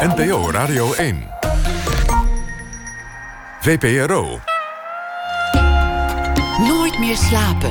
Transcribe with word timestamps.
NPO 0.00 0.50
Radio 0.50 0.92
1. 0.92 1.28
VPRO. 3.60 4.40
Nooit 6.58 6.98
meer 6.98 7.16
slapen. 7.16 7.70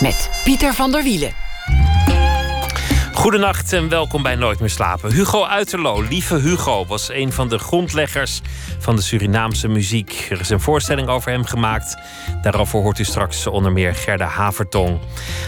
Met 0.00 0.30
Pieter 0.44 0.74
van 0.74 0.92
der 0.92 1.02
Wielen. 1.02 1.32
Goedenacht 3.18 3.72
en 3.72 3.88
welkom 3.88 4.22
bij 4.22 4.34
Nooit 4.34 4.60
meer 4.60 4.70
slapen. 4.70 5.12
Hugo 5.12 5.44
Uiterlo, 5.44 6.02
lieve 6.02 6.36
Hugo, 6.36 6.86
was 6.86 7.10
een 7.10 7.32
van 7.32 7.48
de 7.48 7.58
grondleggers 7.58 8.40
van 8.78 8.96
de 8.96 9.02
Surinaamse 9.02 9.68
muziek. 9.68 10.26
Er 10.30 10.40
is 10.40 10.48
een 10.48 10.60
voorstelling 10.60 11.08
over 11.08 11.30
hem 11.30 11.44
gemaakt. 11.44 11.96
Daarover 12.50 12.80
hoort 12.80 12.98
u 12.98 13.04
straks 13.04 13.46
onder 13.46 13.72
meer 13.72 13.94
Gerda 13.94 14.26
Havertong. 14.26 14.98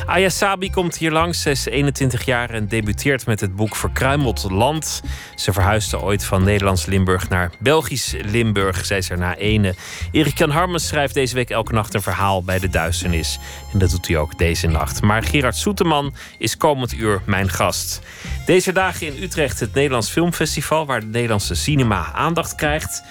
Aya 0.06 0.28
Sabi 0.28 0.70
komt 0.70 0.96
hier 0.96 1.10
langs. 1.10 1.42
Ze 1.42 1.50
is 1.50 1.66
21 1.66 2.24
jaar 2.24 2.50
en 2.50 2.68
debuteert 2.68 3.26
met 3.26 3.40
het 3.40 3.56
boek 3.56 3.76
Verkruimeld 3.76 4.46
Land. 4.50 5.02
Ze 5.34 5.52
verhuisde 5.52 6.00
ooit 6.00 6.24
van 6.24 6.44
Nederlands 6.44 6.86
Limburg 6.86 7.28
naar 7.28 7.50
Belgisch 7.58 8.14
Limburg. 8.22 8.86
Zij 8.86 8.98
is 8.98 9.10
er 9.10 9.18
na 9.18 9.36
ene. 9.36 9.74
Erik 10.12 10.38
Jan 10.38 10.50
Harmens 10.50 10.86
schrijft 10.86 11.14
deze 11.14 11.34
week 11.34 11.50
elke 11.50 11.72
nacht 11.72 11.94
een 11.94 12.02
verhaal 12.02 12.42
bij 12.42 12.58
de 12.58 12.68
duisternis. 12.68 13.38
En 13.72 13.78
dat 13.78 13.90
doet 13.90 14.06
hij 14.06 14.16
ook 14.16 14.38
deze 14.38 14.66
nacht. 14.66 15.02
Maar 15.02 15.22
Gerard 15.22 15.56
Soeteman 15.56 16.14
is 16.38 16.56
komend 16.56 16.92
uur 16.92 17.22
mijn 17.24 17.48
gast. 17.48 18.00
Deze 18.46 18.72
dagen 18.72 19.06
in 19.06 19.22
Utrecht 19.22 19.60
het 19.60 19.74
Nederlands 19.74 20.10
Filmfestival, 20.10 20.86
waar 20.86 21.00
de 21.00 21.06
Nederlandse 21.06 21.54
cinema 21.54 22.12
aandacht 22.12 22.54
krijgt. 22.54 23.02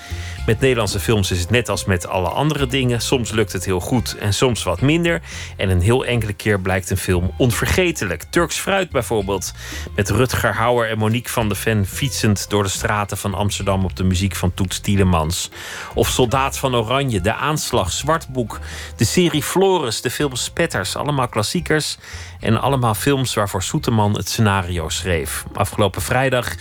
Met 0.45 0.59
Nederlandse 0.59 0.99
films 0.99 1.31
is 1.31 1.39
het 1.39 1.49
net 1.49 1.69
als 1.69 1.85
met 1.85 2.07
alle 2.07 2.27
andere 2.27 2.67
dingen. 2.67 3.01
Soms 3.01 3.31
lukt 3.31 3.53
het 3.53 3.65
heel 3.65 3.79
goed 3.79 4.15
en 4.17 4.33
soms 4.33 4.63
wat 4.63 4.81
minder. 4.81 5.21
En 5.57 5.69
een 5.69 5.81
heel 5.81 6.05
enkele 6.05 6.33
keer 6.33 6.59
blijkt 6.59 6.89
een 6.89 6.97
film 6.97 7.31
onvergetelijk. 7.37 8.23
Turks 8.23 8.57
Fruit 8.57 8.89
bijvoorbeeld. 8.89 9.53
Met 9.95 10.09
Rutger 10.09 10.53
Hauer 10.53 10.89
en 10.89 10.97
Monique 10.97 11.31
van 11.31 11.49
de 11.49 11.55
Ven 11.55 11.85
fietsend 11.85 12.49
door 12.49 12.63
de 12.63 12.69
straten 12.69 13.17
van 13.17 13.33
Amsterdam 13.33 13.83
op 13.83 13.95
de 13.95 14.03
muziek 14.03 14.35
van 14.35 14.53
Toets 14.53 14.79
Tielemans. 14.79 15.49
Of 15.93 16.09
Soldaat 16.09 16.57
van 16.57 16.75
Oranje, 16.75 17.21
De 17.21 17.33
Aanslag, 17.33 17.91
Zwartboek, 17.91 18.59
de 18.95 19.05
serie 19.05 19.43
Flores, 19.43 20.01
de 20.01 20.11
film 20.11 20.35
Spetters. 20.35 20.95
Allemaal 20.95 21.27
klassiekers. 21.27 21.97
En 22.39 22.61
allemaal 22.61 22.93
films 22.95 23.33
waarvoor 23.33 23.63
Soeteman 23.63 24.13
het 24.13 24.29
scenario 24.29 24.89
schreef. 24.89 25.45
Afgelopen 25.53 26.01
vrijdag 26.01 26.55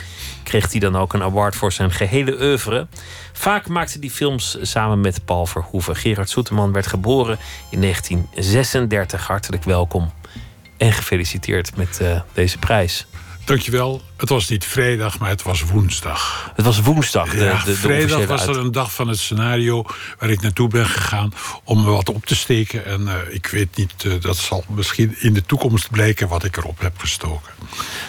kreeg 0.49 0.71
hij 0.71 0.81
dan 0.81 0.97
ook 0.97 1.13
een 1.13 1.23
award 1.23 1.57
voor 1.57 1.73
zijn 1.73 1.91
gehele 1.91 2.41
oeuvre. 2.41 2.87
Vaak 3.33 3.69
maakte 3.69 3.99
hij 3.99 4.09
films 4.09 4.59
samen 4.63 5.01
met 5.01 5.25
Paul 5.25 5.47
Verhoeven. 5.47 5.97
Gerard 5.97 6.29
Soeteman 6.31 6.73
werd 6.73 6.87
geboren 6.87 7.39
in 7.71 7.81
1936. 7.81 9.27
Hartelijk 9.27 9.65
welkom 9.65 10.13
en 10.77 10.93
gefeliciteerd 10.93 11.77
met 11.77 11.99
uh, 12.03 12.21
deze 12.33 12.59
prijs. 12.59 13.07
Dankjewel. 13.49 14.03
Het 14.17 14.29
was 14.29 14.49
niet 14.49 14.65
vrijdag, 14.65 15.19
maar 15.19 15.29
het 15.29 15.43
was 15.43 15.63
woensdag. 15.63 16.53
Het 16.55 16.65
was 16.65 16.81
woensdag. 16.81 17.31
De, 17.31 17.45
ja, 17.45 17.59
de, 17.59 17.65
de 17.65 17.77
vrijdag 17.77 18.27
was 18.27 18.47
er 18.47 18.57
een 18.57 18.73
dag 18.73 18.93
van 18.95 19.09
het 19.09 19.19
scenario 19.19 19.85
waar 20.19 20.31
ik 20.31 20.41
naartoe 20.41 20.69
ben 20.69 20.87
gegaan 20.87 21.33
om 21.65 21.85
me 21.85 21.91
wat 21.91 22.09
op 22.09 22.27
te 22.27 22.37
steken. 22.37 22.85
En 22.85 23.01
uh, 23.01 23.15
ik 23.31 23.47
weet 23.47 23.77
niet, 23.77 24.05
uh, 24.05 24.21
dat 24.21 24.37
zal 24.37 24.65
misschien 24.69 25.17
in 25.19 25.33
de 25.33 25.43
toekomst 25.43 25.91
blijken 25.91 26.29
wat 26.29 26.45
ik 26.45 26.57
erop 26.57 26.81
heb 26.81 26.99
gestoken. 26.99 27.53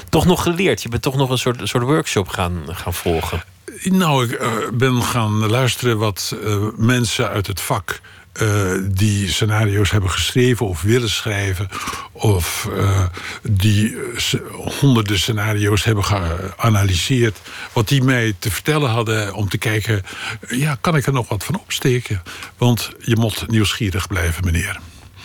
Toch 0.09 0.25
nog 0.25 0.43
geleerd? 0.43 0.81
Je 0.81 0.89
bent 0.89 1.01
toch 1.01 1.15
nog 1.15 1.29
een 1.29 1.37
soort, 1.37 1.69
soort 1.69 1.83
workshop 1.83 2.27
gaan, 2.27 2.63
gaan 2.67 2.93
volgen? 2.93 3.43
Nou, 3.83 4.25
ik 4.25 4.41
uh, 4.41 4.51
ben 4.73 5.03
gaan 5.03 5.47
luisteren 5.47 5.97
wat 5.97 6.35
mensen 6.75 7.29
uit 7.29 7.47
het 7.47 7.61
vak 7.61 8.01
uh, 8.41 8.71
die 8.91 9.29
scenario's 9.29 9.91
hebben 9.91 10.09
geschreven 10.09 10.67
of 10.67 10.81
willen 10.81 11.09
schrijven. 11.09 11.67
Of 12.11 12.69
uh, 12.71 13.05
die 13.41 13.97
honderden 14.79 15.19
scenario's 15.19 15.83
hebben 15.83 16.03
geanalyseerd. 16.03 17.37
Wat 17.73 17.87
die 17.87 18.03
mij 18.03 18.35
te 18.39 18.51
vertellen 18.51 18.89
hadden 18.89 19.33
om 19.33 19.49
te 19.49 19.57
kijken... 19.57 20.03
ja, 20.47 20.78
kan 20.81 20.95
ik 20.95 21.05
er 21.05 21.13
nog 21.13 21.29
wat 21.29 21.44
van 21.44 21.59
opsteken? 21.59 22.23
Want 22.57 22.91
je 22.99 23.16
moet 23.16 23.47
nieuwsgierig 23.47 24.07
blijven, 24.07 24.45
meneer. 24.45 24.79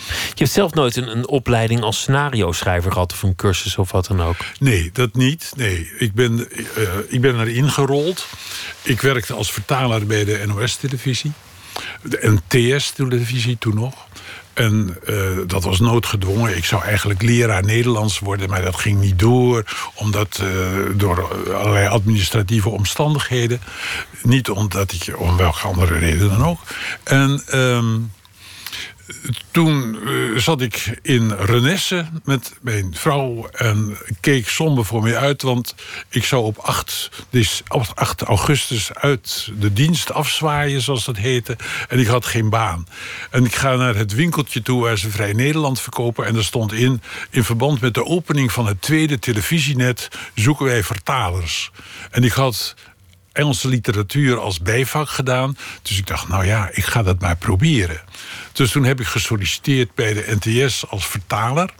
Je 0.09 0.35
hebt 0.35 0.51
zelf 0.51 0.75
nooit 0.75 0.97
een, 0.97 1.17
een 1.17 1.29
opleiding 1.29 1.83
als 1.83 2.01
scenario-schrijver 2.01 2.93
gehad... 2.93 3.13
of 3.13 3.23
een 3.23 3.37
cursus 3.37 3.77
of 3.79 3.91
wat 3.91 4.07
dan 4.07 4.23
ook? 4.23 4.37
Nee, 4.59 4.91
dat 4.93 5.15
niet. 5.15 5.53
Nee, 5.57 5.91
ik 5.99 6.13
ben, 6.13 6.49
uh, 6.79 6.89
ik 7.09 7.21
ben 7.21 7.41
erin 7.41 7.71
gerold. 7.71 8.27
Ik 8.83 9.01
werkte 9.01 9.35
als 9.35 9.53
vertaler 9.53 10.07
bij 10.07 10.25
de 10.25 10.43
NOS-televisie 10.47 11.33
de 12.03 12.41
NTS-televisie 12.49 13.57
toen 13.59 13.75
nog. 13.75 14.07
En 14.55 14.97
uh, 15.09 15.39
dat 15.47 15.65
was 15.65 15.81
noodgedwongen. 15.81 16.57
Ik 16.57 16.65
zou 16.65 16.83
eigenlijk 16.83 17.23
leraar 17.23 17.65
Nederlands 17.65 18.19
worden, 18.19 18.51
maar 18.51 18.63
dat 18.63 18.77
ging 18.77 19.01
niet 19.01 19.19
door. 19.19 19.65
Omdat 19.95 20.41
uh, 20.43 20.49
door 20.97 21.45
allerlei 21.55 21.87
administratieve 21.87 22.69
omstandigheden. 22.69 23.61
Niet 24.23 24.51
omdat 24.51 24.93
ik, 24.93 25.15
om 25.17 25.37
welke 25.37 25.67
andere 25.67 25.99
reden 25.99 26.29
dan 26.29 26.45
ook. 26.45 26.61
En 27.03 27.43
um, 27.59 28.13
toen 29.51 29.99
uh, 30.05 30.39
zat 30.39 30.61
ik 30.61 30.99
in 31.03 31.31
Renesse 31.31 32.07
met 32.25 32.53
mijn 32.61 32.95
vrouw 32.97 33.49
en 33.49 33.97
keek 34.21 34.49
somber 34.49 34.85
voor 34.85 35.03
mij 35.03 35.17
uit, 35.17 35.43
want 35.43 35.75
ik 36.09 36.25
zou 36.25 36.45
op 36.45 36.59
8, 36.59 37.11
dus 37.31 37.63
8 37.95 38.23
augustus 38.23 38.95
uit 38.95 39.51
de 39.59 39.73
dienst 39.73 40.13
afzwaaien, 40.13 40.81
zoals 40.81 41.05
dat 41.05 41.17
heette, 41.17 41.57
en 41.89 41.99
ik 41.99 42.07
had 42.07 42.27
geen 42.27 42.51
baan. 42.51 42.87
En 43.31 43.45
ik 43.45 43.55
ga 43.55 43.77
naar 43.77 43.95
het 43.95 44.15
winkeltje 44.15 44.63
toe 44.63 44.83
waar 44.83 44.99
ze 44.99 45.11
Vrij 45.11 45.33
Nederland 45.33 45.81
verkopen, 45.81 46.27
en 46.27 46.37
er 46.37 46.45
stond 46.45 46.73
in, 46.73 47.03
in 47.31 47.45
verband 47.45 47.81
met 47.81 47.95
de 47.95 48.05
opening 48.05 48.53
van 48.53 48.67
het 48.67 48.83
tweede 48.83 49.19
televisienet, 49.19 50.09
zoeken 50.35 50.67
wij 50.67 50.83
vertalers. 50.83 51.71
En 52.11 52.25
ik 52.25 52.33
had 52.33 52.75
Engelse 53.35 53.69
literatuur 53.69 54.39
als 54.39 54.61
bijvak 54.61 55.09
gedaan. 55.09 55.57
Dus 55.83 55.99
ik 55.99 56.07
dacht, 56.07 56.29
nou 56.29 56.47
ja, 56.47 56.69
ik 56.73 56.85
ga 56.85 57.03
dat 57.03 57.21
maar 57.21 57.37
proberen. 57.37 58.01
Dus 58.55 58.71
toen 58.71 58.85
heb 58.85 59.01
ik 59.01 59.07
gesolliciteerd 59.07 59.95
bij 59.95 60.15
de 60.15 60.37
NTS 60.41 60.85
als 60.89 61.07
vertaler. 61.07 61.71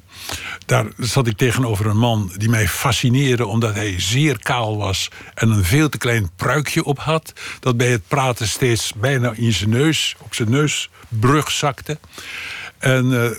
Daar 0.67 0.87
zat 0.99 1.27
ik 1.27 1.37
tegenover 1.37 1.87
een 1.87 1.97
man 1.97 2.33
die 2.37 2.49
mij 2.49 2.69
fascineerde 2.69 3.47
omdat 3.47 3.75
hij 3.75 4.01
zeer 4.01 4.39
kaal 4.43 4.77
was 4.77 5.09
en 5.35 5.51
een 5.51 5.65
veel 5.65 5.89
te 5.89 5.99
klein 5.99 6.31
pruikje 6.37 6.85
op 6.85 6.99
had. 6.99 7.33
Dat 7.61 7.77
bij 7.77 7.91
het 7.91 8.09
praten 8.09 8.49
steeds 8.49 8.93
bijna 8.93 9.33
in 9.37 9.53
zijn 9.53 9.71
neus, 9.71 10.17
op 10.19 10.35
zijn 10.35 10.51
neusbrug 10.51 11.51
zakte. 11.51 11.99
En 12.79 13.11
uh, 13.11 13.31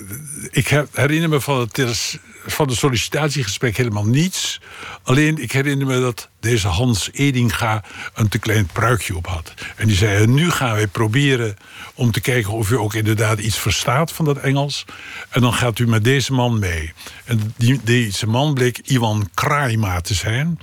ik 0.51 0.85
herinner 0.91 1.29
me 1.29 1.41
van 1.41 1.59
het, 1.59 2.19
van 2.45 2.67
het 2.67 2.77
sollicitatiegesprek 2.77 3.77
helemaal 3.77 4.05
niets. 4.05 4.61
Alleen 5.03 5.37
ik 5.37 5.51
herinner 5.51 5.87
me 5.87 5.99
dat 5.99 6.29
deze 6.39 6.67
Hans 6.67 7.09
Edinga 7.13 7.83
een 8.13 8.27
te 8.27 8.39
klein 8.39 8.65
pruikje 8.65 9.15
op 9.15 9.27
had. 9.27 9.53
En 9.75 9.87
die 9.87 9.95
zei: 9.95 10.27
Nu 10.27 10.51
gaan 10.51 10.75
wij 10.75 10.87
proberen 10.87 11.55
om 11.93 12.11
te 12.11 12.21
kijken 12.21 12.53
of 12.53 12.71
u 12.71 12.77
ook 12.77 12.93
inderdaad 12.93 13.39
iets 13.39 13.57
verstaat 13.57 14.11
van 14.11 14.25
dat 14.25 14.37
Engels. 14.37 14.85
En 15.29 15.41
dan 15.41 15.53
gaat 15.53 15.79
u 15.79 15.87
met 15.87 16.03
deze 16.03 16.33
man 16.33 16.59
mee. 16.59 16.93
En 17.25 17.53
die, 17.57 17.79
deze 17.83 18.27
man 18.27 18.53
bleek 18.53 18.77
Iwan 18.77 19.29
Kraima 19.33 20.01
te 20.01 20.13
zijn. 20.13 20.59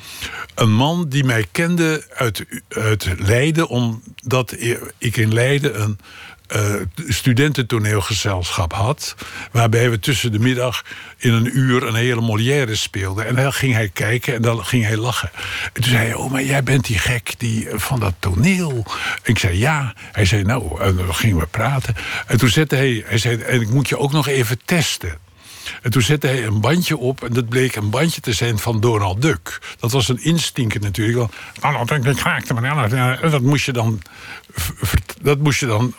Een 0.55 0.73
man 0.73 1.09
die 1.09 1.25
mij 1.25 1.47
kende 1.53 2.07
uit, 2.15 2.45
uit 2.69 3.09
Leiden, 3.19 3.69
omdat 3.69 4.57
ik 4.99 5.17
in 5.17 5.33
Leiden 5.33 5.83
een 5.83 5.99
uh, 6.57 6.75
studententoneelgezelschap 7.09 8.73
had. 8.73 9.15
Waarbij 9.51 9.91
we 9.91 9.99
tussen 9.99 10.33
de 10.33 10.39
middag 10.39 10.85
in 11.17 11.33
een 11.33 11.59
uur 11.59 11.83
een 11.83 11.95
hele 11.95 12.21
Molière 12.21 12.75
speelden. 12.75 13.27
En 13.27 13.35
dan 13.35 13.53
ging 13.53 13.75
hij 13.75 13.89
kijken 13.89 14.35
en 14.35 14.43
dan 14.43 14.65
ging 14.65 14.85
hij 14.85 14.97
lachen. 14.97 15.31
En 15.73 15.83
toen 15.83 15.91
zei 15.91 16.07
hij, 16.07 16.15
oh, 16.15 16.31
maar 16.31 16.43
jij 16.45 16.63
bent 16.63 16.87
die 16.87 16.99
gek 16.99 17.35
die, 17.39 17.69
van 17.73 18.01
dat 18.01 18.15
toneel. 18.19 18.85
En 19.23 19.31
ik 19.31 19.39
zei, 19.39 19.59
ja. 19.59 19.95
Hij 20.13 20.25
zei, 20.25 20.43
nou, 20.43 20.81
en 20.81 20.97
dan 20.97 21.15
gingen 21.15 21.39
we 21.39 21.47
praten. 21.47 21.95
En 22.27 22.39
toen 22.39 22.49
zette 22.49 22.77
hij, 22.77 23.05
hij 23.07 23.19
zei, 23.19 23.37
en 23.37 23.61
ik 23.61 23.69
moet 23.69 23.89
je 23.89 23.99
ook 23.99 24.13
nog 24.13 24.29
even 24.29 24.61
testen. 24.65 25.19
En 25.83 25.91
toen 25.91 26.03
zette 26.03 26.27
hij 26.27 26.45
een 26.45 26.61
bandje 26.61 26.97
op 26.97 27.25
en 27.25 27.33
dat 27.33 27.49
bleek 27.49 27.77
een 27.77 27.91
bandje 27.91 28.21
te 28.21 28.33
zijn 28.33 28.59
van 28.59 28.81
Donald 28.81 29.23
Duck. 29.23 29.61
Dat 29.79 29.93
was 29.93 30.09
een 30.09 30.25
instinker 30.25 30.81
natuurlijk. 30.81 31.33
Donald 31.61 31.89
Duck, 31.89 32.05
dat 33.31 33.41
moest 33.41 33.65
je 33.65 33.73
dan, 33.73 34.03
dat 35.23 35.39
moest 35.39 35.61
je 35.61 35.67
dan 35.67 35.95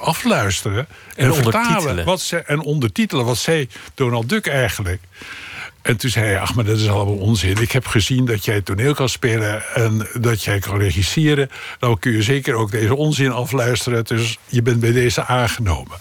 afluisteren. 0.00 0.86
En, 1.14 1.26
en 1.26 1.34
vertalen. 1.34 2.04
Wat 2.04 2.20
ze, 2.20 2.36
en 2.36 2.60
ondertitelen. 2.60 3.24
Wat 3.24 3.38
zei 3.38 3.68
Donald 3.94 4.28
Duck 4.28 4.46
eigenlijk? 4.46 5.00
En 5.86 5.96
toen 5.96 6.10
zei 6.10 6.26
hij, 6.26 6.40
ach, 6.40 6.54
maar 6.54 6.64
dat 6.64 6.78
is 6.78 6.88
allemaal 6.88 7.16
onzin. 7.16 7.56
Ik 7.60 7.72
heb 7.72 7.86
gezien 7.86 8.24
dat 8.24 8.44
jij 8.44 8.60
toneel 8.60 8.94
kan 8.94 9.08
spelen 9.08 9.74
en 9.74 10.08
dat 10.20 10.42
jij 10.42 10.58
kan 10.58 10.78
regisseren. 10.78 11.50
Nou 11.80 11.98
kun 11.98 12.12
je 12.12 12.22
zeker 12.22 12.54
ook 12.54 12.70
deze 12.70 12.96
onzin 12.96 13.32
afluisteren. 13.32 14.04
Dus 14.04 14.38
je 14.46 14.62
bent 14.62 14.80
bij 14.80 14.92
deze 14.92 15.24
aangenomen. 15.24 15.96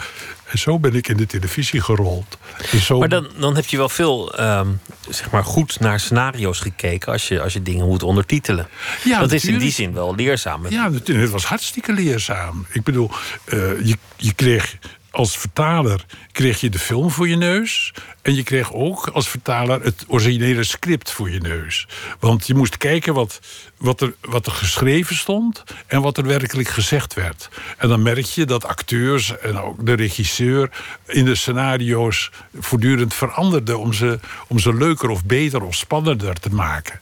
En 0.55 0.61
zo 0.61 0.79
ben 0.79 0.95
ik 0.95 1.07
in 1.07 1.17
de 1.17 1.25
televisie 1.25 1.81
gerold. 1.81 2.37
Dus 2.71 2.85
zo... 2.85 2.99
Maar 2.99 3.09
dan, 3.09 3.27
dan 3.37 3.55
heb 3.55 3.65
je 3.65 3.77
wel 3.77 3.89
veel 3.89 4.39
um, 4.39 4.79
zeg 5.09 5.31
maar 5.31 5.43
goed 5.43 5.79
naar 5.79 5.99
scenario's 5.99 6.59
gekeken 6.59 7.11
als 7.11 7.27
je, 7.27 7.41
als 7.41 7.53
je 7.53 7.61
dingen 7.61 7.87
moet 7.87 8.03
ondertitelen. 8.03 8.67
Ja, 9.03 9.19
dat 9.19 9.31
is 9.31 9.45
in 9.45 9.57
die 9.57 9.71
zin 9.71 9.93
wel 9.93 10.15
leerzaam. 10.15 10.69
Ja. 10.69 10.91
Het 10.91 11.29
was 11.29 11.45
hartstikke 11.45 11.93
leerzaam. 11.93 12.65
Ik 12.71 12.83
bedoel, 12.83 13.11
uh, 13.45 13.85
je, 13.85 13.97
je 14.17 14.33
kreeg 14.33 14.77
als 15.15 15.37
vertaler 15.37 16.05
kreeg 16.31 16.59
je 16.59 16.69
de 16.69 16.79
film 16.79 17.11
voor 17.11 17.27
je 17.27 17.35
neus. 17.35 17.93
En 18.21 18.35
je 18.35 18.43
kreeg 18.43 18.73
ook 18.73 19.07
als 19.07 19.29
vertaler 19.29 19.81
het 19.81 20.05
originele 20.07 20.63
script 20.63 21.11
voor 21.11 21.29
je 21.29 21.39
neus. 21.39 21.87
Want 22.19 22.47
je 22.47 22.55
moest 22.55 22.77
kijken 22.77 23.13
wat, 23.13 23.39
wat, 23.77 24.01
er, 24.01 24.13
wat 24.21 24.45
er 24.45 24.51
geschreven 24.51 25.15
stond 25.15 25.63
en 25.87 26.01
wat 26.01 26.17
er 26.17 26.25
werkelijk 26.25 26.67
gezegd 26.67 27.13
werd. 27.13 27.49
En 27.77 27.89
dan 27.89 28.01
merk 28.01 28.25
je 28.25 28.45
dat 28.45 28.65
acteurs 28.65 29.37
en 29.37 29.59
ook 29.59 29.85
de 29.85 29.93
regisseur 29.93 30.69
in 31.07 31.25
de 31.25 31.35
scenario's 31.35 32.31
voortdurend 32.59 33.13
veranderden 33.13 33.79
om 33.79 33.93
ze, 33.93 34.19
om 34.47 34.59
ze 34.59 34.73
leuker 34.73 35.09
of 35.09 35.25
beter 35.25 35.63
of 35.63 35.75
spannender 35.75 36.39
te 36.39 36.49
maken. 36.49 36.99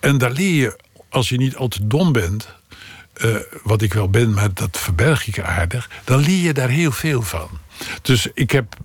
En 0.00 0.18
daar 0.18 0.32
leer 0.32 0.54
je, 0.54 0.78
als 1.08 1.28
je 1.28 1.36
niet 1.36 1.56
al 1.56 1.68
te 1.68 1.86
dom 1.86 2.12
bent, 2.12 2.48
eh, 3.22 3.36
wat 3.62 3.82
ik 3.82 3.92
wel 3.94 4.08
ben, 4.08 4.32
maar 4.32 4.54
dat 4.54 4.78
verberg 4.78 5.26
ik 5.26 5.40
aardig, 5.40 5.90
dan 6.04 6.18
leer 6.20 6.42
je 6.42 6.52
daar 6.52 6.68
heel 6.68 6.92
veel 6.92 7.22
van. 7.22 7.48
Dus 8.02 8.28
ik 8.34 8.50
heb 8.50 8.76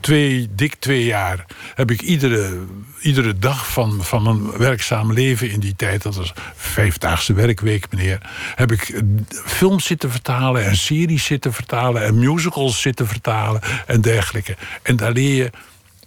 twee, 0.00 0.48
dik 0.54 0.74
twee 0.74 1.04
jaar, 1.04 1.44
heb 1.74 1.90
ik 1.90 2.02
iedere, 2.02 2.64
iedere 3.00 3.38
dag 3.38 3.72
van, 3.72 4.04
van 4.04 4.22
mijn 4.22 4.58
werkzaam 4.58 5.12
leven 5.12 5.50
in 5.50 5.60
die 5.60 5.76
tijd, 5.76 6.02
dat 6.02 6.14
was 6.14 6.32
vijfdaagse 6.54 7.32
werkweek, 7.32 7.86
meneer, 7.90 8.20
heb 8.54 8.72
ik 8.72 9.02
films 9.46 9.84
zitten 9.84 10.10
vertalen 10.10 10.64
en 10.64 10.76
series 10.76 11.24
zitten 11.24 11.52
vertalen 11.52 12.04
en 12.04 12.18
musicals 12.18 12.80
zitten 12.80 13.06
vertalen 13.06 13.60
en 13.86 14.00
dergelijke. 14.00 14.56
En 14.82 14.96
daar 14.96 15.12
leer 15.12 15.34
je 15.34 15.50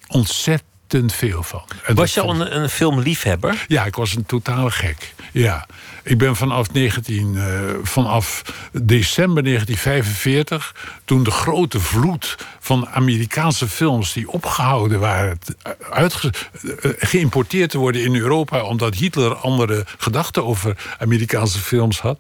ontzettend 0.08 1.14
veel 1.14 1.44
van. 1.44 1.64
En 1.86 1.96
Was 1.96 2.14
je 2.14 2.22
al 2.22 2.30
een, 2.42 2.56
een 2.58 2.70
filmliefhebber? 2.70 3.66
ja, 3.68 3.86
ik 3.86 3.96
was 3.96 4.16
een 4.16 4.26
totale 4.26 4.72
gek. 4.72 5.14
Ja. 5.32 5.66
Ik 6.08 6.18
ben 6.18 6.36
vanaf, 6.36 6.74
19, 6.74 7.38
eh, 7.38 7.44
vanaf 7.84 8.42
december 8.72 9.44
1945, 9.44 10.76
toen 11.06 11.24
de 11.24 11.32
grote 11.32 11.80
vloed 11.80 12.36
van 12.60 12.88
Amerikaanse 12.88 13.68
films 13.68 14.14
die 14.14 14.30
opgehouden 14.30 15.00
waren, 15.00 15.40
t- 15.40 15.56
uitge- 15.92 16.34
eh, 16.82 16.92
geïmporteerd 16.98 17.70
te 17.70 17.78
worden 17.78 18.04
in 18.04 18.16
Europa, 18.16 18.62
omdat 18.64 18.96
Hitler 18.96 19.36
andere 19.36 19.86
gedachten 19.98 20.46
over 20.46 20.78
Amerikaanse 21.00 21.60
films 21.60 22.00
had, 22.00 22.20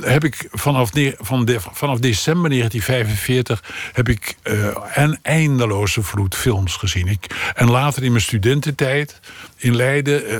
heb 0.00 0.24
ik 0.24 0.48
vanaf, 0.52 0.90
van 1.18 1.48
vanaf 1.72 1.98
december 1.98 2.50
1945 2.50 3.62
heb 3.92 4.08
ik 4.08 4.36
eh, 4.42 4.68
een 4.94 5.18
eindeloze 5.22 6.02
vloed 6.02 6.34
films 6.34 6.76
gezien. 6.76 7.06
Ik, 7.06 7.52
en 7.54 7.70
later 7.70 8.02
in 8.02 8.10
mijn 8.10 8.22
studententijd 8.22 9.20
in 9.56 9.76
Leiden, 9.76 10.26
eh, 10.28 10.38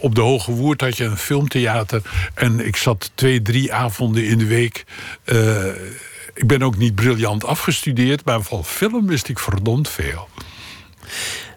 op 0.00 0.14
de 0.14 0.20
Hoge 0.20 0.52
Woerd 0.52 0.80
had 0.80 0.96
je 0.96 1.04
een 1.04 1.16
filmtheater. 1.16 2.02
En 2.34 2.66
ik 2.66 2.76
zat 2.76 3.10
twee, 3.14 3.42
drie 3.42 3.72
avonden 3.72 4.24
in 4.24 4.38
de 4.38 4.46
week. 4.46 4.84
Eh, 5.24 5.66
ik 6.34 6.46
ben 6.46 6.62
ook 6.62 6.76
niet 6.76 6.94
briljant 6.94 7.44
afgestudeerd, 7.44 8.24
maar 8.24 8.42
van 8.42 8.64
film 8.64 9.06
wist 9.06 9.28
ik 9.28 9.38
verdomd 9.38 9.88
veel. 9.88 10.28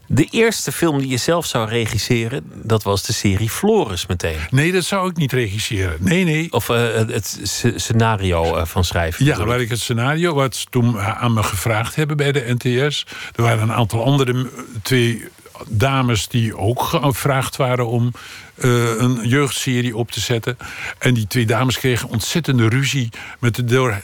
De 0.07 0.27
eerste 0.29 0.71
film 0.71 0.99
die 0.99 1.07
je 1.09 1.17
zelf 1.17 1.45
zou 1.45 1.69
regisseren, 1.69 2.43
dat 2.63 2.83
was 2.83 3.03
de 3.05 3.13
serie 3.13 3.49
Floris 3.49 4.05
meteen. 4.05 4.37
Nee, 4.49 4.71
dat 4.71 4.83
zou 4.83 5.09
ik 5.09 5.17
niet 5.17 5.31
regisseren. 5.31 5.97
Nee, 5.99 6.23
nee. 6.23 6.51
Of 6.51 6.69
eh, 6.69 6.93
het, 6.93 7.11
het 7.13 7.39
sc- 7.43 7.71
scenario 7.75 8.65
van 8.65 8.83
schrijven. 8.83 9.25
Ja, 9.25 9.45
waar 9.45 9.61
ik 9.61 9.69
het 9.69 9.79
scenario 9.79 10.33
wat 10.33 10.55
ze 10.55 10.65
toen 10.69 10.99
aan 10.99 11.33
me 11.33 11.43
gevraagd 11.43 11.95
hebben 11.95 12.17
bij 12.17 12.31
de 12.31 12.55
NTS. 12.57 13.05
Er 13.35 13.43
waren 13.43 13.61
een 13.63 13.73
aantal 13.73 14.03
andere 14.03 14.49
twee 14.81 15.23
dames 15.67 16.27
die 16.27 16.57
ook 16.57 16.81
gevraagd 16.81 17.55
waren 17.55 17.87
om 17.87 18.11
eh, 18.55 18.97
een 18.97 19.27
jeugdserie 19.27 19.97
op 19.97 20.11
te 20.11 20.19
zetten. 20.19 20.57
En 20.97 21.13
die 21.13 21.27
twee 21.27 21.45
dames 21.45 21.79
kregen 21.79 22.09
ontzettende 22.09 22.69
ruzie 22.69 23.09
met 23.39 23.55
de 23.55 23.63
door 23.63 24.01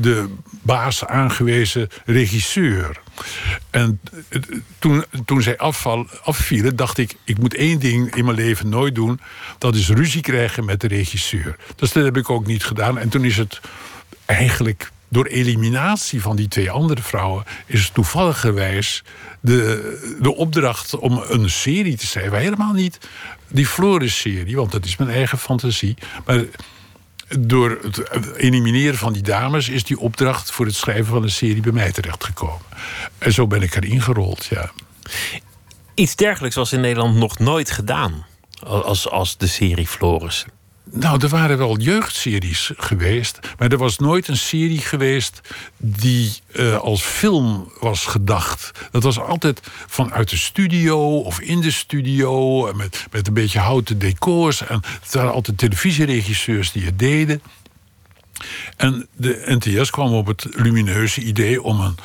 de 0.00 0.28
baas 0.62 1.04
aangewezen 1.04 1.88
regisseur. 2.04 3.00
En 3.70 4.00
eh, 4.28 4.40
toen, 4.78 5.04
toen 5.24 5.42
zij 5.42 5.56
afval, 5.58 6.06
afvielen, 6.22 6.76
dacht 6.76 6.98
ik... 6.98 7.14
ik 7.24 7.38
moet 7.38 7.54
één 7.54 7.78
ding 7.78 8.14
in 8.14 8.24
mijn 8.24 8.36
leven 8.36 8.68
nooit 8.68 8.94
doen. 8.94 9.20
Dat 9.58 9.74
is 9.74 9.88
ruzie 9.88 10.22
krijgen 10.22 10.64
met 10.64 10.80
de 10.80 10.88
regisseur. 10.88 11.56
Dus 11.76 11.92
dat 11.92 12.04
heb 12.04 12.16
ik 12.16 12.30
ook 12.30 12.46
niet 12.46 12.64
gedaan. 12.64 12.98
En 12.98 13.08
toen 13.08 13.24
is 13.24 13.36
het 13.36 13.60
eigenlijk 14.24 14.90
door 15.16 15.26
eliminatie 15.26 16.22
van 16.22 16.36
die 16.36 16.48
twee 16.48 16.70
andere 16.70 17.02
vrouwen... 17.02 17.44
is 17.66 17.90
toevalligerwijs 17.90 19.02
de, 19.40 20.16
de 20.20 20.34
opdracht 20.34 20.96
om 20.96 21.22
een 21.28 21.50
serie 21.50 21.96
te 21.96 22.06
schrijven. 22.06 22.38
Helemaal 22.38 22.72
niet 22.72 22.98
die 23.48 23.66
Floris-serie, 23.66 24.56
want 24.56 24.72
dat 24.72 24.84
is 24.84 24.96
mijn 24.96 25.10
eigen 25.10 25.38
fantasie. 25.38 25.96
Maar 26.26 26.44
door 27.38 27.78
het 27.82 28.36
elimineren 28.36 28.98
van 28.98 29.12
die 29.12 29.22
dames... 29.22 29.68
is 29.68 29.84
die 29.84 29.98
opdracht 29.98 30.50
voor 30.50 30.66
het 30.66 30.74
schrijven 30.74 31.06
van 31.06 31.22
een 31.22 31.30
serie 31.30 31.62
bij 31.62 31.72
mij 31.72 31.92
terechtgekomen. 31.92 32.66
En 33.18 33.32
zo 33.32 33.46
ben 33.46 33.62
ik 33.62 33.74
erin 33.74 34.02
gerold, 34.02 34.44
ja. 34.44 34.70
Iets 35.94 36.16
dergelijks 36.16 36.56
was 36.56 36.72
in 36.72 36.80
Nederland 36.80 37.14
nog 37.14 37.38
nooit 37.38 37.70
gedaan. 37.70 38.26
Als, 38.62 39.08
als 39.10 39.36
de 39.36 39.46
serie 39.46 39.86
Floris. 39.86 40.46
Nou, 40.90 41.22
er 41.22 41.28
waren 41.28 41.58
wel 41.58 41.78
jeugdseries 41.78 42.72
geweest, 42.76 43.38
maar 43.58 43.72
er 43.72 43.78
was 43.78 43.98
nooit 43.98 44.28
een 44.28 44.36
serie 44.36 44.78
geweest 44.78 45.40
die 45.76 46.32
eh, 46.52 46.76
als 46.76 47.02
film 47.02 47.72
was 47.80 48.04
gedacht. 48.04 48.70
Dat 48.90 49.02
was 49.02 49.18
altijd 49.18 49.60
vanuit 49.86 50.30
de 50.30 50.36
studio 50.36 51.18
of 51.18 51.40
in 51.40 51.60
de 51.60 51.70
studio, 51.70 52.62
met, 52.74 53.06
met 53.10 53.26
een 53.26 53.34
beetje 53.34 53.58
houten 53.58 53.98
decors. 53.98 54.66
En 54.66 54.82
het 55.02 55.14
waren 55.14 55.32
altijd 55.32 55.58
televisieregisseurs 55.58 56.72
die 56.72 56.84
het 56.84 56.98
deden. 56.98 57.42
En 58.76 59.08
de 59.12 59.42
NTS 59.46 59.90
kwam 59.90 60.14
op 60.14 60.26
het 60.26 60.46
lumineuze 60.50 61.20
idee 61.20 61.62
om 61.62 61.80
een 61.80 61.96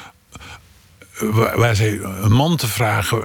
waar 1.19 1.57
waar 1.57 1.75
zij 1.75 1.99
een 1.99 2.31
man 2.31 2.55
te 2.55 2.67
vragen 2.67 3.23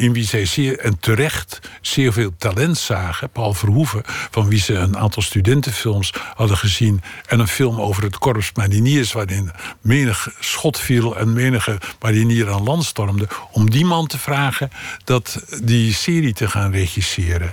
in 0.00 0.12
wie 0.12 0.24
zij 0.24 0.46
zeer 0.46 0.78
en 0.78 0.98
terecht 0.98 1.58
zeer 1.80 2.12
veel 2.12 2.32
talent 2.38 2.78
zagen, 2.78 3.30
Paul 3.30 3.54
Verhoeven, 3.54 4.02
van 4.30 4.48
wie 4.48 4.60
ze 4.60 4.74
een 4.74 4.98
aantal 4.98 5.22
studentenfilms 5.22 6.12
hadden 6.34 6.56
gezien 6.56 7.02
en 7.26 7.40
een 7.40 7.48
film 7.48 7.80
over 7.80 8.02
het 8.02 8.18
korps 8.18 8.52
mariniers 8.54 9.12
waarin 9.12 9.50
menig 9.80 10.28
schot 10.40 10.78
viel 10.78 11.16
en 11.16 11.32
menige 11.32 11.78
marinier 12.00 12.50
aan 12.50 12.62
land 12.62 12.84
stormde, 12.84 13.28
om 13.52 13.70
die 13.70 13.84
man 13.84 14.06
te 14.06 14.18
vragen 14.18 14.70
dat 15.04 15.42
die 15.62 15.94
serie 15.94 16.34
te 16.34 16.48
gaan 16.48 16.70
regisseren. 16.72 17.52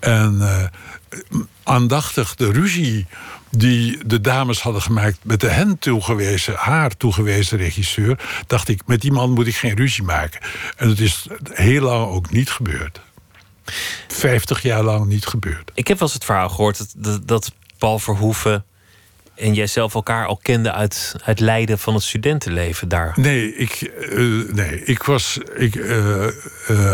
En 0.00 0.38
eh, 0.40 0.64
aandachtig 1.62 2.34
de 2.34 2.52
ruzie 2.52 3.06
die 3.56 4.06
de 4.06 4.20
dames 4.20 4.60
hadden 4.60 4.82
gemaakt 4.82 5.18
met 5.22 5.40
de 5.40 5.48
hen 5.48 5.78
toegewezen, 5.78 6.54
haar 6.54 6.96
toegewezen 6.96 7.58
regisseur, 7.58 8.18
dacht 8.46 8.68
ik, 8.68 8.82
met 8.86 9.00
die 9.00 9.12
man 9.12 9.30
moet 9.30 9.46
ik 9.46 9.56
geen 9.56 9.76
ruzie 9.76 10.04
maken. 10.04 10.40
En 10.76 10.88
het 10.88 11.00
is 11.00 11.26
heel 11.42 11.82
lang 11.82 12.06
ook 12.06 12.30
niet 12.30 12.50
gebeurd. 12.50 13.00
Vijftig 14.08 14.62
jaar 14.62 14.82
lang 14.82 15.06
niet 15.06 15.26
gebeurd. 15.26 15.70
Ik 15.74 15.88
heb 15.88 15.98
wel 15.98 16.08
eens 16.08 16.16
het 16.16 16.24
verhaal 16.24 16.48
gehoord 16.48 16.78
dat, 16.78 16.94
dat, 16.96 17.28
dat 17.28 17.52
Paul 17.78 17.98
Verhoeven 17.98 18.64
en 19.34 19.54
jij 19.54 19.66
zelf 19.66 19.94
elkaar 19.94 20.26
al 20.26 20.38
kenden 20.42 20.74
uit, 20.74 21.14
uit 21.24 21.40
Leiden 21.40 21.78
van 21.78 21.94
het 21.94 22.02
studentenleven 22.02 22.88
daar. 22.88 23.12
Nee, 23.16 23.56
ik, 23.56 23.70
eh, 23.70 24.18
nee, 24.52 24.84
ik 24.84 25.02
was. 25.02 25.38
Ik, 25.56 25.74
eh, 25.74 26.26
eh, 26.26 26.32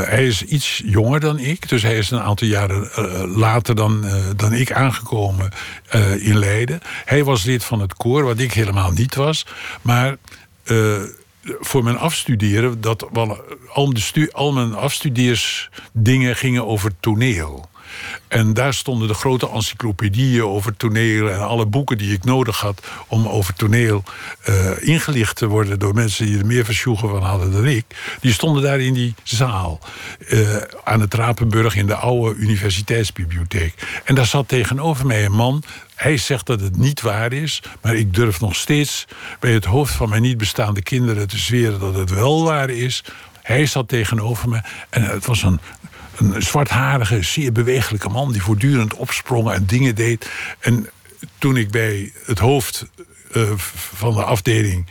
hij 0.05 0.27
is 0.27 0.43
iets 0.43 0.83
jonger 0.85 1.21
dan 1.21 1.39
ik. 1.39 1.69
Dus 1.69 1.83
hij 1.83 1.99
is 1.99 2.11
een 2.11 2.21
aantal 2.21 2.47
jaren 2.47 2.91
later 3.37 3.75
dan, 3.75 4.05
dan 4.37 4.53
ik 4.53 4.73
aangekomen 4.73 5.51
in 6.19 6.39
Leiden. 6.39 6.81
Hij 7.05 7.25
was 7.25 7.45
lid 7.45 7.65
van 7.65 7.81
het 7.81 7.95
koor, 7.95 8.25
wat 8.25 8.39
ik 8.39 8.53
helemaal 8.53 8.91
niet 8.91 9.15
was. 9.15 9.47
Maar. 9.83 10.17
voor 11.61 11.85
mijn 11.85 11.99
afstuderen, 11.99 12.81
dat 12.81 13.07
al, 13.73 13.93
de 13.93 14.29
al 14.33 14.53
mijn 14.53 14.75
afstudeersdingen 14.75 16.37
gingen 16.37 16.67
over 16.67 16.93
toneel. 17.01 17.70
En 18.29 18.55
daar 18.55 18.75
stonden 18.75 19.09
de 19.09 19.15
grote 19.15 19.51
encyclopedieën 19.51 20.45
over 20.45 20.77
toneel 20.77 21.31
en 21.31 21.41
alle 21.41 21.67
boeken 21.67 21.99
die 21.99 22.13
ik 22.13 22.25
nodig 22.25 22.61
had 22.61 22.87
om 23.07 23.29
over 23.29 23.55
toneel 23.55 24.03
eh, 24.43 24.89
ingelicht 24.89 25.37
te 25.37 25.47
worden 25.47 25.79
door 25.79 25.95
mensen 25.95 26.27
die 26.27 26.39
er 26.39 26.47
meer 26.47 26.65
versjoegen 26.65 27.09
van 27.09 27.23
hadden 27.23 27.53
dan 27.53 27.67
ik. 27.67 27.85
Die 28.21 28.33
stonden 28.33 28.63
daar 28.63 28.81
in 28.81 28.95
die 28.95 29.15
zaal 29.23 29.81
eh, 30.29 30.57
aan 30.85 31.01
het 31.01 31.15
Rapenburg 31.15 31.77
in 31.77 31.87
de 31.87 31.95
oude 31.95 32.35
universiteitsbibliotheek. 32.35 33.75
En 34.05 34.15
daar 34.15 34.27
zat 34.27 34.49
tegenover 34.49 35.07
mij 35.07 35.25
een 35.25 35.33
man. 35.33 35.63
Hij 35.95 36.17
zegt 36.17 36.47
dat 36.47 36.61
het 36.61 36.77
niet 36.77 37.01
waar 37.01 37.33
is, 37.33 37.63
maar 37.83 37.95
ik 37.95 38.15
durf 38.15 38.41
nog 38.41 38.57
steeds 38.57 39.07
bij 39.41 39.53
het 39.53 39.65
hoofd 39.65 39.93
van 39.93 40.09
mijn 40.09 40.23
niet 40.23 40.39
bestaande 40.39 40.83
kinderen 40.83 41.29
te 41.29 41.39
zweren 41.39 41.81
dat 41.81 41.95
het 41.95 42.11
wel 42.11 42.45
waar 42.45 42.71
is. 42.71 43.05
Hij 43.43 43.67
zat 43.67 43.89
tegenover 43.89 44.49
me 44.49 44.61
en 44.91 45.03
het 45.03 45.27
was 45.27 45.43
een, 45.43 45.61
een 46.21 46.43
zwartharige, 46.43 47.23
zeer 47.23 47.53
bewegelijke 47.53 48.09
man 48.09 48.33
die 48.33 48.43
voortdurend 48.43 48.95
opsprong 48.95 49.51
en 49.51 49.67
dingen 49.67 49.95
deed. 49.95 50.31
En 50.59 50.89
toen 51.39 51.57
ik 51.57 51.71
bij 51.71 52.13
het 52.25 52.39
hoofd 52.39 52.87
eh, 53.33 53.51
van 53.95 54.15
de 54.15 54.25
afdeling 54.25 54.87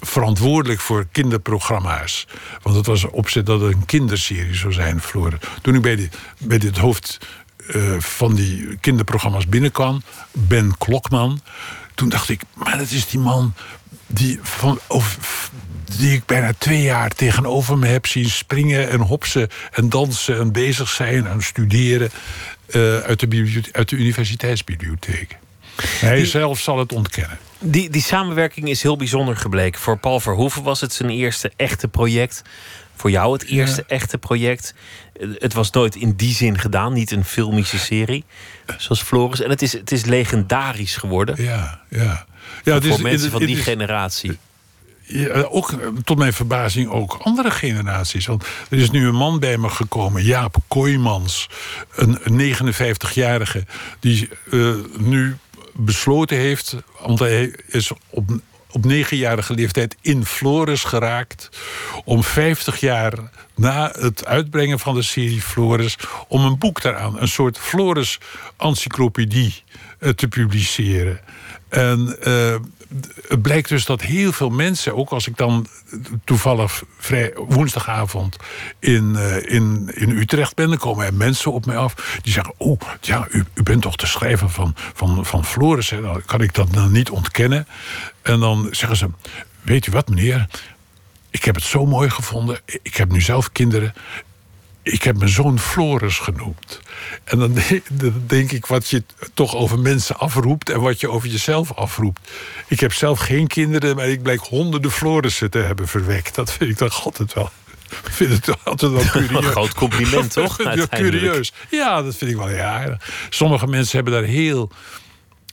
verantwoordelijk 0.00 0.80
voor 0.80 1.06
kinderprogramma's. 1.12 2.26
Want 2.62 2.76
het 2.76 2.86
was 2.86 3.04
opzet 3.04 3.46
dat 3.46 3.60
het 3.60 3.72
een 3.72 3.84
kinderserie 3.84 4.54
zou 4.54 4.72
zijn, 4.72 5.00
Floor. 5.00 5.38
Toen 5.62 5.74
ik 5.74 5.82
bij, 5.82 5.96
die, 5.96 6.08
bij 6.38 6.58
dit 6.58 6.76
hoofd 6.76 7.18
eh, 7.66 7.98
van 7.98 8.34
die 8.34 8.76
kinderprogramma's 8.76 9.46
binnenkwam, 9.46 10.02
Ben 10.32 10.78
Klokman, 10.78 11.40
toen 11.94 12.08
dacht 12.08 12.28
ik, 12.28 12.42
maar 12.54 12.78
dat 12.78 12.90
is 12.90 13.08
die 13.08 13.20
man 13.20 13.54
die, 14.06 14.38
van, 14.42 14.78
of, 14.86 15.18
die 15.98 16.12
ik 16.12 16.26
bijna 16.26 16.52
twee 16.58 16.82
jaar 16.82 17.10
tegenover 17.10 17.78
me 17.78 17.86
heb 17.86 18.06
zien 18.06 18.30
springen 18.30 18.90
en 18.90 19.00
hopsen 19.00 19.48
en 19.72 19.88
dansen 19.88 20.38
en 20.38 20.52
bezig 20.52 20.88
zijn 20.88 21.26
en 21.26 21.42
studeren 21.42 22.10
uh, 22.68 22.98
uit, 22.98 23.20
de 23.20 23.62
uit 23.72 23.88
de 23.88 23.96
universiteitsbibliotheek. 23.96 25.38
Hij 25.80 26.16
die, 26.16 26.26
zelf 26.26 26.60
zal 26.60 26.78
het 26.78 26.92
ontkennen. 26.92 27.38
Die, 27.58 27.90
die 27.90 28.02
samenwerking 28.02 28.68
is 28.68 28.82
heel 28.82 28.96
bijzonder 28.96 29.36
gebleken. 29.36 29.80
Voor 29.80 29.98
Paul 29.98 30.20
Verhoeven 30.20 30.62
was 30.62 30.80
het 30.80 30.92
zijn 30.92 31.10
eerste 31.10 31.52
echte 31.56 31.88
project. 31.88 32.42
Voor 32.96 33.10
jou 33.10 33.32
het 33.32 33.44
eerste 33.44 33.84
echte 33.86 34.18
project. 34.18 34.74
Het 35.38 35.52
was 35.52 35.70
nooit 35.70 35.96
in 35.96 36.12
die 36.12 36.34
zin 36.34 36.58
gedaan, 36.58 36.92
niet 36.92 37.10
een 37.10 37.24
filmische 37.24 37.78
serie. 37.78 38.24
Zoals 38.76 39.02
Floris. 39.02 39.40
En 39.40 39.50
het 39.50 39.62
is, 39.62 39.72
het 39.72 39.92
is 39.92 40.04
legendarisch 40.04 40.96
geworden. 40.96 41.42
Ja, 41.42 41.80
ja. 41.88 42.26
ja 42.64 42.80
voor, 42.80 42.90
voor 42.90 43.02
mensen 43.02 43.30
van 43.30 43.46
die 43.46 43.56
generatie. 43.56 44.38
Ja, 45.12 45.42
ook 45.42 45.74
tot 46.04 46.18
mijn 46.18 46.32
verbazing 46.32 46.90
ook 46.90 47.18
andere 47.22 47.50
generaties. 47.50 48.26
Want 48.26 48.44
er 48.70 48.78
is 48.78 48.90
nu 48.90 49.06
een 49.06 49.14
man 49.14 49.38
bij 49.38 49.58
me 49.58 49.68
gekomen, 49.68 50.24
Jaap 50.24 50.56
Kooijmans, 50.68 51.48
een 51.94 52.54
59-jarige, 52.54 53.64
die 54.00 54.28
uh, 54.50 54.74
nu 54.98 55.36
besloten 55.72 56.36
heeft, 56.36 56.76
want 57.00 57.18
hij 57.18 57.54
is 57.66 57.90
op, 58.10 58.30
op 58.70 58.84
negenjarige 58.84 59.54
leeftijd 59.54 59.96
in 60.00 60.26
Floris 60.26 60.84
geraakt. 60.84 61.48
Om 62.04 62.24
50 62.24 62.80
jaar 62.80 63.12
na 63.54 63.92
het 63.98 64.26
uitbrengen 64.26 64.78
van 64.78 64.94
de 64.94 65.02
serie 65.02 65.42
Floris, 65.42 65.96
om 66.28 66.44
een 66.44 66.58
boek 66.58 66.82
daaraan, 66.82 67.20
een 67.20 67.28
soort 67.28 67.58
Floris-encyclopedie, 67.58 69.62
eh, 69.98 70.10
te 70.10 70.28
publiceren. 70.28 71.20
En 71.72 72.16
uh, 72.26 72.54
het 73.28 73.42
blijkt 73.42 73.68
dus 73.68 73.84
dat 73.84 74.00
heel 74.00 74.32
veel 74.32 74.50
mensen, 74.50 74.96
ook 74.96 75.10
als 75.10 75.26
ik 75.26 75.36
dan 75.36 75.66
toevallig 76.24 76.82
woensdagavond 77.34 78.36
in, 78.78 79.12
uh, 79.14 79.36
in, 79.36 79.90
in 79.94 80.10
Utrecht 80.10 80.54
ben, 80.54 80.68
dan 80.68 80.78
komen 80.78 81.06
er 81.06 81.14
mensen 81.14 81.52
op 81.52 81.66
mij 81.66 81.76
af 81.76 82.18
die 82.22 82.32
zeggen: 82.32 82.54
Oh, 82.56 82.80
ja, 83.00 83.26
u, 83.30 83.44
u 83.54 83.62
bent 83.62 83.82
toch 83.82 83.96
de 83.96 84.06
schrijver 84.06 84.50
van, 84.50 84.74
van, 84.94 85.26
van 85.26 85.44
Floris? 85.44 85.90
Hè? 85.90 86.00
Dan 86.00 86.22
kan 86.24 86.40
ik 86.40 86.54
dat 86.54 86.72
dan 86.72 86.92
niet 86.92 87.10
ontkennen. 87.10 87.66
En 88.22 88.40
dan 88.40 88.68
zeggen 88.70 88.96
ze: 88.96 89.08
Weet 89.62 89.86
u 89.86 89.92
wat, 89.92 90.08
meneer? 90.08 90.48
Ik 91.30 91.44
heb 91.44 91.54
het 91.54 91.64
zo 91.64 91.86
mooi 91.86 92.10
gevonden. 92.10 92.60
Ik 92.82 92.96
heb 92.96 93.12
nu 93.12 93.20
zelf 93.20 93.52
kinderen 93.52 93.94
ik 94.82 95.02
heb 95.02 95.18
mijn 95.18 95.30
zoon 95.30 95.58
Floris 95.58 96.18
genoemd. 96.18 96.80
En 97.24 97.38
dan, 97.38 97.58
denk 98.26 98.52
ik 98.52 98.66
wat 98.66 98.88
je 98.88 99.02
toch 99.34 99.56
over 99.56 99.78
mensen 99.78 100.18
afroept 100.18 100.70
en 100.70 100.80
wat 100.80 101.00
je 101.00 101.10
over 101.10 101.28
jezelf 101.28 101.72
afroept. 101.72 102.30
Ik 102.66 102.80
heb 102.80 102.92
zelf 102.92 103.18
geen 103.18 103.46
kinderen, 103.46 103.96
maar 103.96 104.08
ik 104.08 104.22
blijk 104.22 104.40
honderden 104.40 104.90
Florissen 104.90 105.50
te 105.50 105.58
hebben 105.58 105.88
verwekt. 105.88 106.34
Dat 106.34 106.52
vind 106.52 106.70
ik 106.70 106.76
toch 106.76 107.04
altijd 107.04 107.34
wel. 107.34 107.50
Ik 108.04 108.12
vind 108.12 108.46
het 108.46 108.64
altijd 108.64 108.92
wel 108.92 109.04
curieus. 109.20 109.44
Een 109.44 109.50
groot 109.50 109.74
compliment, 109.74 110.32
toch? 110.32 110.56
curieus. 110.88 111.52
Ja, 111.70 112.02
dat 112.02 112.16
vind 112.16 112.30
ik 112.30 112.36
wel 112.36 112.50
ja. 112.50 112.98
Sommige 113.30 113.66
mensen 113.66 113.94
hebben 113.96 114.12
daar 114.14 114.30
heel 114.30 114.70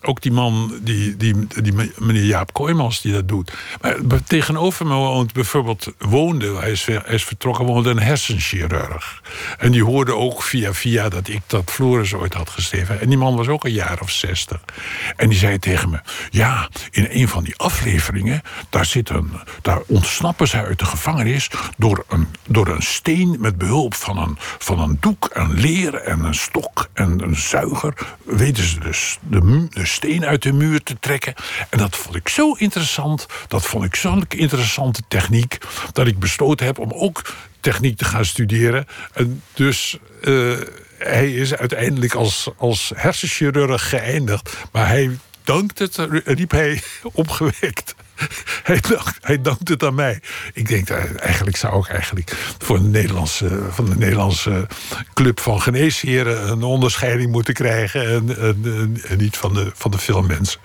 ook 0.01 0.21
die 0.21 0.31
man, 0.31 0.79
die, 0.81 1.17
die, 1.17 1.47
die 1.61 1.73
meneer 1.97 2.23
Jaap 2.23 2.53
Kooijmans, 2.53 3.01
die 3.01 3.13
dat 3.13 3.27
doet. 3.27 3.53
Maar 3.81 4.23
tegenover 4.23 4.85
me 4.85 4.93
woont 4.93 5.33
bijvoorbeeld, 5.33 5.93
woonde, 5.97 6.55
hij 6.55 6.71
is, 6.71 6.87
is 6.87 7.23
vertrokken, 7.23 7.65
woonde 7.65 7.89
een 7.89 7.99
hersenchirurg. 7.99 9.21
En 9.57 9.71
die 9.71 9.83
hoorde 9.83 10.15
ook 10.15 10.43
via 10.43 10.73
via 10.73 11.09
dat 11.09 11.27
ik 11.27 11.41
dat 11.47 11.71
Floris 11.71 12.13
ooit 12.13 12.33
had 12.33 12.49
geschreven. 12.49 13.01
En 13.01 13.09
die 13.09 13.17
man 13.17 13.35
was 13.35 13.47
ook 13.47 13.63
een 13.63 13.71
jaar 13.71 13.99
of 14.01 14.09
zestig. 14.09 14.59
En 15.15 15.29
die 15.29 15.37
zei 15.37 15.59
tegen 15.59 15.89
me, 15.89 15.99
ja, 16.29 16.69
in 16.91 17.07
een 17.09 17.27
van 17.27 17.43
die 17.43 17.57
afleveringen, 17.57 18.41
daar, 18.69 18.85
zit 18.85 19.09
een, 19.09 19.31
daar 19.61 19.81
ontsnappen 19.87 20.47
ze 20.47 20.57
uit 20.57 20.79
de 20.79 20.85
gevangenis 20.85 21.49
door 21.77 22.05
een, 22.07 22.27
door 22.47 22.67
een 22.67 22.81
steen 22.81 23.37
met 23.39 23.57
behulp 23.57 23.93
van 23.93 24.17
een, 24.17 24.37
van 24.39 24.79
een 24.79 24.97
doek, 24.99 25.29
een 25.33 25.53
leer 25.53 25.93
en 25.95 26.23
een 26.23 26.35
stok 26.35 26.89
en 26.93 27.21
een 27.21 27.35
zuiger. 27.35 27.93
Weten 28.23 28.63
ze 28.63 28.79
dus 28.79 29.17
de, 29.21 29.67
de 29.69 29.85
steen 29.89 30.25
uit 30.25 30.43
de 30.43 30.53
muur 30.53 30.83
te 30.83 30.99
trekken. 30.99 31.33
En 31.69 31.77
dat 31.77 31.95
vond 31.95 32.15
ik 32.15 32.29
zo 32.29 32.51
interessant. 32.51 33.25
Dat 33.47 33.65
vond 33.65 33.83
ik 33.85 33.95
zo'n 33.95 34.25
interessante 34.27 35.01
techniek. 35.07 35.57
Dat 35.91 36.07
ik 36.07 36.19
besloten 36.19 36.65
heb 36.65 36.79
om 36.79 36.91
ook 36.91 37.21
techniek 37.59 37.97
te 37.97 38.05
gaan 38.05 38.25
studeren. 38.25 38.87
En 39.13 39.43
dus. 39.53 39.97
Uh, 40.21 40.57
hij 40.99 41.31
is 41.33 41.55
uiteindelijk 41.55 42.13
als, 42.13 42.49
als 42.57 42.91
hersenchirurg 42.95 43.89
geëindigd. 43.89 44.57
Maar 44.71 44.87
hij 44.87 45.17
dankt 45.43 45.79
het, 45.79 45.97
riep 46.25 46.51
hij 46.51 46.81
opgewekt. 47.13 47.95
hij, 48.63 48.79
dacht, 48.89 49.17
hij 49.21 49.41
dankt 49.41 49.69
het 49.69 49.83
aan 49.83 49.95
mij. 49.95 50.21
Ik 50.53 50.67
denk, 50.67 50.89
eigenlijk 50.89 51.57
zou 51.57 51.79
ik 51.79 51.87
eigenlijk 51.87 52.55
voor 52.57 52.77
de 52.77 52.87
Nederlandse, 52.87 53.59
van 53.69 53.85
de 53.85 53.95
Nederlandse 53.95 54.67
club 55.13 55.39
van 55.39 55.61
geneesheren 55.61 56.49
een 56.49 56.63
onderscheiding 56.63 57.31
moeten 57.31 57.53
krijgen. 57.53 58.09
En, 58.09 58.37
en, 58.37 58.97
en, 59.07 59.17
niet 59.17 59.37
van 59.37 59.53
de, 59.53 59.71
van 59.73 59.91
de 59.91 59.97
filmmensen. 59.97 60.59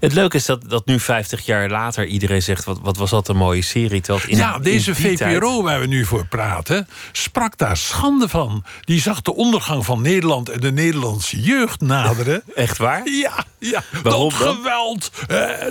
Het 0.00 0.12
leuke 0.12 0.36
is 0.36 0.46
dat, 0.46 0.70
dat 0.70 0.86
nu 0.86 1.00
50 1.00 1.46
jaar 1.46 1.70
later 1.70 2.06
iedereen 2.06 2.42
zegt: 2.42 2.64
wat, 2.64 2.78
wat 2.82 2.96
was 2.96 3.10
dat 3.10 3.28
een 3.28 3.36
mooie 3.36 3.62
serie. 3.62 4.02
In, 4.26 4.36
ja, 4.36 4.58
deze 4.58 4.94
VPRO 4.94 5.62
waar 5.62 5.80
we 5.80 5.86
nu 5.86 6.04
voor 6.04 6.26
praten, 6.26 6.88
sprak 7.12 7.58
daar 7.58 7.76
schande 7.76 8.28
van. 8.28 8.64
Die 8.80 9.00
zag 9.00 9.22
de 9.22 9.34
ondergang 9.34 9.84
van 9.84 10.02
Nederland 10.02 10.48
en 10.48 10.60
de 10.60 10.72
Nederlandse 10.72 11.40
jeugd 11.40 11.80
naderen. 11.80 12.42
Echt 12.54 12.78
waar? 12.78 13.08
Ja, 13.08 13.44
ja. 13.58 13.82
Waarom 14.02 14.28
dat 14.28 14.38
geweld, 14.38 15.10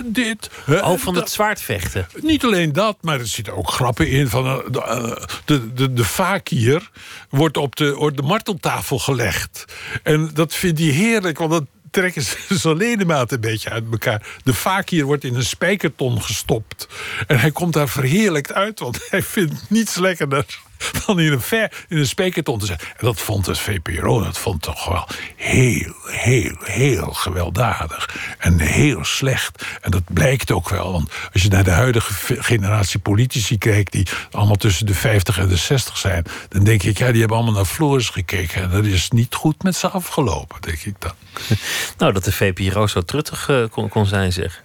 dit. 0.04 0.50
Oh, 0.66 0.98
van 1.02 1.16
het 1.16 1.30
zwaardvechten. 1.30 2.06
Niet 2.20 2.44
alleen 2.44 2.72
dat, 2.72 2.96
maar 3.00 3.20
er 3.20 3.26
zitten 3.26 3.56
ook 3.56 3.70
grappen 3.70 4.08
in. 4.08 4.28
Van, 4.28 4.44
uh, 4.46 5.16
de, 5.44 5.72
de, 5.74 5.92
de 5.92 6.04
fakir 6.04 6.90
wordt 7.28 7.56
op 7.56 7.76
de, 7.76 7.98
op 7.98 8.16
de 8.16 8.22
marteltafel 8.22 8.98
gelegd. 8.98 9.64
En 10.02 10.30
dat 10.34 10.54
vindt 10.54 10.78
hij 10.78 10.88
heerlijk, 10.88 11.38
want 11.38 11.50
dat 11.50 11.64
trekken 11.90 12.22
ze 12.22 12.36
zijn 12.58 12.76
ledemaat 12.76 13.32
een 13.32 13.40
beetje 13.40 13.70
uit 13.70 13.84
elkaar. 13.90 14.26
De 14.44 14.54
fakir 14.54 15.04
wordt 15.04 15.24
in 15.24 15.34
een 15.34 15.44
spijkerton 15.44 16.22
gestopt. 16.22 16.88
En 17.26 17.38
hij 17.40 17.50
komt 17.50 17.72
daar 17.72 17.88
verheerlijkt 17.88 18.52
uit, 18.52 18.78
want 18.78 18.98
hij 19.10 19.22
vindt 19.22 19.70
niets 19.70 19.96
lekkerder 19.96 20.46
dan 21.06 21.20
in 21.20 21.32
een, 21.32 21.40
ver, 21.40 21.84
in 21.88 21.96
een 21.98 22.06
spekerton 22.06 22.58
te 22.58 22.66
zetten. 22.66 22.88
En 22.88 23.06
dat 23.06 23.20
vond 23.20 23.46
het 23.46 23.58
VPRO, 23.58 24.22
dat 24.22 24.38
vond 24.38 24.62
toch 24.62 24.84
wel 24.88 25.06
heel, 25.36 25.94
heel, 26.06 26.56
heel 26.64 27.12
gewelddadig. 27.12 28.34
En 28.38 28.58
heel 28.58 29.04
slecht. 29.04 29.64
En 29.80 29.90
dat 29.90 30.02
blijkt 30.06 30.50
ook 30.50 30.68
wel. 30.68 30.92
Want 30.92 31.10
als 31.32 31.42
je 31.42 31.48
naar 31.48 31.64
de 31.64 31.70
huidige 31.70 32.42
generatie 32.42 33.00
politici 33.00 33.58
kijkt... 33.58 33.92
die 33.92 34.06
allemaal 34.30 34.56
tussen 34.56 34.86
de 34.86 34.94
50 34.94 35.38
en 35.38 35.48
de 35.48 35.56
60 35.56 35.96
zijn... 35.96 36.24
dan 36.48 36.64
denk 36.64 36.82
ik, 36.82 36.98
ja, 36.98 37.10
die 37.10 37.20
hebben 37.20 37.36
allemaal 37.36 37.54
naar 37.54 37.64
Floris 37.64 38.08
gekeken... 38.08 38.62
en 38.62 38.70
dat 38.70 38.84
is 38.84 39.10
niet 39.10 39.34
goed 39.34 39.62
met 39.62 39.76
ze 39.76 39.88
afgelopen, 39.88 40.60
denk 40.60 40.80
ik 40.80 40.94
dan. 40.98 41.12
Nou, 41.98 42.12
dat 42.12 42.24
de 42.24 42.32
VPRO 42.32 42.86
zo 42.86 43.00
truttig 43.00 43.48
eh, 43.48 43.64
kon, 43.70 43.88
kon 43.88 44.06
zijn, 44.06 44.32
zeg. 44.32 44.62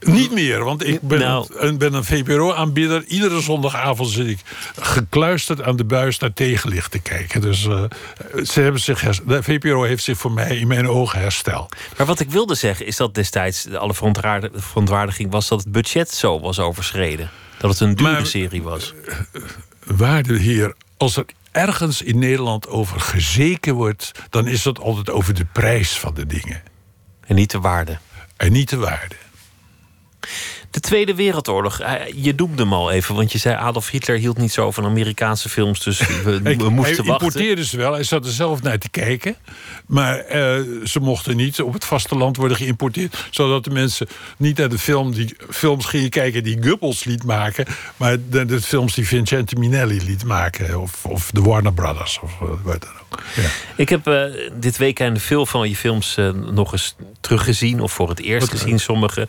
Niet 0.00 0.32
meer, 0.32 0.64
want 0.64 0.86
ik 0.86 1.00
ben, 1.00 1.18
nou. 1.18 1.46
een, 1.54 1.78
ben 1.78 1.94
een 1.94 2.04
VPRO-aanbieder. 2.04 3.04
Iedere 3.04 3.40
zondagavond 3.40 4.08
zit 4.10 4.26
ik 4.26 4.38
gekluisterd 4.80 5.62
aan 5.62 5.76
de 5.76 5.84
buis 5.84 6.18
naar 6.18 6.32
tegenlicht 6.32 6.90
te 6.90 6.98
kijken. 6.98 7.40
Dus 7.40 7.64
uh, 7.64 7.82
ze 8.44 8.60
hebben 8.60 8.80
zich 8.80 9.00
de 9.26 9.42
VPRO 9.42 9.82
heeft 9.82 10.04
zich 10.04 10.18
voor 10.18 10.32
mij 10.32 10.56
in 10.56 10.66
mijn 10.66 10.88
ogen 10.88 11.20
hersteld. 11.20 11.76
Maar 11.96 12.06
wat 12.06 12.20
ik 12.20 12.30
wilde 12.30 12.54
zeggen 12.54 12.86
is 12.86 12.96
dat 12.96 13.14
destijds 13.14 13.62
de 13.62 13.78
alle 13.78 13.94
verontwaardiging 13.94 15.30
was 15.30 15.48
dat 15.48 15.58
het 15.58 15.72
budget 15.72 16.10
zo 16.10 16.40
was 16.40 16.58
overschreden. 16.58 17.30
Dat 17.58 17.70
het 17.70 17.80
een 17.80 17.94
dure 17.94 18.24
serie 18.24 18.62
was. 18.62 18.94
Uh, 19.04 19.42
waarde 19.84 20.38
heer, 20.38 20.74
als 20.96 21.16
er 21.16 21.24
ergens 21.52 22.02
in 22.02 22.18
Nederland 22.18 22.68
over 22.68 23.00
gezeken 23.00 23.74
wordt, 23.74 24.12
dan 24.30 24.46
is 24.46 24.62
dat 24.62 24.80
altijd 24.80 25.10
over 25.10 25.34
de 25.34 25.44
prijs 25.44 25.98
van 25.98 26.14
de 26.14 26.26
dingen. 26.26 26.62
En 27.26 27.34
niet 27.34 27.50
de 27.50 27.60
waarde. 27.60 27.98
En 28.36 28.52
niet 28.52 28.68
de 28.68 28.76
waarde. 28.76 29.14
De 30.70 30.80
Tweede 30.80 31.14
Wereldoorlog, 31.14 31.80
eh, 31.80 31.94
je 32.14 32.32
noemde 32.36 32.62
hem 32.62 32.72
al 32.72 32.90
even, 32.90 33.14
want 33.14 33.32
je 33.32 33.38
zei 33.38 33.56
Adolf 33.56 33.90
Hitler 33.90 34.18
hield 34.18 34.38
niet 34.38 34.52
zo 34.52 34.70
van 34.70 34.84
Amerikaanse 34.84 35.48
films, 35.48 35.80
dus 35.80 35.98
we, 35.98 36.40
we 36.42 36.70
moesten 36.70 36.72
hij 36.72 36.84
wachten. 36.84 37.10
importeerde 37.10 37.64
ze 37.64 37.76
wel, 37.76 37.92
hij 37.92 38.04
zat 38.04 38.24
er 38.24 38.32
zelf 38.32 38.62
naar 38.62 38.78
te 38.78 38.88
kijken, 38.88 39.36
maar 39.86 40.16
uh, 40.16 40.84
ze 40.84 41.00
mochten 41.00 41.36
niet 41.36 41.60
op 41.60 41.72
het 41.72 41.84
vasteland 41.84 42.36
worden 42.36 42.56
geïmporteerd, 42.56 43.26
zodat 43.30 43.64
de 43.64 43.70
mensen 43.70 44.08
niet 44.36 44.58
naar 44.58 44.68
de 44.68 44.78
film 44.78 45.12
die, 45.12 45.36
films 45.50 45.84
gingen 45.84 46.10
kijken 46.10 46.44
die 46.44 46.62
Goebbels 46.62 47.04
liet 47.04 47.24
maken, 47.24 47.66
maar 47.96 48.16
de, 48.30 48.44
de 48.44 48.60
films 48.60 48.94
die 48.94 49.06
Vincente 49.06 49.56
Minelli 49.56 50.04
liet 50.04 50.24
maken, 50.24 50.80
of, 50.80 51.04
of 51.04 51.30
de 51.30 51.40
Warner 51.42 51.72
Brothers, 51.72 52.18
of 52.22 52.32
wat 52.62 52.80
dan 52.80 52.90
ook. 52.90 53.01
Ja. 53.36 53.48
Ik 53.76 53.88
heb 53.88 54.08
uh, 54.08 54.24
dit 54.52 54.76
weekend 54.76 55.22
veel 55.22 55.46
van 55.46 55.68
je 55.68 55.76
films 55.76 56.16
nog 56.34 56.72
eens 56.72 56.94
teruggezien, 57.20 57.80
of 57.80 57.92
voor 57.92 58.08
het 58.08 58.20
eerst 58.20 58.50
gezien, 58.50 58.80
sommige. 58.80 59.28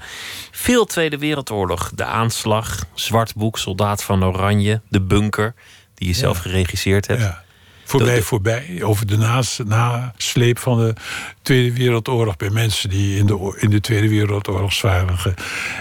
Veel 0.51 0.85
Tweede 0.85 1.17
Wereldoorlog. 1.17 1.91
De 1.95 2.05
aanslag, 2.05 2.85
Zwart 2.93 3.35
Boek, 3.35 3.57
Soldaat 3.57 4.03
van 4.03 4.23
Oranje, 4.25 4.81
De 4.89 5.01
Bunker, 5.01 5.53
die 5.95 6.07
je 6.07 6.13
zelf 6.13 6.37
geregisseerd 6.37 7.07
hebt. 7.07 7.21
Ja. 7.21 7.43
Voorbij, 7.85 8.21
voorbij. 8.21 8.79
Over 8.81 9.07
de 9.07 9.17
nasleep 9.65 10.59
van 10.59 10.77
de 10.77 10.93
Tweede 11.41 11.73
Wereldoorlog 11.73 12.37
bij 12.37 12.49
mensen 12.49 12.89
die 12.89 13.17
in 13.17 13.25
de, 13.25 13.57
in 13.59 13.69
de 13.69 13.79
Tweede 13.79 14.09
Wereldoorlog 14.09 14.73
zwaar. 14.73 15.33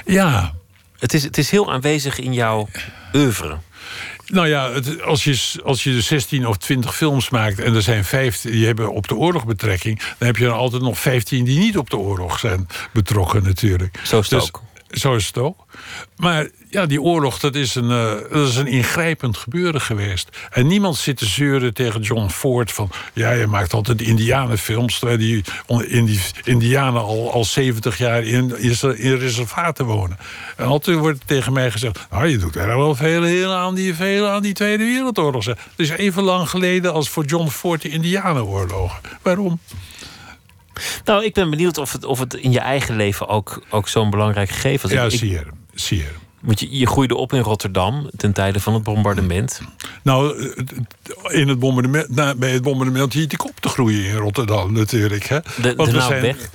Ja, 0.05 0.53
Het 0.99 1.15
is, 1.15 1.23
het 1.23 1.39
is 1.39 1.51
heel 1.51 1.73
aanwezig 1.73 2.19
in 2.19 2.33
jouw 2.33 2.69
oeuvre. 3.15 3.59
Nou 4.33 4.49
ja, 4.49 4.73
het, 4.73 5.03
als, 5.03 5.25
je, 5.25 5.61
als 5.65 5.85
je 5.85 6.01
16 6.01 6.47
of 6.47 6.57
20 6.57 6.97
films 6.97 7.31
maakt 7.31 7.59
en 7.59 7.75
er 7.75 7.83
zijn 7.83 8.05
vijf 8.05 8.41
die 8.41 8.67
hebben 8.67 8.93
op 8.93 9.09
de 9.09 9.15
oorlog 9.15 9.47
betrekking, 9.47 9.99
dan 10.19 10.27
heb 10.27 10.37
je 10.37 10.45
er 10.45 10.53
altijd 10.53 10.83
nog 10.83 10.99
15 10.99 11.45
die 11.45 11.59
niet 11.59 11.79
op 11.79 11.91
de 11.91 11.97
oorlog 11.97 12.39
zijn 12.39 12.69
betrokken, 12.93 13.43
natuurlijk. 13.43 14.01
Zo 14.03 14.19
is 14.19 14.31
het 14.31 14.41
Dus- 14.41 14.49
ook. 14.49 14.63
Zo 14.93 15.15
is 15.15 15.27
het 15.27 15.39
ook. 15.39 15.67
Maar 16.17 16.49
ja, 16.71 16.87
die 16.87 17.03
oorlog, 17.03 17.39
dat 17.39 17.55
is, 17.55 17.75
een, 17.75 17.91
eh, 17.91 18.13
dat 18.33 18.49
is 18.49 18.57
een 18.57 18.67
ingrijpend 18.67 19.37
gebeuren 19.37 19.81
geweest. 19.81 20.29
En 20.51 20.67
niemand 20.67 20.97
zit 20.97 21.17
te 21.17 21.27
zeuren 21.27 21.75
tegen 21.75 22.01
John 22.01 22.29
Ford 22.29 22.73
van... 22.73 22.91
ja, 23.13 23.31
je 23.31 23.47
maakt 23.47 23.73
altijd 23.73 24.01
indianenfilms... 24.01 24.99
terwijl 24.99 25.19
die, 25.19 25.45
in 25.87 26.05
die 26.05 26.21
indianen 26.45 27.03
al, 27.03 27.33
al 27.33 27.45
70 27.45 27.99
jaar 27.99 28.23
in, 28.23 28.59
in, 28.97 29.17
reservaten 29.17 29.85
wonen. 29.85 30.19
En 30.57 30.67
altijd 30.67 30.99
wordt 30.99 31.27
tegen 31.27 31.53
mij 31.53 31.71
gezegd... 31.71 32.07
nou, 32.11 32.27
je 32.27 32.39
doet 32.39 32.57
er 32.57 32.67
wel 32.67 32.95
veel, 32.95 33.23
heel 33.23 33.53
aan, 33.53 33.75
die, 33.75 33.95
veel 33.95 34.29
aan 34.29 34.43
die 34.43 34.55
Tweede 34.55 34.85
Wereldoorlog. 34.85 35.45
Het 35.45 35.59
is 35.77 35.91
even 35.91 36.23
lang 36.23 36.49
geleden 36.49 36.93
als 36.93 37.09
voor 37.09 37.25
John 37.25 37.49
Ford 37.49 37.83
de 37.83 37.89
indianenoorlogen. 37.89 39.01
Waarom? 39.23 39.61
Nou, 41.05 41.25
ik 41.25 41.35
ben 41.35 41.51
benieuwd 41.51 41.79
of 41.79 41.93
het, 41.93 42.05
of 42.05 42.19
het 42.19 42.35
in 42.35 42.53
je 42.53 42.61
eigen 42.61 42.97
leven 42.97 43.29
ook, 43.29 43.63
ook 43.71 43.89
zo'n 43.89 44.11
belangrijk 44.11 44.51
gegeven 44.51 44.89
was. 44.89 44.99
Ja, 44.99 45.05
Ik-. 45.05 45.45
Zie 45.75 45.99
je. 45.99 46.07
want 46.41 46.61
je, 46.61 46.79
je 46.79 46.87
groeide 46.87 47.15
op 47.15 47.33
in 47.33 47.41
Rotterdam 47.41 48.11
ten 48.17 48.33
tijde 48.33 48.61
van 48.61 48.75
het 48.75 48.83
bombardement. 48.83 49.61
Nou, 50.03 50.53
in 51.29 51.49
het 51.49 51.59
bombardement, 51.59 52.09
nou, 52.09 52.37
bij 52.37 52.51
het 52.51 52.63
bombardement 52.63 53.13
hield 53.13 53.33
ik 53.33 53.45
op 53.45 53.61
te 53.61 53.69
groeien 53.69 54.05
in 54.05 54.17
Rotterdam 54.17 54.73
natuurlijk. 54.73 55.25
Hè. 55.25 55.39
De, 55.41 55.75
Want 55.75 55.77
de 55.77 55.85
we 55.85 55.93
naam 55.93 56.09
zijn, 56.09 56.23
weg. 56.23 56.51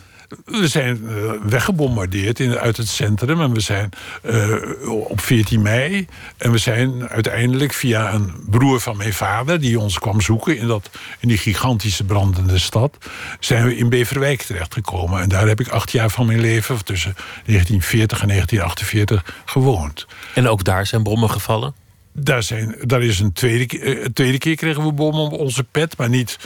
We 0.46 0.68
zijn 0.68 1.08
eh, 1.08 1.32
weggebombardeerd 1.44 2.40
in, 2.40 2.58
uit 2.58 2.78
het 2.78 2.88
centrum. 2.88 3.42
En 3.42 3.54
we 3.54 3.60
zijn 3.60 3.90
eh, 4.22 4.56
op 4.90 5.22
14 5.22 5.62
mei. 5.62 6.08
En 6.38 6.52
we 6.52 6.58
zijn 6.58 7.10
uiteindelijk 7.10 7.74
via 7.74 8.14
een 8.14 8.34
broer 8.46 8.80
van 8.80 8.98
mijn 8.98 9.14
vader... 9.14 9.60
die 9.60 9.80
ons 9.80 10.00
kwam 10.00 10.22
zoeken 10.22 10.58
in, 10.58 10.68
dat, 10.68 10.90
in 11.20 11.28
die 11.28 11.38
gigantische 11.38 12.04
brandende 12.04 12.58
stad... 12.58 12.98
zijn 13.40 13.66
we 13.66 13.78
in 13.78 13.90
Beverwijk 13.90 14.42
terechtgekomen. 14.42 15.22
En 15.22 15.30
daar 15.30 15.48
heb 15.48 15.60
ik 15.60 15.68
acht 15.68 15.92
jaar 15.92 16.10
van 16.10 16.26
mijn 16.26 16.42
leven... 16.42 16.86
tussen 16.86 17.14
1940 17.14 18.22
en 18.22 18.28
1948 18.28 19.42
gewoond. 19.46 20.06
En 20.34 20.48
ook 20.48 20.64
daar 20.64 20.86
zijn 20.86 21.04
bommen 21.04 21.30
gevallen. 21.30 21.74
Daar, 22.12 22.44
zijn, 22.44 22.76
daar 22.82 23.04
is 23.04 23.20
een 23.20 23.34
tweede, 23.34 23.80
eh, 23.80 24.06
tweede 24.06 24.38
keer 24.38 24.56
kregen 24.56 24.84
we 24.84 24.92
bommen 24.92 25.22
op 25.22 25.34
onze 25.34 25.64
pet, 25.64 25.98
maar 25.98 26.10
niet 26.10 26.38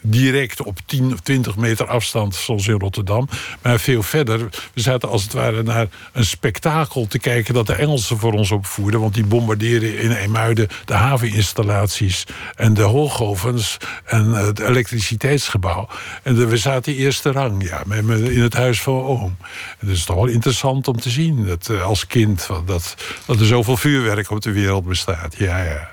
direct 0.00 0.62
op 0.62 0.78
10 0.86 1.12
of 1.12 1.20
20 1.20 1.56
meter 1.56 1.86
afstand, 1.86 2.34
zoals 2.34 2.68
in 2.68 2.78
Rotterdam. 2.78 3.28
Maar 3.62 3.80
veel 3.80 4.02
verder. 4.02 4.48
We 4.74 4.80
zaten 4.80 5.08
als 5.08 5.22
het 5.22 5.32
ware 5.32 5.62
naar 5.62 5.86
een 6.12 6.24
spektakel 6.24 7.06
te 7.06 7.18
kijken 7.18 7.54
dat 7.54 7.66
de 7.66 7.74
Engelsen 7.74 8.18
voor 8.18 8.32
ons 8.32 8.50
opvoerden. 8.50 9.00
Want 9.00 9.14
die 9.14 9.24
bombardeerden 9.24 9.98
in 9.98 10.10
Eemuiden 10.10 10.68
de 10.84 10.94
haveninstallaties 10.94 12.26
en 12.54 12.74
de 12.74 12.82
hoogovens 12.82 13.76
en 14.04 14.30
het 14.30 14.58
elektriciteitsgebouw. 14.58 15.88
En 16.22 16.48
we 16.48 16.56
zaten 16.56 16.94
eerste 16.94 17.30
rang, 17.32 17.68
ja, 17.68 17.82
in 17.94 18.42
het 18.42 18.54
huis 18.54 18.82
van 18.82 18.94
oom. 18.94 19.36
En 19.78 19.86
dat 19.86 19.96
is 19.96 20.04
toch 20.04 20.16
wel 20.16 20.26
interessant 20.26 20.88
om 20.88 21.00
te 21.00 21.10
zien 21.10 21.46
dat, 21.46 21.68
eh, 21.68 21.82
als 21.82 22.06
kind 22.06 22.48
dat, 22.66 22.96
dat 23.26 23.40
er 23.40 23.46
zoveel 23.46 23.76
vuurwerk 23.76 24.30
op 24.30 24.40
de 24.40 24.52
wereld 24.52 24.84
bestaat. 24.84 25.34
Ja, 25.38 25.62
ja. 25.62 25.91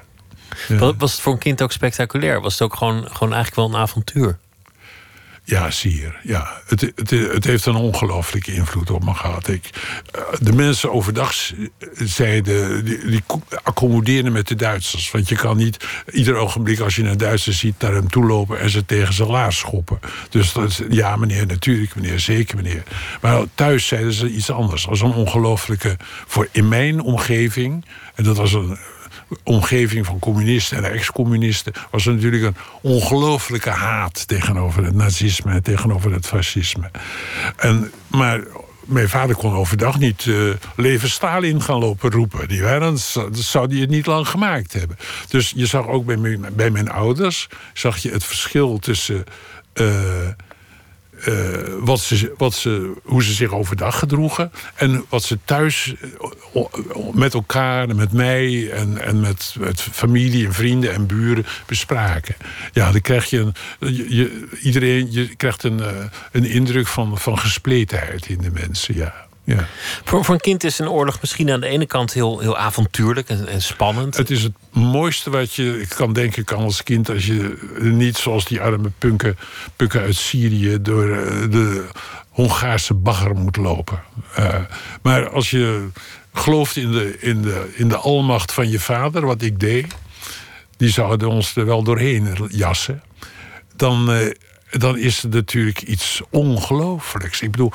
Ja. 0.67 0.93
Was, 0.97 1.11
het 1.11 1.21
voor 1.21 1.33
een 1.33 1.39
kind 1.39 1.61
ook 1.61 1.71
spectaculair? 1.71 2.41
Was 2.41 2.53
het 2.53 2.61
ook 2.61 2.75
gewoon, 2.75 3.07
gewoon 3.11 3.33
eigenlijk 3.33 3.55
wel 3.55 3.65
een 3.65 3.83
avontuur? 3.87 4.37
Ja, 5.49 5.71
zie 5.71 5.95
je. 5.95 6.11
Ja, 6.23 6.61
het, 6.65 6.81
het, 6.81 7.09
het 7.09 7.43
heeft 7.43 7.65
een 7.65 7.75
ongelooflijke 7.75 8.53
invloed 8.53 8.91
op 8.91 9.03
me 9.03 9.13
gehad. 9.13 9.47
Ik, 9.47 9.69
eh, 10.11 10.21
de 10.39 10.53
mensen 10.53 10.91
overdag 10.91 11.33
zeiden, 11.93 12.85
die, 12.85 13.05
die 13.05 13.23
co- 13.25 13.41
accommodeerden 13.63 14.31
met 14.31 14.47
de 14.47 14.55
Duitsers. 14.55 15.11
Want 15.11 15.29
je 15.29 15.35
kan 15.35 15.57
niet 15.57 15.85
ieder 16.11 16.35
ogenblik 16.35 16.79
als 16.79 16.95
je 16.95 17.03
een 17.03 17.17
Duitser 17.17 17.53
ziet... 17.53 17.79
naar 17.79 17.93
hem 17.93 18.09
toe 18.09 18.25
lopen 18.25 18.59
en 18.59 18.69
ze 18.69 18.85
tegen 18.85 19.13
zijn 19.13 19.29
laars 19.29 19.57
schoppen. 19.57 19.99
Dus 20.29 20.53
dat 20.53 20.69
is, 20.69 20.81
ja 20.89 21.15
meneer, 21.15 21.45
natuurlijk 21.45 21.95
meneer, 21.95 22.19
zeker 22.19 22.55
meneer. 22.55 22.83
Maar 23.21 23.43
thuis 23.55 23.87
zeiden 23.87 24.13
ze 24.13 24.29
iets 24.29 24.51
anders. 24.51 24.85
Was 24.85 25.01
een 25.01 25.13
ongelooflijke... 25.13 25.97
voor 26.27 26.47
in 26.51 26.67
mijn 26.67 27.01
omgeving, 27.01 27.85
en 28.15 28.23
dat 28.23 28.37
was 28.37 28.53
een 28.53 28.77
omgeving 29.43 30.05
van 30.05 30.19
communisten 30.19 30.77
en 30.77 30.91
ex-communisten 30.91 31.73
was 31.91 32.05
er 32.05 32.13
natuurlijk 32.13 32.43
een 32.43 32.55
ongelooflijke 32.81 33.69
haat 33.69 34.27
tegenover 34.27 34.83
het 34.85 34.95
nazisme 34.95 35.51
en 35.51 35.63
tegenover 35.63 36.13
het 36.13 36.25
fascisme. 36.25 36.91
En, 37.55 37.91
maar 38.07 38.43
mijn 38.85 39.09
vader 39.09 39.35
kon 39.35 39.53
overdag 39.53 39.99
niet 39.99 40.25
eh, 40.27 40.35
leven 40.75 41.09
Stalin 41.09 41.61
gaan 41.61 41.79
lopen 41.79 42.11
roepen. 42.11 42.47
Die 42.47 42.61
waren, 42.61 42.97
dan 43.13 43.35
zou 43.35 43.67
die 43.67 43.81
het 43.81 43.89
niet 43.89 44.05
lang 44.05 44.27
gemaakt 44.27 44.73
hebben. 44.73 44.97
Dus 45.27 45.53
je 45.55 45.65
zag 45.65 45.87
ook 45.87 46.05
bij 46.05 46.17
mijn, 46.17 46.45
bij 46.53 46.69
mijn 46.69 46.89
ouders 46.89 47.47
zag 47.73 47.97
je 47.97 48.11
het 48.11 48.23
verschil 48.23 48.77
tussen. 48.77 49.23
eh, 49.73 49.85
eh, 51.25 51.33
wat 51.79 51.99
ze, 51.99 52.33
wat 52.37 52.53
ze, 52.53 52.93
hoe 53.03 53.23
ze 53.23 53.33
zich 53.33 53.51
overdag 53.53 53.99
gedroegen. 53.99 54.51
En 54.75 55.05
wat 55.09 55.23
ze 55.23 55.37
thuis 55.45 55.93
eh, 56.53 56.61
met 57.13 57.33
elkaar 57.33 57.95
met 57.95 58.11
mij 58.13 58.71
en, 58.71 58.97
en 59.01 59.19
met, 59.19 59.55
familie 59.91 60.45
en 60.45 60.53
vrienden 60.53 60.93
en 60.93 61.05
buren 61.07 61.45
bespraken. 61.65 62.35
Ja, 62.71 62.91
dan 62.91 63.01
krijg 63.01 63.25
je, 63.25 63.39
een, 63.79 63.95
je- 64.15 64.47
iedereen, 64.61 65.11
je 65.11 65.35
krijgt 65.35 65.63
een, 65.63 65.79
eh, 65.79 65.87
een 66.31 66.45
indruk 66.45 66.87
van, 66.87 67.17
van 67.17 67.39
gespletenheid 67.39 68.27
in 68.27 68.37
de 68.41 68.51
mensen. 68.51 68.95
Ja. 68.95 69.27
Ja. 69.49 69.67
Voor, 70.03 70.25
voor 70.25 70.33
een 70.33 70.41
kind 70.41 70.63
is 70.63 70.79
een 70.79 70.89
oorlog 70.89 71.21
misschien 71.21 71.51
aan 71.51 71.59
de 71.59 71.67
ene 71.67 71.85
kant 71.85 72.13
heel, 72.13 72.39
heel 72.39 72.57
avontuurlijk 72.57 73.29
en, 73.29 73.47
en 73.47 73.61
spannend. 73.61 74.17
Het 74.17 74.29
is 74.29 74.43
het 74.43 74.53
mooiste 74.71 75.29
wat 75.29 75.53
je 75.53 75.85
kan 75.95 76.13
denken 76.13 76.43
kan 76.43 76.59
als 76.59 76.83
kind... 76.83 77.09
als 77.09 77.25
je 77.25 77.57
niet 77.79 78.17
zoals 78.17 78.45
die 78.45 78.61
arme 78.61 78.91
punken, 78.97 79.37
punken 79.75 80.01
uit 80.01 80.15
Syrië... 80.15 80.81
door 80.81 81.09
eh, 81.09 81.51
de 81.51 81.85
Hongaarse 82.29 82.93
bagger 82.93 83.35
moet 83.35 83.57
lopen. 83.57 84.01
Eh, 84.35 84.55
maar 85.01 85.29
als 85.29 85.49
je 85.49 85.87
gelooft 86.33 86.75
in 86.75 86.91
de, 86.91 87.17
in, 87.19 87.41
de, 87.41 87.73
in 87.75 87.89
de 87.89 87.97
almacht 87.97 88.51
van 88.51 88.69
je 88.69 88.79
vader, 88.79 89.25
wat 89.25 89.41
ik 89.41 89.59
deed... 89.59 89.95
die 90.77 90.89
zouden 90.89 91.29
ons 91.29 91.55
er 91.55 91.65
wel 91.65 91.83
doorheen 91.83 92.37
jassen... 92.47 93.03
dan, 93.75 94.11
eh, 94.11 94.31
dan 94.69 94.97
is 94.97 95.21
het 95.21 95.33
natuurlijk 95.33 95.81
iets 95.81 96.21
ongelooflijks. 96.29 97.41
Ik 97.41 97.51
bedoel, 97.51 97.71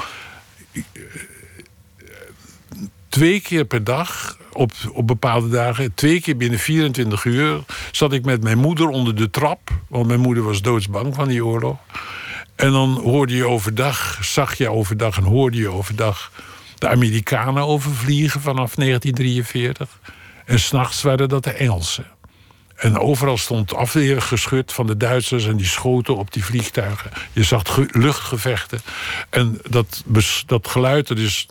twee 3.14 3.40
keer 3.40 3.64
per 3.64 3.84
dag, 3.84 4.36
op, 4.52 4.72
op 4.92 5.06
bepaalde 5.06 5.48
dagen, 5.48 5.94
twee 5.94 6.20
keer 6.20 6.36
binnen 6.36 6.58
24 6.58 7.24
uur, 7.24 7.60
zat 7.92 8.12
ik 8.12 8.24
met 8.24 8.42
mijn 8.42 8.58
moeder 8.58 8.88
onder 8.88 9.14
de 9.14 9.30
trap. 9.30 9.70
Want 9.88 10.06
mijn 10.06 10.20
moeder 10.20 10.42
was 10.44 10.62
doodsbang 10.62 11.14
van 11.14 11.28
die 11.28 11.44
oorlog. 11.44 11.76
En 12.56 12.70
dan 12.70 13.00
hoorde 13.02 13.34
je 13.36 13.46
overdag, 13.46 14.18
zag 14.24 14.54
je 14.54 14.70
overdag 14.70 15.16
en 15.16 15.22
hoorde 15.22 15.56
je 15.56 15.68
overdag 15.68 16.32
de 16.78 16.88
Amerikanen 16.88 17.66
overvliegen 17.66 18.40
vanaf 18.40 18.74
1943. 18.74 20.00
En 20.44 20.60
s'nachts 20.60 21.02
waren 21.02 21.28
dat 21.28 21.44
de 21.44 21.52
Engelsen. 21.52 22.06
En 22.76 22.98
overal 22.98 23.38
stond 23.38 23.74
afweergeschut 23.74 24.72
van 24.72 24.86
de 24.86 24.96
Duitsers 24.96 25.46
en 25.46 25.56
die 25.56 25.66
schoten 25.66 26.16
op 26.16 26.32
die 26.32 26.44
vliegtuigen. 26.44 27.10
Je 27.32 27.42
zag 27.42 27.62
ge- 27.64 27.88
luchtgevechten. 27.90 28.80
En 29.30 29.60
dat, 29.70 30.02
dat 30.46 30.68
geluid, 30.68 31.08
dat 31.08 31.18
is 31.18 31.46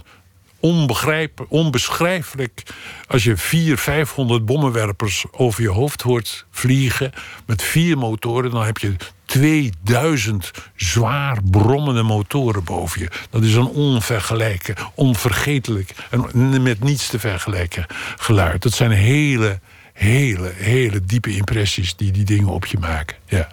onbegrijp, 0.64 1.46
onbeschrijfelijk. 1.50 2.64
Als 3.08 3.24
je 3.24 3.38
vier, 3.38 3.78
500 3.78 4.46
bommenwerpers 4.46 5.26
over 5.32 5.62
je 5.62 5.70
hoofd 5.70 6.02
hoort 6.02 6.46
vliegen 6.52 7.12
met 7.46 7.62
vier 7.62 7.98
motoren, 7.98 8.52
dan 8.52 8.66
heb 8.66 8.78
je 8.78 8.96
2000 9.26 10.52
zwaar 10.76 11.38
brommende 11.52 12.04
motoren 12.04 12.64
boven 12.64 13.02
je. 13.02 13.10
Dat 13.30 13.44
is 13.44 13.54
een 13.54 13.68
onvergelijken, 13.68 14.76
onvergetelijk 14.96 15.94
en 16.10 16.62
met 16.64 16.84
niets 16.84 17.08
te 17.08 17.20
vergelijken 17.20 17.86
geluid. 18.18 18.62
Dat 18.62 18.74
zijn 18.74 18.92
hele, 18.92 19.60
hele, 19.94 20.52
hele 20.56 21.06
diepe 21.06 21.36
impressies 21.36 21.96
die 21.96 22.12
die 22.12 22.26
dingen 22.26 22.50
op 22.50 22.66
je 22.66 22.78
maken. 22.78 23.18
Ja. 23.26 23.48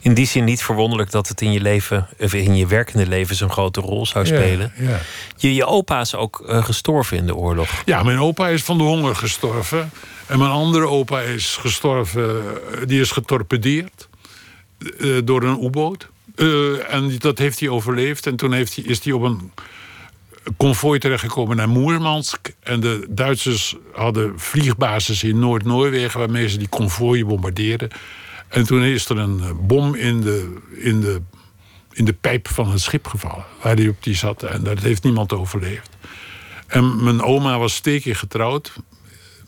In 0.00 0.14
die 0.14 0.26
zin 0.26 0.44
niet 0.44 0.62
verwonderlijk 0.62 1.10
dat 1.10 1.28
het 1.28 1.40
in 1.40 1.52
je 1.52 1.60
leven, 1.60 2.08
of 2.18 2.34
in 2.34 2.56
je 2.56 2.66
werkende 2.66 3.06
leven, 3.06 3.36
zo'n 3.36 3.50
grote 3.50 3.80
rol 3.80 4.06
zou 4.06 4.26
spelen. 4.26 4.72
Ja, 4.76 4.90
ja. 4.90 5.00
Je, 5.36 5.54
je 5.54 5.66
opa 5.66 6.00
is 6.00 6.14
ook 6.14 6.44
eh, 6.46 6.64
gestorven 6.64 7.16
in 7.16 7.26
de 7.26 7.34
oorlog. 7.34 7.82
Ja, 7.84 8.02
mijn 8.02 8.18
opa 8.18 8.48
is 8.48 8.62
van 8.62 8.78
de 8.78 8.84
honger 8.84 9.16
gestorven. 9.16 9.90
En 10.26 10.38
mijn 10.38 10.50
andere 10.50 10.86
opa 10.86 11.20
is 11.20 11.56
gestorven, 11.60 12.42
eh, 12.42 12.86
die 12.86 13.00
is 13.00 13.10
getorpedeerd 13.10 14.08
eh, 14.98 15.18
door 15.24 15.42
een 15.42 15.64
U-boot. 15.64 16.08
En 16.88 17.14
dat 17.18 17.38
heeft 17.38 17.60
hij 17.60 17.68
overleefd. 17.68 18.26
En 18.26 18.36
toen 18.36 18.52
heeft 18.52 18.74
hij, 18.74 18.84
is 18.84 19.04
hij 19.04 19.12
op 19.12 19.22
een 19.22 19.52
konvooi 20.56 20.98
terechtgekomen 20.98 21.56
naar 21.56 21.68
Moermansk. 21.68 22.52
En 22.60 22.80
de 22.80 23.06
Duitsers 23.08 23.76
hadden 23.92 24.40
vliegbasis 24.40 25.22
in 25.22 25.38
Noord-Noorwegen... 25.38 26.18
waarmee 26.18 26.48
ze 26.48 26.58
die 26.58 26.68
konvooien 26.68 27.26
bombardeerden. 27.26 27.90
En 28.50 28.66
toen 28.66 28.82
is 28.82 29.08
er 29.08 29.18
een 29.18 29.40
eh, 29.40 29.50
bom 29.60 29.94
in 29.94 30.20
de, 30.20 30.56
in 30.70 31.00
de, 31.00 31.20
in 31.92 32.04
de 32.04 32.12
pijp 32.12 32.48
van 32.48 32.70
het 32.70 32.80
schip 32.80 33.06
gevallen... 33.06 33.44
waar 33.62 33.76
hij 33.76 33.88
op 33.88 34.02
die 34.02 34.14
zat. 34.14 34.42
En 34.42 34.62
dat 34.62 34.78
heeft 34.78 35.02
niemand 35.02 35.32
overleefd. 35.32 35.96
En 36.66 37.04
mijn 37.04 37.22
oma 37.22 37.58
was 37.58 37.78
twee 37.78 38.00
keer 38.00 38.16
getrouwd 38.16 38.72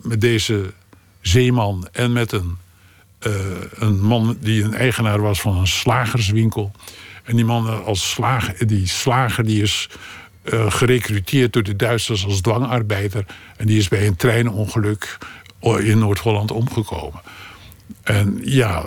met 0.03 0.21
deze 0.21 0.73
zeeman 1.21 1.89
en 1.93 2.13
met 2.13 2.33
een, 2.33 2.57
eh, 3.19 3.33
een 3.75 4.01
man 4.01 4.37
die 4.41 4.63
een 4.63 4.75
eigenaar 4.75 5.21
was 5.21 5.41
van 5.41 5.57
een 5.57 5.67
slagerswinkel. 5.67 6.73
En 7.23 7.37
die 7.37 7.45
man 7.45 7.85
als 7.85 8.11
slager, 8.11 8.67
die 8.67 8.87
slager 8.87 9.45
die 9.45 9.63
is 9.63 9.89
uh, 10.45 10.71
gerecruiteerd 10.71 11.53
door 11.53 11.63
de 11.63 11.77
Duitsers 11.77 12.25
als 12.25 12.41
dwangarbeider. 12.41 13.27
En 13.57 13.67
die 13.67 13.79
is 13.79 13.89
bij 13.89 14.07
een 14.07 14.17
treinongeluk 14.17 15.19
in 15.61 15.99
Noord-Holland 15.99 16.51
omgekomen. 16.51 17.21
En 18.03 18.41
ja, 18.43 18.85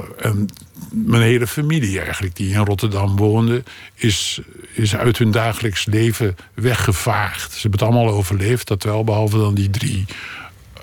mijn 0.89 1.21
hele 1.21 1.47
familie 1.47 2.01
eigenlijk, 2.01 2.35
die 2.35 2.53
in 2.53 2.65
Rotterdam 2.65 3.15
woonde, 3.15 3.63
is, 3.93 4.41
is 4.73 4.95
uit 4.95 5.17
hun 5.17 5.31
dagelijks 5.31 5.85
leven 5.85 6.35
weggevaagd. 6.53 7.51
Ze 7.51 7.61
hebben 7.61 7.79
het 7.79 7.89
allemaal 7.89 8.13
overleefd, 8.13 8.67
dat 8.67 8.83
wel, 8.83 9.03
behalve 9.03 9.37
dan 9.37 9.53
die 9.53 9.69
drie 9.69 10.05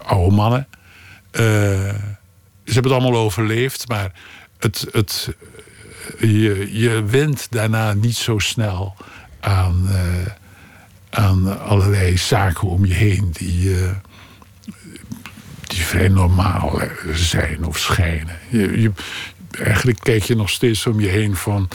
oude 0.02 0.34
mannen. 0.34 0.68
Uh, 1.32 1.40
ze 2.64 2.72
hebben 2.72 2.92
het 2.92 3.02
allemaal 3.02 3.20
overleefd, 3.20 3.88
maar 3.88 4.12
het, 4.58 4.86
het, 4.92 5.34
je, 6.18 6.68
je 6.72 7.04
went 7.04 7.46
daarna 7.50 7.92
niet 7.92 8.16
zo 8.16 8.38
snel 8.38 8.96
aan, 9.40 9.88
uh, 9.88 9.96
aan 11.10 11.60
allerlei 11.60 12.18
zaken 12.18 12.68
om 12.68 12.84
je 12.84 12.94
heen 12.94 13.28
die. 13.32 13.64
Uh, 13.64 13.90
die 15.72 15.84
vrij 15.84 16.08
normaal 16.08 16.80
zijn 17.12 17.64
of 17.64 17.78
schijnen. 17.78 18.38
Je, 18.48 18.80
je, 18.80 18.92
eigenlijk 19.50 19.98
kijk 20.00 20.22
je 20.22 20.36
nog 20.36 20.50
steeds 20.50 20.86
om 20.86 21.00
je 21.00 21.08
heen 21.08 21.36
van... 21.36 21.68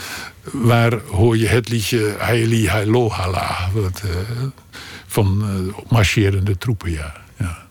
waar 0.51 0.99
hoor 0.99 1.37
je 1.37 1.47
het 1.47 1.69
liedje 1.69 2.15
Haili 2.19 2.67
Hailo 2.67 3.09
Hala... 3.09 3.69
Wat, 3.73 4.01
uh, 4.05 4.11
van 5.07 5.43
uh, 5.43 5.73
marcherende 5.89 6.57
troepen, 6.57 6.91
ja. 6.91 7.13
ja. 7.37 7.65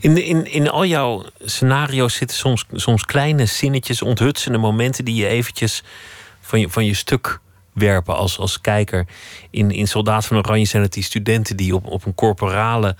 In, 0.00 0.24
in, 0.24 0.52
in 0.52 0.70
al 0.70 0.84
jouw 0.84 1.24
scenario's 1.40 2.14
zitten 2.14 2.36
soms, 2.36 2.64
soms 2.72 3.04
kleine 3.04 3.46
zinnetjes... 3.46 4.02
onthutsende 4.02 4.58
momenten 4.58 5.04
die 5.04 5.14
je 5.14 5.26
eventjes 5.26 5.82
van 6.40 6.60
je, 6.60 6.68
van 6.68 6.86
je 6.86 6.94
stuk 6.94 7.40
werpen 7.72 8.16
als, 8.16 8.38
als 8.38 8.60
kijker. 8.60 9.06
In, 9.50 9.70
in 9.70 9.88
Soldaat 9.88 10.26
van 10.26 10.36
Oranje 10.36 10.64
zijn 10.64 10.82
het 10.82 10.92
die 10.92 11.02
studenten 11.02 11.56
die 11.56 11.74
op, 11.74 11.86
op 11.86 12.06
een 12.06 12.14
corporale 12.14 12.96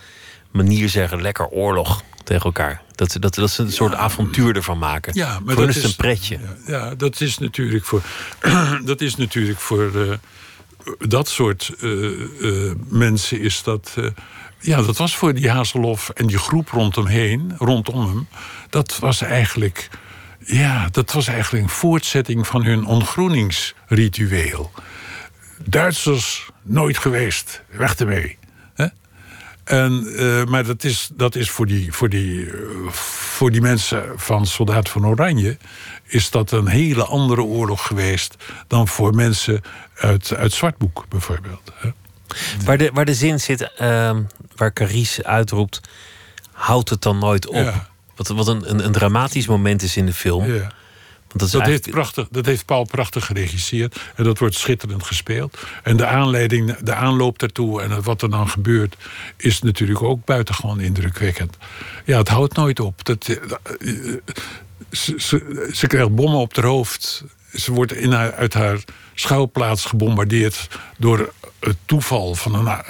manier 0.50 0.88
zeggen: 0.88 1.22
lekker 1.22 1.48
oorlog 1.48 2.02
tegen 2.24 2.44
elkaar. 2.44 2.82
Dat, 2.94 3.16
dat, 3.20 3.34
dat 3.34 3.50
ze 3.50 3.62
een 3.62 3.72
soort 3.72 3.94
avontuur 3.94 4.56
ervan 4.56 4.78
maken. 4.78 5.14
Ja, 5.14 5.40
maar 5.44 5.54
voor 5.54 5.66
dat 5.66 5.76
is 5.76 5.84
een 5.84 5.96
pretje. 5.96 6.38
Ja, 6.66 6.76
ja, 6.76 6.94
dat 6.94 7.20
is 7.20 7.38
natuurlijk 7.38 7.84
voor, 7.84 8.02
dat 8.84 9.00
is 9.00 9.16
natuurlijk 9.16 9.58
voor 9.58 9.90
uh, 9.94 10.12
dat 10.98 11.28
soort 11.28 11.72
uh, 11.80 12.20
uh, 12.40 12.72
mensen 12.88 13.40
is 13.40 13.62
dat. 13.62 13.96
ja, 14.60 14.82
dat 14.82 14.96
was 14.96 15.16
voor 15.16 15.34
die 15.34 15.50
Hazelhoff 15.50 16.08
en 16.08 16.26
die 16.26 16.38
groep 16.38 16.68
rondom 16.68 17.06
heen, 17.06 17.54
rondom 17.58 18.06
hem. 18.06 18.28
Dat 18.70 18.98
was 18.98 19.20
eigenlijk. 19.20 19.88
Ja, 20.46 20.88
dat 20.90 21.12
was 21.12 21.26
eigenlijk 21.26 21.64
een 21.64 21.70
voortzetting 21.70 22.46
van 22.46 22.64
hun 22.64 22.84
ontgroeningsritueel. 22.84 24.72
Duitsers 25.64 26.50
nooit 26.62 26.98
geweest, 26.98 27.62
weg 27.70 27.96
ermee. 27.96 28.38
En, 29.64 30.04
uh, 30.06 30.44
maar 30.44 30.64
dat 30.64 30.84
is, 30.84 31.10
dat 31.14 31.34
is 31.34 31.50
voor, 31.50 31.66
die, 31.66 31.92
voor, 31.92 32.08
die, 32.08 32.44
uh, 32.44 32.88
voor 32.90 33.50
die 33.50 33.60
mensen 33.60 34.12
van 34.16 34.46
Soldaat 34.46 34.88
van 34.88 35.06
Oranje... 35.06 35.56
is 36.04 36.30
dat 36.30 36.50
een 36.50 36.66
hele 36.66 37.04
andere 37.04 37.42
oorlog 37.42 37.86
geweest... 37.86 38.36
dan 38.66 38.88
voor 38.88 39.14
mensen 39.14 39.60
uit, 39.94 40.34
uit 40.36 40.52
Zwartboek 40.52 41.04
bijvoorbeeld. 41.08 41.72
Hè? 41.74 41.90
Waar, 42.64 42.78
de, 42.78 42.90
waar 42.92 43.04
de 43.04 43.14
zin 43.14 43.40
zit, 43.40 43.70
uh, 43.80 44.16
waar 44.56 44.72
Carice 44.72 45.24
uitroept... 45.24 45.80
houdt 46.52 46.88
het 46.88 47.02
dan 47.02 47.18
nooit 47.18 47.46
op? 47.46 47.54
Ja. 47.54 47.88
Wat, 48.16 48.28
wat 48.28 48.48
een, 48.48 48.70
een, 48.70 48.84
een, 48.84 48.92
dramatisch 48.92 49.46
moment 49.46 49.82
is 49.82 49.96
in 49.96 50.06
de 50.06 50.14
film... 50.14 50.52
Ja. 50.52 50.72
Dat, 51.34 51.50
dat, 51.50 51.62
heeft 51.62 51.90
prachtig, 51.90 52.28
dat 52.30 52.46
heeft 52.46 52.64
Paul 52.64 52.84
prachtig 52.84 53.26
geregisseerd. 53.26 54.00
En 54.14 54.24
dat 54.24 54.38
wordt 54.38 54.54
schitterend 54.54 55.04
gespeeld. 55.04 55.58
En 55.82 55.96
de 55.96 56.06
aanleiding, 56.06 56.76
de 56.76 56.94
aanloop 56.94 57.38
daartoe 57.38 57.82
en 57.82 58.02
wat 58.02 58.22
er 58.22 58.30
dan 58.30 58.48
gebeurt... 58.48 58.96
is 59.36 59.62
natuurlijk 59.62 60.02
ook 60.02 60.24
buitengewoon 60.24 60.80
indrukwekkend. 60.80 61.56
Ja, 62.04 62.18
het 62.18 62.28
houdt 62.28 62.56
nooit 62.56 62.80
op. 62.80 63.04
Dat, 63.04 63.28
eh, 63.28 63.36
ze, 64.90 65.14
ze, 65.16 65.68
ze 65.72 65.86
krijgt 65.86 66.14
bommen 66.14 66.38
op 66.38 66.56
haar 66.56 66.64
hoofd. 66.64 67.24
Ze 67.54 67.72
wordt 67.72 67.92
in 67.92 68.12
haar, 68.12 68.34
uit 68.34 68.54
haar 68.54 68.78
schuilplaats 69.14 69.84
gebombardeerd... 69.84 70.68
door 70.98 71.32
het 71.60 71.76
toeval 71.84 72.34
van 72.34 72.54
een 72.54 72.82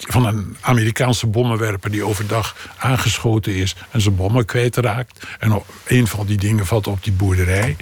van 0.00 0.26
een 0.26 0.56
Amerikaanse 0.60 1.26
bommenwerper 1.26 1.90
die 1.90 2.04
overdag 2.04 2.70
aangeschoten 2.78 3.54
is 3.54 3.76
en 3.90 4.00
zijn 4.00 4.16
bommen 4.16 4.44
kwijtraakt. 4.44 5.26
En 5.38 5.62
een 5.86 6.06
van 6.06 6.26
die 6.26 6.36
dingen 6.36 6.66
valt 6.66 6.86
op 6.86 7.04
die 7.04 7.12
boerderij. 7.12 7.76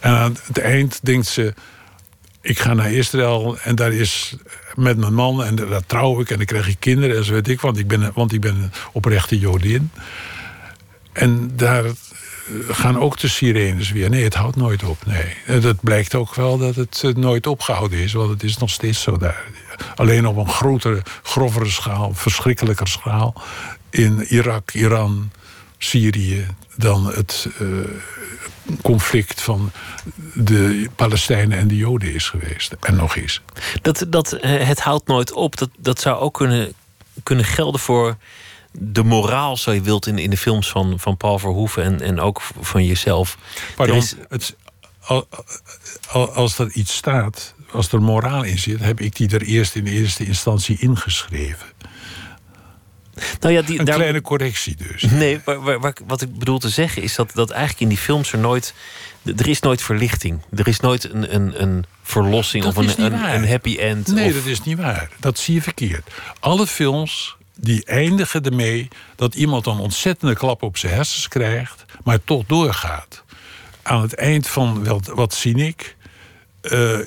En 0.00 0.12
aan 0.12 0.36
het 0.46 0.58
eind 0.58 1.00
denkt 1.02 1.26
ze: 1.26 1.54
Ik 2.40 2.58
ga 2.58 2.74
naar 2.74 2.92
Israël 2.92 3.58
en 3.62 3.74
daar 3.74 3.92
is 3.92 4.36
met 4.74 4.96
mijn 4.96 5.14
man 5.14 5.44
en 5.44 5.56
daar 5.56 5.86
trouw 5.86 6.20
ik 6.20 6.30
en 6.30 6.36
dan 6.36 6.46
krijg 6.46 6.68
ik 6.68 6.80
kinderen 6.80 7.16
en 7.16 7.24
zo 7.24 7.32
weet 7.32 7.48
ik, 7.48 7.60
want 7.60 7.78
ik 7.78 7.88
ben, 7.88 8.10
want 8.14 8.32
ik 8.32 8.40
ben 8.40 8.54
een 8.54 8.72
oprechte 8.92 9.38
Jodin. 9.38 9.90
En 11.12 11.56
daar 11.56 11.84
gaan 12.68 12.98
ook 12.98 13.18
de 13.18 13.28
sirenes 13.28 13.92
weer. 13.92 14.10
Nee, 14.10 14.24
het 14.24 14.34
houdt 14.34 14.56
nooit 14.56 14.82
op. 14.84 15.06
Nee. 15.06 15.36
En 15.46 15.60
dat 15.60 15.80
blijkt 15.80 16.14
ook 16.14 16.34
wel 16.34 16.58
dat 16.58 16.74
het 16.74 17.02
eh, 17.04 17.14
nooit 17.14 17.46
opgehouden 17.46 17.98
is, 17.98 18.12
want 18.12 18.30
het 18.30 18.42
is 18.42 18.56
nog 18.56 18.70
steeds 18.70 19.02
zo 19.02 19.16
daar. 19.16 19.44
Alleen 19.94 20.26
op 20.26 20.36
een 20.36 20.48
grotere, 20.48 21.02
grovere 21.22 21.70
schaal, 21.70 22.14
verschrikkelijker 22.14 22.88
schaal. 22.88 23.42
In 23.90 24.24
Irak, 24.28 24.72
Iran, 24.72 25.30
Syrië 25.78 26.46
dan 26.76 27.06
het 27.06 27.48
uh, 27.60 27.68
conflict 28.82 29.42
van 29.42 29.70
de 30.34 30.88
Palestijnen 30.96 31.58
en 31.58 31.68
de 31.68 31.76
Joden 31.76 32.14
is 32.14 32.28
geweest. 32.28 32.76
En 32.80 32.96
nog 32.96 33.16
is. 33.16 33.42
Dat, 33.82 34.06
dat 34.08 34.36
het 34.40 34.80
houdt 34.80 35.06
nooit 35.06 35.32
op, 35.32 35.56
dat, 35.56 35.70
dat 35.78 36.00
zou 36.00 36.18
ook 36.18 36.34
kunnen, 36.34 36.72
kunnen 37.22 37.44
gelden 37.44 37.80
voor 37.80 38.16
de 38.78 39.04
moraal, 39.04 39.56
zo 39.56 39.72
je 39.72 39.80
wilt, 39.80 40.06
in, 40.06 40.18
in 40.18 40.30
de 40.30 40.36
films 40.36 40.70
van, 40.70 41.00
van 41.00 41.16
Paul 41.16 41.38
Verhoeven 41.38 41.82
en, 41.82 42.00
en 42.00 42.20
ook 42.20 42.42
van 42.60 42.84
jezelf. 42.84 43.38
Pardon, 43.76 43.96
is... 43.96 44.14
het, 44.28 44.56
als 46.12 46.58
er 46.58 46.70
iets 46.70 46.94
staat, 46.94 47.54
als 47.72 47.92
er 47.92 48.02
moraal 48.02 48.42
in 48.42 48.58
zit, 48.58 48.80
heb 48.80 49.00
ik 49.00 49.16
die 49.16 49.28
er 49.28 49.42
eerst 49.42 49.74
in 49.74 49.86
eerste 49.86 50.26
instantie 50.26 50.76
ingeschreven. 50.80 51.66
Nou 53.40 53.54
ja, 53.54 53.62
die, 53.62 53.78
een 53.78 53.84
kleine 53.84 54.20
correctie 54.20 54.76
dus. 54.76 55.02
Nee, 55.02 55.40
wat 56.06 56.20
ik 56.22 56.38
bedoel 56.38 56.58
te 56.58 56.68
zeggen 56.68 57.02
is 57.02 57.14
dat, 57.14 57.30
dat 57.34 57.50
eigenlijk 57.50 57.80
in 57.80 57.88
die 57.88 57.98
films 57.98 58.32
er 58.32 58.38
nooit... 58.38 58.74
Er 59.36 59.48
is 59.48 59.60
nooit 59.60 59.82
verlichting. 59.82 60.40
Er 60.56 60.68
is 60.68 60.80
nooit 60.80 61.12
een, 61.12 61.34
een, 61.34 61.62
een 61.62 61.84
verlossing 62.02 62.64
of 62.64 62.76
een, 62.76 63.04
een, 63.04 63.12
een, 63.12 63.48
happy 63.48 63.76
end. 63.76 64.06
Nee, 64.06 64.28
of... 64.28 64.34
dat 64.34 64.44
is 64.44 64.62
niet 64.62 64.78
waar. 64.78 65.10
Dat 65.20 65.38
zie 65.38 65.54
je 65.54 65.62
verkeerd. 65.62 66.10
Alle 66.40 66.66
films 66.66 67.35
die 67.56 67.84
eindigen 67.84 68.42
ermee 68.42 68.88
dat 69.16 69.34
iemand 69.34 69.66
een 69.66 69.78
ontzettende 69.78 70.34
klap 70.34 70.62
op 70.62 70.76
zijn 70.76 70.94
hersens 70.94 71.28
krijgt, 71.28 71.84
maar 72.04 72.24
toch 72.24 72.46
doorgaat. 72.46 73.24
Aan 73.82 74.02
het 74.02 74.14
eind 74.14 74.46
van 74.46 74.84
wat, 74.84 75.06
wat 75.06 75.34
cyniek 75.34 75.96
uh, 76.62 76.98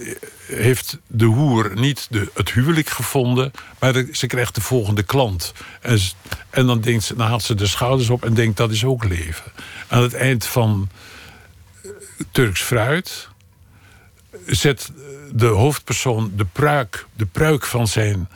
heeft 0.45 0.97
de 1.07 1.25
hoer 1.25 1.71
niet 1.75 2.07
de, 2.09 2.29
het 2.33 2.51
huwelijk 2.51 2.89
gevonden, 2.89 3.51
maar 3.79 4.05
ze 4.11 4.27
krijgt 4.27 4.55
de 4.55 4.61
volgende 4.61 5.03
klant. 5.03 5.53
En, 5.81 5.99
en 6.49 6.65
dan, 6.65 6.81
denkt 6.81 7.03
ze, 7.03 7.15
dan 7.15 7.27
haalt 7.27 7.43
ze 7.43 7.55
de 7.55 7.67
schouders 7.67 8.09
op 8.09 8.25
en 8.25 8.33
denkt 8.33 8.57
dat 8.57 8.71
is 8.71 8.83
ook 8.83 9.03
leven. 9.03 9.51
Aan 9.87 10.01
het 10.01 10.13
eind 10.13 10.45
van 10.45 10.89
eh, 11.83 11.91
Turks 12.31 12.61
fruit 12.61 13.29
zet 14.45 14.91
de 15.31 15.45
hoofdpersoon 15.45 16.31
de 16.35 16.45
pruik, 16.45 17.05
de 17.15 17.25
pruik 17.25 17.65
van 17.65 17.87
zijn 17.87 18.29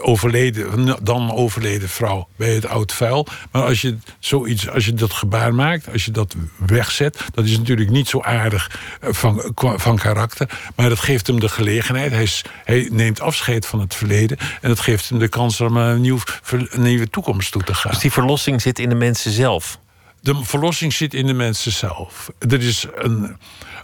overleden, 0.00 0.96
dan 1.02 1.32
overleden 1.32 1.88
vrouw 1.88 2.28
bij 2.36 2.54
het 2.54 2.66
oud 2.66 2.92
vuil. 2.92 3.26
Maar 3.50 3.62
als 3.62 3.80
je 3.80 3.96
zoiets, 4.18 4.68
als 4.68 4.84
je 4.84 4.94
dat 4.94 5.12
gebaar 5.12 5.54
maakt, 5.54 5.92
als 5.92 6.04
je 6.04 6.10
dat 6.10 6.34
wegzet, 6.56 7.24
dat 7.34 7.44
is 7.44 7.58
natuurlijk 7.58 7.90
niet 7.90 8.08
zo 8.08 8.20
aardig 8.20 8.80
eh, 9.00 9.12
van, 9.12 9.52
van 9.56 9.96
karakter. 9.96 10.48
Maar 10.76 10.88
dat 10.88 10.98
geeft 10.98 11.26
hem 11.26 11.40
de 11.40 11.48
gelegenheid. 11.48 12.42
Hij, 12.64 12.88
neemt 12.92 13.20
afscheid 13.20 13.66
van 13.66 13.80
het 13.80 13.94
verleden. 13.94 14.38
En 14.60 14.68
dat 14.68 14.80
geeft 14.80 15.08
hem 15.08 15.18
de 15.18 15.28
kans 15.28 15.60
om 15.60 15.76
een, 15.76 16.00
nieuw, 16.00 16.18
een 16.50 16.82
nieuwe 16.82 17.10
toekomst 17.10 17.52
toe 17.52 17.62
te 17.62 17.74
gaan. 17.74 17.90
Dus 17.90 18.00
die 18.00 18.12
verlossing 18.12 18.62
zit 18.62 18.78
in 18.78 18.88
de 18.88 18.94
mensen 18.94 19.30
zelf? 19.30 19.78
De 20.20 20.40
verlossing 20.42 20.92
zit 20.92 21.14
in 21.14 21.26
de 21.26 21.32
mensen 21.32 21.72
zelf. 21.72 22.30
Er 22.38 22.62
is 22.62 22.86
een. 22.94 23.36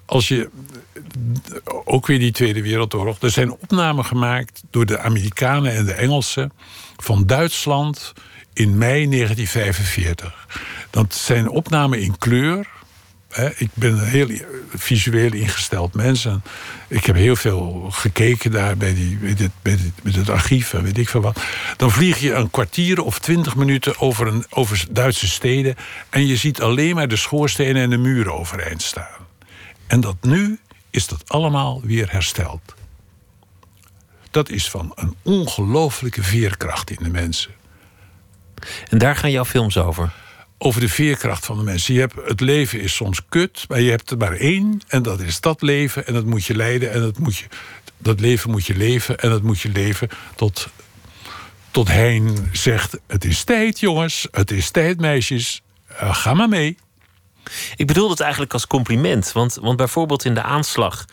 Als 0.08 0.28
je 0.28 0.50
ook 1.84 2.06
weer 2.06 2.18
die 2.18 2.32
Tweede 2.32 2.62
Wereldoorlog. 2.62 3.20
Er 3.20 3.30
zijn 3.30 3.50
opnamen 3.50 4.04
gemaakt 4.04 4.62
door 4.70 4.86
de 4.86 4.98
Amerikanen 4.98 5.74
en 5.74 5.84
de 5.84 5.92
Engelsen 5.92 6.52
van 6.96 7.26
Duitsland 7.26 8.12
in 8.52 8.78
mei 8.78 9.08
1945. 9.08 10.46
Dat 10.90 11.14
zijn 11.14 11.48
opnamen 11.48 12.00
in 12.00 12.18
kleur. 12.18 12.68
Ik 13.56 13.68
ben 13.74 13.92
een 13.92 14.04
heel 14.04 14.28
visueel 14.74 15.32
ingesteld 15.32 15.94
mens. 15.94 16.24
En 16.24 16.42
ik 16.88 17.04
heb 17.04 17.16
heel 17.16 17.36
veel 17.36 17.86
gekeken 17.90 18.50
daar 18.50 18.76
bij, 18.76 18.94
die, 18.94 19.16
bij, 19.16 19.34
dit, 19.34 19.50
bij, 19.62 19.76
dit, 19.76 19.92
bij 20.02 20.12
het 20.12 20.30
archief 20.30 20.74
en 20.74 20.82
weet 20.82 20.98
ik 20.98 21.08
veel 21.08 21.20
wat. 21.20 21.40
Dan 21.76 21.90
vlieg 21.90 22.18
je 22.18 22.32
een 22.34 22.50
kwartier 22.50 23.02
of 23.02 23.18
twintig 23.18 23.56
minuten 23.56 23.98
over, 23.98 24.26
een, 24.26 24.44
over 24.50 24.84
Duitse 24.90 25.28
steden. 25.28 25.76
En 26.10 26.26
je 26.26 26.36
ziet 26.36 26.60
alleen 26.60 26.94
maar 26.94 27.08
de 27.08 27.16
schoorstenen 27.16 27.82
en 27.82 27.90
de 27.90 27.98
muren 27.98 28.38
overeind 28.38 28.82
staan. 28.82 29.17
En 29.88 30.00
dat 30.00 30.16
nu 30.20 30.58
is 30.90 31.06
dat 31.06 31.22
allemaal 31.26 31.80
weer 31.82 32.10
hersteld. 32.10 32.74
Dat 34.30 34.50
is 34.50 34.70
van 34.70 34.92
een 34.94 35.14
ongelooflijke 35.22 36.22
veerkracht 36.22 36.90
in 36.90 36.98
de 37.02 37.10
mensen. 37.10 37.50
En 38.88 38.98
daar 38.98 39.16
gaan 39.16 39.30
jouw 39.30 39.44
films 39.44 39.76
over? 39.76 40.12
Over 40.58 40.80
de 40.80 40.88
veerkracht 40.88 41.46
van 41.46 41.58
de 41.58 41.64
mensen. 41.64 41.94
Je 41.94 42.00
hebt, 42.00 42.14
het 42.24 42.40
leven 42.40 42.80
is 42.80 42.94
soms 42.94 43.22
kut, 43.28 43.64
maar 43.68 43.80
je 43.80 43.90
hebt 43.90 44.10
er 44.10 44.16
maar 44.16 44.32
één. 44.32 44.80
En 44.88 45.02
dat 45.02 45.20
is 45.20 45.40
dat 45.40 45.62
leven. 45.62 46.06
En 46.06 46.14
dat 46.14 46.24
moet 46.24 46.44
je 46.44 46.56
leiden. 46.56 46.92
En 46.92 47.00
dat, 47.00 47.18
moet 47.18 47.36
je, 47.36 47.46
dat 47.98 48.20
leven 48.20 48.50
moet 48.50 48.66
je 48.66 48.76
leven. 48.76 49.18
En 49.18 49.30
dat 49.30 49.42
moet 49.42 49.60
je 49.60 49.68
leven 49.68 50.08
tot, 50.36 50.68
tot 51.70 51.88
Hein 51.88 52.48
zegt... 52.52 52.98
Het 53.06 53.24
is 53.24 53.44
tijd, 53.44 53.80
jongens. 53.80 54.28
Het 54.30 54.50
is 54.50 54.70
tijd, 54.70 55.00
meisjes. 55.00 55.62
Uh, 55.90 56.14
ga 56.14 56.34
maar 56.34 56.48
mee. 56.48 56.76
Ik 57.76 57.86
bedoel 57.86 58.10
het 58.10 58.20
eigenlijk 58.20 58.52
als 58.52 58.66
compliment. 58.66 59.32
Want, 59.32 59.58
want 59.60 59.76
bijvoorbeeld 59.76 60.24
in 60.24 60.34
de 60.34 60.42
aanslag... 60.42 61.04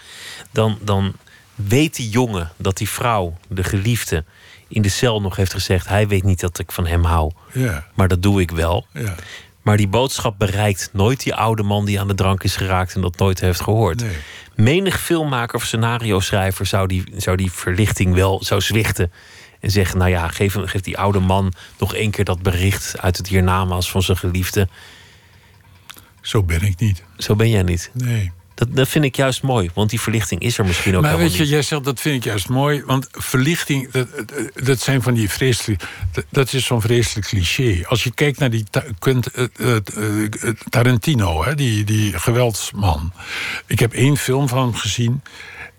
dan, 0.52 0.78
dan 0.82 1.13
weet 1.56 1.95
die 1.95 2.10
jongen 2.10 2.52
dat 2.58 2.78
die 2.78 2.89
vrouw, 2.89 3.38
de 3.48 3.63
geliefde... 3.63 4.24
in 4.67 4.82
de 4.82 4.89
cel 4.89 5.21
nog 5.21 5.36
heeft 5.36 5.54
gezegd... 5.54 5.88
hij 5.88 6.08
weet 6.08 6.24
niet 6.24 6.39
dat 6.39 6.60
ik 6.60 6.71
van 6.71 6.88
hem 6.88 7.04
hou. 7.04 7.32
Ja. 7.52 7.88
Maar 7.93 8.08
dat 8.08 8.21
doe 8.21 8.41
ik 8.41 8.52
wel. 8.52 8.86
Ja. 8.93 9.15
Maar 9.62 9.78
die 9.78 9.88
boodschap 9.88 10.36
bereikt 10.38 10.89
nooit 10.93 11.24
die 11.24 11.36
oude 11.36 11.63
man 11.63 11.86
die 11.86 12.00
aan 12.00 12.08
de 12.08 12.15
drank 12.15 12.43
is 12.43 12.56
geraakt... 12.56 12.95
en 12.95 13.02
dat 13.02 13.17
nooit 13.17 13.39
heeft 13.39 13.62
gehoord. 13.62 14.02
Nee. 14.02 14.17
Menig 14.56 15.02
filmmaker 15.02 15.56
of 15.56 15.65
scenario-schrijver 15.65 16.65
zou 16.65 16.88
die, 16.88 17.04
zou 17.17 17.38
die 17.38 17.52
verlichting 17.52 18.13
wel 18.13 18.43
zou 18.43 18.62
zwichten... 18.62 19.12
en 19.60 19.71
zeggen, 19.71 19.98
nou 19.98 20.10
ja, 20.10 20.28
geef, 20.28 20.58
geef 20.60 20.82
die 20.82 20.98
oude 20.98 21.19
man 21.19 21.54
nog 21.80 21.95
één 21.95 22.12
keer 22.12 22.26
dat 22.26 22.41
bericht... 22.41 23.00
uit 23.00 23.17
het 23.17 23.28
hiernamaals 23.28 23.91
van 23.91 24.02
zijn 24.02 24.17
geliefde... 24.17 24.67
Zo 26.25 26.43
ben 26.43 26.61
ik 26.61 26.79
niet. 26.79 27.03
Zo 27.17 27.35
ben 27.35 27.49
jij 27.49 27.63
niet. 27.63 27.89
Nee. 27.93 28.31
Dat, 28.53 28.75
dat 28.75 28.88
vind 28.88 29.05
ik 29.05 29.15
juist 29.15 29.43
mooi, 29.43 29.69
want 29.73 29.89
die 29.89 30.01
verlichting 30.01 30.41
is 30.41 30.57
er 30.57 30.65
misschien 30.65 30.95
ook 30.95 31.01
maar 31.01 31.17
weet 31.17 31.33
je, 31.33 31.39
niet. 31.39 31.49
jij 31.49 31.61
zegt 31.61 31.83
dat 31.83 31.99
vind 31.99 32.15
ik 32.15 32.23
juist 32.23 32.49
mooi. 32.49 32.83
Want 32.85 33.07
verlichting, 33.11 33.91
dat, 33.91 34.07
dat 34.53 34.79
zijn 34.79 35.01
van 35.01 35.13
die 35.13 35.29
vreselijk. 35.29 35.83
Dat, 36.11 36.25
dat 36.29 36.53
is 36.53 36.65
zo'n 36.65 36.81
vreselijk 36.81 37.27
cliché. 37.27 37.83
Als 37.88 38.03
je 38.03 38.11
kijkt 38.11 38.39
naar 38.39 38.49
die 38.49 38.63
Quent- 38.99 39.31
eh, 39.31 39.45
eh, 39.55 39.75
eh, 39.75 40.53
Tarantino, 40.69 41.43
hè, 41.43 41.55
die, 41.55 41.83
die 41.83 42.19
geweldsman. 42.19 43.13
Ik 43.65 43.79
heb 43.79 43.93
één 43.93 44.17
film 44.17 44.47
van 44.47 44.59
hem 44.61 44.75
gezien. 44.75 45.21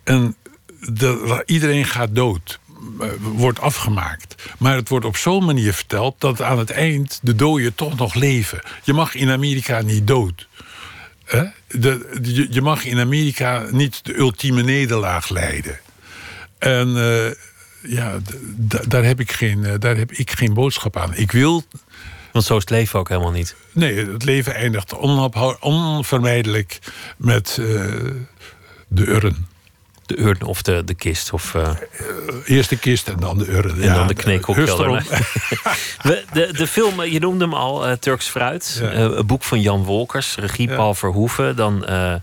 En 0.05 0.37
de, 0.81 1.43
iedereen 1.47 1.85
gaat 1.85 2.15
dood. 2.15 2.59
Eh, 3.01 3.09
Wordt 3.21 3.61
afgemaakt. 3.61 4.35
Maar 4.59 4.77
het 4.77 4.89
wordt 4.89 5.05
op 5.05 5.17
zo'n 5.17 5.45
manier 5.45 5.73
verteld 5.73 6.15
dat 6.19 6.43
aan 6.43 6.59
het 6.59 6.71
eind 6.71 7.21
de 7.23 7.35
doden 7.35 7.75
toch 7.75 7.97
nog 7.97 8.15
leven. 8.15 8.61
Je 8.83 8.93
mag 8.93 9.15
in 9.15 9.31
Amerika 9.31 9.83
niet 9.83 10.07
dood. 10.07 10.49
Hè? 11.25 11.45
De, 11.69 12.47
je, 12.51 12.63
mag 12.63 12.85
in 12.85 12.99
Amerika 12.99 13.67
niet 13.71 14.05
de 14.05 14.19
ultieme 14.19 14.63
nederlaag 14.63 15.29
leiden. 15.29 15.79
En 16.59 16.97
eh, 16.97 17.33
ja, 17.93 18.19
daar, 18.89 19.05
heb 19.05 19.21
ik 19.21 19.33
geen, 19.33 19.65
eh, 19.65 19.75
daar 19.79 19.97
heb 19.97 20.13
ik 20.13 20.31
geen 20.31 20.55
boodschap 20.55 20.97
aan. 20.97 21.15
Ik 21.15 21.33
wil. 21.33 21.65
Want 22.33 22.45
zo 22.45 22.55
is 22.55 22.61
het 22.61 22.71
leven 22.71 22.99
ook 22.99 23.09
helemaal 23.09 23.31
niet. 23.31 23.55
Nee, 23.73 24.07
het 24.07 24.25
leven 24.25 24.55
eindigt 24.55 24.99
onvermijdelijk 25.61 26.79
met 27.17 27.55
de 28.89 29.07
urn. 29.07 29.47
De 30.07 30.19
urn 30.19 30.43
of 30.45 30.63
de, 30.63 30.85
de 30.85 30.95
kist. 30.95 31.33
Of, 31.33 31.55
eh, 31.55 31.69
Eerst 32.45 32.69
de 32.71 32.77
kist 32.77 33.09
en 33.09 33.17
dan 33.21 33.39
de 33.39 33.47
urn. 33.49 33.81
en 33.83 33.95
dan 33.95 34.07
de 34.07 34.15
erom. 34.79 34.99
We- 36.03 36.25
de, 36.33 36.53
de 36.53 36.67
film, 36.67 37.01
eh, 37.01 37.13
je 37.13 37.19
noemde 37.21 37.45
hem 37.45 37.55
al, 37.55 37.87
eh, 37.87 37.93
Turks 37.93 38.29
Fruit. 38.29 38.79
Ja. 38.81 38.91
Eh, 38.91 39.01
een 39.01 39.27
boek 39.27 39.43
van 39.43 39.61
Jan 39.61 39.83
Wolkers, 39.85 40.35
regie 40.37 40.69
Ja. 40.69 40.77
Paul 40.77 40.95
Verhoeven. 40.95 41.57
Dan 41.57 41.85
eh, 41.87 42.15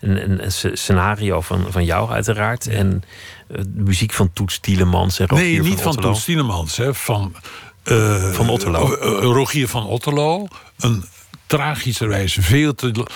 een, 0.00 0.22
een, 0.30 0.44
een 0.44 0.52
sc- 0.52 0.70
scenario 0.76 1.40
van, 1.40 1.66
van 1.70 1.84
jou 1.84 2.10
uiteraard. 2.10 2.66
En 2.66 3.02
eh, 3.48 3.56
de 3.58 3.82
muziek 3.82 4.12
van 4.12 4.32
Toets 4.32 4.58
Tielemans. 4.58 5.18
En 5.18 5.26
Nee, 5.30 5.60
niet 5.62 5.80
van 5.80 5.86
Otterlo. 5.86 6.10
Toets 6.10 6.24
Tielemans, 6.24 6.76
hè, 6.76 6.94
van, 6.94 7.34
eh, 7.82 8.32
Van 8.32 8.48
Otterlo. 8.48 8.94
eh, 8.94 9.06
eh, 9.12 9.18
Rogier 9.22 9.68
van 9.68 9.86
Otterlo. 9.86 10.46
Een 10.78 11.04
tragischerwijze 11.46 12.42
veel 12.42 12.74
te, 12.74 13.06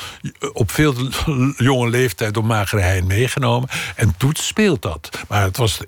op 0.52 0.70
veel 0.70 0.92
te 0.92 1.54
jonge 1.56 1.90
leeftijd 1.90 2.34
door 2.34 2.44
Magere 2.44 2.82
Hein 2.82 3.06
meegenomen. 3.06 3.68
En 3.96 4.14
Toets 4.16 4.46
speelt 4.46 4.82
dat. 4.82 5.10
Maar 5.28 5.42
het, 5.42 5.56
was 5.56 5.80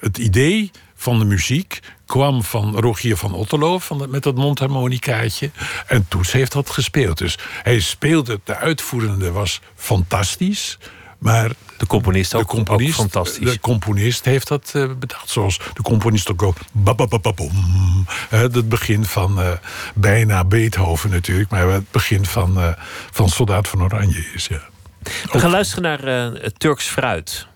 het 0.00 0.18
idee 0.18 0.70
van 0.94 1.18
de 1.18 1.24
muziek 1.24 1.80
kwam 2.06 2.42
van 2.42 2.76
Rogier 2.78 3.16
van 3.16 3.34
Otterlo 3.34 3.78
van 3.78 4.10
met 4.10 4.22
dat 4.22 4.34
mondharmonicaatje. 4.34 5.50
En 5.86 6.06
Toets 6.08 6.32
heeft 6.32 6.52
dat 6.52 6.70
gespeeld. 6.70 7.18
Dus 7.18 7.38
hij 7.62 7.80
speelde. 7.80 8.40
De 8.44 8.56
uitvoerende 8.56 9.30
was 9.30 9.60
fantastisch. 9.74 10.78
Maar 11.18 11.50
De 11.78 11.86
componist 11.86 12.34
ook, 12.34 12.40
de 12.40 12.46
componist, 12.46 12.90
ook 12.90 13.10
fantastisch. 13.10 13.52
De 13.52 13.60
componist 13.60 14.24
heeft 14.24 14.48
dat 14.48 14.72
eh, 14.74 14.90
bedacht. 14.98 15.30
Zoals 15.30 15.60
de 15.74 15.82
componist 15.82 16.30
ook 16.30 16.42
ook. 16.42 16.56
Hè, 18.28 18.38
Het 18.38 18.68
begin 18.68 19.04
van 19.04 19.40
eh, 19.40 19.52
bijna 19.94 20.44
Beethoven 20.44 21.10
natuurlijk. 21.10 21.50
Maar 21.50 21.68
het 21.68 21.90
begin 21.90 22.26
van, 22.26 22.60
eh, 22.60 22.72
van 23.10 23.28
Soldaat 23.28 23.68
van 23.68 23.82
Oranje 23.82 24.24
is. 24.34 24.46
Ja. 24.46 24.60
We 25.32 25.38
gaan 25.38 25.50
luisteren 25.50 25.82
naar 25.82 26.32
eh, 26.34 26.50
Turks 26.56 26.86
Fruit. 26.86 27.46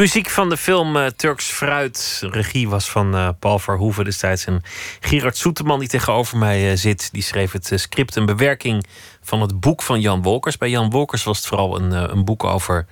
Muziek 0.00 0.30
van 0.30 0.48
de 0.48 0.56
film 0.56 0.96
uh, 0.96 1.06
Turks 1.06 1.46
Fruit. 1.46 2.22
Regie 2.30 2.68
was 2.68 2.90
van 2.90 3.14
uh, 3.14 3.28
Paul 3.38 3.58
Verhoeven 3.58 4.04
destijds. 4.04 4.44
En 4.44 4.62
Gerard 5.00 5.36
Soeteman, 5.36 5.78
die 5.78 5.88
tegenover 5.88 6.38
mij 6.38 6.70
uh, 6.70 6.76
zit, 6.76 7.08
die 7.12 7.22
schreef 7.22 7.52
het 7.52 7.72
script. 7.74 8.16
Een 8.16 8.26
bewerking 8.26 8.86
van 9.22 9.40
het 9.40 9.60
boek 9.60 9.82
van 9.82 10.00
Jan 10.00 10.22
Wolkers. 10.22 10.56
Bij 10.56 10.70
Jan 10.70 10.90
Wolkers 10.90 11.24
was 11.24 11.36
het 11.36 11.46
vooral 11.46 11.80
een, 11.80 11.92
een 11.92 12.24
boek 12.24 12.44
over 12.44 12.86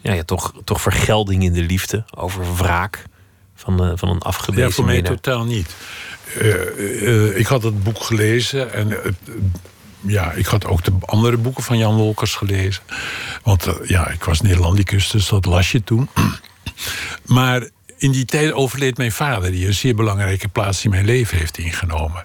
ja, 0.00 0.12
ja, 0.12 0.22
toch, 0.22 0.52
toch 0.64 0.80
vergelding 0.80 1.42
in 1.42 1.52
de 1.52 1.62
liefde. 1.62 2.04
Over 2.16 2.56
wraak 2.56 3.04
van, 3.54 3.98
van 3.98 4.08
een 4.08 4.22
afgewezen 4.22 4.66
Ja, 4.66 4.70
voor 4.70 4.84
mij 4.84 5.02
totaal 5.02 5.44
niet. 5.44 5.74
ik 7.34 7.46
had 7.46 7.62
het 7.62 7.82
boek 7.82 8.02
gelezen 8.02 8.72
en 8.72 9.16
ja, 10.00 10.32
ik 10.32 10.46
had 10.46 10.66
ook 10.66 10.84
de 10.84 10.92
andere 11.00 11.36
boeken 11.36 11.62
van 11.62 11.78
Jan 11.78 11.96
Wolkers 11.96 12.34
gelezen. 12.34 12.82
Want 13.42 13.66
uh, 13.66 13.74
ja, 13.86 14.08
ik 14.08 14.24
was 14.24 14.40
Nederlandicus, 14.40 15.10
dus 15.10 15.28
dat 15.28 15.44
las 15.44 15.72
je 15.72 15.82
toen. 15.84 16.08
maar 17.26 17.68
in 17.96 18.10
die 18.10 18.24
tijd 18.24 18.52
overleed 18.52 18.96
mijn 18.96 19.12
vader, 19.12 19.50
die 19.50 19.66
een 19.66 19.74
zeer 19.74 19.94
belangrijke 19.94 20.48
plaats 20.48 20.84
in 20.84 20.90
mijn 20.90 21.04
leven 21.04 21.38
heeft 21.38 21.58
ingenomen. 21.58 22.24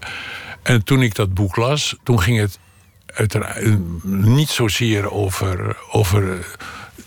En 0.64 0.84
toen 0.84 1.02
ik 1.02 1.16
dat 1.16 1.34
boek 1.34 1.56
las, 1.56 1.96
toen 2.04 2.22
ging 2.22 2.40
het 2.40 2.60
uiteraard 3.06 3.78
niet 4.04 4.50
zozeer 4.50 5.12
over, 5.12 5.78
over 5.92 6.46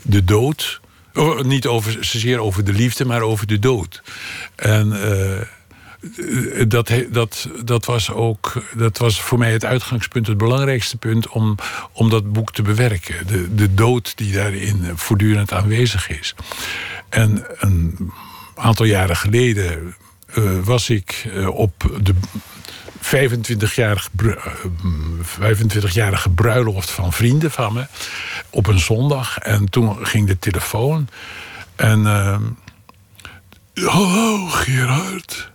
de 0.03 0.25
dood. 0.25 0.81
niet 1.43 1.67
over, 1.67 2.05
zozeer 2.05 2.39
over 2.39 2.65
de 2.65 2.73
liefde, 2.73 3.05
maar 3.05 3.23
over 3.23 3.47
de 3.47 3.59
dood. 3.59 4.03
En. 4.57 4.93
Dat, 6.69 6.93
dat, 7.11 7.49
dat, 7.65 7.85
was 7.85 8.11
ook, 8.11 8.63
dat 8.77 8.99
was 8.99 9.21
voor 9.21 9.39
mij 9.39 9.53
het 9.53 9.65
uitgangspunt, 9.65 10.27
het 10.27 10.39
belangrijkste 10.39 10.97
punt 10.97 11.29
om, 11.29 11.57
om 11.93 12.11
dat 12.11 12.33
boek 12.33 12.53
te 12.53 12.63
bewerken. 12.63 13.27
De, 13.27 13.55
de 13.55 13.75
dood 13.75 14.17
die 14.17 14.33
daarin 14.33 14.93
voortdurend 14.95 15.53
aanwezig 15.53 16.09
is. 16.09 16.35
En 17.09 17.45
een 17.59 18.13
aantal 18.55 18.87
jaren 18.87 19.17
geleden 19.17 19.97
uh, 20.35 20.59
was 20.65 20.91
ik 20.91 21.25
uh, 21.35 21.49
op 21.49 21.99
de 22.03 22.15
25-jarige 23.01 24.09
25 25.23 26.35
bruiloft 26.35 26.91
van 26.91 27.13
vrienden 27.13 27.51
van 27.51 27.73
me 27.73 27.87
op 28.51 28.67
een 28.67 28.79
zondag. 28.79 29.39
En 29.39 29.71
toen 29.71 30.07
ging 30.07 30.27
de 30.27 30.39
telefoon. 30.39 31.09
En. 31.77 32.01
Uh, 32.01 32.37
Hallo 33.75 34.47
Gerard. 34.47 35.51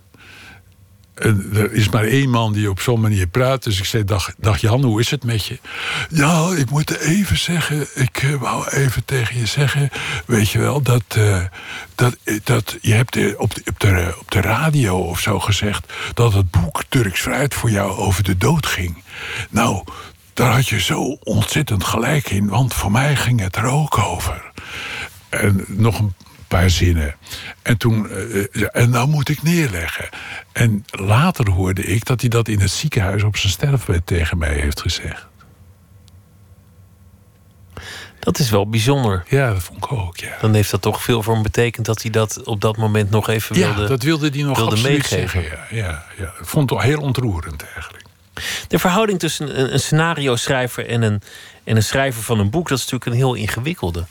En 1.15 1.49
er 1.53 1.73
is 1.73 1.89
maar 1.89 2.03
één 2.03 2.29
man 2.29 2.53
die 2.53 2.69
op 2.69 2.79
zo'n 2.79 2.99
manier 2.99 3.27
praat. 3.27 3.63
Dus 3.63 3.79
ik 3.79 3.85
zei, 3.85 4.03
dag, 4.03 4.33
dag 4.37 4.57
Jan, 4.57 4.83
hoe 4.83 4.99
is 4.99 5.11
het 5.11 5.23
met 5.23 5.45
je? 5.45 5.59
Ja, 6.09 6.49
ik 6.57 6.69
moet 6.69 6.97
even 6.97 7.37
zeggen... 7.37 7.87
ik 7.93 8.23
uh, 8.23 8.35
wou 8.35 8.69
even 8.69 9.05
tegen 9.05 9.39
je 9.39 9.45
zeggen... 9.45 9.89
weet 10.25 10.49
je 10.49 10.59
wel, 10.59 10.81
dat, 10.81 11.03
uh, 11.17 11.43
dat, 11.95 12.17
dat 12.43 12.77
je 12.81 12.93
hebt 12.93 13.35
op 13.37 13.55
de, 13.55 13.61
op, 13.65 13.79
de, 13.79 14.15
op 14.19 14.31
de 14.31 14.41
radio 14.41 14.97
of 14.97 15.19
zo 15.19 15.39
gezegd... 15.39 15.93
dat 16.13 16.33
het 16.33 16.51
boek 16.51 16.83
Turks 16.89 17.21
Fruit 17.21 17.53
voor 17.53 17.71
jou 17.71 17.91
over 17.91 18.23
de 18.23 18.37
dood 18.37 18.65
ging. 18.65 19.03
Nou, 19.49 19.83
daar 20.33 20.53
had 20.53 20.67
je 20.67 20.79
zo 20.79 21.17
ontzettend 21.23 21.83
gelijk 21.83 22.29
in... 22.29 22.47
want 22.47 22.73
voor 22.73 22.91
mij 22.91 23.15
ging 23.15 23.39
het 23.39 23.55
er 23.55 23.65
ook 23.65 23.97
over. 23.97 24.51
En 25.29 25.65
nog 25.67 25.99
een 25.99 26.13
paar 26.55 26.69
zinnen. 26.69 27.15
En 27.61 27.77
toen, 27.77 28.07
uh, 28.09 28.67
en 28.71 28.89
nou 28.89 29.07
moet 29.07 29.29
ik 29.29 29.43
neerleggen. 29.43 30.09
En 30.51 30.85
later 30.91 31.49
hoorde 31.49 31.83
ik 31.83 32.05
dat 32.05 32.21
hij 32.21 32.29
dat 32.29 32.47
in 32.47 32.59
het 32.59 32.71
ziekenhuis 32.71 33.23
op 33.23 33.37
zijn 33.37 33.51
sterfbed 33.51 34.05
tegen 34.05 34.37
mij 34.37 34.53
heeft 34.53 34.81
gezegd. 34.81 35.27
Dat 38.19 38.39
is 38.39 38.49
wel 38.49 38.69
bijzonder. 38.69 39.23
Ja, 39.27 39.53
dat 39.53 39.63
vond 39.63 39.77
ik 39.77 39.91
ook, 39.91 40.17
ja. 40.17 40.37
Dan 40.41 40.53
heeft 40.53 40.71
dat 40.71 40.81
toch 40.81 41.03
veel 41.03 41.23
voor 41.23 41.33
hem 41.33 41.43
betekend 41.43 41.85
dat 41.85 42.01
hij 42.01 42.11
dat 42.11 42.43
op 42.43 42.61
dat 42.61 42.77
moment 42.77 43.09
nog 43.09 43.29
even 43.29 43.55
wilde 43.55 43.81
Ja, 43.81 43.87
dat 43.87 44.03
wilde 44.03 44.29
hij 44.29 44.41
nog 44.41 44.57
wilde 44.57 44.81
meegeven. 44.81 45.43
ja, 45.43 45.65
ja, 45.69 46.05
ja. 46.17 46.33
Ik 46.39 46.45
vond 46.45 46.69
het 46.69 46.81
heel 46.81 47.01
ontroerend 47.01 47.63
eigenlijk. 47.73 48.03
De 48.67 48.79
verhouding 48.79 49.19
tussen 49.19 49.59
een, 49.59 49.73
een 49.73 49.79
scenario-schrijver 49.79 50.87
en 50.87 51.01
een, 51.01 51.21
en 51.63 51.75
een 51.75 51.83
schrijver 51.83 52.23
van 52.23 52.39
een 52.39 52.49
boek... 52.49 52.69
dat 52.69 52.77
is 52.77 52.83
natuurlijk 52.83 53.11
een 53.11 53.17
heel 53.17 53.33
ingewikkelde. 53.33 54.05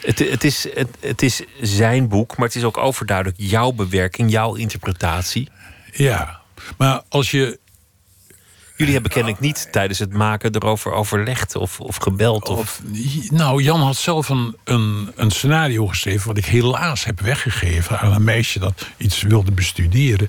Het, 0.00 0.18
het, 0.18 0.44
is, 0.44 0.66
het, 0.74 0.88
het 1.00 1.22
is 1.22 1.42
zijn 1.60 2.08
boek, 2.08 2.36
maar 2.36 2.46
het 2.46 2.56
is 2.56 2.64
ook 2.64 2.78
overduidelijk 2.78 3.36
jouw 3.40 3.72
bewerking, 3.72 4.30
jouw 4.30 4.54
interpretatie. 4.54 5.48
Ja, 5.92 6.40
maar 6.76 7.02
als 7.08 7.30
je 7.30 7.58
Jullie 8.76 8.92
hebben 8.92 9.10
kennelijk 9.10 9.40
niet 9.40 9.68
tijdens 9.72 9.98
het 9.98 10.12
maken 10.12 10.54
erover 10.54 10.92
overlegd 10.92 11.56
of, 11.56 11.80
of 11.80 11.96
gebeld? 11.96 12.48
Of... 12.48 12.58
of... 12.58 12.80
nou, 13.30 13.62
Jan 13.62 13.80
had 13.80 13.96
zelf 13.96 14.28
een, 14.28 14.56
een, 14.64 15.12
een, 15.14 15.30
scenario 15.30 15.86
geschreven... 15.86 16.26
wat 16.26 16.36
ik 16.36 16.44
helaas 16.44 17.04
heb 17.04 17.20
weggegeven 17.20 17.98
aan 17.98 18.12
een 18.12 18.24
meisje 18.24 18.58
dat 18.58 18.86
iets 18.96 19.22
wilde 19.22 19.52
bestuderen. 19.52 20.28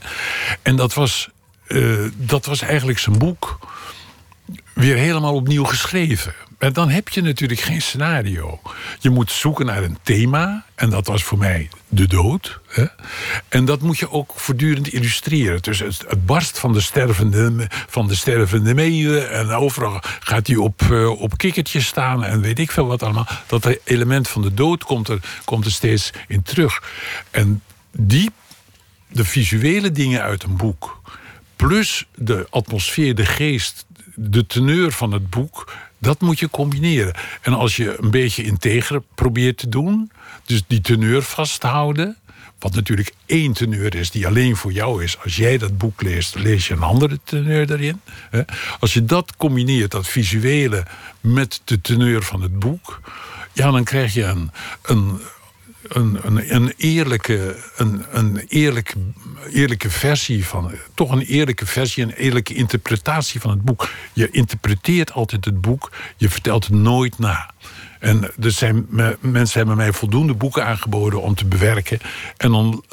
En 0.61 0.75
dat 0.75 0.93
was, 0.93 1.29
uh, 1.67 2.09
dat 2.15 2.45
was 2.45 2.61
eigenlijk 2.61 2.99
zijn 2.99 3.17
boek 3.17 3.59
weer 4.73 4.95
helemaal 4.95 5.33
opnieuw 5.33 5.63
geschreven. 5.63 6.33
En 6.57 6.73
dan 6.73 6.89
heb 6.89 7.09
je 7.09 7.21
natuurlijk 7.21 7.59
geen 7.59 7.81
scenario. 7.81 8.59
Je 8.99 9.09
moet 9.09 9.31
zoeken 9.31 9.65
naar 9.65 9.83
een 9.83 9.97
thema. 10.03 10.65
En 10.75 10.89
dat 10.89 11.07
was 11.07 11.23
voor 11.23 11.37
mij 11.37 11.69
de 11.87 12.07
dood. 12.07 12.59
Hè? 12.67 12.85
En 13.49 13.65
dat 13.65 13.81
moet 13.81 13.97
je 13.97 14.11
ook 14.11 14.31
voortdurend 14.35 14.93
illustreren. 14.93 15.61
Dus 15.61 15.79
het, 15.79 16.03
het, 16.07 16.25
barst 16.25 16.59
van 16.59 16.73
de 16.73 16.81
stervende, 16.81 17.69
van 17.69 18.07
de 18.07 18.15
stervende 18.15 18.73
meeuwen. 18.73 19.31
En 19.31 19.49
overal 19.49 19.99
gaat 20.19 20.47
hij 20.47 20.55
op, 20.55 20.81
uh, 20.81 21.21
op 21.21 21.37
kikkertjes 21.37 21.85
staan. 21.85 22.23
En 22.23 22.41
weet 22.41 22.59
ik 22.59 22.71
veel 22.71 22.87
wat 22.87 23.03
allemaal. 23.03 23.27
Dat 23.47 23.77
element 23.83 24.27
van 24.27 24.41
de 24.41 24.53
dood 24.53 24.83
komt 24.83 25.07
er, 25.07 25.19
komt 25.45 25.65
er 25.65 25.71
steeds 25.71 26.11
in 26.27 26.41
terug. 26.41 26.83
En 27.31 27.63
die, 27.91 28.29
de 29.07 29.25
visuele 29.25 29.91
dingen 29.91 30.21
uit 30.21 30.43
een 30.43 30.57
boek. 30.57 31.01
Plus 31.55 32.05
de 32.15 32.47
atmosfeer, 32.49 33.15
de 33.15 33.25
geest, 33.25 33.85
de 34.15 34.45
teneur 34.45 34.91
van 34.91 35.11
het 35.11 35.29
boek 35.29 35.71
dat 35.97 36.21
moet 36.21 36.39
je 36.39 36.49
combineren. 36.49 37.13
En 37.41 37.53
als 37.53 37.75
je 37.75 37.95
een 38.01 38.11
beetje 38.11 38.43
integer 38.43 39.01
probeert 39.15 39.57
te 39.57 39.69
doen, 39.69 40.11
dus 40.45 40.63
die 40.67 40.81
teneur 40.81 41.21
vasthouden. 41.21 42.17
Wat 42.59 42.75
natuurlijk 42.75 43.13
één 43.25 43.53
teneur 43.53 43.95
is 43.95 44.11
die 44.11 44.27
alleen 44.27 44.55
voor 44.55 44.71
jou 44.71 45.03
is. 45.03 45.17
Als 45.23 45.35
jij 45.35 45.57
dat 45.57 45.77
boek 45.77 46.01
leest, 46.01 46.35
lees 46.35 46.67
je 46.67 46.73
een 46.73 46.81
andere 46.81 47.19
teneur 47.23 47.71
erin. 47.71 48.01
Als 48.79 48.93
je 48.93 49.05
dat 49.05 49.35
combineert, 49.35 49.91
dat 49.91 50.07
visuele, 50.07 50.85
met 51.21 51.61
de 51.63 51.81
teneur 51.81 52.23
van 52.23 52.41
het 52.41 52.59
boek. 52.59 53.01
Ja, 53.53 53.71
dan 53.71 53.83
krijg 53.83 54.13
je 54.13 54.23
een, 54.23 54.51
een, 54.81 55.19
een, 55.87 56.19
een, 56.23 56.55
een, 56.55 56.73
eerlijke, 56.77 57.55
een, 57.75 58.05
een 58.11 58.45
eerlijke, 58.47 58.93
eerlijke 59.51 59.89
versie 59.89 60.45
van. 60.45 60.71
Toch 60.93 61.11
een 61.11 61.21
eerlijke 61.21 61.65
versie, 61.65 62.03
een 62.03 62.11
eerlijke 62.11 62.53
interpretatie 62.53 63.39
van 63.39 63.49
het 63.49 63.61
boek. 63.61 63.89
Je 64.13 64.29
interpreteert 64.31 65.11
altijd 65.11 65.45
het 65.45 65.61
boek, 65.61 65.91
je 66.17 66.29
vertelt 66.29 66.65
het 66.65 66.73
nooit 66.73 67.19
na. 67.19 67.51
En 67.99 68.31
er 68.41 68.51
zijn, 68.51 68.85
mensen 69.19 69.57
hebben 69.57 69.75
mij 69.75 69.93
voldoende 69.93 70.33
boeken 70.33 70.65
aangeboden 70.65 71.21
om 71.21 71.35
te 71.35 71.45
bewerken. 71.45 71.99
En 72.37 72.51
dan 72.51 72.83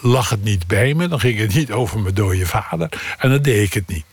lag 0.00 0.28
het 0.28 0.44
niet 0.44 0.66
bij 0.66 0.94
me, 0.94 1.08
dan 1.08 1.20
ging 1.20 1.38
het 1.38 1.54
niet 1.54 1.72
over 1.72 2.00
mijn 2.00 2.14
dode 2.14 2.46
vader. 2.46 3.16
En 3.18 3.30
dan 3.30 3.42
deed 3.42 3.66
ik 3.66 3.74
het 3.74 3.88
niet. 3.88 4.04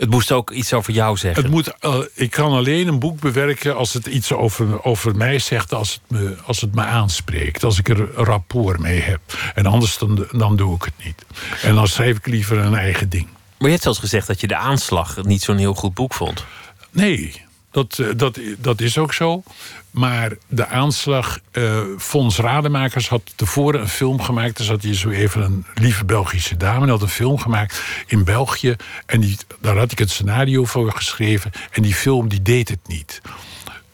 Het 0.00 0.10
moest 0.10 0.32
ook 0.32 0.50
iets 0.50 0.72
over 0.72 0.92
jou 0.92 1.16
zeggen. 1.16 1.42
Het 1.42 1.52
moet, 1.52 1.72
uh, 1.80 1.98
ik 2.14 2.30
kan 2.30 2.52
alleen 2.52 2.88
een 2.88 2.98
boek 2.98 3.20
bewerken 3.20 3.76
als 3.76 3.92
het 3.92 4.06
iets 4.06 4.32
over, 4.32 4.84
over 4.84 5.16
mij 5.16 5.38
zegt, 5.38 5.74
als 5.74 5.92
het, 5.92 6.20
me, 6.20 6.36
als 6.44 6.60
het 6.60 6.74
me 6.74 6.82
aanspreekt. 6.82 7.64
Als 7.64 7.78
ik 7.78 7.88
er 7.88 8.12
rapport 8.14 8.78
mee 8.78 9.00
heb. 9.00 9.20
En 9.54 9.66
anders 9.66 9.98
dan, 9.98 10.26
dan 10.30 10.56
doe 10.56 10.74
ik 10.74 10.82
het 10.82 11.04
niet. 11.04 11.24
En 11.62 11.74
dan 11.74 11.88
schrijf 11.88 12.16
ik 12.16 12.26
liever 12.26 12.58
een 12.58 12.74
eigen 12.74 13.08
ding. 13.08 13.26
Maar 13.26 13.66
je 13.66 13.68
hebt 13.68 13.82
zelfs 13.82 13.98
gezegd 13.98 14.26
dat 14.26 14.40
je 14.40 14.46
de 14.46 14.56
aanslag 14.56 15.24
niet 15.24 15.42
zo'n 15.42 15.56
heel 15.56 15.74
goed 15.74 15.94
boek 15.94 16.14
vond. 16.14 16.44
Nee, 16.90 17.42
dat, 17.70 17.98
eh, 17.98 18.06
dat, 18.16 18.38
dat 18.58 18.80
is 18.80 18.98
ook 18.98 19.12
zo. 19.12 19.42
Maar 19.90 20.32
de 20.48 20.66
aanslag, 20.66 21.38
uh, 21.52 21.80
Fons 21.98 22.36
Rademakers 22.38 23.08
had 23.08 23.22
tevoren 23.36 23.80
een 23.80 23.88
film 23.88 24.22
gemaakt. 24.22 24.58
Er 24.58 24.64
zat 24.64 24.82
hier 24.82 24.94
zo 24.94 25.08
even 25.08 25.42
een 25.42 25.66
lieve 25.74 26.04
Belgische 26.04 26.56
dame. 26.56 26.80
Die 26.80 26.90
had 26.90 27.02
een 27.02 27.08
film 27.08 27.38
gemaakt 27.38 27.82
in 28.06 28.24
België. 28.24 28.76
En 29.06 29.20
die, 29.20 29.36
daar 29.60 29.76
had 29.76 29.92
ik 29.92 29.98
het 29.98 30.10
scenario 30.10 30.64
voor 30.64 30.92
geschreven. 30.92 31.50
En 31.70 31.82
die 31.82 31.94
film 31.94 32.28
die 32.28 32.42
deed 32.42 32.68
het 32.68 32.78
niet. 32.86 33.20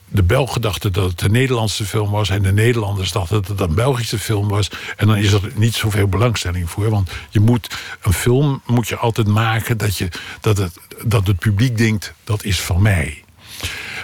De 0.08 0.22
Belgen 0.22 0.60
dachten 0.60 0.92
dat 0.92 1.10
het 1.10 1.22
een 1.22 1.32
Nederlandse 1.32 1.84
film 1.84 2.10
was. 2.10 2.28
En 2.28 2.42
de 2.42 2.52
Nederlanders 2.52 3.12
dachten 3.12 3.42
dat 3.42 3.48
het 3.48 3.60
een 3.60 3.74
Belgische 3.74 4.18
film 4.18 4.48
was. 4.48 4.70
En 4.96 5.06
dan 5.06 5.16
is 5.16 5.32
er 5.32 5.52
niet 5.54 5.74
zoveel 5.74 6.06
belangstelling 6.08 6.70
voor. 6.70 6.90
Want 6.90 7.10
je 7.30 7.40
moet, 7.40 7.76
een 8.02 8.12
film 8.12 8.62
moet 8.66 8.88
je 8.88 8.96
altijd 8.96 9.26
maken 9.26 9.78
dat, 9.78 9.96
je, 9.96 10.08
dat, 10.40 10.56
het, 10.58 10.78
dat 11.04 11.26
het 11.26 11.38
publiek 11.38 11.78
denkt... 11.78 12.14
dat 12.24 12.44
is 12.44 12.60
van 12.60 12.82
mij. 12.82 13.24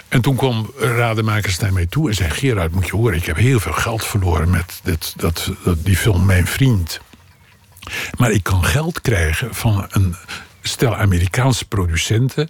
En 0.07 0.21
toen 0.21 0.35
kwam 0.35 0.71
Rademakers 0.77 1.57
naar 1.59 1.73
mij 1.73 1.85
toe 1.85 2.09
en 2.09 2.15
zei... 2.15 2.29
Gerard, 2.29 2.71
moet 2.71 2.85
je 2.85 2.95
horen, 2.95 3.17
ik 3.17 3.25
heb 3.25 3.37
heel 3.37 3.59
veel 3.59 3.73
geld 3.73 4.05
verloren 4.05 4.49
met 4.49 4.79
dit, 4.83 5.13
dat, 5.17 5.51
die 5.77 5.97
film 5.97 6.25
Mijn 6.25 6.47
Vriend. 6.47 6.99
Maar 8.17 8.31
ik 8.31 8.43
kan 8.43 8.63
geld 8.65 9.01
krijgen 9.01 9.55
van 9.55 9.85
een 9.89 10.15
stel 10.61 10.95
Amerikaanse 10.95 11.65
producenten... 11.65 12.47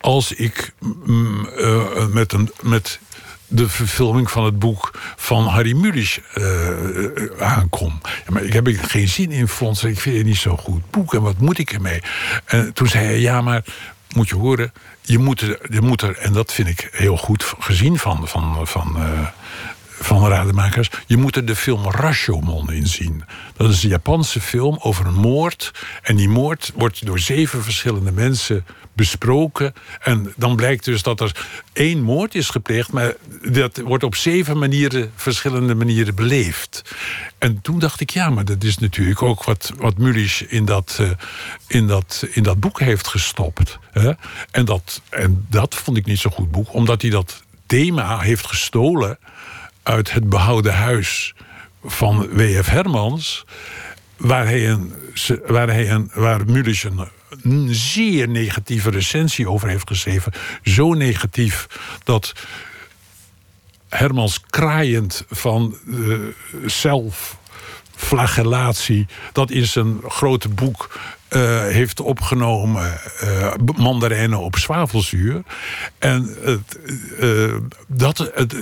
als 0.00 0.32
ik 0.32 0.72
mm, 1.04 1.48
uh, 1.58 2.06
met, 2.06 2.32
een, 2.32 2.52
met 2.62 2.98
de 3.46 3.68
verfilming 3.68 4.30
van 4.30 4.44
het 4.44 4.58
boek 4.58 4.98
van 5.16 5.46
Harry 5.46 5.76
Mulisch 5.76 6.18
uh, 6.34 6.68
aankom. 7.38 8.00
Ja, 8.02 8.32
maar 8.32 8.42
ik 8.42 8.52
heb 8.52 8.66
er 8.66 8.78
geen 8.78 9.08
zin 9.08 9.30
in, 9.30 9.48
Fons. 9.48 9.84
Ik 9.84 10.00
vind 10.00 10.16
het 10.16 10.26
niet 10.26 10.36
zo 10.36 10.56
goed 10.56 10.90
boek. 10.90 11.14
En 11.14 11.22
wat 11.22 11.38
moet 11.38 11.58
ik 11.58 11.72
ermee? 11.72 12.02
En 12.44 12.72
toen 12.72 12.88
zei 12.88 13.04
hij, 13.04 13.20
ja, 13.20 13.40
maar 13.40 13.64
moet 14.14 14.28
je 14.28 14.34
horen... 14.34 14.72
Je 15.02 15.18
moet 15.18 15.40
er, 15.40 15.58
je 15.70 15.80
moet 15.80 16.02
er 16.02 16.18
en 16.18 16.32
dat 16.32 16.52
vind 16.52 16.68
ik 16.68 16.88
heel 16.92 17.16
goed 17.16 17.54
gezien 17.58 17.98
van, 17.98 18.28
van, 18.28 18.66
van, 18.66 18.94
uh, 18.96 19.26
van 20.02 20.28
rademakers. 20.28 20.90
Je 21.06 21.16
moet 21.16 21.36
er 21.36 21.44
de 21.44 21.56
film 21.56 21.90
Rashomon 21.90 22.72
in 22.72 22.86
zien. 22.86 23.24
Dat 23.56 23.70
is 23.70 23.82
een 23.82 23.88
Japanse 23.88 24.40
film 24.40 24.78
over 24.80 25.06
een 25.06 25.14
moord. 25.14 25.70
En 26.02 26.16
die 26.16 26.28
moord 26.28 26.72
wordt 26.74 27.06
door 27.06 27.18
zeven 27.18 27.62
verschillende 27.62 28.12
mensen 28.12 28.64
besproken. 28.92 29.74
En 30.00 30.32
dan 30.36 30.56
blijkt 30.56 30.84
dus 30.84 31.02
dat 31.02 31.20
er 31.20 31.46
één 31.72 32.02
moord 32.02 32.34
is 32.34 32.48
gepleegd, 32.48 32.92
maar 32.92 33.14
dat 33.50 33.78
wordt 33.78 34.04
op 34.04 34.14
zeven 34.14 34.58
manieren, 34.58 35.12
verschillende 35.14 35.74
manieren 35.74 36.14
beleefd. 36.14 36.82
En 37.38 37.60
toen 37.60 37.78
dacht 37.78 38.00
ik, 38.00 38.10
ja, 38.10 38.30
maar 38.30 38.44
dat 38.44 38.64
is 38.64 38.78
natuurlijk 38.78 39.22
ook 39.22 39.44
wat, 39.44 39.72
wat 39.76 39.98
Mulisch 39.98 40.42
in 40.42 40.64
dat, 40.64 40.98
uh, 41.00 41.10
in, 41.66 41.86
dat, 41.86 42.26
in 42.30 42.42
dat 42.42 42.60
boek 42.60 42.80
heeft 42.80 43.08
gestopt. 43.08 43.78
Hè? 43.90 44.12
En, 44.50 44.64
dat, 44.64 45.02
en 45.08 45.46
dat 45.50 45.74
vond 45.74 45.96
ik 45.96 46.06
niet 46.06 46.18
zo'n 46.18 46.32
goed 46.32 46.50
boek, 46.50 46.74
omdat 46.74 47.02
hij 47.02 47.10
dat 47.10 47.42
thema 47.66 48.18
heeft 48.18 48.46
gestolen 48.46 49.18
uit 49.82 50.12
het 50.12 50.28
behouden 50.28 50.74
huis 50.74 51.34
van 51.84 52.28
W.F. 52.28 52.66
Hermans. 52.66 53.44
Waar 54.16 54.44
hij 54.44 54.68
een, 54.68 54.92
waar 55.46 55.68
hij 55.68 55.90
een, 55.90 56.10
waar 56.14 56.40
een 56.40 56.52
een 57.42 57.74
zeer 57.74 58.28
negatieve 58.28 58.90
recensie 58.90 59.50
over 59.50 59.68
heeft 59.68 59.88
geschreven. 59.88 60.32
Zo 60.62 60.92
negatief 60.92 61.66
dat 62.04 62.32
Hermans 63.88 64.40
kraaiend 64.50 65.24
van 65.30 65.76
zelfflagellatie... 66.66 69.06
dat 69.32 69.50
in 69.50 69.66
zijn 69.66 70.00
grote 70.08 70.48
boek 70.48 70.98
uh, 71.36 71.60
heeft 71.62 72.00
opgenomen 72.00 73.00
uh, 73.24 73.52
mandarijnen 73.76 74.38
op 74.38 74.58
zwavelzuur. 74.58 75.42
En 75.98 76.36
het, 76.40 76.78
uh, 77.20 77.54
dat, 77.86 78.18
het, 78.34 78.56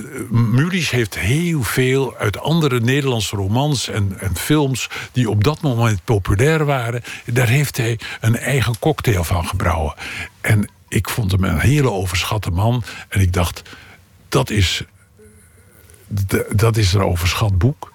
heeft 0.89 1.19
heel 1.19 1.63
veel 1.63 2.15
uit 2.17 2.39
andere 2.39 2.79
Nederlandse 2.79 3.35
romans 3.35 3.87
en, 3.87 4.15
en, 4.19 4.35
films... 4.35 4.89
die 5.11 5.29
op 5.29 5.43
dat 5.43 5.61
moment 5.61 6.03
populair 6.03 6.65
waren... 6.65 7.03
daar 7.25 7.47
heeft 7.47 7.77
hij 7.77 7.99
een 8.19 8.37
eigen 8.37 8.79
cocktail 8.79 9.23
van 9.23 9.45
gebrouwen. 9.47 9.93
En 10.41 10.69
ik 10.87 11.09
vond 11.09 11.31
hem 11.31 11.43
een 11.43 11.59
hele 11.59 11.91
overschatte 11.91 12.51
man. 12.51 12.83
En 13.09 13.21
ik 13.21 13.33
dacht, 13.33 13.61
dat 14.29 14.49
is, 14.49 14.83
dat 16.55 16.77
is 16.77 16.93
een 16.93 17.03
overschat 17.03 17.57
boek. 17.57 17.90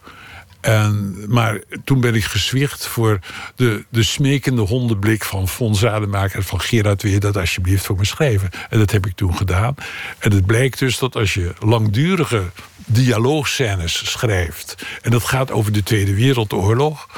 En, 0.66 1.24
maar 1.28 1.60
toen 1.84 2.00
ben 2.00 2.14
ik 2.14 2.24
gezwicht 2.24 2.86
voor 2.86 3.18
de, 3.56 3.84
de 3.88 4.02
smekende 4.02 4.62
hondenblik 4.62 5.24
van 5.24 5.48
Fons 5.48 5.78
Zademaker... 5.78 6.42
van 6.42 6.60
Gerard 6.60 7.02
weer 7.02 7.20
dat 7.20 7.36
alsjeblieft 7.36 7.84
voor 7.86 7.96
me 7.96 8.04
schrijven. 8.04 8.50
En 8.68 8.78
dat 8.78 8.90
heb 8.90 9.06
ik 9.06 9.14
toen 9.14 9.36
gedaan. 9.36 9.74
En 10.18 10.32
het 10.32 10.46
blijkt 10.46 10.78
dus 10.78 10.98
dat 10.98 11.16
als 11.16 11.34
je 11.34 11.52
langdurige 11.58 12.42
dialoogscènes 12.76 14.10
schrijft... 14.10 14.86
en 15.02 15.10
dat 15.10 15.24
gaat 15.24 15.50
over 15.50 15.72
de 15.72 15.82
Tweede 15.82 16.14
Wereldoorlog... 16.14 17.08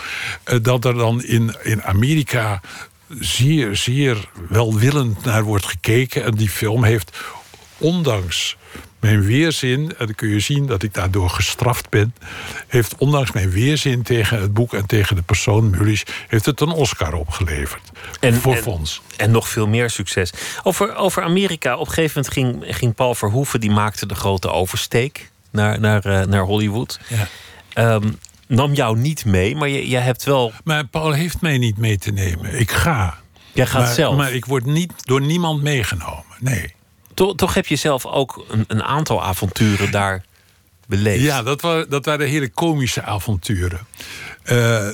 Eh, 0.44 0.59
dat 0.62 0.84
er 0.84 0.94
dan 0.94 1.22
in, 1.22 1.57
in 1.62 1.82
Amerika 1.82 2.61
zeer, 3.18 3.76
zeer 3.76 4.28
welwillend 4.49 5.24
naar 5.24 5.42
wordt 5.42 5.66
gekeken. 5.66 6.24
En 6.24 6.34
die 6.34 6.51
film 6.51 6.84
heeft, 6.84 7.18
ondanks 7.79 8.57
mijn 9.01 9.24
weerzin, 9.24 9.95
en 9.99 10.07
dan 10.07 10.14
kun 10.14 10.29
je 10.29 10.41
zien 10.41 10.66
dat 10.66 10.83
ik 10.83 10.95
daardoor 10.95 11.31
gestraft 11.31 11.89
ben, 11.89 12.14
heeft 12.66 12.95
ondanks 12.97 13.33
mijn 13.33 13.51
weerzin 13.51 14.03
tegen 14.03 14.41
het 14.41 14.55
boek 14.55 14.74
en 14.74 14.87
tegen 14.87 15.16
de 15.16 15.22
persoon 15.22 15.70
Mullis, 15.70 16.05
heeft 16.29 16.47
het 16.47 16.61
een 16.61 16.70
Oscar 16.70 17.14
opgeleverd. 17.14 17.91
En, 18.20 18.35
voor 18.35 18.55
en, 18.55 18.62
Fons. 18.62 19.03
En 19.16 19.31
nog 19.31 19.49
veel 19.49 19.66
meer 19.66 19.91
succes. 19.91 20.33
Over, 20.62 20.95
over 20.95 21.22
Amerika, 21.22 21.76
op 21.76 21.87
een 21.87 21.93
gegeven 21.93 22.22
moment 22.24 22.62
ging, 22.62 22.76
ging 22.76 22.95
Paul 22.95 23.14
Verhoeven, 23.14 23.61
die 23.61 23.70
maakte 23.70 24.07
de 24.07 24.14
grote 24.14 24.51
oversteek 24.51 25.31
naar, 25.51 25.81
naar, 25.81 26.07
uh, 26.07 26.22
naar 26.22 26.43
Hollywood. 26.43 27.01
Ja. 27.09 27.95
Um, 27.95 28.18
nam 28.47 28.74
jou 28.74 28.99
niet 28.99 29.24
mee, 29.24 29.57
maar 29.57 29.68
je, 29.68 29.89
je 29.89 29.97
hebt 29.97 30.24
wel. 30.24 30.53
Maar 30.64 30.87
Paul 30.87 31.12
heeft 31.12 31.41
mij 31.41 31.59
niet 31.59 31.76
mee 31.76 31.99
te 31.99 32.11
nemen. 32.11 32.59
Ik 32.59 32.70
ga. 32.70 33.18
Jij 33.53 33.66
gaat 33.66 33.83
maar, 33.83 33.95
zelf. 33.95 34.16
Maar 34.16 34.33
ik 34.33 34.45
word 34.45 34.64
niet 34.64 34.93
door 34.97 35.20
niemand 35.20 35.62
meegenomen. 35.62 36.24
Nee. 36.39 36.74
Toch, 37.37 37.55
heb 37.55 37.66
je 37.66 37.77
zelf 37.77 38.07
ook 38.07 38.45
een, 38.49 38.64
een 38.66 38.83
aantal 38.83 39.23
avonturen 39.23 39.91
daar 39.91 40.25
beleefd. 40.87 41.23
Ja, 41.23 41.43
dat, 41.43 41.61
waren, 41.61 41.91
dat 41.91 42.05
waren 42.05 42.29
hele 42.29 42.49
komische 42.49 43.03
avonturen. 43.03 43.87
Uh, 44.45 44.89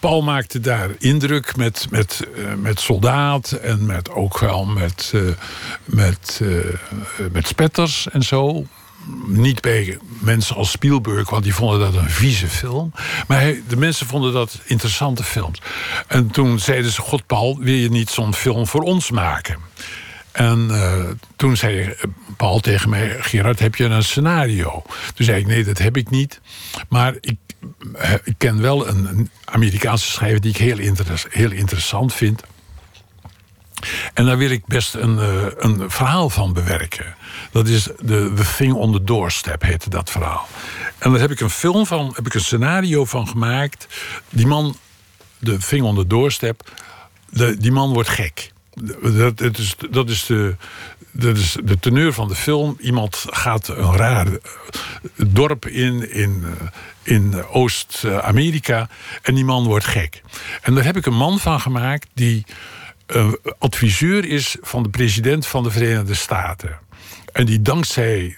Paul 0.00 0.22
maakte 0.22 0.60
daar 0.60 0.90
indruk 0.98 1.56
met, 1.56 1.86
met, 1.90 2.26
uh, 2.36 2.54
met 2.54 2.80
soldaat 2.80 3.52
en 3.52 3.86
met, 3.86 4.10
ook 4.10 4.38
wel 4.38 4.64
met, 4.64 5.12
uh, 5.14 5.30
met, 5.84 6.40
met 7.32 7.46
spetters 7.46 8.08
en 8.10 8.22
zo. 8.22 8.66
Niet 9.26 9.60
bij 9.60 9.98
mensen 10.20 10.56
als 10.56 10.70
Spielberg, 10.70 11.30
want 11.30 11.42
die 11.42 11.54
vonden 11.54 11.78
dat 11.80 11.94
een 11.94 12.10
vieze 12.10 12.48
film. 12.48 12.92
Maar 13.26 13.54
de 13.68 13.76
mensen 13.76 14.06
vonden 14.06 14.32
dat 14.32 14.58
interessante 14.64 15.24
films. 15.24 15.58
En 16.06 16.30
toen 16.30 16.58
zeiden 16.58 16.90
ze: 16.90 17.00
God, 17.00 17.26
Paul, 17.26 17.58
wil 17.58 17.74
je 17.74 17.90
niet 17.90 18.10
zo'n 18.10 18.34
film 18.34 18.66
voor 18.66 18.82
ons 18.82 19.10
maken? 19.10 19.58
En 20.34 20.68
uh, 20.70 21.10
toen 21.36 21.56
zei 21.56 21.94
Paul 22.36 22.60
tegen 22.60 22.90
mij: 22.90 23.16
Gerard, 23.20 23.58
heb 23.58 23.74
je 23.74 23.84
een 23.84 24.02
scenario? 24.02 24.82
Toen 25.14 25.26
zei 25.26 25.40
ik: 25.40 25.46
Nee, 25.46 25.64
dat 25.64 25.78
heb 25.78 25.96
ik 25.96 26.10
niet. 26.10 26.40
Maar 26.88 27.14
ik, 27.20 27.36
ik 28.24 28.34
ken 28.38 28.60
wel 28.60 28.88
een, 28.88 29.30
Amerikaanse 29.44 30.10
schrijver 30.10 30.40
die 30.40 30.50
ik 30.50 30.56
heel, 30.56 30.94
heel, 31.30 31.50
interessant 31.50 32.14
vind. 32.14 32.42
En 34.14 34.24
daar 34.24 34.38
wil 34.38 34.50
ik 34.50 34.66
best 34.66 34.94
een, 34.94 35.18
een 35.66 35.90
verhaal 35.90 36.30
van 36.30 36.52
bewerken. 36.52 37.14
Dat 37.50 37.68
is 37.68 37.82
The, 37.82 38.32
the 38.36 38.54
Thing 38.56 38.72
on 38.72 38.92
the 38.92 39.04
Doorstep, 39.04 39.62
heette 39.62 39.90
dat 39.90 40.10
verhaal. 40.10 40.48
En 40.98 41.10
daar 41.10 41.20
heb 41.20 41.30
ik 41.30 41.40
een 41.40 41.50
film 41.50 41.86
van, 41.86 42.12
heb 42.14 42.26
ik 42.26 42.34
een 42.34 42.40
scenario 42.40 43.04
van 43.04 43.28
gemaakt. 43.28 43.86
Die 44.30 44.46
man, 44.46 44.76
The 45.42 45.58
Thing 45.58 45.82
on 45.82 45.94
the 45.94 46.06
Doorstep, 46.06 46.70
de, 47.30 47.56
die 47.56 47.72
man 47.72 47.92
wordt 47.92 48.08
gek. 48.08 48.52
Dat, 48.74 49.58
is, 49.58 49.76
dat, 49.90 50.08
is 50.10 50.26
de, 50.26 50.56
dat 51.10 51.36
is 51.36 51.56
de 51.64 51.78
teneur 51.78 52.12
van 52.12 52.28
de 52.28 52.34
film. 52.34 52.76
Iemand 52.80 53.24
gaat 53.26 53.68
een 53.68 53.96
raar 53.96 54.26
dorp 55.16 55.66
in, 55.66 56.12
in, 56.12 56.44
in 57.02 57.44
Oost-Amerika. 57.46 58.88
En 59.22 59.34
die 59.34 59.44
man 59.44 59.64
wordt 59.64 59.84
gek. 59.84 60.22
En 60.62 60.74
daar 60.74 60.84
heb 60.84 60.96
ik 60.96 61.06
een 61.06 61.16
man 61.16 61.38
van 61.38 61.60
gemaakt 61.60 62.08
die 62.14 62.44
uh, 63.06 63.32
adviseur 63.58 64.24
is 64.24 64.56
van 64.60 64.82
de 64.82 64.88
president 64.88 65.46
van 65.46 65.62
de 65.62 65.70
Verenigde 65.70 66.14
Staten. 66.14 66.78
En 67.32 67.46
die 67.46 67.62
dankzij 67.62 68.36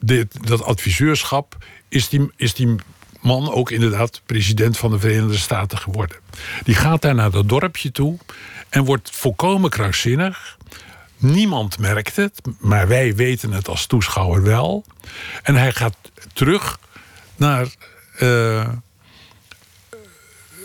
dit, 0.00 0.48
dat 0.48 0.62
adviseurschap 0.62 1.56
is 1.88 2.08
die, 2.08 2.30
is 2.36 2.54
die 2.54 2.74
man 3.20 3.52
ook 3.52 3.70
inderdaad 3.70 4.22
president 4.26 4.78
van 4.78 4.90
de 4.90 4.98
Verenigde 4.98 5.38
Staten 5.38 5.78
geworden. 5.78 6.16
Die 6.64 6.74
gaat 6.74 7.02
daar 7.02 7.14
naar 7.14 7.30
dat 7.30 7.48
dorpje 7.48 7.90
toe 7.90 8.18
en 8.72 8.84
wordt 8.84 9.10
volkomen 9.12 9.70
krankzinnig. 9.70 10.56
Niemand 11.16 11.78
merkt 11.78 12.16
het, 12.16 12.40
maar 12.58 12.88
wij 12.88 13.14
weten 13.14 13.52
het 13.52 13.68
als 13.68 13.86
toeschouwer 13.86 14.42
wel. 14.42 14.84
En 15.42 15.54
hij 15.54 15.72
gaat 15.72 15.96
terug 16.32 16.78
naar, 17.36 17.66
uh, 18.20 18.68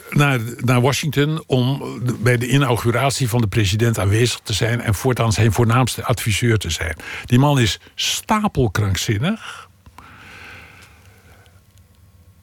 naar, 0.09 0.39
naar 0.57 0.81
Washington 0.81 1.43
om 1.45 1.83
bij 2.19 2.37
de 2.37 2.47
inauguratie 2.47 3.29
van 3.29 3.41
de 3.41 3.47
president 3.47 3.99
aanwezig 3.99 4.39
te 4.43 4.53
zijn 4.53 4.81
en 4.81 4.95
voortaan 4.95 5.33
zijn 5.33 5.53
voornaamste 5.53 6.03
adviseur 6.03 6.57
te 6.57 6.69
zijn. 6.69 6.95
Die 7.25 7.39
man 7.39 7.59
is 7.59 7.79
stapelkrankzinnig. 7.95 9.69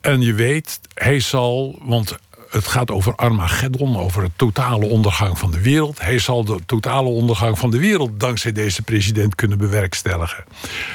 En 0.01 0.21
je 0.21 0.33
weet, 0.33 0.79
hij 0.93 1.19
zal, 1.19 1.79
want 1.83 2.17
het 2.55 2.67
gaat 2.67 2.91
over 2.91 3.15
Armageddon, 3.15 3.97
over 3.97 4.23
het 4.23 4.31
totale 4.35 4.85
ondergang 4.85 5.37
van 5.37 5.51
de 5.51 5.61
wereld. 5.61 6.01
Hij 6.01 6.19
zal 6.19 6.45
de 6.45 6.59
totale 6.65 7.09
ondergang 7.09 7.59
van 7.59 7.71
de 7.71 7.77
wereld 7.77 8.19
dankzij 8.19 8.51
deze 8.51 8.81
president 8.81 9.35
kunnen 9.35 9.57
bewerkstelligen. 9.57 10.43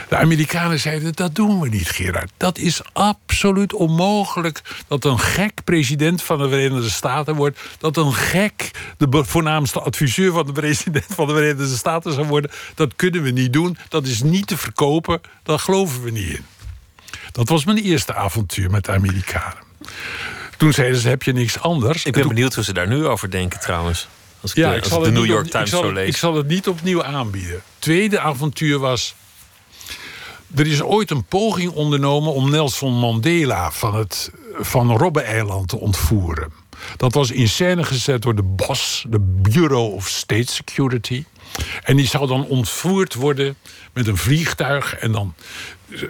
De 0.09 0.17
Amerikanen 0.17 0.81
zeiden: 0.81 1.13
dat 1.15 1.35
doen 1.35 1.61
we 1.61 1.69
niet, 1.69 1.91
Gerard. 1.91 2.31
Dat 2.37 2.59
is 2.59 2.81
absoluut 2.93 3.75
onmogelijk 3.75 4.63
dat 4.89 5.05
een 5.05 5.19
gek 5.19 5.65
president 5.65 6.23
van 6.23 6.39
de 6.39 6.49
Verenigde 6.49 6.91
Staten 6.91 7.35
wordt. 7.35 7.61
Dat 7.79 7.97
een 7.97 8.15
gek 8.15 8.71
de 8.97 9.25
voornaamste 9.25 9.81
adviseur 9.81 10.33
van 10.33 10.47
de 10.47 10.53
president 10.53 11.07
van 11.09 11.27
de 11.27 11.33
Verenigde 11.33 11.77
Staten 11.77 12.13
zou 12.13 12.27
worden. 12.27 12.51
Dat 12.75 12.97
kunnen 12.97 13.23
we 13.23 13.31
niet 13.31 13.53
doen. 13.53 13.79
Dat 13.89 14.07
is 14.07 14.23
niet 14.23 14.47
te 14.47 14.57
verkopen. 14.57 15.21
Daar 15.43 15.59
geloven 15.59 16.03
we 16.03 16.11
niet 16.11 16.29
in. 16.29 16.45
Dat 17.33 17.49
was 17.49 17.65
mijn 17.65 17.79
eerste 17.79 18.15
avontuur 18.15 18.71
met 18.71 18.85
de 18.85 18.93
Amerikanen. 18.93 19.69
Toen 20.61 20.73
zeiden 20.73 21.01
ze, 21.01 21.09
heb 21.09 21.23
je 21.23 21.33
niks 21.33 21.61
anders? 21.61 22.05
Ik 22.05 22.13
ben 22.13 22.29
benieuwd 22.29 22.55
hoe 22.55 22.65
ze 22.65 22.73
daar 22.73 22.89
nu 22.89 23.07
over 23.07 23.31
denken 23.31 23.61
trouwens. 23.61 24.09
Als 24.41 24.51
ik, 24.51 24.57
ja, 24.57 24.71
de, 24.75 24.81
als 24.81 24.91
ik, 24.91 24.99
ik 24.99 25.05
de 25.05 25.11
New 25.11 25.27
York 25.27 25.45
op, 25.45 25.51
Times 25.51 25.71
zal, 25.71 25.83
zo 25.83 25.93
lees. 25.93 26.09
Ik 26.09 26.17
zal 26.17 26.35
het 26.35 26.47
niet 26.47 26.69
opnieuw 26.69 27.05
aanbieden. 27.05 27.63
Tweede 27.79 28.21
avontuur 28.21 28.79
was... 28.79 29.15
Er 30.57 30.67
is 30.67 30.83
ooit 30.83 31.11
een 31.11 31.25
poging 31.25 31.73
ondernomen 31.73 32.33
om 32.33 32.51
Nelson 32.51 32.93
Mandela 32.93 33.71
van 33.71 33.95
het 33.95 34.31
van 34.59 34.97
Robben-eiland 34.97 35.69
te 35.69 35.79
ontvoeren. 35.79 36.53
Dat 36.97 37.15
was 37.15 37.31
in 37.31 37.49
scène 37.49 37.85
gezet 37.85 38.23
door 38.23 38.35
de 38.35 38.43
BOS, 38.43 39.05
de 39.09 39.21
Bureau 39.21 39.93
of 39.93 40.09
State 40.09 40.53
Security. 40.53 41.25
En 41.83 41.97
die 41.97 42.07
zou 42.07 42.27
dan 42.27 42.47
ontvoerd 42.47 43.15
worden 43.15 43.57
met 43.93 44.07
een 44.07 44.17
vliegtuig. 44.17 44.95
En 44.95 45.13
dan 45.13 45.35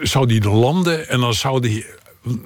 zou 0.03 0.27
die 0.27 0.49
landen 0.49 1.09
en 1.09 1.21
dan 1.21 1.35
zou 1.35 1.61
die 1.61 1.87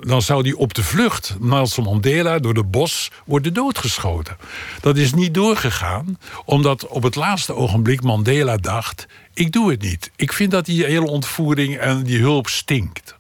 dan 0.01 0.23
zou 0.23 0.43
die 0.43 0.57
op 0.57 0.75
de 0.75 0.83
vlucht, 0.83 1.37
Nelson 1.41 1.85
Mandela, 1.85 2.39
door 2.39 2.55
de 2.55 2.65
bos 2.65 3.11
worden 3.25 3.55
doodgeschoten. 3.55 4.37
Dat 4.81 4.97
is 4.97 5.15
niet 5.15 5.35
doorgegaan, 5.35 6.19
omdat 6.45 6.87
op 6.87 7.03
het 7.03 7.15
laatste 7.15 7.55
ogenblik 7.55 8.03
Mandela 8.03 8.57
dacht: 8.57 9.07
ik 9.35 9.53
doe 9.53 9.71
het 9.71 9.83
niet. 9.83 10.11
Ik 10.17 10.33
vind 10.33 10.51
dat 10.51 10.67
die 10.67 10.85
hele 10.85 11.07
ontvoering 11.07 11.79
en 11.79 12.03
die 12.03 12.19
hulp 12.19 12.49
stinkt. 12.49 13.15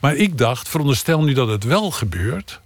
Maar 0.00 0.14
ik 0.14 0.38
dacht, 0.38 0.68
veronderstel 0.68 1.22
nu 1.22 1.32
dat 1.32 1.48
het 1.48 1.64
wel 1.64 1.90
gebeurt. 1.90 2.60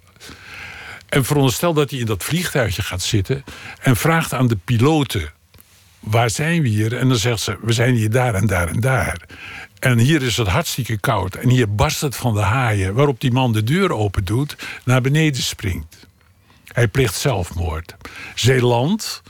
En 1.09 1.25
veronderstel 1.25 1.75
dat 1.75 1.91
hij 1.91 1.99
in 1.99 2.07
dat 2.07 2.25
vliegtuigje 2.25 2.83
gaat 2.83 3.03
zitten 3.03 3.45
en 3.81 3.97
vraagt 3.97 4.33
aan 4.33 4.47
de 4.47 4.59
piloten: 4.65 5.33
waar 6.01 6.31
zijn 6.31 6.63
we 6.63 6.69
hier? 6.69 6.97
En 6.97 7.09
dan 7.09 7.17
zegt 7.17 7.41
ze: 7.41 7.59
we 7.63 7.73
zijn 7.73 7.95
hier 7.95 8.11
daar 8.11 8.35
en 8.35 8.47
daar 8.47 8.69
en 8.69 8.81
daar. 8.81 9.21
En 9.85 9.99
hier 9.99 10.23
is 10.23 10.37
het 10.37 10.49
hartstikke 10.49 10.99
koud. 10.99 11.35
En 11.35 11.49
hier 11.49 11.75
barst 11.75 12.01
het 12.01 12.17
van 12.17 12.35
de 12.35 12.41
haaien. 12.41 12.95
Waarop 12.95 13.21
die 13.21 13.33
man 13.33 13.53
de 13.53 13.63
deur 13.63 13.93
open 13.93 14.25
doet, 14.25 14.57
naar 14.85 15.01
beneden 15.01 15.43
springt. 15.43 16.07
Hij 16.65 16.89
pleegt 16.89 17.15
zelfmoord. 17.15 17.95
Zeeland, 18.35 19.23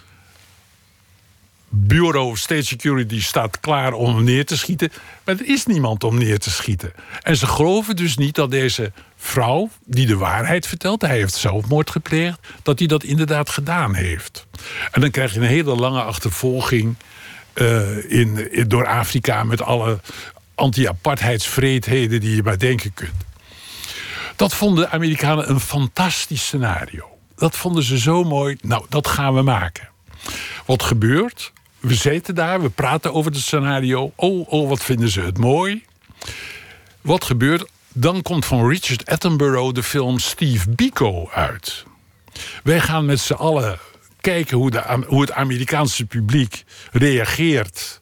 Bureau 1.68 2.36
State 2.36 2.62
Security 2.62 3.22
staat 3.22 3.60
klaar 3.60 3.92
om 3.92 4.14
hem 4.14 4.24
neer 4.24 4.46
te 4.46 4.56
schieten. 4.56 4.92
Maar 5.24 5.34
er 5.34 5.46
is 5.46 5.66
niemand 5.66 6.04
om 6.04 6.18
neer 6.18 6.38
te 6.38 6.50
schieten. 6.50 6.92
En 7.22 7.36
ze 7.36 7.46
geloven 7.46 7.96
dus 7.96 8.16
niet 8.16 8.34
dat 8.34 8.50
deze 8.50 8.92
vrouw, 9.16 9.70
die 9.84 10.06
de 10.06 10.16
waarheid 10.16 10.66
vertelt, 10.66 11.02
hij 11.02 11.16
heeft 11.16 11.34
zelfmoord 11.34 11.90
gepleegd, 11.90 12.38
dat 12.62 12.78
hij 12.78 12.88
dat 12.88 13.04
inderdaad 13.04 13.50
gedaan 13.50 13.94
heeft. 13.94 14.46
En 14.90 15.00
dan 15.00 15.10
krijg 15.10 15.34
je 15.34 15.40
een 15.40 15.46
hele 15.46 15.74
lange 15.74 16.02
achtervolging. 16.02 16.96
In, 18.08 18.52
in, 18.52 18.68
door 18.68 18.86
Afrika 18.86 19.44
met 19.44 19.62
alle 19.62 20.00
anti-apartheidsvreedheden 20.54 22.20
die 22.20 22.36
je 22.36 22.42
maar 22.42 22.58
denken 22.58 22.94
kunt. 22.94 23.24
Dat 24.36 24.54
vonden 24.54 24.84
de 24.84 24.90
Amerikanen 24.90 25.50
een 25.50 25.60
fantastisch 25.60 26.44
scenario. 26.44 27.18
Dat 27.36 27.56
vonden 27.56 27.82
ze 27.82 27.98
zo 27.98 28.24
mooi. 28.24 28.56
Nou, 28.62 28.86
dat 28.88 29.06
gaan 29.06 29.34
we 29.34 29.42
maken. 29.42 29.88
Wat 30.66 30.82
gebeurt? 30.82 31.52
We 31.80 31.94
zitten 31.94 32.34
daar, 32.34 32.62
we 32.62 32.68
praten 32.68 33.12
over 33.12 33.32
het 33.32 33.40
scenario. 33.40 34.12
Oh, 34.16 34.52
oh, 34.52 34.68
wat 34.68 34.82
vinden 34.82 35.08
ze 35.08 35.20
het 35.20 35.38
mooi. 35.38 35.84
Wat 37.00 37.24
gebeurt? 37.24 37.64
Dan 37.92 38.22
komt 38.22 38.44
van 38.44 38.68
Richard 38.68 39.06
Attenborough 39.06 39.74
de 39.74 39.82
film 39.82 40.18
Steve 40.18 40.70
Biko 40.70 41.28
uit. 41.32 41.84
Wij 42.62 42.80
gaan 42.80 43.04
met 43.04 43.20
z'n 43.20 43.32
allen 43.32 43.78
kijken 44.20 44.56
hoe, 44.56 44.70
de, 44.70 45.04
hoe 45.06 45.20
het 45.20 45.32
Amerikaanse 45.32 46.06
publiek 46.06 46.64
reageert 46.92 48.00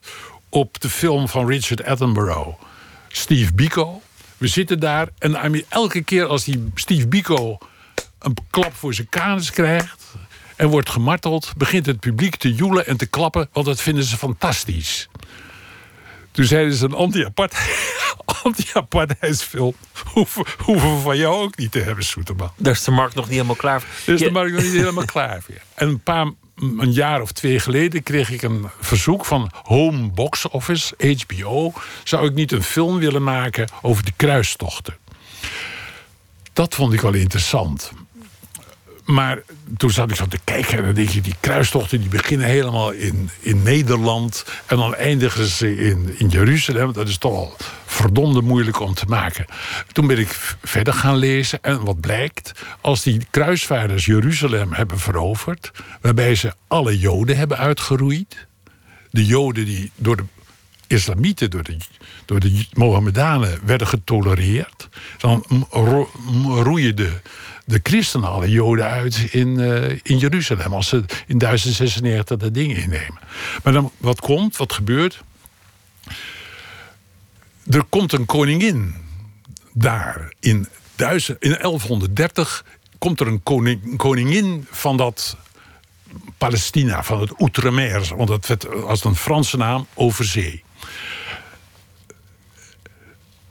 op 0.53 0.81
de 0.81 0.89
film 0.89 1.27
van 1.27 1.47
Richard 1.47 1.83
Attenborough, 1.83 2.61
Steve 3.07 3.53
Biko. 3.53 4.01
We 4.37 4.47
zitten 4.47 4.79
daar 4.79 5.07
en 5.17 5.63
elke 5.69 6.01
keer 6.01 6.25
als 6.25 6.43
die 6.43 6.71
Steve 6.75 7.07
Biko 7.07 7.57
een 8.19 8.37
klap 8.49 8.75
voor 8.75 8.93
zijn 8.93 9.09
kanus 9.09 9.51
krijgt 9.51 10.03
en 10.55 10.67
wordt 10.67 10.89
gemarteld, 10.89 11.53
begint 11.57 11.85
het 11.85 11.99
publiek 11.99 12.35
te 12.35 12.53
joelen 12.53 12.87
en 12.87 12.97
te 12.97 13.05
klappen, 13.05 13.49
want 13.51 13.65
dat 13.65 13.81
vinden 13.81 14.03
ze 14.03 14.17
fantastisch. 14.17 15.09
Toen 16.31 16.45
zeiden 16.45 16.73
ze 16.73 16.85
een 16.85 16.93
anti-apartheidsfilm. 18.43 19.75
hoeven, 20.05 20.45
hoeven 20.57 20.95
we 20.95 21.01
van 21.01 21.17
jou 21.17 21.43
ook 21.43 21.57
niet 21.57 21.71
te 21.71 21.79
hebben, 21.79 22.03
Soeterman. 22.03 22.51
Daar 22.57 22.73
is 22.73 22.83
de 22.83 22.91
markt 22.91 23.15
nog 23.15 23.25
niet 23.25 23.33
helemaal 23.33 23.55
klaar 23.55 23.81
voor. 23.81 23.89
Daar 24.05 24.15
is 24.15 24.21
de 24.21 24.31
markt 24.31 24.51
nog 24.53 24.61
niet 24.61 24.73
helemaal 24.73 25.05
klaar 25.05 25.41
voor. 25.41 25.55
En 25.73 25.87
een 25.87 25.99
paar 25.99 26.31
een 26.55 26.91
jaar 26.91 27.21
of 27.21 27.31
twee 27.31 27.59
geleden 27.59 28.03
kreeg 28.03 28.31
ik 28.31 28.41
een 28.41 28.65
verzoek 28.79 29.25
van 29.25 29.51
Home 29.63 30.07
Box 30.07 30.47
Office, 30.47 31.15
HBO. 31.17 31.73
Zou 32.03 32.27
ik 32.27 32.33
niet 32.33 32.51
een 32.51 32.63
film 32.63 32.97
willen 32.99 33.23
maken 33.23 33.67
over 33.81 34.05
de 34.05 34.13
kruistochten? 34.15 34.97
Dat 36.53 36.75
vond 36.75 36.93
ik 36.93 37.01
wel 37.01 37.13
interessant. 37.13 37.91
Maar 39.03 39.41
toen 39.77 39.89
zat 39.89 40.09
ik 40.09 40.15
zo 40.15 40.25
te 40.27 40.39
kijken 40.43 40.77
en 40.77 40.83
dan 40.83 40.93
denk 40.93 41.09
je... 41.09 41.21
die 41.21 41.35
kruistochten 41.39 41.99
die 41.99 42.09
beginnen 42.09 42.47
helemaal 42.47 42.91
in, 42.91 43.29
in 43.39 43.63
Nederland... 43.63 44.45
en 44.65 44.77
dan 44.77 44.95
eindigen 44.95 45.45
ze 45.45 45.75
in, 45.75 46.15
in 46.17 46.27
Jeruzalem. 46.27 46.93
Dat 46.93 47.07
is 47.07 47.17
toch 47.17 47.33
al 47.33 47.57
verdomde 47.85 48.41
moeilijk 48.41 48.79
om 48.79 48.93
te 48.93 49.05
maken. 49.07 49.45
Toen 49.91 50.07
ben 50.07 50.17
ik 50.17 50.55
verder 50.63 50.93
gaan 50.93 51.15
lezen 51.15 51.61
en 51.61 51.83
wat 51.83 51.99
blijkt... 51.99 52.51
als 52.81 53.03
die 53.03 53.27
kruisvaarders 53.29 54.05
Jeruzalem 54.05 54.73
hebben 54.73 54.99
veroverd... 54.99 55.71
waarbij 56.01 56.35
ze 56.35 56.53
alle 56.67 56.99
Joden 56.99 57.37
hebben 57.37 57.57
uitgeroeid... 57.57 58.47
de 59.11 59.25
Joden 59.25 59.65
die 59.65 59.91
door 59.95 60.15
de 60.15 60.23
islamieten, 60.93 61.49
door 61.49 61.63
de, 61.63 61.77
door 62.25 62.39
de 62.39 62.65
Mohammedanen 62.73 63.59
werden 63.65 63.87
getolereerd... 63.87 64.89
dan 65.17 65.67
roeien 66.43 66.95
de 66.95 67.21
de 67.65 67.79
christenen 67.83 68.29
alle 68.29 68.49
joden 68.49 68.85
uit 68.85 69.27
in, 69.31 69.47
uh, 69.47 69.89
in 69.89 70.17
Jeruzalem. 70.17 70.73
Als 70.73 70.87
ze 70.87 71.03
in 71.27 71.37
1096 71.37 72.37
dat 72.37 72.53
ding 72.53 72.77
innemen. 72.77 73.19
Maar 73.63 73.73
dan, 73.73 73.91
wat 73.97 74.19
komt, 74.19 74.57
wat 74.57 74.73
gebeurt? 74.73 75.23
Er 77.69 77.83
komt 77.89 78.13
een 78.13 78.25
koningin 78.25 78.95
daar 79.73 80.33
in, 80.39 80.67
duizend, 80.95 81.43
in 81.43 81.49
1130 81.49 82.65
komt 82.97 83.19
er 83.19 83.27
een, 83.27 83.43
koning, 83.43 83.97
koningin 83.97 84.67
van 84.69 84.97
dat 84.97 85.37
Palestina, 86.37 87.03
van 87.03 87.19
het 87.19 87.37
Outremer, 87.37 88.13
want 88.15 88.27
dat 88.27 88.47
werd 88.47 88.83
als 88.83 89.03
een 89.03 89.15
Franse 89.15 89.57
naam 89.57 89.87
over 89.93 90.25
zee. 90.25 90.63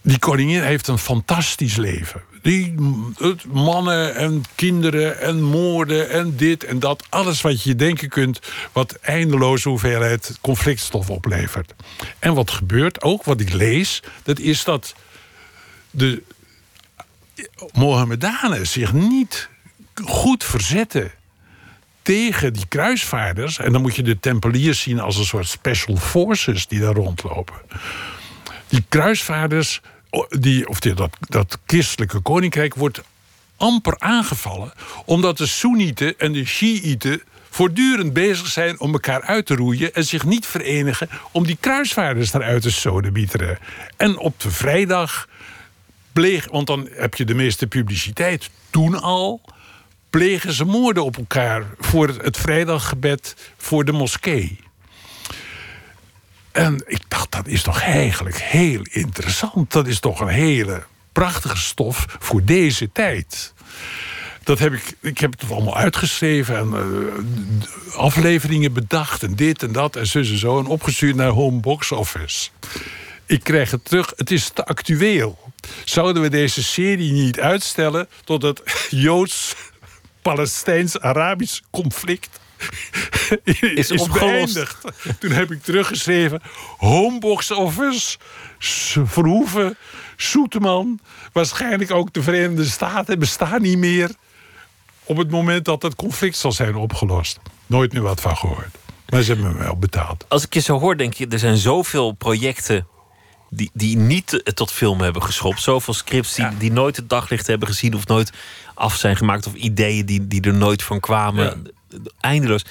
Die 0.02 0.18
koningin 0.18 0.62
heeft 0.62 0.88
een 0.88 0.98
fantastisch 0.98 1.76
leven. 1.76 2.22
Die 2.42 2.74
mannen 3.48 4.14
en 4.14 4.44
kinderen 4.54 5.20
en 5.20 5.42
moorden 5.42 6.10
en 6.10 6.36
dit 6.36 6.64
en 6.64 6.78
dat. 6.78 7.06
Alles 7.08 7.40
wat 7.40 7.62
je 7.62 7.74
denken 7.74 8.08
kunt, 8.08 8.40
wat 8.72 8.92
eindeloze 8.92 9.68
hoeveelheid 9.68 10.38
conflictstof 10.40 11.10
oplevert. 11.10 11.74
En 12.18 12.34
wat 12.34 12.50
gebeurt 12.50 13.02
ook, 13.02 13.24
wat 13.24 13.40
ik 13.40 13.52
lees, 13.52 14.02
dat 14.22 14.38
is 14.38 14.64
dat 14.64 14.94
de 15.90 16.22
Mohammedanen 17.72 18.66
zich 18.66 18.92
niet 18.92 19.48
goed 20.04 20.44
verzetten 20.44 21.12
tegen 22.02 22.52
die 22.52 22.66
kruisvaarders. 22.68 23.58
En 23.58 23.72
dan 23.72 23.82
moet 23.82 23.96
je 23.96 24.02
de 24.02 24.20
Tempeliers 24.20 24.80
zien 24.80 25.00
als 25.00 25.16
een 25.16 25.24
soort 25.24 25.48
special 25.48 25.96
forces 25.96 26.66
die 26.66 26.80
daar 26.80 26.94
rondlopen. 26.94 27.54
Die 28.68 28.84
kruisvaarders 28.88 29.80
die, 30.28 30.68
of 30.68 30.80
die, 30.80 30.94
dat, 30.94 31.16
dat 31.20 31.58
christelijke 31.66 32.20
koninkrijk 32.20 32.74
wordt 32.74 33.02
amper 33.56 33.98
aangevallen. 33.98 34.72
Omdat 35.04 35.38
de 35.38 35.46
Soenieten 35.46 36.18
en 36.18 36.32
de 36.32 36.44
Shiiten 36.44 37.22
voortdurend 37.50 38.12
bezig 38.12 38.46
zijn 38.46 38.80
om 38.80 38.92
elkaar 38.92 39.22
uit 39.22 39.46
te 39.46 39.54
roeien 39.54 39.94
en 39.94 40.04
zich 40.04 40.24
niet 40.24 40.46
verenigen 40.46 41.08
om 41.30 41.46
die 41.46 41.56
kruisvaarders 41.60 42.32
eruit 42.32 42.62
te 42.62 42.70
sodemieteren. 42.70 43.58
En 43.96 44.18
op 44.18 44.40
de 44.40 44.50
vrijdag 44.50 45.28
pleeg, 46.12 46.48
want 46.50 46.66
dan 46.66 46.88
heb 46.92 47.14
je 47.14 47.24
de 47.24 47.34
meeste 47.34 47.66
publiciteit 47.66 48.50
toen 48.70 49.00
al, 49.00 49.40
plegen 50.12 50.52
ze 50.52 50.64
moorden 50.64 51.04
op 51.04 51.16
elkaar 51.16 51.64
voor 51.78 52.08
het 52.08 52.36
vrijdaggebed 52.36 53.36
voor 53.56 53.84
de 53.84 53.92
moskee. 53.92 54.58
En 56.50 56.82
ik 56.86 57.00
dacht, 57.08 57.32
dat 57.32 57.46
is 57.46 57.62
toch 57.62 57.80
eigenlijk 57.80 58.36
heel 58.36 58.80
interessant. 58.90 59.72
Dat 59.72 59.86
is 59.86 60.00
toch 60.00 60.20
een 60.20 60.28
hele 60.28 60.82
prachtige 61.12 61.56
stof 61.56 62.16
voor 62.18 62.44
deze 62.44 62.92
tijd. 62.92 63.54
Dat 64.42 64.58
heb 64.58 64.72
ik, 64.72 64.96
ik 65.00 65.18
heb 65.18 65.32
het 65.40 65.50
allemaal 65.50 65.76
uitgeschreven 65.76 66.56
en 66.56 66.70
uh, 66.72 67.98
afleveringen 67.98 68.72
bedacht 68.72 69.22
en 69.22 69.34
dit 69.34 69.62
en 69.62 69.72
dat 69.72 69.96
en 69.96 70.06
zo 70.06 70.18
en 70.18 70.38
zo. 70.38 70.58
En 70.58 70.66
opgestuurd 70.66 71.16
naar 71.16 71.28
Home 71.28 71.60
Box 71.60 71.92
Office. 71.92 72.50
Ik 73.26 73.42
krijg 73.42 73.70
het 73.70 73.84
terug, 73.84 74.12
het 74.16 74.30
is 74.30 74.48
te 74.48 74.64
actueel. 74.64 75.38
Zouden 75.84 76.22
we 76.22 76.28
deze 76.28 76.62
serie 76.62 77.12
niet 77.12 77.40
uitstellen 77.40 78.08
tot 78.24 78.42
het 78.42 78.62
Joods-Palestijns-Arabisch 80.22 81.60
conflict 81.70 82.40
is, 83.74 83.90
is 83.90 84.08
beëindigd. 84.08 84.78
Toen 85.18 85.30
heb 85.30 85.50
ik 85.50 85.62
teruggeschreven: 85.62 86.42
Homebox 86.78 87.50
Office, 87.50 88.18
Verhoeven, 89.04 89.76
Soeteman. 90.16 91.00
Waarschijnlijk 91.32 91.90
ook 91.90 92.12
de 92.12 92.22
Verenigde 92.22 92.64
Staten 92.64 93.18
bestaan 93.18 93.62
niet 93.62 93.78
meer. 93.78 94.10
Op 95.04 95.16
het 95.16 95.30
moment 95.30 95.64
dat 95.64 95.82
het 95.82 95.94
conflict 95.94 96.36
zal 96.36 96.52
zijn 96.52 96.74
opgelost. 96.74 97.38
Nooit 97.66 97.92
meer 97.92 98.02
wat 98.02 98.20
van 98.20 98.36
gehoord. 98.36 98.76
Maar 99.08 99.22
ze 99.22 99.32
hebben 99.32 99.52
me 99.52 99.58
wel 99.58 99.76
betaald. 99.76 100.24
Als 100.28 100.44
ik 100.44 100.54
je 100.54 100.60
zo 100.60 100.78
hoor, 100.78 100.96
denk 100.96 101.14
je: 101.14 101.26
er 101.26 101.38
zijn 101.38 101.56
zoveel 101.56 102.12
projecten 102.12 102.86
die, 103.54 103.70
die 103.74 103.96
niet 103.96 104.50
tot 104.54 104.70
film 104.70 105.00
hebben 105.00 105.22
geschopt. 105.22 105.60
Zoveel 105.62 105.94
scripts 105.94 106.34
die, 106.34 106.44
Ja. 106.44 106.52
die 106.58 106.72
nooit 106.72 106.96
het 106.96 107.08
daglicht 107.08 107.46
hebben 107.46 107.68
gezien 107.68 107.94
of 107.94 108.06
nooit 108.06 108.32
af 108.74 108.96
zijn 108.96 109.16
gemaakt. 109.16 109.46
Of 109.46 109.54
ideeën 109.54 110.06
die, 110.06 110.26
die 110.26 110.40
er 110.40 110.54
nooit 110.54 110.82
van 110.82 111.00
kwamen. 111.00 111.66
Eindeloos. 112.20 112.64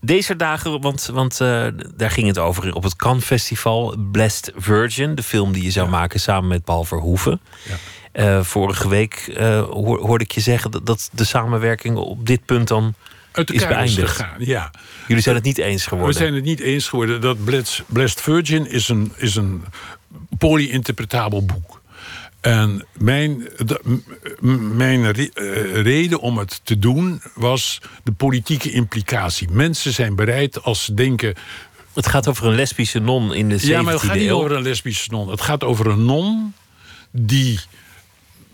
Deze 0.00 0.36
dagen, 0.36 0.80
want, 0.80 1.06
want 1.12 1.40
eh, 1.40 1.66
daar 1.96 2.10
ging 2.10 2.26
het 2.26 2.38
over 2.38 2.74
op 2.74 2.82
het 2.82 2.96
Cannes 2.96 3.24
Festival. 3.24 3.94
Blessed 4.12 4.52
Virgin, 4.56 5.14
de 5.14 5.22
film 5.22 5.52
die 5.52 5.62
je 5.62 5.70
zou 5.70 5.88
maken 5.88 6.20
samen 6.20 6.48
met 6.48 6.64
Paul 6.64 6.84
Verhoeven. 6.84 7.40
Ja. 7.68 7.76
Eh, 8.12 8.42
vorige 8.44 8.88
week 8.88 9.32
hoor- 9.70 10.00
hoorde 10.00 10.24
ik 10.24 10.32
je 10.32 10.40
zeggen 10.40 10.70
dat, 10.70 10.86
dat 10.86 11.10
de 11.12 11.24
samenwerking 11.24 11.96
op 11.96 12.26
dit 12.26 12.44
punt 12.44 12.68
dan 12.68 12.94
Uit 13.36 13.52
is 13.52 13.66
beëindigd. 13.66 14.10
gegaan. 14.16 14.34
Ja. 14.38 14.70
Jullie 15.06 15.22
zijn 15.22 15.34
het 15.34 15.44
niet 15.44 15.58
eens 15.58 15.86
geworden. 15.86 16.12
We 16.14 16.18
zijn 16.20 16.34
het 16.34 16.44
niet 16.44 16.60
eens 16.60 16.88
geworden. 16.88 17.20
Dat 17.20 17.44
Blessed, 17.86 18.20
Virgin 18.20 18.70
is 18.70 18.88
een, 18.88 19.12
is 19.16 19.36
een 19.36 19.64
polyinterpretabel 20.38 21.44
boek. 21.44 21.80
En 22.40 22.86
mijn, 22.98 23.48
de- 23.64 24.00
mijn 24.74 25.12
re- 25.12 25.30
eh, 25.34 25.82
reden 25.82 26.20
om 26.20 26.38
het 26.38 26.60
te 26.64 26.78
doen 26.78 27.22
was 27.34 27.80
de 28.04 28.12
politieke 28.12 28.70
implicatie. 28.70 29.48
Mensen 29.50 29.92
zijn 29.92 30.14
bereid 30.14 30.62
als 30.62 30.84
ze 30.84 30.94
denken. 30.94 31.34
Het 31.94 32.06
gaat 32.06 32.28
over 32.28 32.46
een 32.46 32.54
lesbische 32.54 32.98
non 32.98 33.34
in 33.34 33.48
de 33.48 33.58
17e 33.60 33.66
Ja, 33.68 33.82
maar 33.82 33.92
het 33.92 34.02
gaat 34.02 34.16
niet 34.16 34.28
eeuw. 34.28 34.36
over 34.36 34.52
een 34.52 34.62
lesbische 34.62 35.10
non. 35.10 35.28
Het 35.30 35.40
gaat 35.40 35.64
over 35.64 35.86
een 35.86 36.04
non 36.04 36.54
die 37.10 37.60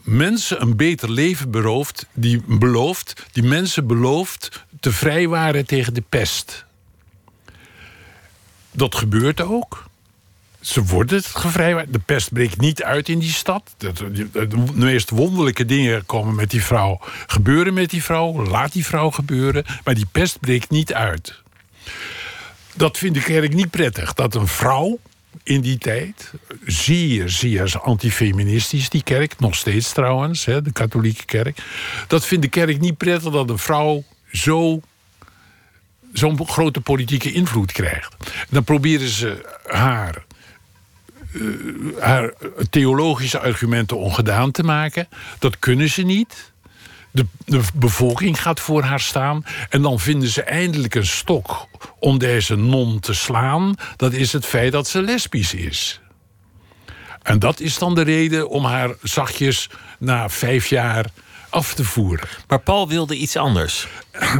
mensen 0.03 0.63
een 0.63 0.77
beter 0.77 1.11
leven 1.11 1.51
berooft, 1.51 2.07
die 2.13 2.43
belooft, 2.47 3.27
die 3.33 3.43
mensen 3.43 3.87
belooft 3.87 4.65
te 4.81 4.93
vrijwaren 4.93 5.67
tegen 5.67 5.95
de 5.95 6.05
pest. 6.09 6.65
Dat 8.71 8.95
gebeurt 8.95 9.41
ook. 9.41 9.91
Ze 10.61 10.85
worden 10.85 11.23
gevrijwaard. 11.23 11.93
De 11.93 11.99
pest 11.99 12.33
breekt 12.33 12.61
niet 12.61 12.83
uit 12.83 13.09
in 13.09 13.19
die 13.19 13.33
stad. 13.33 13.75
De, 13.77 13.93
meest 14.75 15.11
wonderlijke 15.11 15.65
dingen 15.65 16.07
komen 16.07 16.35
met 16.35 16.51
die 16.51 16.63
vrouw. 16.63 17.01
Gebeuren 17.27 17.75
met 17.75 17.91
die 17.91 18.03
vrouw. 18.03 18.47
Laat 18.47 18.73
die 18.73 18.87
vrouw 18.87 19.11
gebeuren. 19.11 19.65
Maar 19.85 19.95
die 19.95 20.07
pest 20.13 20.41
breekt 20.41 20.71
niet 20.71 20.93
uit. 20.95 21.43
Dat 22.75 22.99
vind 22.99 23.17
ik 23.17 23.23
eigenlijk 23.23 23.55
niet 23.55 23.71
prettig. 23.71 24.13
Dat 24.13 24.35
een 24.35 24.47
vrouw 24.47 24.99
in 25.43 25.61
die 25.61 25.79
tijd, 25.79 26.33
zeer, 26.67 27.29
zeer 27.29 27.79
antifeministisch, 27.81 28.89
die 28.89 29.03
kerk, 29.03 29.39
nog 29.39 29.55
steeds 29.55 29.93
trouwens, 29.93 30.45
hè, 30.45 30.63
de 30.63 30.73
katholieke 30.73 31.25
kerk. 31.25 31.59
Dat 32.07 32.27
vindt 32.27 32.45
de 32.45 32.51
kerk 32.51 32.81
niet 32.81 32.97
prettig 32.97 33.33
dat 33.33 33.51
een 33.51 33.59
vrouw 33.59 34.05
zo 34.33 34.81
zo'n 36.13 36.47
grote 36.47 36.81
politieke 36.81 37.33
invloed 37.33 37.73
krijgt. 37.73 38.17
Dan 38.51 38.65
proberen 38.65 39.09
ze 39.09 39.59
haar, 39.67 40.25
eh, 41.33 41.41
haar 42.01 42.33
theologische 42.71 43.39
argumenten 43.39 43.97
ongedaan 43.97 44.51
te 44.51 44.63
maken. 44.63 45.09
Dat 45.39 45.59
kunnen 45.59 45.89
ze 45.89 46.03
niet. 46.03 46.52
De, 47.13 47.27
de 47.45 47.61
bevolking 47.75 48.43
gaat 48.43 48.61
voor 48.61 48.83
haar 48.83 49.01
staan. 49.01 49.45
En 49.69 49.83
dan 49.83 50.01
vinden 50.01 50.29
ze 50.29 50.43
eindelijk 50.43 50.95
een 50.95 51.07
stok 51.07 51.67
om 51.99 52.19
deze 52.19 52.57
non 52.57 53.01
te 53.01 53.15
slaan. 53.15 53.75
Dat 53.97 54.13
is 54.13 54.33
het 54.33 54.47
feit 54.47 54.73
dat 54.73 54.89
ze 54.89 55.03
lesbisch 55.03 55.55
is. 55.55 56.01
En 57.23 57.39
dat 57.39 57.61
is 57.61 57.79
dan 57.79 57.95
de 57.95 58.03
reden 58.03 58.49
om 58.49 58.65
haar 58.65 58.95
zachtjes 59.03 59.71
na 59.99 60.29
vijf 60.29 60.67
jaar 60.67 61.07
af 61.49 61.75
te 61.75 61.85
voeren. 61.85 62.29
Maar 62.49 62.61
Paul 62.61 62.89
wilde 62.89 63.17
iets 63.17 63.37
anders. 63.37 63.87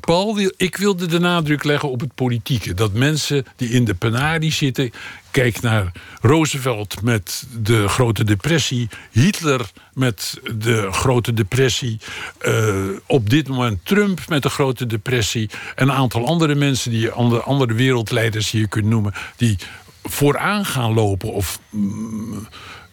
Paul, 0.00 0.38
ik 0.56 0.76
wilde 0.76 1.06
de 1.06 1.18
nadruk 1.18 1.64
leggen 1.64 1.90
op 1.90 2.00
het 2.00 2.14
politieke. 2.14 2.74
Dat 2.74 2.92
mensen 2.92 3.46
die 3.56 3.68
in 3.68 3.84
de 3.84 3.94
penarie 3.94 4.52
zitten. 4.52 4.90
Kijk 5.30 5.60
naar 5.60 5.92
Roosevelt 6.20 7.02
met 7.02 7.46
de 7.62 7.88
Grote 7.88 8.24
Depressie. 8.24 8.88
Hitler 9.10 9.70
met 9.94 10.40
de 10.56 10.88
Grote 10.90 11.32
Depressie. 11.32 11.98
eh, 12.38 12.74
op 13.06 13.30
dit 13.30 13.48
moment 13.48 13.84
Trump 13.84 14.20
met 14.28 14.42
de 14.42 14.50
Grote 14.50 14.86
Depressie. 14.86 15.50
En 15.74 15.88
een 15.88 15.94
aantal 15.94 16.26
andere 16.26 16.54
mensen, 16.54 16.90
die 16.90 17.10
andere, 17.10 17.42
andere 17.42 17.74
wereldleiders 17.74 18.50
je 18.50 18.68
kunt 18.68 18.86
noemen. 18.86 19.14
die 19.36 19.58
vooraan 20.02 20.64
gaan 20.64 20.94
lopen 20.94 21.32
of 21.32 21.58
mm, 21.70 22.48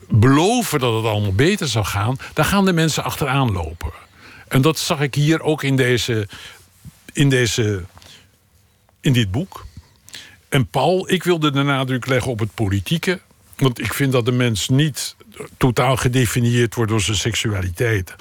beloven 0.10 0.80
dat 0.80 0.94
het 0.94 1.06
allemaal 1.06 1.34
beter 1.34 1.68
zou 1.68 1.86
gaan. 1.86 2.18
Daar 2.34 2.46
gaan 2.46 2.66
de 2.66 2.74
mensen 2.74 3.04
achteraan 3.04 3.52
lopen. 3.52 3.92
En 4.48 4.62
dat 4.62 4.80
zag 4.80 5.02
ik 5.02 5.16
hier 5.16 5.42
ook 5.42 5.64
in 5.64 5.76
deze 5.76 6.28
in, 7.18 7.30
deze, 7.30 7.84
in 9.02 9.14
dit 9.14 9.32
boek. 9.32 9.66
En 10.50 10.68
Paul, 10.68 11.12
ik 11.12 11.24
wilde 11.24 11.52
de 11.52 11.64
nadruk 11.64 12.06
leggen 12.06 12.32
op 12.32 12.40
het 12.40 12.54
politieke. 12.54 13.20
Want 13.56 13.80
ik 13.80 13.94
vind 13.94 14.12
dat 14.12 14.26
de 14.26 14.32
mens 14.32 14.70
niet 14.70 15.16
totaal 15.58 15.98
gedefinieerd 15.98 16.76
wordt 16.76 16.92
door 16.92 17.02
zijn 17.02 17.18
seksualiteit. 17.18 18.16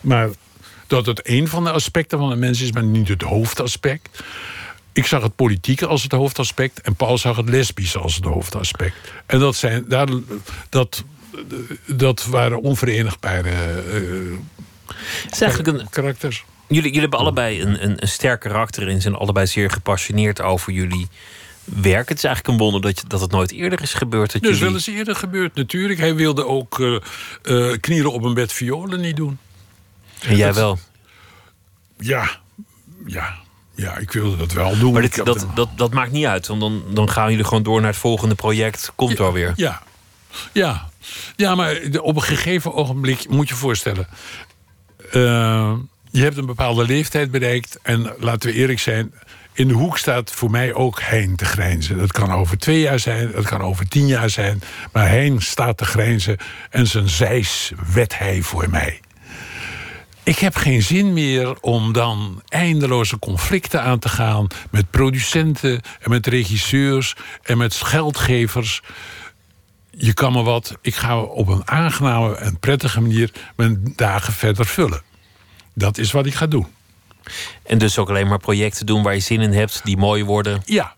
Maar 0.00 0.28
dat 0.86 1.06
het 1.06 1.20
een 1.28 1.48
van 1.48 1.64
de 1.64 1.70
aspecten 1.70 2.18
van 2.18 2.30
de 2.30 2.36
mens 2.36 2.60
is, 2.60 2.72
maar 2.72 2.84
niet 2.84 3.08
het 3.08 3.22
hoofdaspect. 3.22 4.22
Ik 4.92 5.06
zag 5.06 5.22
het 5.22 5.36
politieke 5.36 5.86
als 5.86 6.02
het 6.02 6.12
hoofdaspect 6.12 6.80
en 6.80 6.94
Paul 6.94 7.18
zag 7.18 7.36
het 7.36 7.48
lesbische 7.48 7.98
als 7.98 8.14
het 8.14 8.24
hoofdaspect. 8.24 8.96
En 9.26 9.38
dat, 9.38 9.56
zijn, 9.56 9.84
daar, 9.88 10.08
dat, 10.68 11.04
dat 11.86 12.24
waren 12.24 12.62
onverenigbare 12.62 13.50
eh, 13.50 14.00
Het 15.22 15.32
is 15.32 15.40
eigenlijk 15.40 15.78
een, 15.78 15.88
karakters. 15.90 16.44
Jullie, 16.74 16.82
jullie 16.88 17.00
hebben 17.00 17.18
allebei 17.18 17.62
een, 17.62 17.84
een, 17.84 18.02
een 18.02 18.08
sterk 18.08 18.40
karakter 18.40 18.88
en 18.88 19.00
zijn 19.00 19.14
allebei 19.14 19.46
zeer 19.46 19.70
gepassioneerd 19.70 20.40
over 20.40 20.72
jullie 20.72 21.08
werk. 21.64 22.08
Het 22.08 22.18
is 22.18 22.24
eigenlijk 22.24 22.54
een 22.54 22.60
wonder 22.64 22.80
dat, 22.80 23.00
je, 23.00 23.06
dat 23.06 23.20
het 23.20 23.30
nooit 23.30 23.52
eerder 23.52 23.82
is 23.82 23.94
gebeurd. 23.94 24.32
Dat 24.32 24.42
jullie... 24.42 24.60
wel 24.60 24.72
eens 24.72 24.86
eerder 24.86 25.14
gebeurd, 25.16 25.54
natuurlijk. 25.54 25.98
Hij 25.98 26.14
wilde 26.14 26.46
ook 26.46 26.80
eh, 27.42 27.72
knielen 27.80 28.12
op 28.12 28.22
een 28.22 28.34
bed 28.34 28.52
violen 28.52 29.00
niet 29.00 29.16
doen. 29.16 29.38
En 30.22 30.36
jij 30.36 30.46
dat- 30.46 30.56
wel. 30.56 30.78
Ja, 31.98 32.30
ja, 33.06 33.34
ja, 33.74 33.96
ik 33.96 34.12
wilde 34.12 34.36
dat 34.36 34.52
wel 34.52 34.78
doen. 34.78 34.92
Maar 34.92 35.02
dit, 35.02 35.24
dat, 35.24 35.46
dat, 35.54 35.68
dat 35.76 35.92
maakt 35.92 36.12
niet 36.12 36.24
uit, 36.26 36.46
want 36.46 36.60
dan, 36.60 36.82
dan 36.90 37.10
gaan 37.10 37.30
jullie 37.30 37.44
gewoon 37.44 37.62
door 37.62 37.80
naar 37.80 37.90
het 37.90 37.98
volgende 37.98 38.34
project. 38.34 38.92
Komt 38.94 39.18
wel 39.18 39.32
weer. 39.32 39.52
Ja, 39.56 39.82
ja. 40.52 40.90
Ja, 41.36 41.54
maar 41.54 41.80
op 42.00 42.16
een 42.16 42.22
gegeven 42.22 42.74
ogenblik 42.74 43.28
moet 43.28 43.48
je 43.48 43.54
voorstellen. 43.54 44.06
eh, 45.12 45.72
je 46.12 46.22
hebt 46.22 46.36
een 46.36 46.46
bepaalde 46.46 46.84
leeftijd 46.84 47.30
bereikt. 47.30 47.78
En 47.82 48.14
laten 48.18 48.50
we 48.50 48.56
eerlijk 48.56 48.78
zijn. 48.78 49.14
In 49.52 49.68
de 49.68 49.74
hoek 49.74 49.98
staat 49.98 50.30
voor 50.30 50.50
mij 50.50 50.74
ook 50.74 51.00
Hein 51.00 51.36
te 51.36 51.44
grijnzen. 51.44 51.98
Dat 51.98 52.12
kan 52.12 52.32
over 52.32 52.58
twee 52.58 52.80
jaar 52.80 52.98
zijn, 52.98 53.32
dat 53.32 53.44
kan 53.44 53.60
over 53.60 53.88
tien 53.88 54.06
jaar 54.06 54.30
zijn. 54.30 54.62
Maar 54.92 55.08
Hein 55.08 55.40
staat 55.40 55.76
te 55.76 55.84
grijnzen 55.84 56.36
en 56.70 56.86
zijn 56.86 57.08
zijs 57.08 57.72
wet 57.92 58.18
hij 58.18 58.42
voor 58.42 58.70
mij. 58.70 59.00
Ik 60.22 60.38
heb 60.38 60.54
geen 60.54 60.82
zin 60.82 61.12
meer 61.12 61.60
om 61.60 61.92
dan 61.92 62.42
eindeloze 62.48 63.18
conflicten 63.18 63.82
aan 63.82 63.98
te 63.98 64.08
gaan 64.08 64.46
met 64.70 64.90
producenten 64.90 65.80
en 66.00 66.10
met 66.10 66.26
regisseurs 66.26 67.16
en 67.42 67.58
met 67.58 67.74
geldgevers. 67.74 68.82
Je 69.90 70.12
kan 70.12 70.32
me 70.32 70.42
wat, 70.42 70.76
ik 70.80 70.94
ga 70.94 71.20
op 71.20 71.48
een 71.48 71.68
aangename 71.68 72.36
en 72.36 72.58
prettige 72.58 73.00
manier 73.00 73.30
mijn 73.56 73.92
dagen 73.96 74.32
verder 74.32 74.66
vullen. 74.66 75.11
Dat 75.74 75.98
is 75.98 76.12
wat 76.12 76.26
ik 76.26 76.34
ga 76.34 76.46
doen. 76.46 76.66
En 77.62 77.78
dus 77.78 77.98
ook 77.98 78.08
alleen 78.08 78.28
maar 78.28 78.38
projecten 78.38 78.86
doen 78.86 79.02
waar 79.02 79.14
je 79.14 79.20
zin 79.20 79.40
in 79.40 79.52
hebt, 79.52 79.80
die 79.84 79.96
mooi 79.96 80.24
worden. 80.24 80.62
Ja, 80.64 80.94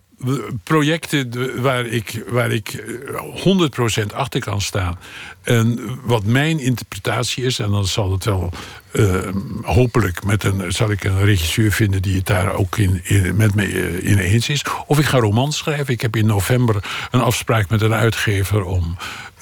projecten 0.62 1.62
waar 1.62 1.86
ik, 1.86 2.22
waar 2.28 2.50
ik 2.50 2.68
eh, 2.72 4.02
100% 4.02 4.14
achter 4.14 4.40
kan 4.40 4.60
staan. 4.60 4.98
En 5.42 5.80
wat 6.02 6.24
mijn 6.24 6.58
interpretatie 6.60 7.44
is, 7.44 7.58
en 7.58 7.70
dan 7.70 7.86
zal 7.86 8.12
het 8.12 8.24
wel 8.24 8.52
eh, 8.90 9.20
hopelijk 9.62 10.24
met 10.24 10.44
een, 10.44 10.72
zal 10.72 10.90
ik 10.90 11.04
een 11.04 11.24
regisseur 11.24 11.72
vinden 11.72 12.02
die 12.02 12.16
het 12.16 12.26
daar 12.26 12.52
ook 12.52 12.78
in, 12.78 13.00
in- 13.04 13.36
met 13.36 13.54
me 13.54 13.62
eh, 13.66 14.10
in 14.10 14.18
eens 14.18 14.48
is. 14.48 14.62
Of 14.86 14.98
ik 14.98 15.04
ga 15.04 15.18
romans 15.18 15.56
schrijven. 15.56 15.94
Ik 15.94 16.00
heb 16.00 16.16
in 16.16 16.26
november 16.26 16.84
een 17.10 17.20
afspraak 17.20 17.68
met 17.68 17.82
een 17.82 17.94
uitgever 17.94 18.64
om 18.64 18.96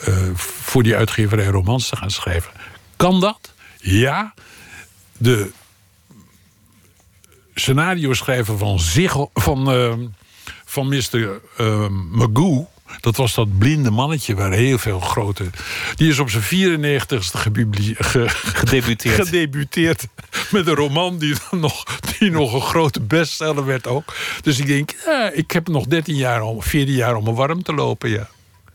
eh, 0.05 0.15
voor 0.35 0.83
die 0.83 0.97
uitgeverij 0.97 1.47
romans 1.47 1.89
te 1.89 1.97
gaan 1.97 2.11
schrijven. 2.11 2.53
Kan 2.97 3.21
dat? 3.21 3.53
Ja. 3.81 4.35
De 5.23 5.51
scenario 7.55 8.13
schrijver 8.13 8.59
van, 8.59 8.79
van, 9.35 9.71
eh, 9.71 9.93
van 10.65 10.89
Mr. 10.89 11.41
eh, 11.57 11.89
Magoo. 12.11 12.67
Dat 13.01 13.17
was 13.17 13.35
dat 13.35 13.59
blinde 13.59 13.91
mannetje 13.91 14.35
waar 14.35 14.53
heel 14.53 14.79
veel 14.79 15.01
grote. 15.01 15.45
Die 15.95 16.09
is 16.11 16.19
op 16.19 16.31
zijn 16.31 16.43
94ste 16.43 17.37
gebubli- 17.39 17.95
ge- 17.99 18.29
Gedebuteerd. 18.29 19.25
gedebuteerd 19.29 20.07
met 20.51 20.67
een 20.67 20.75
roman 20.75 21.19
die, 21.19 21.35
dan 21.51 21.61
nog, 21.61 21.85
die 22.19 22.31
nog 22.31 22.53
een 22.53 22.61
grote 22.61 23.01
bestseller 23.01 23.65
werd 23.65 23.87
ook. 23.87 24.15
Dus 24.43 24.59
ik 24.59 24.67
denk, 24.67 24.95
ja, 25.07 25.31
ik 25.31 25.51
heb 25.51 25.69
nog 25.69 25.85
13 25.87 26.17
jaar, 26.17 26.43
om, 26.43 26.63
14 26.63 26.95
jaar 26.95 27.15
om 27.17 27.25
me 27.25 27.33
warm 27.33 27.63
te 27.63 27.75
lopen. 27.75 28.11
Ja. 28.11 28.29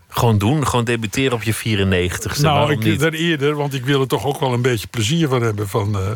Gewoon 0.09 0.37
doen, 0.37 0.67
gewoon 0.67 0.85
debuteren 0.85 1.33
op 1.33 1.43
je 1.43 1.53
94ste. 1.55 2.41
Nou, 2.41 2.53
Waarom 2.57 2.71
ik 2.71 2.83
niet? 2.83 2.99
daar 2.99 3.11
eerder, 3.13 3.55
want 3.55 3.73
ik 3.73 3.85
wil 3.85 4.01
er 4.01 4.07
toch 4.07 4.25
ook 4.25 4.39
wel 4.39 4.53
een 4.53 4.61
beetje 4.61 4.87
plezier 4.87 5.27
van 5.27 5.41
hebben 5.41 5.69
van, 5.69 5.95
eh, 5.99 6.11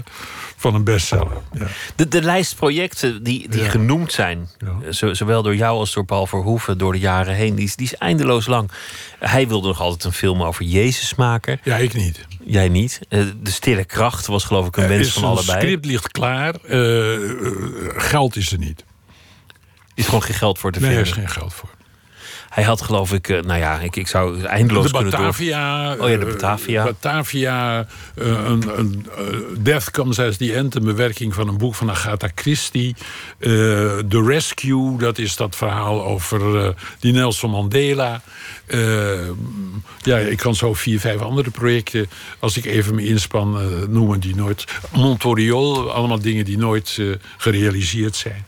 van 0.58 0.76
een 0.76 0.84
bestseller. 0.84 1.38
Ja. 1.54 1.68
De, 1.96 2.08
de 2.08 2.22
lijst 2.22 2.56
projecten 2.56 3.24
die, 3.24 3.50
die 3.50 3.64
Ja. 3.64 3.70
genoemd 3.70 4.12
zijn, 4.12 4.50
Ja. 4.58 4.92
zo- 4.92 5.14
zowel 5.14 5.44
door 5.44 5.56
jou 5.56 5.78
als 5.78 5.94
door 5.94 6.06
Paul 6.06 6.28
Verhoeven 6.28 6.78
door 6.78 6.92
de 6.92 7.00
jaren 7.00 7.36
heen, 7.36 7.56
die 7.56 7.66
is, 7.66 7.76
die 7.76 7.86
is 7.86 7.96
eindeloos 7.96 8.48
lang. 8.48 8.72
Hij 9.20 9.48
wilde 9.48 9.68
nog 9.68 9.82
altijd 9.82 10.04
een 10.04 10.14
film 10.14 10.44
over 10.44 10.66
Jezus 10.66 11.16
maken. 11.16 11.60
ja, 11.64 11.76
ik 11.76 11.94
niet. 11.94 12.26
Jij 12.44 12.70
niet. 12.70 13.00
Eh, 13.10 13.24
De 13.42 13.52
Stille 13.52 13.86
Kracht 13.86 14.26
was 14.28 14.44
geloof 14.44 14.68
ik 14.68 14.78
een 14.78 14.88
wens 14.88 15.08
is 15.08 15.14
van 15.14 15.24
allebei. 15.24 15.60
script 15.62 15.86
ligt 15.86 16.12
klaar. 16.12 16.56
eh, 16.68 17.14
eh, 17.16 17.22
geld 17.96 18.36
is 18.36 18.52
er 18.52 18.58
niet. 18.60 18.84
is 19.96 20.06
gewoon 20.06 20.24
geen 20.24 20.36
geld 20.36 20.60
voor 20.60 20.72
te 20.72 20.80
Nee, 20.80 20.90
er 20.90 20.96
vinden. 21.06 21.14
is 21.14 21.20
geen 21.20 21.42
geld 21.42 21.54
voor. 21.54 21.70
Hij 22.52 22.64
had 22.64 22.82
geloof 22.82 23.14
ik, 23.14 23.30
eh, 23.30 23.42
nou 23.42 23.60
ja, 23.60 23.80
ik, 23.80 23.96
ik 23.96 24.08
zou 24.08 24.44
eindeloos 24.44 24.86
de 24.86 24.92
kunnen 24.92 25.12
door. 25.12 25.20
Batavia. 25.20 25.96
Oh 26.00 26.10
ja, 26.10 26.18
de 26.18 26.26
eh, 26.26 26.32
Batavia. 26.32 26.84
Batavia. 26.84 27.88
eh, 28.16 28.28
een, 28.28 28.80
een, 28.80 29.06
Death 29.58 29.92
Comes 29.92 30.20
as 30.20 30.38
the 30.38 30.54
End. 30.54 30.76
Een 30.76 30.84
bewerking 30.84 31.34
van 31.34 31.48
een 31.48 31.58
boek 31.58 31.76
van 31.76 31.90
Agatha 31.90 32.28
Christie. 32.36 32.96
The 33.40 34.24
Rescue. 34.26 34.98
Dat 34.98 35.18
is 35.18 35.36
dat 35.36 35.56
verhaal 35.56 36.06
over 36.06 36.74
die 37.00 37.14
Nelson 37.14 37.50
Mandela. 37.50 38.22
Ja, 40.02 40.18
ik 40.18 40.38
kan 40.38 40.56
zo 40.56 40.74
vier, 40.74 41.00
vijf 41.00 41.22
andere 41.22 41.50
projecten. 41.50 42.10
Als 42.40 42.58
ik 42.58 42.66
even 42.66 42.96
me 42.96 43.06
inspan, 43.06 43.60
noemen 43.90 44.20
die 44.20 44.36
nooit. 44.36 44.66
Montoriol. 44.92 45.92
Allemaal 45.92 46.20
dingen 46.20 46.46
die 46.46 46.58
nooit 46.58 47.02
gerealiseerd 47.38 48.16
zijn 48.16 48.46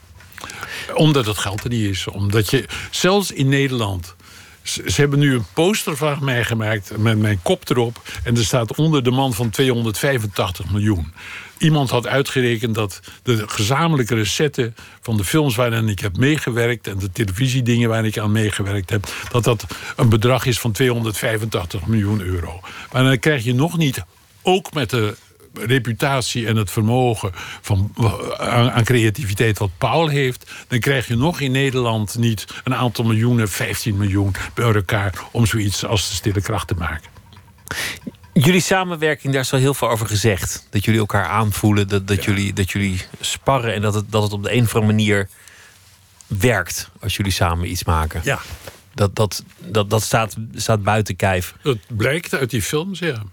omdat 0.94 1.26
het 1.26 1.38
geld 1.38 1.64
er 1.64 1.70
niet 1.70 1.90
is. 1.90 2.08
Omdat 2.08 2.50
je, 2.50 2.66
zelfs 2.92 3.32
in 3.32 3.50
Nederland. 3.50 4.16
Ze, 4.64 4.82
hebben 4.96 5.20
nu 5.20 5.34
een 5.34 5.46
poster 5.54 5.98
van 5.98 6.18
mij 6.22 6.44
gemaakt 6.44 6.98
met 6.98 7.18
mijn 7.18 7.40
kop 7.42 7.70
erop. 7.70 8.02
En 8.24 8.38
er 8.38 8.46
staat 8.46 8.76
onder 8.76 9.04
de 9.04 9.12
man 9.12 9.34
van 9.34 9.50
285 9.50 10.72
miljoen. 10.72 11.14
Iemand 11.58 11.90
had 11.90 12.08
uitgerekend 12.08 12.76
dat 12.76 13.00
de 13.24 13.44
gezamenlijke 13.48 14.16
recetten 14.16 14.76
van 15.02 15.18
de 15.18 15.24
films 15.24 15.56
waarin 15.56 15.88
ik 15.88 16.00
heb 16.00 16.18
meegewerkt. 16.18 16.88
en 16.88 16.98
de 16.98 17.12
televisiedingen 17.12 17.90
waar 17.90 18.06
ik 18.06 18.18
aan 18.18 18.32
meegewerkt 18.32 18.90
heb. 18.90 19.08
dat 19.32 19.44
dat 19.44 19.66
een 19.96 20.10
bedrag 20.10 20.46
is 20.46 20.60
van 20.60 20.72
285 20.72 21.86
miljoen 21.86 22.22
euro. 22.22 22.60
Maar 22.92 23.04
dan 23.04 23.20
krijg 23.20 23.44
je 23.44 23.54
nog 23.54 23.78
niet, 23.78 24.04
ook 24.42 24.74
met 24.74 24.90
de 24.90 25.16
reputatie 25.54 26.48
en 26.48 26.56
het 26.56 26.72
vermogen 26.72 27.32
van, 27.62 27.94
aan, 28.38 28.72
aan 28.72 28.84
creativiteit 28.84 29.58
wat 29.58 29.70
Paul 29.78 30.08
heeft, 30.08 30.52
dan 30.68 30.80
krijg 30.80 31.08
je 31.08 31.16
nog 31.16 31.40
in 31.40 31.52
Nederland 31.52 32.18
niet 32.18 32.46
een 32.64 32.76
aantal 32.76 33.06
miljoenen, 33.06 33.50
15 33.50 33.98
miljoen 33.98 34.36
bij 34.54 34.74
elkaar 34.74 35.14
om 35.32 35.46
zoiets 35.46 35.86
als 35.86 36.10
de 36.10 36.16
stille 36.16 36.42
kracht 36.42 36.68
te 36.68 36.76
maken. 36.76 37.10
Jullie 38.34 38.62
samenwerking, 38.62 39.34
daar 39.34 39.42
is 39.42 39.54
al 39.54 39.60
heel 39.60 39.74
veel 39.74 39.90
over 39.90 40.08
gezegd. 40.08 40.68
Dat 40.70 40.86
jullie 40.86 41.00
elkaar 41.00 41.26
aanvoelen, 41.26 41.88
dat, 41.88 42.08
dat, 42.08 42.24
jullie, 42.24 42.54
dat 42.54 42.72
jullie 42.72 43.02
sparren 43.20 43.74
en 43.74 43.82
dat 43.82 43.94
het, 43.94 44.12
dat 44.12 44.24
het 44.24 44.32
op 44.32 44.44
de 44.44 44.54
een 44.54 44.64
of 44.64 44.76
andere 44.76 44.94
manier 44.94 45.30
werkt 46.28 46.90
als 47.00 47.16
jullie 47.16 47.32
samen 47.32 47.70
iets 47.70 47.84
maken. 47.84 48.22
Ja, 48.24 48.40
Dat, 48.94 49.16
dat, 49.16 49.44
dat, 49.58 49.90
dat 49.90 50.02
staat, 50.02 50.36
staat 50.56 50.84
buiten 50.84 51.16
kijf. 51.16 51.56
dat 51.62 51.78
blijkt 51.88 52.34
uit 52.34 52.50
die 52.50 52.62
films, 52.62 53.00
ja. 53.00 53.24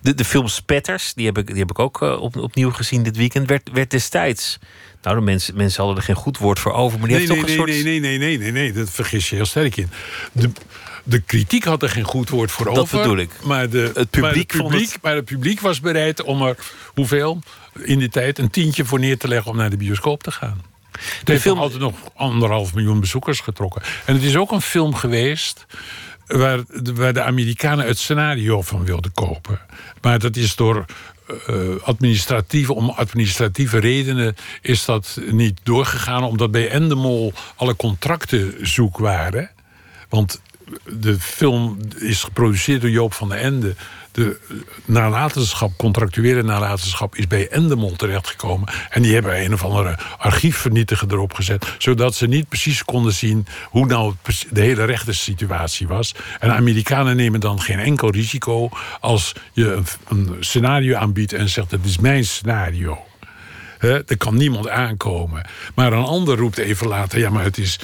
De, 0.00 0.14
de 0.14 0.24
film 0.24 0.48
Spetters, 0.48 1.14
die 1.14 1.26
heb 1.26 1.38
ik, 1.38 1.46
die 1.46 1.58
heb 1.58 1.70
ik 1.70 1.78
ook 1.78 2.02
eh, 2.02 2.20
op, 2.20 2.36
opnieuw 2.36 2.70
gezien 2.70 3.02
dit 3.02 3.16
weekend, 3.16 3.48
werd, 3.48 3.70
werd 3.72 3.90
destijds. 3.90 4.58
Nou, 5.02 5.16
de 5.16 5.22
mensen, 5.22 5.56
mensen 5.56 5.78
hadden 5.78 5.96
er 5.96 6.04
geen 6.04 6.14
goed 6.16 6.38
woord 6.38 6.58
voor 6.58 6.72
over, 6.72 6.98
maar 6.98 7.08
die 7.08 7.16
Nee, 7.16 7.26
heeft 7.26 7.38
nee, 7.46 7.56
toch 7.56 7.66
nee, 7.66 7.68
een 7.68 7.74
soort. 7.74 7.84
nee, 7.84 8.00
nee, 8.00 8.18
nee, 8.18 8.38
nee, 8.38 8.52
nee, 8.52 8.62
nee, 8.62 8.72
dat 8.72 8.90
vergis 8.90 9.28
je 9.30 9.36
heel 9.36 9.44
sterk 9.46 9.76
in. 9.76 9.90
De, 10.32 10.50
de 11.04 11.20
kritiek 11.20 11.64
had 11.64 11.82
er 11.82 11.88
geen 11.88 12.04
goed 12.04 12.28
woord 12.28 12.50
voor 12.50 12.64
Dat 12.64 12.78
over. 12.78 12.98
bedoel 12.98 13.16
ik. 13.16 13.30
Maar, 13.42 13.70
de, 13.70 13.90
Het 13.94 14.10
publiek 14.10 14.52
maar, 14.54 14.62
het 14.62 14.70
publiek, 14.70 14.92
het- 14.92 15.02
maar 15.02 15.14
het 15.14 15.24
publiek 15.24 15.60
was 15.60 15.80
bereid 15.80 16.22
om 16.22 16.42
er, 16.42 16.56
hoeveel, 16.86 17.38
in 17.78 17.98
die 17.98 18.08
tijd, 18.08 18.38
een 18.38 18.50
tientje 18.50 18.84
voor 18.84 18.98
neer 18.98 19.18
te 19.18 19.28
leggen 19.28 19.50
om 19.50 19.56
naar 19.56 19.70
de 19.70 19.76
bioscoop 19.76 20.22
te 20.22 20.30
gaan. 20.30 20.62
Het 21.18 21.28
heeft 21.28 21.42
film- 21.42 21.58
altijd 21.58 21.80
nog 21.80 21.94
anderhalf 22.14 22.74
miljoen 22.74 23.00
bezoekers 23.00 23.40
getrokken. 23.40 23.82
En 24.04 24.14
het 24.14 24.22
is 24.22 24.36
ook 24.36 24.50
een 24.52 24.60
film 24.60 24.94
geweest 24.94 25.66
waar, 26.26 26.60
de- 26.82 27.22
Amerikanen 27.22 27.86
het 27.86 27.98
scenario 27.98 28.62
van 28.62 28.84
wilden 28.84 29.12
kopen. 29.14 29.60
Maar 30.00 30.18
dat 30.18 30.36
is 30.36 30.56
door 30.56 30.84
administratieve, 31.82 32.74
om 32.74 32.90
administratieve 32.90 33.78
redenen 33.78 34.36
is 34.62 34.84
dat 34.84 35.20
niet 35.30 35.60
doorgegaan. 35.62 36.22
Omdat 36.22 36.50
bij 36.50 36.70
Endemol 36.70 37.32
alle 37.56 37.76
contracten 37.76 38.66
zoek 38.66 38.98
waren. 38.98 39.50
Want 40.08 40.40
de 40.98 41.20
film 41.20 41.78
is 41.98 42.22
geproduceerd 42.22 42.80
door 42.80 42.90
Joop 42.90 43.14
van 43.14 43.28
den 43.28 43.38
Ende. 43.38 43.74
De 44.12 44.38
nalatenschap, 44.84 45.72
contractuele 45.76 46.42
nalatenschap, 46.42 47.16
is 47.16 47.26
bij 47.26 47.48
Endemol 47.48 47.96
terechtgekomen. 47.96 48.68
En 48.90 49.02
die 49.02 49.14
hebben 49.14 49.44
een 49.44 49.52
of 49.52 49.64
andere 49.64 49.98
archiefvernietiger 50.18 51.12
erop 51.12 51.34
gezet. 51.34 51.66
Zodat 51.78 52.14
ze 52.14 52.26
niet 52.26 52.48
precies 52.48 52.84
konden 52.84 53.12
zien 53.12 53.46
hoe 53.64 53.86
nou 53.86 54.14
de 54.50 54.60
hele 54.60 54.84
rechtssituatie 54.84 55.88
was. 55.88 56.14
En 56.40 56.52
Amerikanen 56.52 57.16
nemen 57.16 57.40
dan 57.40 57.60
geen 57.60 57.78
enkel 57.78 58.10
risico 58.10 58.70
als 59.00 59.32
je 59.52 59.82
een, 60.08 60.36
scenario 60.40 60.96
aanbiedt 60.96 61.32
en 61.32 61.48
zegt: 61.48 61.70
Het 61.70 61.84
is 61.84 61.98
mijn 61.98 62.24
scenario. 62.24 62.98
Hè, 63.78 64.04
er 64.04 64.16
kan 64.16 64.36
niemand 64.36 64.68
aankomen. 64.68 65.46
Maar 65.74 65.92
een 65.92 66.04
ander 66.04 66.36
roept 66.36 66.58
even 66.58 66.86
later: 66.86 67.18
ja, 67.18 67.30
maar 67.30 67.44
het 67.44 67.58
is. 67.58 67.78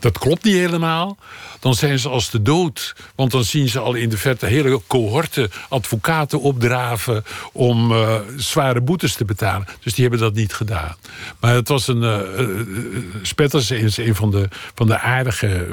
Dat 0.00 0.18
klopt 0.18 0.44
niet 0.44 0.54
helemaal. 0.54 1.16
Dan 1.60 1.74
zijn 1.74 1.98
ze 1.98 2.08
als 2.08 2.30
de 2.30 2.42
dood. 2.42 2.94
Want 3.14 3.30
dan 3.30 3.44
zien 3.44 3.68
ze 3.68 3.78
al 3.78 3.94
in 3.94 4.08
de 4.08 4.16
verte 4.18 4.46
hele 4.46 4.80
cohorten 4.86 5.50
advocaten 5.68 6.40
opdraven. 6.40 7.24
om 7.52 7.92
eh, 7.92 8.14
zware 8.36 8.80
boetes 8.80 9.14
te 9.14 9.24
betalen. 9.24 9.66
Dus 9.80 9.92
die 9.94 10.02
hebben 10.02 10.20
dat 10.22 10.34
niet 10.34 10.54
gedaan. 10.54 10.96
Maar 11.40 11.54
het 11.54 11.68
was 11.68 11.88
een. 11.88 12.02
eh, 12.02 12.46
Spetters 13.22 13.70
is 13.70 13.96
een 13.96 14.14
van 14.14 14.30
de, 14.30 14.48
van 14.74 14.86
de 14.86 14.98
aardige. 14.98 15.66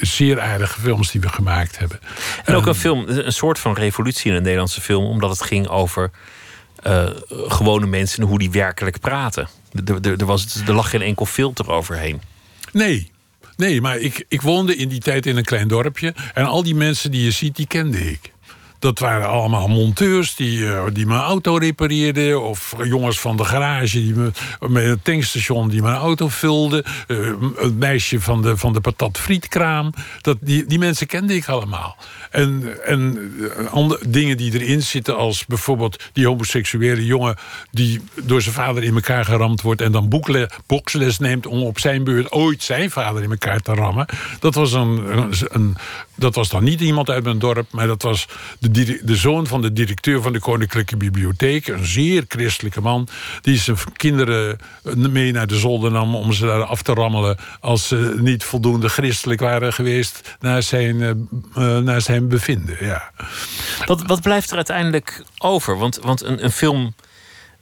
zeer 0.00 0.40
aardige 0.40 0.80
films 0.80 1.10
die 1.10 1.20
we 1.20 1.28
gemaakt 1.28 1.78
hebben. 1.78 2.00
En 2.44 2.54
ook 2.54 2.66
een 2.66 2.74
film, 2.74 3.04
een 3.08 3.32
soort 3.32 3.58
van 3.58 3.74
revolutie 3.74 4.30
in 4.30 4.36
een 4.36 4.42
Nederlandse 4.42 4.80
film, 4.80 5.04
omdat 5.04 5.30
het 5.30 5.42
ging 5.42 5.68
over 5.68 6.10
gewone 7.48 7.86
mensen 7.86 8.22
en 8.22 8.28
hoe 8.28 8.38
die 8.38 8.50
werkelijk 8.50 9.00
praten. 9.00 9.48
Er, 9.84 9.94
er, 10.02 10.18
er, 10.20 10.26
was, 10.26 10.60
er 10.66 10.74
lag 10.74 10.90
geen 10.90 11.02
enkel 11.02 11.26
filter 11.26 11.70
overheen. 11.70 12.20
Nee. 12.72 13.12
Nee, 13.56 13.80
maar 13.80 13.98
ik, 13.98 14.24
ik 14.28 14.42
woonde 14.42 14.76
in 14.76 14.88
die 14.88 15.00
tijd 15.00 15.26
in 15.26 15.36
een 15.36 15.44
klein 15.44 15.68
dorpje. 15.68 16.14
En 16.34 16.44
al 16.44 16.62
die 16.62 16.74
mensen 16.74 17.10
die 17.10 17.24
je 17.24 17.30
ziet, 17.30 17.56
die 17.56 17.66
kende 17.66 18.10
ik. 18.10 18.33
Dat 18.84 18.98
waren 18.98 19.28
allemaal 19.28 19.68
monteurs 19.68 20.34
die, 20.34 20.66
eh, 20.72 20.82
die 20.92 21.06
mijn 21.06 21.20
auto 21.20 21.56
repareerden. 21.56 22.42
Of 22.42 22.74
jongens 22.82 23.20
van 23.20 23.36
de 23.36 23.44
garage 23.44 23.98
die 23.98 24.14
me, 24.14 24.30
met 24.68 24.84
een 24.84 25.02
tankstation 25.02 25.68
die 25.68 25.82
mijn 25.82 25.96
auto 25.96 26.28
vulden. 26.28 26.84
Eh, 27.06 27.16
een 27.56 27.78
meisje 27.78 28.20
van 28.20 28.42
de, 28.42 28.56
van 28.56 28.72
de 28.72 28.80
patat 28.80 29.18
frietkraam. 29.18 29.92
Dat, 30.20 30.36
die, 30.40 30.66
die 30.66 30.78
mensen 30.78 31.06
kende 31.06 31.34
ik 31.34 31.48
allemaal. 31.48 31.96
En, 32.30 32.84
en 32.84 33.32
eh, 33.58 33.72
andere 33.72 34.08
dingen 34.08 34.36
die 34.36 34.60
erin 34.60 34.82
zitten, 34.82 35.16
als 35.16 35.46
bijvoorbeeld 35.46 36.02
die 36.12 36.26
homoseksuele 36.26 37.04
jongen 37.06 37.36
die 37.70 38.00
door 38.22 38.42
zijn 38.42 38.54
vader 38.54 38.82
in 38.84 38.94
elkaar 38.94 39.24
geramd 39.24 39.62
wordt 39.62 39.80
en 39.80 39.92
dan 39.92 40.08
boekle, 40.08 40.50
boksles 40.66 41.18
neemt 41.18 41.46
om 41.46 41.62
op 41.62 41.78
zijn 41.78 42.04
beurt 42.04 42.32
ooit 42.32 42.62
zijn 42.62 42.90
vader 42.90 43.22
in 43.22 43.30
elkaar 43.30 43.60
te 43.60 43.74
rammen. 43.74 44.06
Dat 44.40 44.54
was, 44.54 44.72
een, 44.72 45.18
een, 45.18 45.32
een- 45.48 45.76
dat 46.14 46.34
was 46.34 46.48
dan 46.48 46.64
niet 46.64 46.80
iemand 46.80 47.10
uit 47.10 47.24
mijn 47.24 47.38
dorp, 47.38 47.66
maar 47.72 47.86
dat 47.86 48.02
was 48.02 48.28
de, 48.58 48.70
de 48.74 49.16
zoon 49.16 49.46
van 49.46 49.62
de 49.62 49.72
directeur 49.72 50.22
van 50.22 50.32
de 50.32 50.40
Koninklijke 50.40 50.96
Bibliotheek. 50.96 51.66
Een 51.66 51.86
zeer 51.86 52.24
christelijke 52.28 52.80
man. 52.80 53.08
Die 53.40 53.58
zijn 53.58 53.76
kinderen 53.96 54.58
mee 54.94 55.32
naar 55.32 55.46
de 55.46 55.58
zolder 55.58 55.90
nam 55.90 56.14
om 56.14 56.32
ze 56.32 56.46
daar 56.46 56.64
af 56.64 56.82
te 56.82 56.92
rammelen. 56.92 57.36
als 57.60 57.88
ze 57.88 58.14
niet 58.18 58.44
voldoende 58.44 58.88
christelijk 58.88 59.40
waren 59.40 59.72
geweest 59.72 60.36
naar 60.40 60.62
zijn, 60.62 61.02
eh, 61.02 61.10
eh, 61.10 61.84
naar 61.84 62.00
zijn 62.00 62.28
bevinden. 62.28 62.76
Ja. 62.80 63.10
Wat, 63.84 64.02
wat 64.06 64.22
blijft 64.22 64.50
er 64.50 64.56
uiteindelijk 64.56 65.24
over? 65.38 65.78
Want, 65.78 65.98
want 66.02 66.22
een, 66.22 66.44
een 66.44 66.52
film 66.52 66.94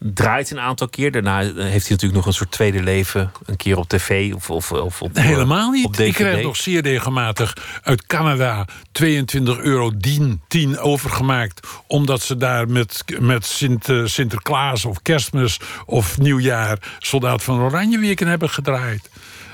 draait 0.04 0.50
een 0.50 0.60
aantal 0.60 0.88
keer. 0.88 1.10
Daarna 1.12 1.38
heeft 1.40 1.56
hij 1.56 1.70
natuurlijk 1.72 2.12
nog 2.14 2.26
een 2.26 2.32
soort 2.32 2.50
tweede 2.50 2.82
leven. 2.82 3.32
Een 3.46 3.56
keer 3.56 3.76
op 3.78 3.88
tv 3.88 4.32
of, 4.34 4.50
of, 4.50 4.72
of 4.72 5.02
op 5.02 5.16
Helemaal 5.16 5.66
Op 5.66 5.72
niet. 5.74 5.92
DVD. 5.92 6.08
Ik 6.08 6.14
krijg 6.14 6.42
nog 6.42 6.56
zeer 6.56 6.82
regelmatig 6.82 7.56
uit 7.82 8.06
Canada 8.06 8.66
22 8.92 9.58
euro 9.58 9.90
10, 10.00 10.40
10 10.48 10.78
overgemaakt. 10.78 11.66
Omdat 11.86 12.22
ze 12.22 12.36
daar 12.36 12.68
met, 12.68 13.04
met 13.20 13.46
Sint, 13.46 13.88
eh, 13.88 14.04
Sinterklaas 14.04 14.84
of 14.84 15.02
Kerstmis 15.02 15.60
of 15.86 16.18
Nieuwjaar 16.18 16.78
Soldaat 16.98 17.42
van 17.42 17.60
Oranje 17.60 17.98
Weekend 17.98 18.28
hebben 18.28 18.50
gedraaid. 18.50 19.10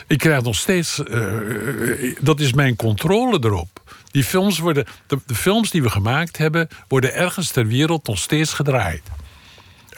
Ik 0.07 0.18
krijg 0.18 0.42
nog 0.42 0.57
steeds. 0.57 1.03
eh, 1.05 1.26
eh, 1.26 2.16
dat 2.20 2.40
is 2.40 2.53
mijn 2.53 2.76
controle 2.76 3.38
erop. 3.42 3.82
Die 4.11 4.24
films 4.24 4.59
worden, 4.59 4.86
de, 5.07 5.18
de 5.26 5.34
films 5.34 5.70
die 5.70 5.82
we 5.82 5.90
gemaakt 5.90 6.38
hebben, 6.38 6.68
worden 6.88 7.14
ergens 7.14 7.51
ter 7.51 7.66
wereld 7.66 8.07
nog 8.07 8.18
steeds 8.18 8.53
gedraaid. 8.53 9.03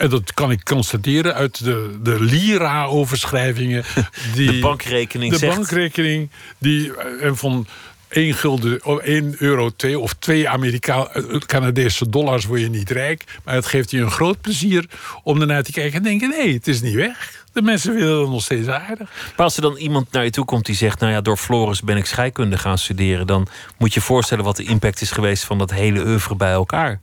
En 0.01 0.09
dat 0.09 0.33
kan 0.33 0.51
ik 0.51 0.63
constateren 0.63 1.33
uit 1.33 1.63
de, 1.63 1.99
de 2.03 2.21
Lira-overschrijvingen. 2.23 3.83
Die, 4.35 4.51
De 4.51 4.59
bankrekening 4.59 5.31
de 5.31 5.37
zegt... 5.37 5.55
bankrekening 5.55 6.29
die, 6.57 6.95
eh, 6.95 7.25
en 7.25 7.37
van 7.37 7.67
1 8.09 8.33
gulden 8.33 8.85
of 8.85 8.99
1 8.99 9.35
euro 9.37 9.69
2 9.75 9.99
of 9.99 10.13
2 10.13 10.49
Amerika 10.49 11.11
Canadese 11.45 12.09
dollars 12.09 12.45
word 12.45 12.61
je 12.61 12.69
niet 12.69 12.89
rijk. 12.89 13.23
Maar 13.43 13.55
het 13.55 13.65
geeft 13.65 13.91
je 13.91 13.99
een 13.99 14.11
groot 14.11 14.41
plezier 14.41 14.85
om 15.23 15.41
ernaar 15.41 15.63
te 15.63 15.71
kijken 15.71 15.97
en 15.97 16.03
denken: 16.03 16.29
nee, 16.29 16.53
het 16.53 16.67
is 16.67 16.81
niet 16.81 16.95
weg. 16.95 17.45
De 17.53 17.61
mensen 17.61 17.93
willen 17.93 18.19
het 18.19 18.29
nog 18.29 18.41
steeds 18.41 18.67
aardig. 18.67 19.09
Maar 19.35 19.45
als 19.45 19.55
er 19.55 19.61
dan 19.61 19.77
iemand 19.77 20.11
naar 20.11 20.23
je 20.23 20.29
toe 20.29 20.45
komt 20.45 20.65
die 20.65 20.75
zegt: 20.75 20.99
Nou 20.99 21.11
ja, 21.11 21.21
door 21.21 21.37
Floris 21.37 21.81
ben 21.81 21.97
ik 21.97 22.05
scheikunde 22.05 22.57
gaan 22.57 22.77
studeren. 22.77 23.27
dan 23.27 23.47
moet 23.77 23.93
je 23.93 23.99
je 23.99 24.05
voorstellen 24.05 24.43
wat 24.43 24.57
de 24.57 24.63
impact 24.63 25.01
is 25.01 25.11
geweest 25.11 25.43
van 25.43 25.57
dat 25.57 25.71
hele 25.71 26.05
oeuvre 26.05 26.35
bij 26.35 26.51
elkaar. 26.51 26.99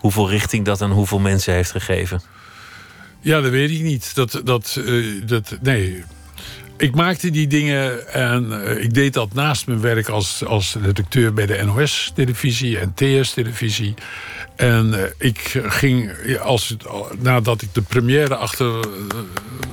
Hoeveel 0.00 0.30
richting 0.30 0.64
dat 0.64 0.82
aan 0.82 0.90
hoeveel 0.90 1.18
mensen 1.18 1.54
heeft 1.54 1.70
gegeven. 1.70 2.20
Ja, 3.20 3.40
dat 3.40 3.50
weet 3.50 3.70
ik 3.70 3.80
niet. 3.80 4.14
Dat, 4.14 4.40
dat, 4.44 4.76
uh, 4.78 5.22
dat, 5.26 5.58
nee, 5.62 6.04
ik 6.76 6.94
maakte 6.94 7.30
die 7.30 7.46
dingen 7.46 8.12
en 8.12 8.46
uh, 8.50 8.82
ik 8.82 8.94
deed 8.94 9.14
dat 9.14 9.34
naast 9.34 9.66
mijn 9.66 9.80
werk 9.80 10.08
als, 10.08 10.44
als 10.44 10.76
redacteur 10.82 11.34
bij 11.34 11.46
de 11.46 11.62
NOS-televisie 11.64 12.78
en 12.78 12.94
TS-televisie. 12.94 13.94
En 14.60 14.86
uh, 14.94 15.02
ik 15.18 15.60
ging, 15.66 16.12
als, 16.38 16.76
nadat 17.18 17.62
ik 17.62 17.74
de 17.74 17.82
première 17.82 18.36
achter, 18.36 18.74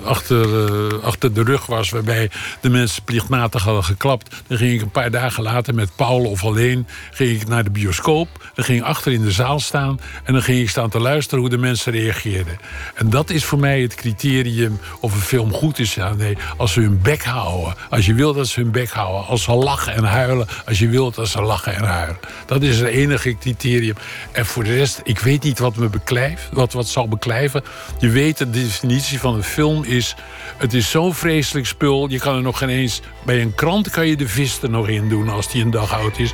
achter, 0.03 0.69
uh, 0.69 1.03
achter 1.03 1.33
de 1.33 1.43
rug 1.43 1.65
was... 1.65 1.89
waarbij 1.89 2.29
de 2.61 2.69
mensen 2.69 3.03
plichtmatig 3.03 3.63
hadden 3.63 3.83
geklapt... 3.83 4.35
dan 4.47 4.57
ging 4.57 4.73
ik 4.73 4.81
een 4.81 4.91
paar 4.91 5.11
dagen 5.11 5.43
later 5.43 5.73
met 5.73 5.95
Paul 5.95 6.25
of 6.25 6.43
alleen 6.43 6.87
ging 7.11 7.41
ik 7.41 7.47
naar 7.47 7.63
de 7.63 7.69
bioscoop. 7.69 8.51
Dan 8.55 8.65
ging 8.65 8.79
ik 8.79 8.85
achter 8.85 9.11
in 9.11 9.21
de 9.21 9.31
zaal 9.31 9.59
staan 9.59 9.99
en 10.23 10.33
dan 10.33 10.41
ging 10.41 10.59
ik 10.59 10.69
staan 10.69 10.89
te 10.89 10.99
luisteren... 10.99 11.39
hoe 11.39 11.49
de 11.49 11.57
mensen 11.57 11.91
reageerden. 11.91 12.59
En 12.95 13.09
dat 13.09 13.29
is 13.29 13.45
voor 13.45 13.59
mij 13.59 13.81
het 13.81 13.95
criterium 13.95 14.79
of 14.99 15.13
een 15.13 15.21
film 15.21 15.51
goed 15.51 15.79
is. 15.79 15.95
Ja, 15.95 16.13
nee, 16.13 16.37
als 16.57 16.73
ze 16.73 16.81
hun 16.81 17.01
bek 17.01 17.23
houden. 17.23 17.75
Als 17.89 18.05
je 18.05 18.13
wilt 18.13 18.35
dat 18.35 18.47
ze 18.47 18.59
hun 18.59 18.71
bek 18.71 18.89
houden. 18.89 19.25
Als 19.27 19.43
ze 19.43 19.51
lachen 19.51 19.93
en 19.93 20.03
huilen. 20.03 20.47
Als 20.65 20.79
je 20.79 20.87
wilt 20.87 21.15
dat 21.15 21.27
ze 21.27 21.41
lachen 21.41 21.75
en 21.75 21.83
huilen. 21.83 22.19
Dat 22.45 22.61
is 22.61 22.79
het 22.79 22.89
enige 22.89 23.37
criterium. 23.37 23.95
En 24.31 24.45
voor 24.45 24.63
rest, 24.77 25.01
ik 25.03 25.19
weet 25.19 25.43
niet 25.43 25.59
wat 25.59 25.75
me 25.75 25.89
beklijft, 25.89 26.49
wat, 26.51 26.73
wat 26.73 26.87
zal 26.87 27.07
beklijven. 27.07 27.63
Je 27.99 28.09
weet, 28.09 28.37
de 28.37 28.49
definitie 28.49 29.19
van 29.19 29.35
een 29.35 29.43
film 29.43 29.83
is... 29.83 30.15
het 30.57 30.73
is 30.73 30.89
zo'n 30.89 31.13
vreselijk 31.13 31.65
spul, 31.65 32.09
je 32.09 32.19
kan 32.19 32.35
er 32.35 32.41
nog 32.41 32.57
geen 32.57 32.69
eens... 32.69 33.01
bij 33.25 33.41
een 33.41 33.55
krant 33.55 33.89
kan 33.89 34.07
je 34.07 34.15
de 34.15 34.27
vis 34.27 34.61
er 34.61 34.69
nog 34.69 34.87
in 34.87 35.09
doen 35.09 35.29
als 35.29 35.51
die 35.51 35.63
een 35.63 35.71
dag 35.71 35.93
oud 35.93 36.19
is. 36.19 36.33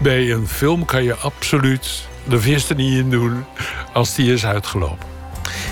Bij 0.00 0.30
een 0.30 0.48
film 0.48 0.84
kan 0.84 1.04
je 1.04 1.14
absoluut 1.14 2.08
de 2.28 2.40
vis 2.40 2.68
er 2.68 2.76
niet 2.76 2.98
in 2.98 3.10
doen... 3.10 3.44
als 3.92 4.14
die 4.14 4.32
is 4.32 4.44
uitgelopen. 4.44 5.10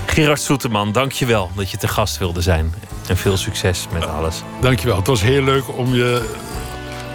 Gerard 0.05 0.41
Soeterman, 0.41 0.91
dank 0.91 1.11
je 1.11 1.25
wel 1.25 1.51
dat 1.55 1.71
je 1.71 1.77
te 1.77 1.87
gast 1.87 2.17
wilde 2.17 2.41
zijn. 2.41 2.73
En 3.07 3.17
veel 3.17 3.37
succes 3.37 3.87
met 3.93 4.05
alles. 4.05 4.41
Dank 4.61 4.79
je 4.79 4.87
wel. 4.87 4.95
Het 4.95 5.07
was 5.07 5.21
heel 5.21 5.43
leuk 5.43 5.77
om 5.77 5.95
je 5.95 6.29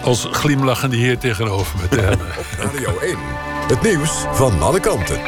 als 0.03 0.29
glimlachende 0.31 0.97
heer 0.97 1.19
tegenover 1.19 1.79
me 1.81 1.89
te 1.89 2.01
hebben. 2.09 2.27
Radio 2.59 2.99
1. 2.99 3.17
Het 3.69 3.83
nieuws 3.83 4.25
van 4.33 4.63
alle 4.63 4.81
kanten. 4.81 5.21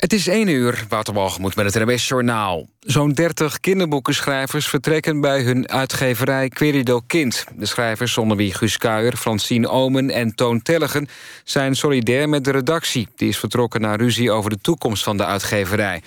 Het 0.00 0.12
is 0.12 0.26
1 0.26 0.48
uur, 0.48 0.84
Waterbalgemoed 0.88 1.56
met 1.56 1.74
het 1.74 1.84
NWS 1.84 2.08
Journaal. 2.08 2.66
Zo'n 2.80 3.12
30 3.12 3.60
kinderboekenschrijvers 3.60 4.68
vertrekken 4.68 5.20
bij 5.20 5.42
hun 5.42 5.68
uitgeverij 5.68 6.48
Querido 6.48 7.00
Kind. 7.06 7.44
De 7.56 7.66
schrijvers, 7.66 8.18
onder 8.18 8.36
wie 8.36 8.54
Guus 8.54 8.76
Kuijer, 8.76 9.16
Francine 9.16 9.68
Omen 9.68 10.10
en 10.10 10.34
Toon 10.34 10.62
Tellegen... 10.62 11.08
zijn 11.44 11.74
solidair 11.74 12.28
met 12.28 12.44
de 12.44 12.50
redactie. 12.50 13.08
Die 13.16 13.28
is 13.28 13.38
vertrokken 13.38 13.80
naar 13.80 13.98
ruzie 13.98 14.30
over 14.30 14.50
de 14.50 14.58
toekomst 14.60 15.02
van 15.02 15.16
de 15.16 15.24
uitgeverij. 15.24 16.02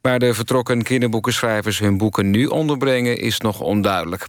Waar 0.00 0.18
de 0.18 0.34
vertrokken 0.34 0.82
kinderboekenschrijvers 0.82 1.78
hun 1.78 1.98
boeken 1.98 2.30
nu 2.30 2.46
onderbrengen... 2.46 3.18
is 3.18 3.38
nog 3.38 3.60
onduidelijk. 3.60 4.26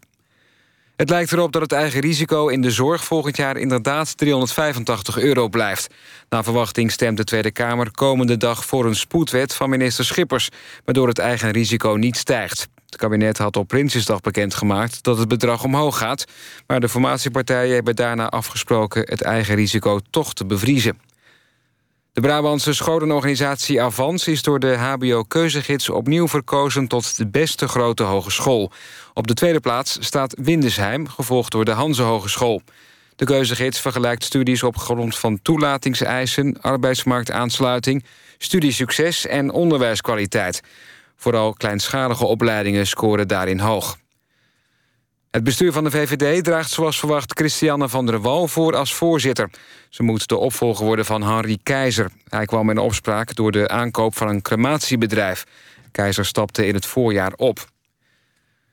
Het 1.00 1.10
lijkt 1.10 1.32
erop 1.32 1.52
dat 1.52 1.62
het 1.62 1.72
eigen 1.72 2.00
risico 2.00 2.48
in 2.48 2.62
de 2.62 2.72
zorg 2.72 3.04
volgend 3.04 3.38
jaar 3.38 3.58
inderdaad 3.58 4.18
385 4.18 5.18
euro 5.18 5.48
blijft. 5.48 5.94
Na 6.30 6.44
verwachting 6.44 6.92
stemt 6.92 7.18
de 7.18 7.24
Tweede 7.24 7.52
Kamer 7.52 7.92
komende 7.92 8.38
dag 8.38 8.66
voor 8.66 8.86
een 8.86 8.96
spoedwet 8.96 9.54
van 9.54 9.70
minister 9.70 10.06
Schippers, 10.06 10.50
waardoor 10.86 11.08
het 11.08 11.20
eigen 11.20 11.52
risico 11.52 11.90
niet 11.90 12.18
stijgt. 12.18 12.68
Het 12.86 12.96
kabinet 12.96 13.38
had 13.38 13.58
op 13.58 13.68
Prinsjesdag 13.68 14.22
bekendgemaakt 14.22 15.04
dat 15.04 15.18
het 15.18 15.28
bedrag 15.28 15.64
omhoog 15.64 15.98
gaat, 15.98 16.26
maar 16.68 16.80
de 16.80 16.90
formatiepartijen 16.90 17.74
hebben 17.74 17.96
daarna 17.96 18.30
afgesproken 18.30 19.02
het 19.02 19.22
eigen 19.22 19.56
risico 19.56 20.00
toch 20.10 20.34
te 20.34 20.46
bevriezen. 20.46 21.09
De 22.20 22.28
Brabantse 22.28 22.74
scholenorganisatie 22.74 23.82
Avans 23.82 24.28
is 24.28 24.42
door 24.42 24.60
de 24.60 24.78
HBO-keuzegids 24.78 25.90
opnieuw 25.90 26.28
verkozen 26.28 26.88
tot 26.88 27.18
de 27.18 27.28
beste 27.28 27.68
grote 27.68 28.04
hogeschool. 28.04 28.72
Op 29.14 29.28
de 29.28 29.34
tweede 29.34 29.60
plaats 29.60 29.98
staat 30.00 30.36
Windesheim, 30.42 31.08
gevolgd 31.08 31.52
door 31.52 31.66
de 31.66 31.72
Hanse 31.72 32.02
Hogeschool. 32.02 32.62
De 33.16 33.26
keuzegids 33.26 33.80
vergelijkt 33.80 34.24
studies 34.24 34.64
op 34.64 34.78
grond 34.78 35.18
van 35.18 35.42
toelatingseisen, 35.42 36.62
arbeidsmarktaansluiting, 36.62 38.04
studiesucces 38.38 39.28
en 39.28 39.52
onderwijskwaliteit. 39.52 40.62
Vooral 41.16 41.54
kleinschalige 41.54 42.26
opleidingen 42.26 42.88
scoren 42.88 43.28
daarin 43.28 43.60
hoog. 43.60 43.98
Het 45.32 45.44
bestuur 45.44 45.72
van 45.72 45.84
de 45.84 45.92
VVD 45.92 46.44
draagt 46.44 46.72
zoals 46.72 47.00
verwacht 47.00 47.38
Christiane 47.38 47.90
van 47.90 48.06
der 48.06 48.22
Wal 48.22 48.48
voor 48.48 48.76
als 48.76 48.94
voorzitter. 48.94 49.50
Ze 49.90 50.04
moet 50.04 50.28
de 50.28 50.38
opvolger 50.38 50.86
worden 50.86 51.06
van 51.06 51.24
Henri 51.24 51.58
Keizer. 51.64 52.12
Hij 52.30 52.46
kwam 52.46 52.70
in 52.70 52.78
opspraak 52.78 53.36
door 53.36 53.52
de 53.52 53.68
aankoop 53.68 54.18
van 54.18 54.28
een 54.28 54.42
crematiebedrijf. 54.42 55.44
Keizer 55.92 56.26
stapte 56.26 56.68
in 56.68 56.74
het 56.74 56.86
voorjaar 56.86 57.34
op. 57.36 57.68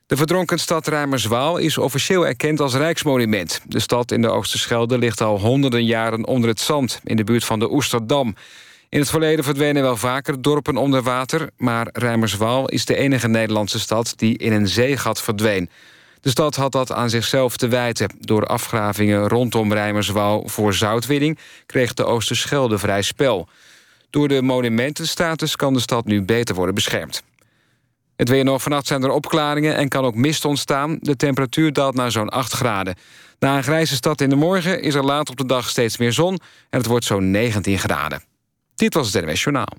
De 0.07 0.17
verdronken 0.17 0.59
stad 0.59 0.87
Rijmerswaal 0.87 1.57
is 1.57 1.79
officieel 1.79 2.27
erkend 2.27 2.61
als 2.61 2.75
Rijksmonument. 2.75 3.61
De 3.65 3.81
stad 3.81 4.13
in 4.13 4.23
de 4.23 4.31
Oosterschelde 4.31 4.99
ligt 4.99 5.21
al 5.21 5.41
honderden 5.41 5.85
jaren 5.85 6.27
onder 6.27 6.49
het 6.49 6.61
zand... 6.61 7.01
in 7.05 7.17
de 7.17 7.25
buurt 7.25 7.45
van 7.45 7.59
de 7.59 7.73
Oesterdam. 7.73 8.35
In 8.89 8.99
het 8.99 9.11
verleden 9.11 9.45
verdwenen 9.45 9.83
wel 9.83 9.97
vaker 9.97 10.43
dorpen 10.43 10.77
onder 10.77 11.03
water... 11.03 11.51
maar 11.57 11.89
Rijmerswaal 11.93 12.69
is 12.69 12.85
de 12.85 12.97
enige 12.97 13.29
Nederlandse 13.29 13.79
stad 13.79 14.13
die 14.17 14.39
in 14.39 14.53
een 14.53 14.69
zeegat 14.69 15.23
verdween... 15.23 15.71
De 16.27 16.33
stad 16.33 16.57
had 16.57 16.73
dat 16.73 16.93
aan 16.93 17.11
zichzelf 17.11 17.57
te 17.57 17.69
wijten. 17.69 18.11
Door 18.19 18.47
afgravingen 18.47 19.29
rondom 19.29 19.73
Rijmerswaal 19.73 20.49
voor 20.49 20.75
zoutwinning... 20.75 21.39
kreeg 21.67 21.95
de 21.95 22.05
Oosterschelde 22.05 22.79
vrij 22.79 23.03
spel. 23.03 23.49
Door 24.11 24.29
de 24.29 24.43
monumentenstatus 24.43 25.57
kan 25.57 25.73
de 25.73 25.81
stad 25.81 26.05
nu 26.05 26.23
beter 26.23 26.55
worden 26.55 26.75
beschermd. 26.75 27.23
Het 28.17 28.29
weer 28.29 28.45
nog. 28.45 28.63
Vannacht 28.63 28.87
zijn 28.87 29.03
er 29.03 29.11
opklaringen 29.11 29.77
en 29.77 29.89
kan 29.89 30.05
ook 30.05 30.15
mist 30.15 30.45
ontstaan. 30.45 30.99
De 31.01 31.17
temperatuur 31.17 31.73
daalt 31.73 31.95
naar 31.95 32.11
zo'n 32.11 32.29
8 32.29 32.53
graden. 32.53 32.95
Na 33.39 33.57
een 33.57 33.63
grijze 33.63 33.95
stad 33.95 34.21
in 34.21 34.29
de 34.29 34.37
morgen 34.37 34.83
is 34.83 34.95
er 34.95 35.05
laat 35.05 35.31
op 35.31 35.37
de 35.37 35.47
dag 35.47 35.69
steeds 35.69 35.97
meer 35.97 36.13
zon... 36.13 36.39
en 36.71 36.79
het 36.79 36.87
wordt 36.87 37.05
zo'n 37.05 37.31
19 37.31 37.79
graden. 37.79 38.23
Dit 38.75 38.95
was 38.95 39.13
het 39.13 39.25
NWS 39.25 39.43
Journaal. 39.43 39.73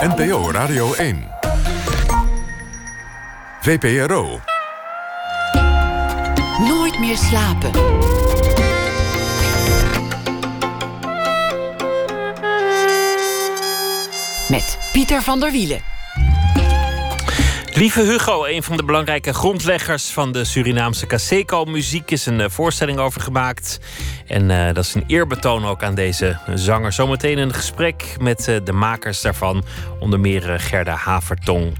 NPO 0.00 0.50
Radio 0.50 0.92
1. 0.94 1.28
VPRO. 3.60 4.40
Meer 7.00 7.16
slapen. 7.16 7.70
Met 14.48 14.78
Pieter 14.92 15.22
van 15.22 15.40
der 15.40 15.50
Wielen. 15.50 15.80
Lieve 17.74 18.00
Hugo, 18.00 18.44
een 18.44 18.62
van 18.62 18.76
de 18.76 18.84
belangrijke 18.84 19.34
grondleggers 19.34 20.10
van 20.10 20.32
de 20.32 20.44
Surinaamse 20.44 21.06
Caseco-muziek, 21.06 22.10
is 22.10 22.26
een 22.26 22.38
uh, 22.38 22.46
voorstelling 22.48 22.98
over 22.98 23.20
gemaakt. 23.20 23.80
En 24.26 24.50
uh, 24.50 24.64
dat 24.66 24.84
is 24.84 24.94
een 24.94 25.04
eerbetoon 25.06 25.66
ook 25.66 25.82
aan 25.82 25.94
deze 25.94 26.38
zanger. 26.54 26.92
Zometeen 26.92 27.38
een 27.38 27.54
gesprek 27.54 28.16
met 28.20 28.48
uh, 28.48 28.56
de 28.64 28.72
makers 28.72 29.20
daarvan, 29.20 29.64
onder 30.00 30.20
meer 30.20 30.60
Gerda 30.60 30.94
Havertong. 30.94 31.74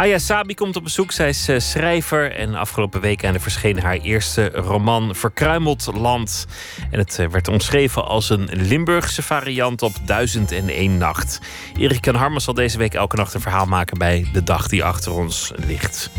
Aya 0.00 0.18
Sabi 0.18 0.54
komt 0.54 0.76
op 0.76 0.82
bezoek. 0.82 1.12
Zij 1.12 1.28
is 1.28 1.70
schrijver 1.70 2.32
en 2.32 2.54
afgelopen 2.54 3.00
week 3.00 3.24
aan 3.24 3.32
de 3.32 3.40
verscheen 3.40 3.80
haar 3.80 3.96
eerste 3.96 4.48
roman 4.48 5.14
Verkruimeld 5.14 5.90
Land. 5.94 6.46
En 6.90 6.98
het 6.98 7.16
werd 7.30 7.48
omschreven 7.48 8.04
als 8.04 8.30
een 8.30 8.48
Limburgse 8.52 9.22
variant 9.22 9.82
op 9.82 9.92
Duizend 10.04 10.52
en 10.52 10.68
één 10.68 10.98
Nacht. 10.98 11.40
Erik 11.76 12.06
en 12.06 12.14
Harmen 12.14 12.40
zal 12.40 12.54
deze 12.54 12.78
week 12.78 12.94
elke 12.94 13.16
nacht 13.16 13.34
een 13.34 13.40
verhaal 13.40 13.66
maken 13.66 13.98
bij 13.98 14.28
de 14.32 14.42
dag 14.42 14.68
die 14.68 14.84
achter 14.84 15.12
ons 15.12 15.52
ligt. 15.54 16.10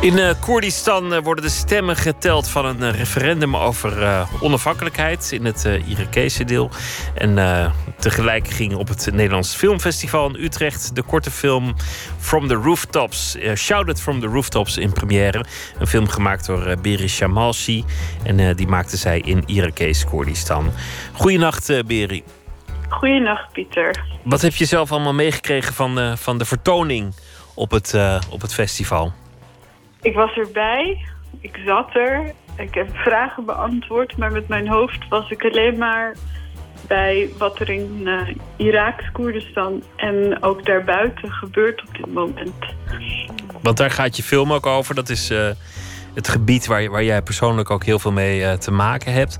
In 0.00 0.18
uh, 0.18 0.30
Koerdistan 0.40 1.12
uh, 1.12 1.18
worden 1.18 1.44
de 1.44 1.50
stemmen 1.50 1.96
geteld 1.96 2.48
van 2.48 2.64
een 2.64 2.80
uh, 2.80 2.90
referendum 2.90 3.56
over 3.56 4.26
onafhankelijkheid 4.40 5.32
in 5.32 5.44
het 5.44 5.64
Irakese 5.86 6.44
deel. 6.44 6.70
En 7.14 7.38
tegelijk 7.98 8.48
ging 8.48 8.74
op 8.74 8.88
het 8.88 9.08
Nederlands 9.12 9.54
Filmfestival 9.54 10.28
in 10.28 10.44
Utrecht 10.44 10.94
de 10.94 11.02
korte 11.02 11.30
film 11.30 11.74
From 12.18 12.48
the 12.48 12.54
Rooftops, 12.54 13.36
Shouted 13.54 14.00
from 14.00 14.20
the 14.20 14.26
Rooftops 14.26 14.76
in 14.76 14.92
première. 14.92 15.44
Een 15.78 15.86
film 15.86 16.08
gemaakt 16.08 16.46
door 16.46 16.76
Beri 16.82 17.08
Shamalshi 17.08 17.84
en 18.22 18.56
die 18.56 18.66
maakte 18.66 18.96
zij 18.96 19.20
in 19.20 19.42
Irakees 19.46 20.04
Koerdistan. 20.04 20.72
Goedenacht, 21.12 21.86
Beri. 21.86 22.24
Goedenacht, 22.88 23.52
Pieter. 23.52 24.04
Wat 24.22 24.40
heb 24.40 24.54
je 24.54 24.64
zelf 24.64 24.92
allemaal 24.92 25.14
meegekregen 25.14 25.74
van, 25.74 25.98
uh, 25.98 26.16
van 26.16 26.38
de 26.38 26.44
vertoning 26.44 27.14
op 27.54 27.70
het, 27.70 27.92
uh, 27.94 28.20
op 28.30 28.40
het 28.40 28.54
festival? 28.54 29.12
Ik 30.06 30.14
was 30.14 30.36
erbij. 30.36 31.04
Ik 31.40 31.60
zat 31.64 31.94
er. 31.94 32.32
Ik 32.56 32.74
heb 32.74 32.96
vragen 32.96 33.44
beantwoord. 33.44 34.16
Maar 34.16 34.32
met 34.32 34.48
mijn 34.48 34.68
hoofd 34.68 35.08
was 35.08 35.30
ik 35.30 35.44
alleen 35.44 35.78
maar 35.78 36.16
bij 36.86 37.28
wat 37.38 37.58
er 37.58 37.70
in 37.70 38.00
uh, 38.04 38.20
Iraaks 38.56 39.10
Koerdistan 39.12 39.82
en 39.96 40.42
ook 40.42 40.64
daarbuiten 40.64 41.30
gebeurt 41.32 41.82
op 41.88 41.96
dit 41.96 42.12
moment. 42.12 42.74
Want 43.62 43.76
daar 43.76 43.90
gaat 43.90 44.16
je 44.16 44.22
film 44.22 44.52
ook 44.52 44.66
over. 44.66 44.94
Dat 44.94 45.08
is 45.08 45.30
uh, 45.30 45.50
het 46.14 46.28
gebied 46.28 46.66
waar, 46.66 46.90
waar 46.90 47.04
jij 47.04 47.22
persoonlijk 47.22 47.70
ook 47.70 47.84
heel 47.84 47.98
veel 47.98 48.12
mee 48.12 48.40
uh, 48.40 48.52
te 48.52 48.70
maken 48.70 49.12
hebt. 49.12 49.38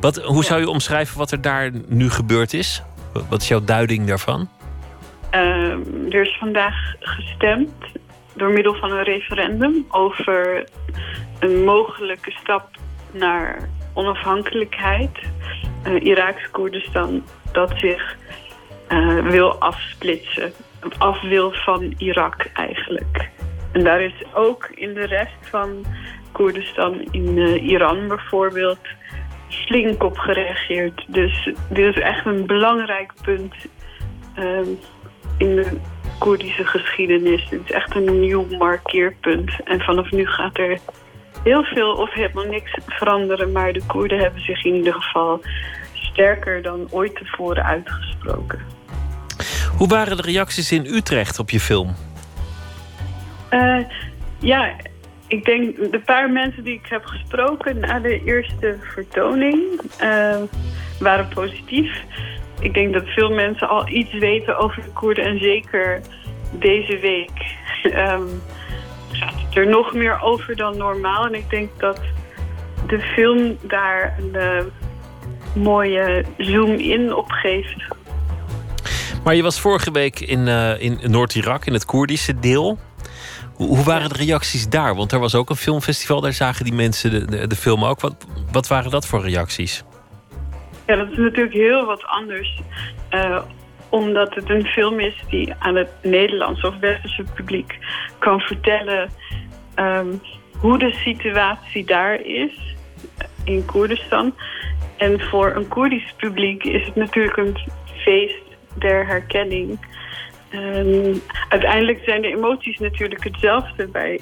Wat, 0.00 0.16
hoe 0.16 0.44
zou 0.44 0.60
je 0.60 0.68
omschrijven 0.68 1.18
wat 1.18 1.30
er 1.30 1.40
daar 1.40 1.70
nu 1.88 2.10
gebeurd 2.10 2.52
is? 2.52 2.82
Wat 3.28 3.42
is 3.42 3.48
jouw 3.48 3.64
duiding 3.64 4.06
daarvan? 4.06 4.48
Ehm, 5.30 5.80
er 6.10 6.20
is 6.20 6.36
vandaag 6.38 6.94
gestemd 7.00 7.72
door 8.36 8.50
middel 8.50 8.74
van 8.74 8.92
een 8.92 9.04
referendum 9.04 9.86
over 9.88 10.64
een 11.38 11.64
mogelijke 11.64 12.30
stap 12.30 12.68
naar 13.12 13.68
onafhankelijkheid. 13.92 15.18
Uh, 15.86 16.04
Iraaks 16.04 16.50
Koerdistan 16.50 17.24
dat 17.52 17.72
zich 17.76 18.16
uh, 18.88 19.28
wil 19.28 19.58
afsplitsen. 19.58 20.52
Af 20.98 21.20
wil 21.20 21.52
van 21.52 21.94
Irak 21.98 22.46
eigenlijk. 22.52 23.30
En 23.72 23.84
daar 23.84 24.00
is 24.00 24.22
ook 24.34 24.70
in 24.74 24.94
de 24.94 25.06
rest 25.06 25.36
van 25.40 25.84
Koerdistan, 26.32 27.08
in 27.10 27.36
uh, 27.36 27.62
Iran 27.62 28.08
bijvoorbeeld, 28.08 28.78
flink 29.48 30.02
op 30.02 30.18
gereageerd. 30.18 31.04
Dus 31.08 31.50
dit 31.68 31.96
is 31.96 32.02
echt 32.02 32.26
een 32.26 32.46
belangrijk 32.46 33.12
punt 33.22 33.54
ehm, 34.34 34.68
in 35.38 35.56
de 35.56 35.80
Koerdische 36.18 36.64
geschiedenis. 36.64 37.46
Het 37.50 37.60
is 37.64 37.70
echt 37.70 37.94
een 37.94 38.20
nieuw 38.20 38.46
markeerpunt. 38.58 39.50
En 39.64 39.80
vanaf 39.80 40.10
nu 40.10 40.26
gaat 40.26 40.58
er 40.58 40.78
heel 41.42 41.64
veel 41.64 41.92
of 41.92 42.12
helemaal 42.12 42.44
niks 42.44 42.78
veranderen. 42.86 43.52
Maar 43.52 43.72
de 43.72 43.82
Koerden 43.86 44.18
hebben 44.18 44.42
zich 44.42 44.64
in 44.64 44.74
ieder 44.74 44.94
geval 44.94 45.40
sterker 45.92 46.62
dan 46.62 46.88
ooit 46.90 47.16
tevoren 47.16 47.64
uitgesproken. 47.64 48.58
Hoe 49.76 49.88
waren 49.88 50.16
de 50.16 50.22
reacties 50.22 50.72
in 50.72 50.86
Utrecht 50.86 51.38
op 51.38 51.50
je 51.50 51.60
film? 51.60 51.94
Uh, 53.50 53.78
ja, 54.38 54.76
ik 55.26 55.44
denk 55.44 55.76
de 55.76 56.00
paar 56.04 56.30
mensen 56.30 56.64
die 56.64 56.74
ik 56.74 56.86
heb 56.88 57.04
gesproken 57.04 57.80
na 57.80 57.98
de 57.98 58.24
eerste 58.24 58.76
vertoning 58.80 59.60
uh, 60.02 60.36
waren 61.00 61.28
positief. 61.28 62.04
Ik 62.60 62.74
denk 62.74 62.92
dat 62.92 63.06
veel 63.06 63.30
mensen 63.30 63.68
al 63.68 63.88
iets 63.88 64.12
weten 64.12 64.58
over 64.58 64.82
de 64.82 64.90
Koerden 64.90 65.24
en 65.24 65.38
zeker 65.38 66.00
deze 66.50 66.98
week 66.98 67.56
um, 67.84 68.42
gaat 69.18 69.34
het 69.46 69.56
er 69.56 69.68
nog 69.68 69.94
meer 69.94 70.20
over 70.22 70.56
dan 70.56 70.76
normaal. 70.76 71.26
En 71.26 71.34
ik 71.34 71.50
denk 71.50 71.70
dat 71.78 72.00
de 72.86 73.00
film 73.00 73.58
daar 73.62 74.18
een 74.18 74.32
uh, 74.34 74.62
mooie 75.62 76.24
zoom-in 76.36 77.14
op 77.14 77.30
geeft. 77.30 77.84
Maar 79.24 79.34
je 79.34 79.42
was 79.42 79.60
vorige 79.60 79.90
week 79.90 80.20
in, 80.20 80.46
uh, 80.46 80.80
in 80.80 80.98
Noord-Irak, 81.02 81.66
in 81.66 81.72
het 81.72 81.84
Koerdische 81.84 82.38
deel. 82.38 82.78
Hoe, 83.54 83.68
hoe 83.68 83.84
waren 83.84 84.08
de 84.08 84.16
reacties 84.16 84.68
daar? 84.68 84.94
Want 84.94 85.12
er 85.12 85.18
was 85.18 85.34
ook 85.34 85.50
een 85.50 85.56
filmfestival, 85.56 86.20
daar 86.20 86.32
zagen 86.32 86.64
die 86.64 86.74
mensen 86.74 87.10
de, 87.10 87.24
de, 87.24 87.46
de 87.46 87.56
film 87.56 87.84
ook. 87.84 88.00
Wat, 88.00 88.26
wat 88.52 88.68
waren 88.68 88.90
dat 88.90 89.06
voor 89.06 89.22
reacties? 89.22 89.84
Ja, 90.86 90.96
dat 90.96 91.10
is 91.10 91.16
natuurlijk 91.16 91.54
heel 91.54 91.84
wat 91.84 92.04
anders. 92.04 92.60
Uh, 93.10 93.42
omdat 93.88 94.34
het 94.34 94.50
een 94.50 94.66
film 94.66 95.00
is 95.00 95.24
die 95.28 95.54
aan 95.58 95.74
het 95.74 95.90
Nederlandse 96.02 96.66
of 96.66 96.78
westerse 96.78 97.24
publiek 97.34 97.78
kan 98.18 98.40
vertellen 98.40 99.10
um, 99.76 100.20
hoe 100.58 100.78
de 100.78 100.92
situatie 100.92 101.84
daar 101.84 102.20
is 102.20 102.76
in 103.44 103.64
Koerdistan. 103.64 104.34
En 104.96 105.20
voor 105.20 105.54
een 105.54 105.68
Koerdisch 105.68 106.14
publiek 106.16 106.64
is 106.64 106.86
het 106.86 106.94
natuurlijk 106.94 107.36
een 107.36 107.56
feest 107.84 108.42
der 108.74 109.06
herkenning. 109.06 109.78
Um, 110.54 111.20
uiteindelijk 111.48 112.00
zijn 112.04 112.22
de 112.22 112.28
emoties 112.28 112.78
natuurlijk 112.78 113.24
hetzelfde 113.24 113.86
bij 113.88 114.20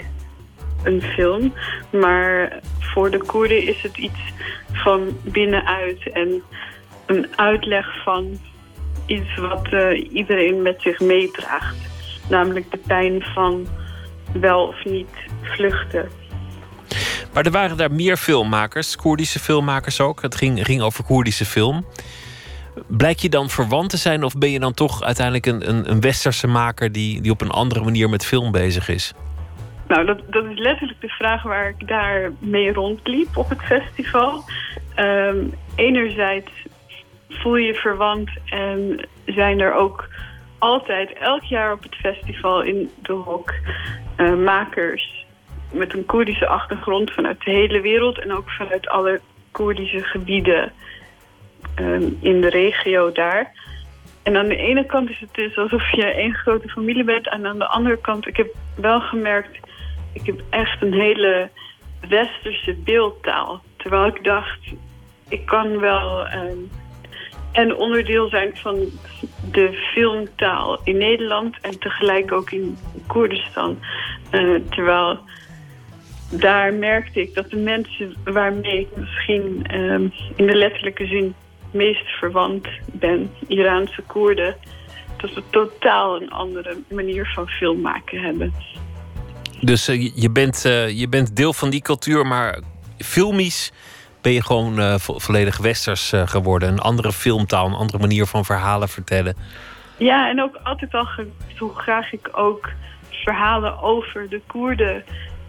een 0.85 1.03
film. 1.03 1.53
Maar 1.91 2.61
voor 2.79 3.11
de 3.11 3.19
Koerden 3.19 3.67
is 3.67 3.83
het 3.83 3.97
iets 3.97 4.33
van 4.73 5.19
binnenuit 5.23 6.11
en 6.13 6.43
een 7.07 7.27
uitleg 7.37 8.03
van 8.03 8.39
iets 9.07 9.37
wat 9.37 9.73
uh, 9.73 10.13
iedereen 10.13 10.63
met 10.63 10.83
zich 10.83 11.01
meedraagt. 11.01 11.77
Namelijk 12.29 12.71
de 12.71 12.81
pijn 12.87 13.23
van 13.23 13.67
wel 14.33 14.67
of 14.67 14.85
niet 14.85 15.09
vluchten. 15.43 16.09
Maar 17.33 17.45
er 17.45 17.51
waren 17.51 17.77
daar 17.77 17.93
meer 17.93 18.17
filmmakers, 18.17 18.97
Koerdische 18.97 19.39
filmmakers 19.39 20.01
ook. 20.01 20.23
Het 20.23 20.35
ging, 20.35 20.65
ging 20.65 20.83
over 20.83 21.05
Koerdische 21.05 21.45
film. 21.45 21.87
Blijk 22.87 23.19
je 23.19 23.29
dan 23.29 23.51
verwant 23.51 23.91
te 23.91 23.97
zijn 23.97 24.25
of 24.25 24.39
ben 24.39 24.51
je 24.51 24.59
dan 24.61 24.75
toch 24.75 25.03
uiteindelijk 25.03 25.47
een, 25.47 25.69
een, 25.69 25.91
een 25.91 26.01
westerse 26.01 26.47
maker 26.47 26.93
die, 26.93 27.21
die 27.21 27.33
op 27.33 27.41
een 27.41 27.51
andere 27.51 27.85
manier 27.85 28.09
met 28.09 28.25
film 28.25 28.53
bezig 28.53 28.89
is? 28.89 29.15
Nou, 29.95 30.07
dat, 30.07 30.21
dat 30.27 30.45
is 30.45 30.59
letterlijk 30.59 31.01
de 31.01 31.09
vraag 31.09 31.43
waar 31.43 31.69
ik 31.69 31.89
daar 31.89 32.33
mee 32.39 32.73
rondliep 32.73 33.37
op 33.37 33.49
het 33.49 33.63
festival. 33.63 34.45
Um, 34.99 35.55
enerzijds 35.75 36.51
voel 37.29 37.57
je 37.57 37.75
verwant 37.75 38.31
en 38.45 39.09
zijn 39.27 39.61
er 39.61 39.75
ook 39.75 40.09
altijd 40.59 41.13
elk 41.13 41.43
jaar 41.43 41.73
op 41.73 41.83
het 41.83 41.95
festival 41.95 42.63
in 42.63 42.91
de 43.03 43.13
Hok 43.13 43.55
uh, 44.17 44.35
makers 44.35 45.27
met 45.73 45.95
een 45.95 46.07
Koerdische 46.07 46.47
achtergrond 46.47 47.13
vanuit 47.13 47.45
de 47.45 47.51
hele 47.51 47.81
wereld 47.81 48.19
en 48.19 48.33
ook 48.33 48.51
vanuit 48.51 48.89
alle 48.89 49.21
Koerdische 49.51 50.01
gebieden 50.01 50.73
um, 51.81 52.19
in 52.21 52.41
de 52.41 52.51
regio 52.51 53.13
daar. 53.13 53.53
En 54.23 54.37
aan 54.37 54.49
de 54.49 54.57
ene 54.57 54.87
kant 54.87 55.11
is 55.11 55.21
het 55.21 55.35
dus 55.35 55.57
alsof 55.57 55.91
je 55.91 56.05
één 56.05 56.35
grote 56.35 56.69
familie 56.69 57.05
bent. 57.05 57.29
En 57.29 57.47
aan 57.47 57.59
de 57.59 57.67
andere 57.67 57.99
kant, 58.01 58.27
ik 58.27 58.37
heb 58.37 58.55
wel 58.77 59.01
gemerkt... 59.01 59.59
ik 60.15 60.27
heb 60.27 60.43
echt 60.51 60.83
een 60.83 60.93
hele 60.93 61.51
westerse 62.09 62.75
beeldtaal. 62.85 63.63
Terwijl 63.77 64.07
ik 64.07 64.25
dacht, 64.25 64.59
ik 65.29 65.47
kan 65.47 65.79
wel... 65.81 66.27
Um, 66.35 66.71
en 67.53 67.77
onderdeel 67.77 68.29
zijn 68.29 68.57
van 68.57 68.77
de 69.51 69.91
filmtaal 69.93 70.81
in 70.85 70.97
Nederland... 70.97 71.57
en 71.61 71.79
tegelijk 71.79 72.33
ook 72.33 72.51
in 72.51 72.79
Koerdistan. 73.07 73.79
Uh, 74.33 74.61
terwijl 74.71 75.19
daar 76.31 76.75
merkte 76.75 77.21
ik 77.21 77.35
dat 77.35 77.51
de 77.51 77.57
mensen 77.57 78.17
waarmee 78.25 78.81
ik 78.81 78.97
misschien 78.97 79.75
um, 79.75 80.13
in 80.37 80.47
de 80.47 80.55
letterlijke 80.57 81.07
zin 81.07 81.35
meest 81.71 82.09
verwant 82.09 82.69
ben, 82.93 83.31
Iraanse 83.47 84.03
Koerden, 84.03 84.57
dat 85.17 85.35
we 85.35 85.43
totaal 85.51 86.17
een 86.23 86.31
andere 86.31 86.77
manier 86.91 87.31
van 87.35 87.49
film 87.49 87.81
maken 87.81 88.21
hebben. 88.21 88.55
Dus 89.65 89.89
uh, 89.89 90.11
je, 90.15 90.31
bent, 90.31 90.65
uh, 90.67 90.89
je 90.99 91.09
bent 91.09 91.37
deel 91.37 91.53
van 91.53 91.71
die 91.71 91.83
cultuur, 91.83 92.27
maar 92.27 92.59
filmisch 92.99 93.73
ben 94.23 94.33
je 94.33 94.43
gewoon 94.43 95.01
vo 95.01 95.19
volledig 95.19 95.57
westers 95.57 96.13
geworden. 96.25 96.69
Een 96.69 96.79
andere 96.79 97.13
filmtaal, 97.13 97.67
een 97.67 97.75
andere 97.75 97.99
manier 97.99 98.27
van 98.27 98.45
verhalen 98.45 98.89
vertellen. 98.89 99.37
Ja, 99.97 100.29
en 100.29 100.43
ook 100.43 100.59
altijd 100.63 100.95
al 100.95 101.09
hoe 101.59 101.75
graag 101.75 102.13
ik 102.13 102.29
ook 102.33 102.71
verhalen 103.11 103.83
over 103.83 104.29
de 104.29 104.41
Koerden 104.47 105.05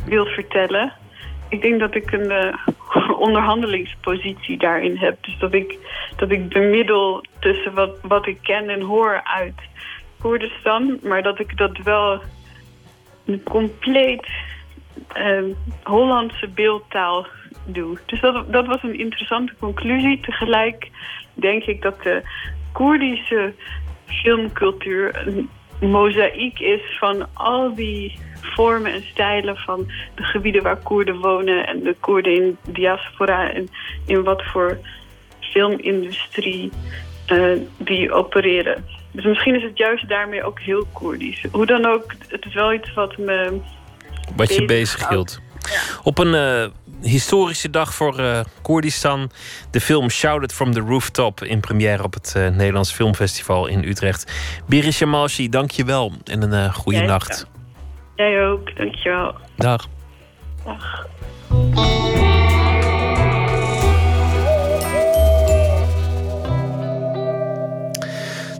wil 0.06 0.26
vertellen. 0.26 0.94
Ik 1.50 1.62
denk 1.62 1.80
dat 1.80 1.96
ik 1.96 2.12
een 2.12 2.56
onderhandelingspositie 3.28 4.58
daarin 4.58 4.98
heb. 4.98 5.18
Dus 5.24 5.38
dat 5.40 5.54
ik, 5.54 5.78
dat 6.16 6.32
ik 6.32 6.50
bemiddel 6.50 7.26
tussen 7.40 7.74
wat, 7.74 7.98
wat 8.02 8.28
ik 8.28 8.38
ken 8.42 8.70
en 8.70 8.82
hoor 8.82 9.22
uit 9.24 9.60
Koerdistan. 10.20 11.00
Maar 11.04 11.24
dat 11.24 11.40
ik 11.40 11.58
dat 11.58 11.78
wel 11.84 12.22
een 13.26 13.44
compleet 13.44 14.28
uh, 15.18 15.44
Hollandse 15.84 16.48
beeldtaal 16.48 17.28
doe. 17.66 17.98
Dus 18.06 18.22
dat, 18.22 18.52
dat 18.52 18.66
was 18.66 18.84
een 18.84 19.00
interessante 19.00 19.54
conclusie. 19.60 20.20
Tegelijk 20.20 20.90
denk 21.34 21.64
ik 21.64 21.82
dat 21.82 22.02
de 22.04 22.22
Koerdische 22.72 23.54
filmcultuur 24.06 25.28
een 25.28 25.50
mozaïek 25.90 26.60
is 26.60 26.98
van 27.00 27.28
al 27.34 27.76
die 27.76 28.20
vormen 28.42 28.94
en 28.94 29.04
stijlen 29.04 29.58
van 29.58 29.92
de 30.16 30.24
gebieden 30.24 30.64
waar 30.64 30.78
Koerden 30.78 31.18
wonen 31.18 31.68
en 31.68 31.80
de 31.80 31.96
Koerden 32.00 32.36
in 32.36 32.58
diaspora 32.70 33.52
en 33.52 33.68
in 34.06 34.24
wat 34.24 34.44
voor 34.44 34.78
filmindustrie 35.40 36.72
uh, 37.32 37.60
die 37.78 38.12
opereren. 38.12 38.86
Dus 39.16 39.26
misschien 39.26 39.56
is 39.56 39.64
het 39.64 39.78
juist 39.78 40.10
daarmee 40.10 40.44
ook 40.44 40.60
heel 40.60 40.86
Koerdisch. 40.94 41.46
Hoe 41.52 41.66
dan 41.66 41.86
ook, 41.86 42.16
het 42.28 42.46
is 42.46 42.54
wel 42.54 42.74
iets 42.74 42.94
wat 42.94 43.18
me. 43.18 43.60
Wat 44.36 44.56
je 44.56 44.66
bezig 44.66 45.10
hield. 45.10 45.42
Op 46.04 46.18
een 46.18 46.34
uh, 46.34 46.68
historische 47.02 47.70
dag 47.70 47.94
voor 47.94 48.20
uh, 48.20 48.40
Koerdistan. 48.62 49.32
De 49.72 49.82
film 49.82 50.10
Shouted 50.10 50.54
from 50.54 50.74
the 50.74 50.80
Rooftop 50.80 51.44
in 51.44 51.60
première 51.60 52.04
op 52.04 52.14
het 52.14 52.34
uh, 52.38 52.48
Nederlands 52.48 52.92
Filmfestival 52.92 53.68
in 53.68 53.84
Utrecht. 53.84 54.34
Biris 54.68 55.00
Jamalshi, 55.00 55.50
dank 55.50 55.72
je 55.72 55.86
wel 55.86 56.14
en 56.24 56.52
een 56.52 56.74
goede 56.74 56.98
Jij 56.98 57.08
nacht. 57.08 57.48
Jij 58.16 58.48
ook, 58.48 58.76
dank 58.76 58.96
je 58.96 59.10
wel. 59.10 59.36
Dag. 59.56 59.88
Dag. 60.66 62.25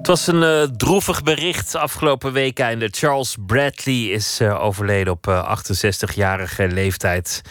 Het 0.06 0.14
was 0.14 0.28
een 0.28 0.42
uh, 0.42 0.62
droevig 0.62 1.24
bericht 1.24 1.76
afgelopen 1.76 2.34
week. 2.34 2.60
einde. 2.60 2.88
Charles 2.92 3.36
Bradley 3.46 4.04
is 4.04 4.42
uh, 4.42 4.64
overleden 4.64 5.14
op 5.14 5.28
uh, 5.28 5.58
68-jarige 5.58 6.68
leeftijd. 6.68 7.42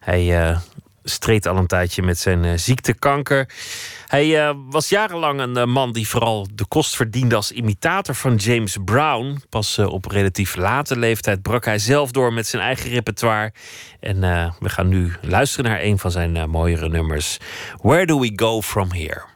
Hij 0.00 0.56
streed 1.04 1.46
al 1.46 1.56
een 1.56 1.66
tijdje 1.66 2.02
met 2.02 2.18
zijn 2.18 2.58
ziektekanker. 2.58 3.48
Hij 4.06 4.54
was 4.70 4.88
jarenlang 4.88 5.40
een 5.40 5.70
man 5.70 5.92
die 5.92 6.08
vooral 6.08 6.46
de 6.54 6.66
kost 6.66 6.96
verdiende 6.96 7.34
als 7.34 7.52
imitator 7.52 8.14
van 8.14 8.34
James 8.34 8.76
Brown. 8.84 9.42
Pas 9.48 9.78
op 9.78 10.06
relatief 10.06 10.56
late 10.56 10.98
leeftijd 10.98 11.42
brak 11.42 11.64
hij 11.64 11.78
zelf 11.78 12.10
door 12.10 12.32
met 12.32 12.46
zijn 12.46 12.62
eigen 12.62 12.90
repertoire. 12.90 13.52
En 14.00 14.20
we 14.58 14.68
gaan 14.68 14.88
nu 14.88 15.12
luisteren 15.20 15.70
naar 15.70 15.82
een 15.82 15.98
van 15.98 16.10
zijn 16.10 16.50
mooiere 16.50 16.88
nummers. 16.88 17.38
Where 17.82 18.06
do 18.06 18.20
we 18.20 18.32
go 18.36 18.62
from 18.62 18.92
here? 18.92 19.31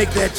Make 0.00 0.14
that 0.14 0.29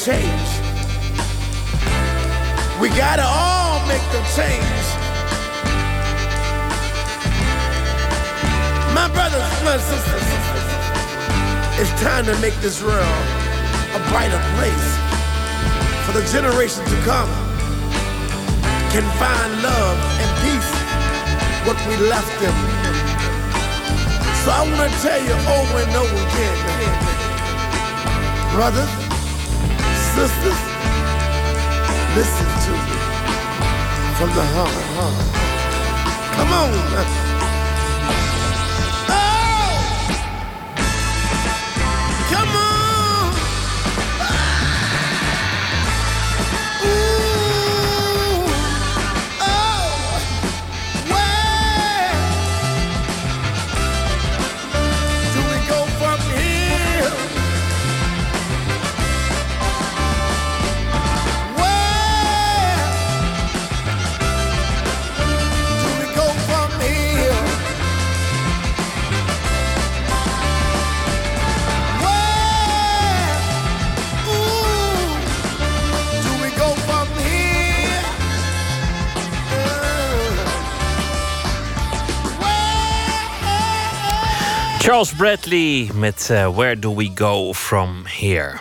Charles 84.92 85.14
Bradley 85.14 85.90
met 85.94 86.30
uh, 86.30 86.50
Where 86.50 86.76
Do 86.76 86.90
We 86.90 87.08
Go 87.08 87.54
From 87.54 88.04
Here. 88.04 88.60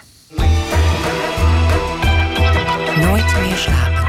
Nooit 2.96 3.36
meer 3.42 3.58
slapen. 3.58 4.06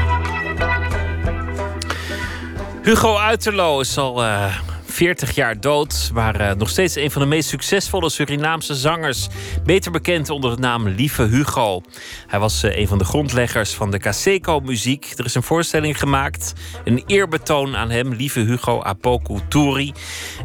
Hugo 2.83 3.17
Uiterlo 3.17 3.79
is 3.79 3.97
al 3.97 4.23
eh, 4.23 4.55
40 4.93 5.35
jaar 5.35 5.59
dood, 5.59 6.09
maar 6.13 6.39
eh, 6.39 6.55
nog 6.55 6.69
steeds 6.69 6.95
een 6.95 7.11
van 7.11 7.21
de 7.21 7.27
meest 7.27 7.49
succesvolle 7.49 8.09
Surinaamse 8.09 8.75
zangers. 8.75 9.27
Beter 9.63 9.91
bekend 9.91 10.29
onder 10.29 10.55
de 10.55 10.61
naam 10.61 10.87
Lieve 10.87 11.23
Hugo. 11.23 11.81
Hij 12.27 12.39
was 12.39 12.63
eh, 12.63 12.77
een 12.77 12.87
van 12.87 12.97
de 12.97 13.03
grondleggers 13.03 13.73
van 13.73 13.91
de 13.91 13.99
Caseco-muziek. 13.99 15.13
Er 15.15 15.25
is 15.25 15.35
een 15.35 15.43
voorstelling 15.43 15.99
gemaakt, 15.99 16.53
een 16.83 17.03
eerbetoon 17.07 17.75
aan 17.75 17.89
hem, 17.89 18.13
Lieve 18.13 18.39
Hugo 18.39 18.81
Apoku 18.81 19.39
Turi. 19.47 19.93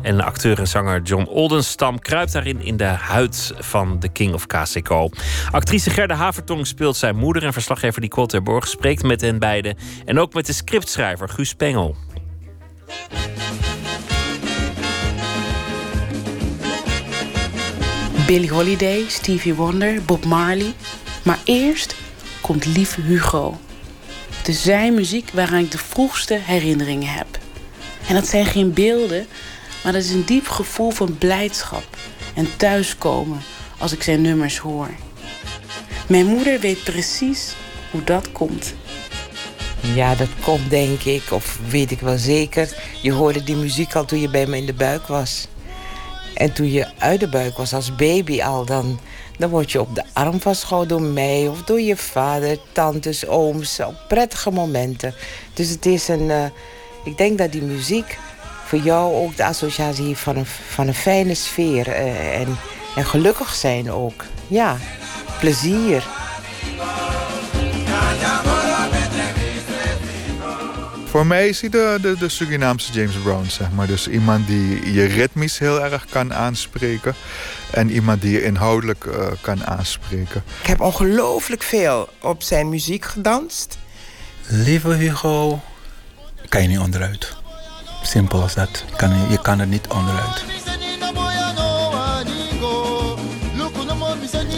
En 0.02 0.20
acteur 0.20 0.58
en 0.58 0.68
zanger 0.68 1.02
John 1.02 1.26
Oldenstam 1.28 1.98
kruipt 1.98 2.32
daarin 2.32 2.60
in 2.60 2.76
de 2.76 2.84
huid 2.84 3.52
van 3.58 3.98
de 4.00 4.08
King 4.08 4.34
of 4.34 4.46
Caseco. 4.46 5.08
Actrice 5.50 5.90
Gerda 5.90 6.14
Havertong 6.14 6.66
speelt 6.66 6.96
zijn 6.96 7.16
moeder 7.16 7.44
en 7.44 7.52
verslaggever 7.52 8.00
Nicole 8.00 8.26
Terborg 8.26 8.68
spreekt 8.68 9.02
met 9.02 9.20
hen 9.20 9.38
beiden. 9.38 9.76
En 10.04 10.18
ook 10.18 10.34
met 10.34 10.46
de 10.46 10.52
scriptschrijver 10.52 11.28
Guus 11.28 11.54
Pengel. 11.54 11.96
Billie 18.28 18.50
Holiday, 18.50 19.04
Stevie 19.08 19.54
Wonder, 19.54 20.02
Bob 20.02 20.24
Marley. 20.24 20.72
Maar 21.22 21.38
eerst 21.44 21.94
komt 22.40 22.66
Lieve 22.66 23.00
Hugo. 23.00 23.58
Het 24.42 24.56
zijn 24.56 24.94
muziek 24.94 25.30
waaraan 25.32 25.58
ik 25.58 25.70
de 25.70 25.78
vroegste 25.78 26.38
herinneringen 26.42 27.08
heb. 27.08 27.26
En 28.08 28.14
dat 28.14 28.26
zijn 28.26 28.46
geen 28.46 28.72
beelden, 28.72 29.26
maar 29.84 29.92
dat 29.92 30.02
is 30.02 30.10
een 30.10 30.24
diep 30.24 30.48
gevoel 30.48 30.90
van 30.90 31.18
blijdschap 31.18 31.84
en 32.34 32.56
thuiskomen 32.56 33.40
als 33.78 33.92
ik 33.92 34.02
zijn 34.02 34.20
nummers 34.20 34.58
hoor. 34.58 34.90
Mijn 36.06 36.26
moeder 36.26 36.60
weet 36.60 36.84
precies 36.84 37.54
hoe 37.90 38.04
dat 38.04 38.32
komt. 38.32 38.74
Ja, 39.94 40.14
dat 40.14 40.30
komt 40.42 40.70
denk 40.70 41.02
ik, 41.02 41.22
of 41.30 41.58
weet 41.68 41.90
ik 41.90 42.00
wel 42.00 42.18
zeker. 42.18 42.76
Je 43.02 43.12
hoorde 43.12 43.44
die 43.44 43.56
muziek 43.56 43.94
al 43.94 44.04
toen 44.04 44.20
je 44.20 44.28
bij 44.28 44.46
me 44.46 44.56
in 44.56 44.66
de 44.66 44.74
buik 44.74 45.06
was. 45.06 45.48
En 46.38 46.52
toen 46.52 46.70
je 46.70 46.86
uit 46.98 47.20
de 47.20 47.28
buik 47.28 47.56
was 47.56 47.74
als 47.74 47.94
baby 47.94 48.42
al, 48.42 48.64
dan, 48.64 49.00
dan 49.38 49.50
word 49.50 49.72
je 49.72 49.80
op 49.80 49.94
de 49.94 50.04
arm 50.12 50.40
vastgehouden 50.40 50.98
door 50.98 51.06
mij 51.06 51.48
of 51.48 51.62
door 51.62 51.80
je 51.80 51.96
vader, 51.96 52.58
tantes, 52.72 53.26
ooms, 53.26 53.80
op 53.80 53.94
prettige 54.08 54.50
momenten. 54.50 55.14
Dus 55.54 55.68
het 55.68 55.86
is 55.86 56.08
een. 56.08 56.22
Uh, 56.22 56.44
ik 57.04 57.18
denk 57.18 57.38
dat 57.38 57.52
die 57.52 57.62
muziek 57.62 58.18
voor 58.64 58.78
jou 58.78 59.14
ook 59.14 59.36
de 59.36 59.44
associatie 59.44 60.16
van 60.16 60.36
een, 60.36 60.46
van 60.46 60.86
een 60.86 60.94
fijne 60.94 61.34
sfeer. 61.34 61.88
Uh, 61.88 62.40
en, 62.40 62.58
en 62.96 63.04
gelukkig 63.04 63.54
zijn 63.54 63.90
ook. 63.92 64.24
Ja, 64.46 64.76
plezier. 65.40 66.04
Voor 71.10 71.26
mij 71.26 71.48
is 71.48 71.60
hij 71.60 71.70
de, 71.70 71.98
de, 72.00 72.16
de, 72.18 72.28
Surinaamse 72.28 72.92
James 72.92 73.14
Brown, 73.14 73.48
zeg 73.48 73.70
maar. 73.70 73.86
Dus 73.86 74.08
iemand 74.08 74.46
die 74.46 74.92
je 74.92 75.04
ritmisch 75.04 75.58
heel 75.58 75.82
erg 75.82 76.06
kan 76.10 76.34
aanspreken. 76.34 77.14
En 77.70 77.90
iemand 77.90 78.22
die 78.22 78.32
je 78.32 78.42
inhoudelijk 78.42 79.04
uh, 79.04 79.26
kan 79.40 79.66
aanspreken. 79.66 80.42
Ik 80.60 80.66
heb 80.66 80.80
ongelooflijk 80.80 81.62
veel 81.62 82.08
op 82.20 82.42
zijn 82.42 82.68
muziek 82.68 83.04
gedanst. 83.04 83.78
Lieve 84.46 84.92
Hugo, 84.92 85.60
kan 86.48 86.62
je 86.62 86.68
niet 86.68 86.78
onderuit. 86.78 87.36
Simpel 88.02 88.42
als 88.42 88.54
dat. 88.54 88.84
Je 88.90 88.96
kan, 88.96 89.30
je 89.30 89.40
kan 89.40 89.60
er 89.60 89.66
niet 89.66 89.86
onderuit. 89.86 90.44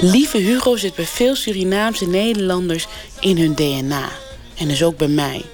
Lieve 0.01 0.39
Hugo 0.39 0.77
zit 0.77 0.95
bij 0.95 1.07
veel 1.07 1.35
Surinaamse 1.35 2.07
Nederlanders 2.07 2.87
in 3.21 3.39
hun 3.39 3.55
DNA. 3.55 4.09
En 4.57 4.69
dus 4.69 4.83
ook 4.83 4.97
bij 4.97 5.09
mij. 5.09 5.45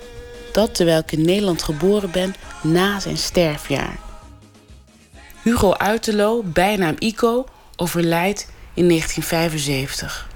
Dat 0.57 0.75
terwijl 0.75 0.99
ik 0.99 1.13
in 1.13 1.25
Nederland 1.25 1.63
geboren 1.63 2.11
ben 2.11 2.35
na 2.63 3.01
zijn 3.01 3.17
sterfjaar. 3.17 3.99
Hugo 5.43 5.73
Uiterlo, 5.73 6.43
bijnaam 6.43 6.95
Ico, 6.99 7.45
overlijdt 7.77 8.49
in 8.75 8.89
1975. 8.89 10.29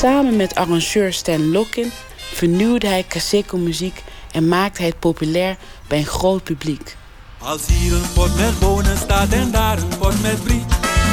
Samen 0.00 0.36
met 0.36 0.54
arrangeur 0.54 1.12
Stan 1.12 1.50
Lockin 1.50 1.90
vernieuwde 2.16 2.86
hij 2.86 3.04
Caseco 3.08 3.56
muziek 3.56 4.02
en 4.32 4.48
maakte 4.48 4.80
hij 4.80 4.90
het 4.90 4.98
populair 4.98 5.56
bij 5.88 5.98
een 5.98 6.06
groot 6.06 6.42
publiek. 6.44 6.96
Als 7.38 7.66
hier 7.66 7.92
een 7.92 8.12
pot 8.14 8.36
met 8.36 8.58
bonen 8.58 8.96
staat 8.96 9.32
en 9.32 9.50
daar 9.50 9.78
een 9.78 9.98
pot 9.98 10.22
met 10.22 10.44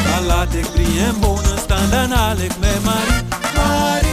dan 0.04 0.26
laat 0.26 0.54
ik 0.54 0.72
brie 0.72 1.00
en 1.00 1.20
bonen 1.20 1.58
staan, 1.58 1.90
dan 1.90 2.12
haal 2.12 2.38
ik 2.38 2.58
met 2.60 2.84
Marie. 2.84 3.24
Marie, 3.56 4.12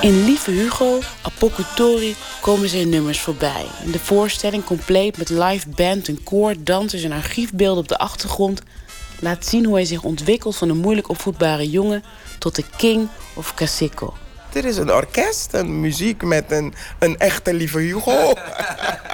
in 0.00 0.24
Lieve 0.24 0.50
Hugo, 0.50 0.98
Apocutori 1.22 2.16
komen 2.40 2.68
zijn 2.68 2.88
nummers 2.88 3.20
voorbij. 3.20 3.66
In 3.84 3.90
de 3.90 3.98
voorstelling, 3.98 4.64
compleet 4.64 5.18
met 5.18 5.28
live 5.28 5.68
band, 5.68 6.08
een 6.08 6.22
koor, 6.22 6.54
dansers 6.58 7.02
en 7.02 7.12
archiefbeelden 7.12 7.82
op 7.82 7.88
de 7.88 7.98
achtergrond, 7.98 8.62
laat 9.20 9.46
zien 9.46 9.64
hoe 9.64 9.74
hij 9.74 9.84
zich 9.84 10.02
ontwikkelt 10.02 10.56
van 10.56 10.68
een 10.68 10.76
moeilijk 10.76 11.08
opvoedbare 11.08 11.70
jongen 11.70 12.04
tot 12.38 12.54
de 12.56 12.64
king 12.76 13.08
of 13.34 13.54
cacico. 13.54 14.14
Dit 14.50 14.64
is 14.64 14.76
een 14.76 14.92
orkest, 14.92 15.52
een 15.52 15.80
muziek 15.80 16.22
met 16.22 16.52
een, 16.52 16.74
een 16.98 17.18
echte 17.18 17.54
Lieve 17.54 17.78
Hugo. 17.78 18.32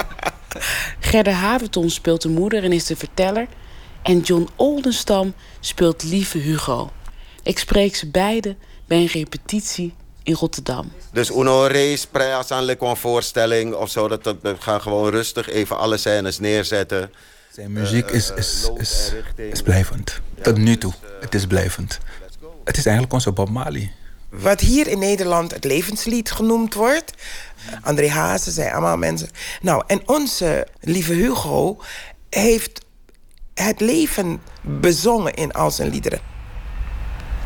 Gerda 1.01 1.31
Haverton 1.31 1.91
speelt 1.91 2.23
de 2.23 2.29
moeder 2.29 2.65
en 2.65 2.73
is 2.73 2.87
de 2.87 2.97
verteller. 2.97 3.47
En 4.05 4.21
John 4.21 4.49
Oldenstam 4.57 5.35
speelt 5.61 6.03
Lieve 6.03 6.39
Hugo. 6.39 6.91
Ik 7.43 7.59
spreek 7.59 7.97
ze 7.97 8.11
beiden 8.11 8.59
bij 8.87 8.99
een 8.99 9.07
repetitie 9.07 9.95
in 10.23 10.35
Rotterdam. 10.35 10.93
Dus 11.13 11.31
Uno 11.31 11.67
Race, 11.67 12.09
prijs 12.09 12.51
aan 12.51 12.69
een 12.69 12.97
voorstelling 12.97 13.75
of 13.75 13.91
zo. 13.91 14.09
Dat, 14.09 14.37
we 14.43 14.57
gaan 14.59 14.81
gewoon 14.81 15.11
rustig 15.11 15.49
even 15.49 15.79
alle 15.79 15.97
scènes 15.97 16.39
neerzetten. 16.39 17.13
Zijn 17.53 17.73
muziek 17.73 18.11
is, 18.11 18.33
is, 18.37 18.71
is, 18.77 19.13
is 19.37 19.63
blijvend. 19.63 20.21
Tot 20.43 20.57
nu 20.57 20.79
toe. 20.79 20.93
Het 21.21 21.35
is 21.35 21.47
blijvend. 21.47 21.99
Het 22.65 22.77
is 22.77 22.85
eigenlijk 22.85 23.15
onze 23.15 23.33
Bob 23.33 23.49
Marley. 23.49 23.93
Wat 24.29 24.61
hier 24.61 24.87
in 24.87 24.99
Nederland 24.99 25.53
het 25.53 25.65
levenslied 25.65 26.31
genoemd 26.31 26.75
wordt. 26.75 27.13
André 27.83 28.09
Hazen 28.09 28.53
zijn 28.53 28.73
allemaal 28.73 28.97
mensen. 28.97 29.29
Nou, 29.61 29.83
en 29.87 30.09
onze 30.09 30.67
lieve 30.81 31.13
Hugo 31.13 31.81
heeft 32.31 32.84
het 33.55 33.81
leven 33.81 34.41
bezongen 34.61 35.35
in 35.35 35.53
al 35.53 35.71
zijn 35.71 35.91
liederen. 35.91 36.21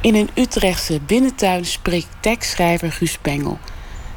In 0.01 0.14
een 0.14 0.30
Utrechtse 0.35 1.01
binnentuin 1.01 1.66
spreekt 1.66 2.09
tekstschrijver 2.20 2.93
Guus 2.93 3.18
Pengel. 3.18 3.59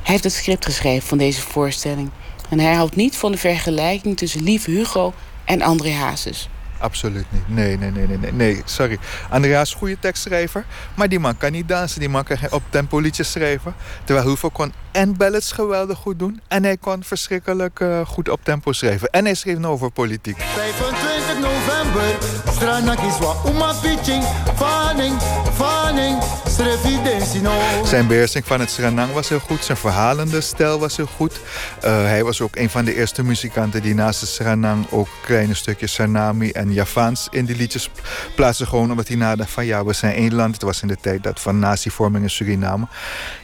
Hij 0.01 0.11
heeft 0.11 0.23
het 0.23 0.33
script 0.33 0.65
geschreven 0.65 1.07
van 1.07 1.17
deze 1.17 1.41
voorstelling. 1.41 2.09
En 2.49 2.59
hij 2.59 2.73
houdt 2.73 2.95
niet 2.95 3.15
van 3.15 3.31
de 3.31 3.37
vergelijking 3.37 4.17
tussen 4.17 4.43
Lieve 4.43 4.71
Hugo 4.71 5.13
en 5.45 5.61
André 5.61 5.91
Hazes. 5.91 6.49
Absoluut 6.81 7.25
niet. 7.29 7.47
Nee, 7.47 7.77
nee, 7.77 7.91
nee, 7.91 8.17
nee, 8.17 8.31
nee. 8.31 8.61
Sorry. 8.65 8.97
Andreas 9.29 9.67
is 9.67 9.73
een 9.73 9.79
goede 9.79 9.99
tekstschrijver. 9.99 10.65
Maar 10.95 11.09
die 11.09 11.19
man 11.19 11.37
kan 11.37 11.51
niet 11.51 11.67
dansen. 11.67 11.99
Die 11.99 12.09
man 12.09 12.23
kan 12.23 12.37
geen 12.37 12.51
op-tempo 12.51 12.99
liedjes 12.99 13.31
schrijven. 13.31 13.75
Terwijl 14.03 14.27
Hugo 14.27 14.49
kon 14.49 14.73
en 14.91 15.17
ballads 15.17 15.51
geweldig 15.51 15.97
goed 15.97 16.19
doen. 16.19 16.41
En 16.47 16.63
hij 16.63 16.77
kon 16.77 17.03
verschrikkelijk 17.03 17.79
uh, 17.79 18.05
goed 18.05 18.29
op 18.29 18.43
tempo 18.43 18.71
schrijven. 18.71 19.09
En 19.09 19.25
hij 19.25 19.33
schreef 19.33 19.57
nou 19.57 19.73
over 19.73 19.91
politiek. 19.91 20.41
25 20.41 21.39
november. 21.39 21.80
Pitching. 23.81 24.23
Zijn 27.83 28.07
beheersing 28.07 28.45
van 28.45 28.59
het 28.59 28.71
Sranang 28.71 29.13
was 29.13 29.29
heel 29.29 29.39
goed. 29.39 29.63
Zijn 29.63 29.77
verhalende 29.77 30.41
stijl 30.41 30.79
was 30.79 30.97
heel 30.97 31.09
goed. 31.15 31.33
Uh, 31.33 32.03
hij 32.03 32.23
was 32.23 32.41
ook 32.41 32.55
een 32.55 32.69
van 32.69 32.85
de 32.85 32.95
eerste 32.95 33.23
muzikanten 33.23 33.81
die 33.81 33.93
naast 33.93 34.19
de 34.19 34.25
Sranang 34.25 34.91
ook 34.91 35.07
kleine 35.23 35.53
stukjes 35.53 35.93
Sanami 35.93 36.51
en 36.51 36.73
Javaans 36.73 37.27
in 37.31 37.45
die 37.45 37.55
liedjes 37.55 37.89
plaatsen. 38.35 38.67
Gewoon 38.67 38.91
omdat 38.91 39.07
hij 39.07 39.17
nadacht 39.17 39.49
van 39.49 39.65
ja, 39.65 39.85
we 39.85 39.93
zijn 39.93 40.15
één 40.15 40.35
land. 40.35 40.53
Het 40.53 40.63
was 40.63 40.81
in 40.81 40.87
de 40.87 40.97
tijd 41.01 41.23
dat 41.23 41.39
van 41.39 41.59
natievorming 41.59 42.23
in 42.23 42.29
Suriname. 42.29 42.87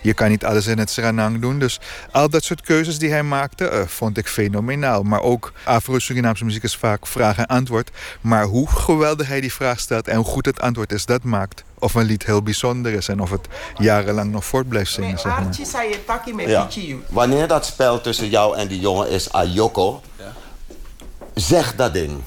Je 0.02 0.14
kan 0.14 0.30
niet 0.30 0.46
alles 0.46 0.68
in 0.68 0.78
het 0.78 0.90
Sranang 0.90 1.42
doen. 1.42 1.60
Dus 1.60 1.80
al 2.12 2.30
dat 2.30 2.44
soort 2.44 2.62
keuzes 2.62 3.00
die 3.00 3.12
hij 3.12 3.24
maakte, 3.24 3.72
uh, 3.72 3.80
vond 3.88 4.18
ik 4.18 4.28
fenomenaal. 4.28 5.04
Maar 5.04 5.22
ook 5.22 5.54
Afro-Surinaamse 5.64 6.46
muziek 6.46 6.64
is 6.64 6.76
vaak 6.76 7.08
vraag 7.08 7.38
en 7.38 7.46
antwoord. 7.46 7.92
Maar 8.22 8.37
hoe 8.46 8.68
geweldig 8.70 9.28
hij 9.28 9.42
die 9.42 9.54
vraag 9.54 9.80
stelt 9.80 10.08
en 10.08 10.16
hoe 10.16 10.26
goed 10.26 10.46
het 10.46 10.60
antwoord 10.60 10.92
is, 10.92 11.06
dat 11.06 11.24
maakt 11.24 11.64
of 11.80 11.94
een 11.94 12.06
lied 12.06 12.26
heel 12.26 12.42
bijzonder 12.42 12.94
is 12.94 13.08
en 13.08 13.20
of 13.20 13.30
het 13.30 13.48
jarenlang 13.78 14.32
nog 14.32 14.46
voort 14.46 14.70
blijft 14.70 14.92
zingen. 14.92 15.20
Zeg 15.20 15.40
maar. 15.40 16.48
Ja. 16.48 16.68
Wanneer 17.10 17.48
dat 17.48 17.66
spel 17.66 18.02
tussen 18.02 18.30
jou 18.30 18.58
en 18.58 18.68
die 18.68 18.80
jongen 18.80 19.10
is 19.10 19.32
Ayoko, 19.32 20.02
zeg 21.34 21.76
dat 21.76 21.94
ding. 21.94 22.22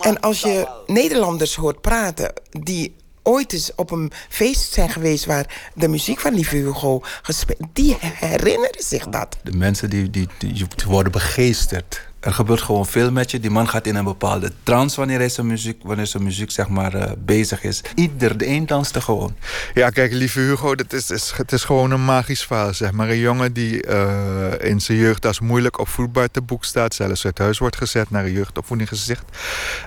En 0.00 0.20
als 0.20 0.40
je 0.40 0.68
Nederlanders 0.86 1.54
hoort 1.54 1.80
praten 1.80 2.32
die 2.50 2.96
ooit 3.22 3.52
eens 3.52 3.72
op 3.76 3.90
een 3.90 4.12
feest 4.28 4.72
zijn 4.72 4.90
geweest 4.90 5.24
waar 5.24 5.70
de 5.74 5.88
muziek 5.88 6.20
van 6.20 6.34
Lieve 6.34 6.56
Hugo 6.56 7.00
gespeeld, 7.22 7.58
die 7.72 7.96
herinneren 8.00 8.82
zich 8.82 9.08
dat. 9.08 9.36
De 9.42 9.52
mensen 9.52 9.90
die, 9.90 10.10
die, 10.10 10.28
die 10.38 10.66
worden 10.86 11.12
begeesterd 11.12 12.08
er 12.20 12.32
gebeurt 12.32 12.62
gewoon 12.62 12.86
veel 12.86 13.12
met 13.12 13.30
je. 13.30 13.40
Die 13.40 13.50
man 13.50 13.68
gaat 13.68 13.86
in 13.86 13.94
een 13.94 14.04
bepaalde 14.04 14.52
trance 14.62 14.96
wanneer 14.96 15.18
hij 15.18 15.28
zijn 15.28 15.46
muziek, 15.46 15.80
wanneer 15.82 16.06
zijn 16.06 16.22
muziek 16.22 16.50
zeg 16.50 16.68
maar, 16.68 16.94
uh, 16.94 17.02
bezig 17.18 17.62
is. 17.62 17.80
Ieder, 17.94 18.38
de 18.38 18.46
een 18.46 18.66
danste 18.66 19.00
gewoon. 19.00 19.36
Ja, 19.74 19.90
kijk, 19.90 20.12
lieve 20.12 20.40
Hugo, 20.40 20.74
dat 20.74 20.92
is, 20.92 21.10
is, 21.10 21.32
het 21.36 21.52
is 21.52 21.64
gewoon 21.64 21.90
een 21.90 22.04
magisch 22.04 22.44
verhaal. 22.44 22.74
Zeg 22.74 22.92
maar. 22.92 23.08
Een 23.08 23.18
jongen 23.18 23.52
die 23.52 23.86
uh, 23.86 24.52
in 24.58 24.80
zijn 24.80 24.98
jeugd 24.98 25.26
als 25.26 25.40
moeilijk 25.40 25.78
opvoedbaar 25.78 26.30
te 26.30 26.40
boek 26.40 26.64
staat. 26.64 26.94
Zelfs 26.94 27.24
uit 27.24 27.38
huis 27.38 27.58
wordt 27.58 27.76
gezet, 27.76 28.10
naar 28.10 28.24
een 28.24 28.32
jeugdopvoeding 28.32 28.88
gezicht. 28.88 29.24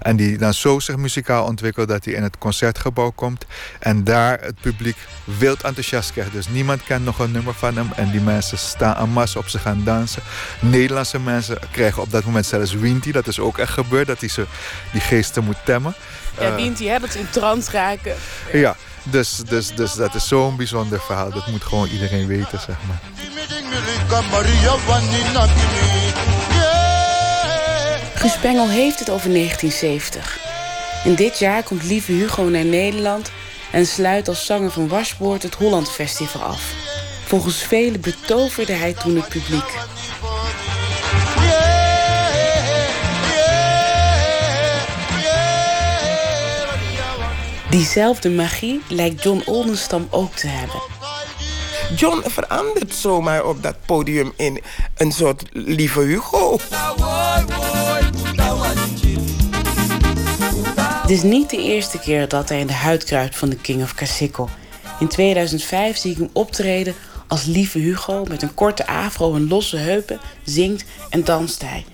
En 0.01 0.15
die 0.15 0.38
dan 0.38 0.53
zo 0.53 0.80
zich 0.80 0.97
muzikaal 0.97 1.45
ontwikkelt 1.45 1.88
dat 1.88 2.05
hij 2.05 2.14
in 2.14 2.23
het 2.23 2.38
concertgebouw 2.38 3.10
komt. 3.10 3.45
En 3.80 4.03
daar 4.03 4.39
het 4.41 4.61
publiek 4.61 4.97
wild 5.23 5.64
enthousiast 5.64 6.11
krijgt. 6.11 6.31
Dus 6.31 6.47
niemand 6.47 6.84
kent 6.84 7.05
nog 7.05 7.19
een 7.19 7.31
nummer 7.31 7.53
van 7.53 7.76
hem. 7.76 7.89
En 7.95 8.11
die 8.11 8.22
mensen 8.22 8.57
staan 8.57 8.95
en 8.95 9.10
mas 9.10 9.35
op 9.35 9.47
ze 9.47 9.60
gaan 9.60 9.81
dansen. 9.84 10.22
Nederlandse 10.60 11.19
mensen 11.19 11.57
krijgen 11.72 12.01
op 12.01 12.11
dat 12.11 12.23
dat 12.24 12.32
moment 12.32 12.45
zelfs 12.45 12.74
wint 12.74 13.04
hij. 13.04 13.14
Dat 13.14 13.28
is 13.28 13.40
ook 13.40 13.58
echt 13.58 13.72
gebeurd, 13.72 14.08
dat 14.08 14.20
hij 14.20 14.30
ze, 14.30 14.45
die 14.91 15.02
geesten 15.02 15.44
moet 15.44 15.66
temmen. 15.66 15.94
Ja, 16.40 16.50
uh, 16.50 16.56
wint 16.56 16.80
hij, 16.80 16.88
hè? 16.88 17.00
Dat 17.00 17.12
ze 17.12 17.20
in 17.20 17.30
trance 17.30 17.72
raken. 17.72 18.16
Ja, 18.52 18.76
dus, 19.04 19.38
dus, 19.48 19.76
dus 19.76 19.94
dat 19.94 20.16
is 20.16 20.28
zo'n 20.28 20.56
bijzonder 20.56 21.02
verhaal. 21.02 21.32
Dat 21.32 21.48
moet 21.48 21.64
gewoon 21.64 21.88
iedereen 21.88 22.28
weten, 22.28 22.60
zeg 22.60 22.76
maar. 22.88 23.02
Guus 28.14 28.38
Pengel 28.38 28.70
heeft 28.70 29.00
het 29.00 29.10
over 29.10 29.30
1970. 29.30 30.38
In 31.04 31.16
dit 31.16 31.40
jaar 31.40 31.64
komt 31.64 31.84
Lieve 31.84 32.12
Hugo 32.12 32.44
naar 32.44 32.66
Nederland... 32.66 33.32
en 33.72 33.86
sluit 33.86 34.28
als 34.28 34.45
zanger 34.45 34.72
van 34.72 34.88
Wasboord 34.88 35.44
het 35.44 35.56
Holland 35.56 35.91
Festival 35.91 36.41
af. 36.41 36.62
Volgens 37.26 37.64
velen 37.64 38.02
betoverde 38.02 38.74
hij 38.74 38.94
toen 38.94 39.16
het 39.16 39.28
publiek. 39.28 39.78
Diezelfde 47.74 48.30
magie 48.30 48.82
lijkt 48.88 49.24
John 49.24 49.41
Oldenstam 49.45 50.08
ook 50.10 50.34
te 50.36 50.48
hebben. 50.48 50.82
John 51.95 52.30
verandert 52.30 52.95
zomaar 52.95 53.45
op 53.45 53.64
dat 53.64 53.76
podium 53.86 54.34
in 54.36 54.62
een 54.98 55.12
soort 55.12 55.44
lieve 55.52 56.00
Hugo. 56.00 56.58
Het 61.02 61.10
is 61.10 61.24
niet 61.24 61.50
de 61.50 61.58
eerste 61.58 62.00
keer 62.00 62.28
dat 62.28 62.50
hij 62.50 62.60
in 62.60 62.68
de 62.68 62.74
huid 62.74 63.04
kruipt 63.04 63.36
van 63.36 63.50
de 63.50 63.56
King 63.56 63.84
of 63.84 63.94
Casico. 63.94 64.50
In 65.00 65.08
2005 65.08 65.98
zie 65.98 66.12
ik 66.12 66.18
hem 66.18 66.30
optreden 66.34 66.95
als 67.28 67.45
lieve 67.45 67.80
Hugo 67.80 68.26
met 68.28 68.41
een 68.41 68.54
korte 68.54 68.88
afro 68.88 69.36
en 69.36 69.48
losse 69.48 69.78
heupen, 69.78 70.20
zingt 70.44 70.86
en 71.10 71.24
danst 71.24 71.62
hij. 71.62 71.86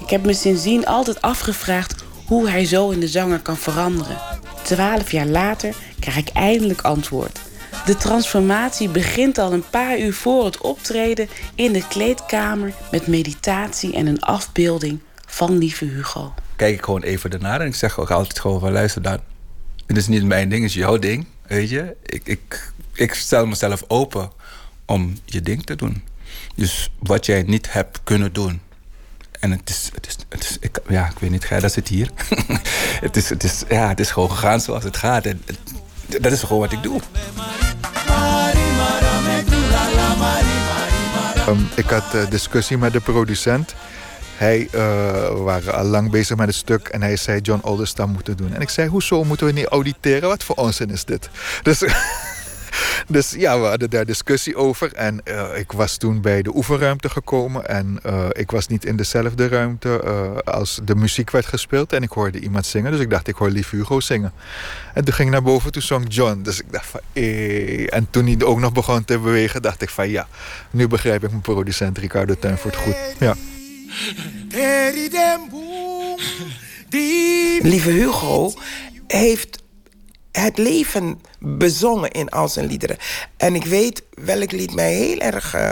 Ik 0.00 0.10
heb 0.10 0.24
me 0.24 0.32
sindsdien 0.32 0.86
altijd 0.86 1.22
afgevraagd 1.22 2.04
hoe 2.26 2.48
hij 2.48 2.64
zo 2.64 2.90
in 2.90 3.00
de 3.00 3.08
zanger 3.08 3.40
kan 3.40 3.56
veranderen. 3.56 4.18
Twaalf 4.66 5.10
jaar 5.10 5.26
later 5.26 5.74
krijg 5.98 6.16
ik 6.16 6.28
eindelijk 6.28 6.80
antwoord. 6.80 7.40
De 7.84 7.96
transformatie 7.96 8.88
begint 8.88 9.38
al 9.38 9.52
een 9.52 9.64
paar 9.70 9.98
uur 9.98 10.14
voor 10.14 10.44
het 10.44 10.58
optreden 10.58 11.28
in 11.54 11.72
de 11.72 11.86
kleedkamer 11.88 12.72
met 12.90 13.06
meditatie 13.06 13.94
en 13.94 14.06
een 14.06 14.20
afbeelding 14.20 15.00
van 15.26 15.58
lieve 15.58 15.84
Hugo. 15.84 16.34
Kijk 16.56 16.74
ik 16.74 16.84
gewoon 16.84 17.02
even 17.02 17.30
ernaar 17.30 17.60
en 17.60 17.66
ik 17.66 17.74
zeg 17.74 17.98
ook 17.98 18.10
altijd 18.10 18.38
gewoon 18.38 18.60
van 18.60 18.72
luister 18.72 19.02
dan. 19.02 19.18
Het 19.86 19.96
is 19.96 20.06
niet 20.06 20.24
mijn 20.24 20.48
ding, 20.48 20.62
het 20.62 20.70
is 20.70 20.76
jouw 20.76 20.98
ding. 20.98 21.26
Weet 21.46 21.70
je, 21.70 21.96
ik, 22.02 22.26
ik, 22.26 22.72
ik 22.92 23.14
stel 23.14 23.46
mezelf 23.46 23.84
open 23.88 24.30
om 24.84 25.18
je 25.24 25.40
ding 25.40 25.66
te 25.66 25.76
doen. 25.76 26.02
Dus 26.54 26.90
wat 26.98 27.26
jij 27.26 27.42
niet 27.42 27.72
hebt 27.72 28.00
kunnen 28.04 28.32
doen. 28.32 28.60
En 29.40 29.50
het 29.50 29.70
is, 29.70 29.90
het 29.94 30.06
is, 30.06 30.16
het 30.28 30.44
is 30.44 30.56
ik, 30.60 30.78
ja, 30.88 31.06
ik 31.06 31.18
weet 31.18 31.30
niet, 31.30 31.44
Gerda 31.44 31.68
zit 31.68 31.88
hier. 31.88 32.10
het, 33.06 33.16
is, 33.16 33.28
het, 33.28 33.44
is, 33.44 33.62
ja, 33.68 33.88
het 33.88 34.00
is 34.00 34.10
gewoon 34.10 34.30
gegaan 34.30 34.60
zoals 34.60 34.84
het 34.84 34.96
gaat. 34.96 35.24
En, 35.24 35.42
dat 36.06 36.32
is 36.32 36.40
gewoon 36.40 36.58
wat 36.58 36.72
ik 36.72 36.82
doe. 36.82 37.00
Um, 41.48 41.68
ik 41.74 41.90
had 41.90 42.14
uh, 42.14 42.30
discussie 42.30 42.78
met 42.78 42.92
de 42.92 43.00
producent. 43.00 43.74
Hij 44.36 44.68
uh, 44.74 44.80
waren 45.42 45.74
al 45.74 45.84
lang 45.84 46.10
bezig 46.10 46.36
met 46.36 46.46
het 46.46 46.56
stuk 46.56 46.88
en 46.88 47.02
hij 47.02 47.16
zei 47.16 47.40
John 47.40 47.60
Oldestam 47.62 48.10
moeten 48.10 48.36
doen. 48.36 48.54
En 48.54 48.60
ik 48.60 48.68
zei, 48.68 48.88
hoezo 48.88 49.24
moeten 49.24 49.46
we 49.46 49.52
niet 49.52 49.66
auditeren? 49.66 50.28
Wat 50.28 50.44
voor 50.44 50.56
onzin 50.56 50.90
is 50.90 51.04
dit? 51.04 51.30
Dus 51.62 51.80
dus 53.08 53.30
ja, 53.30 53.60
we 53.60 53.66
hadden 53.66 53.90
daar 53.90 54.04
discussie 54.04 54.56
over. 54.56 54.92
En 54.92 55.20
uh, 55.24 55.58
ik 55.58 55.72
was 55.72 55.96
toen 55.96 56.20
bij 56.20 56.42
de 56.42 56.56
oefenruimte 56.56 57.08
gekomen. 57.08 57.68
En 57.68 57.98
uh, 58.06 58.26
ik 58.32 58.50
was 58.50 58.66
niet 58.66 58.84
in 58.84 58.96
dezelfde 58.96 59.48
ruimte 59.48 60.00
uh, 60.04 60.36
als 60.54 60.80
de 60.84 60.94
muziek 60.94 61.30
werd 61.30 61.46
gespeeld. 61.46 61.92
En 61.92 62.02
ik 62.02 62.10
hoorde 62.10 62.40
iemand 62.40 62.66
zingen. 62.66 62.92
Dus 62.92 63.00
ik 63.00 63.10
dacht, 63.10 63.28
ik 63.28 63.34
hoor 63.34 63.50
lief 63.50 63.70
Hugo 63.70 64.00
zingen. 64.00 64.32
En 64.94 65.04
toen 65.04 65.14
ging 65.14 65.28
ik 65.28 65.34
naar 65.34 65.42
boven, 65.42 65.72
toen 65.72 65.82
zong 65.82 66.04
John. 66.08 66.40
Dus 66.42 66.60
ik 66.60 66.72
dacht 66.72 66.86
van, 66.86 67.00
eh. 67.12 67.94
En 67.94 68.06
toen 68.10 68.26
hij 68.26 68.42
ook 68.42 68.58
nog 68.58 68.72
begon 68.72 69.04
te 69.04 69.18
bewegen, 69.18 69.62
dacht 69.62 69.82
ik 69.82 69.90
van, 69.90 70.08
ja. 70.08 70.28
Nu 70.70 70.88
begrijp 70.88 71.24
ik 71.24 71.30
mijn 71.30 71.42
producent 71.42 71.98
Ricardo 71.98 72.34
Tuinvoort 72.38 72.76
goed. 72.76 72.96
Ja. 73.18 73.34
Lieve 77.62 77.90
Hugo 77.90 78.52
heeft 79.06 79.62
het 80.40 80.58
leven 80.58 81.20
bezongen 81.38 82.10
in 82.10 82.28
al 82.28 82.48
zijn 82.48 82.66
liederen. 82.66 82.96
En 83.36 83.54
ik 83.54 83.64
weet 83.64 84.02
welk 84.14 84.52
lied 84.52 84.74
mij 84.74 84.94
heel 84.94 85.18
erg 85.18 85.54
uh, 85.54 85.70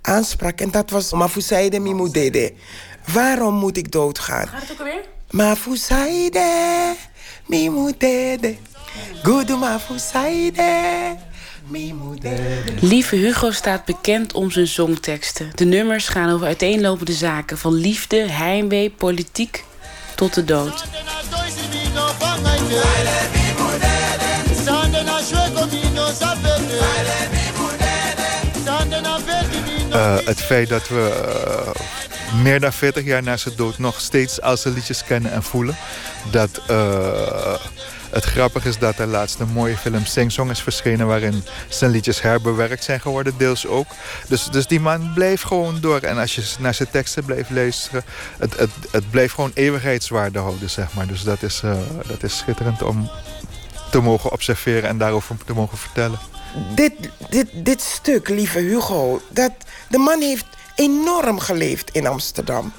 aansprak. 0.00 0.60
En 0.60 0.70
dat 0.70 0.90
was 0.90 1.12
Mafusaide 1.12 1.80
Mimudede. 1.80 2.52
Waarom 3.12 3.54
moet 3.54 3.76
ik 3.76 3.92
doodgaan? 3.92 4.46
Gaat 4.48 4.60
het 4.60 4.72
ook 4.72 4.78
alweer? 4.78 5.04
Mafusaide 5.30 6.94
Mimudede. 7.46 8.56
Good 9.22 9.58
Mafusaide. 9.58 11.16
Lieve 12.80 13.16
Hugo 13.16 13.50
staat 13.50 13.84
bekend 13.84 14.32
om 14.32 14.50
zijn 14.50 14.66
zongteksten. 14.66 15.50
De 15.54 15.64
nummers 15.64 16.08
gaan 16.08 16.30
over 16.30 16.46
uiteenlopende 16.46 17.12
zaken, 17.12 17.58
van 17.58 17.72
liefde, 17.72 18.16
heimwee, 18.16 18.90
politiek 18.90 19.64
tot 20.14 20.34
de 20.34 20.44
dood. 20.44 20.84
Uh, 29.92 30.16
het 30.24 30.40
feit 30.40 30.68
dat 30.68 30.88
we 30.88 31.32
uh, 32.34 32.42
meer 32.42 32.60
dan 32.60 32.72
40 32.72 33.04
jaar 33.04 33.22
na 33.22 33.36
zijn 33.36 33.56
dood 33.56 33.78
nog 33.78 34.00
steeds 34.00 34.40
al 34.40 34.56
zijn 34.56 34.74
liedjes 34.74 35.04
kennen 35.04 35.32
en 35.32 35.42
voelen. 35.42 35.76
Dat 36.30 36.60
uh, 36.70 37.54
het 38.10 38.24
grappige 38.24 38.68
is 38.68 38.78
dat 38.78 38.98
er 38.98 39.06
laatst 39.06 39.40
een 39.40 39.48
mooie 39.48 39.76
film 39.76 40.06
Sing 40.06 40.32
Song 40.32 40.50
is 40.50 40.62
verschenen... 40.62 41.06
waarin 41.06 41.44
zijn 41.68 41.90
liedjes 41.90 42.22
herbewerkt 42.22 42.84
zijn 42.84 43.00
geworden, 43.00 43.34
deels 43.36 43.66
ook. 43.66 43.86
Dus, 44.28 44.44
dus 44.44 44.66
die 44.66 44.80
man 44.80 45.12
bleef 45.14 45.42
gewoon 45.42 45.80
door. 45.80 46.00
En 46.00 46.18
als 46.18 46.34
je 46.34 46.42
naar 46.58 46.74
zijn 46.74 46.90
teksten 46.90 47.24
bleef 47.24 47.50
luisteren... 47.50 48.04
het, 48.38 48.58
het, 48.58 48.70
het 48.90 49.10
bleef 49.10 49.32
gewoon 49.32 49.50
eeuwigheidswaarde 49.54 50.38
houden, 50.38 50.70
zeg 50.70 50.94
maar. 50.94 51.06
Dus 51.06 51.22
dat 51.22 51.42
is, 51.42 51.62
dat 52.06 52.22
is 52.22 52.36
schitterend 52.36 52.82
om 52.82 53.10
te 53.90 54.00
mogen 54.00 54.32
observeren 54.32 54.88
en 54.88 54.98
daarover 54.98 55.36
te 55.46 55.52
mogen 55.54 55.78
vertellen. 55.78 56.18
Dit, 56.74 56.92
dit, 57.28 57.48
dit 57.52 57.80
stuk, 57.80 58.28
lieve 58.28 58.58
Hugo, 58.58 59.20
dat, 59.28 59.52
de 59.92 59.98
man 59.98 60.20
heeft 60.20 60.46
enorm 60.74 61.38
geleefd 61.38 61.90
in 61.90 62.06
Amsterdam. 62.06 62.72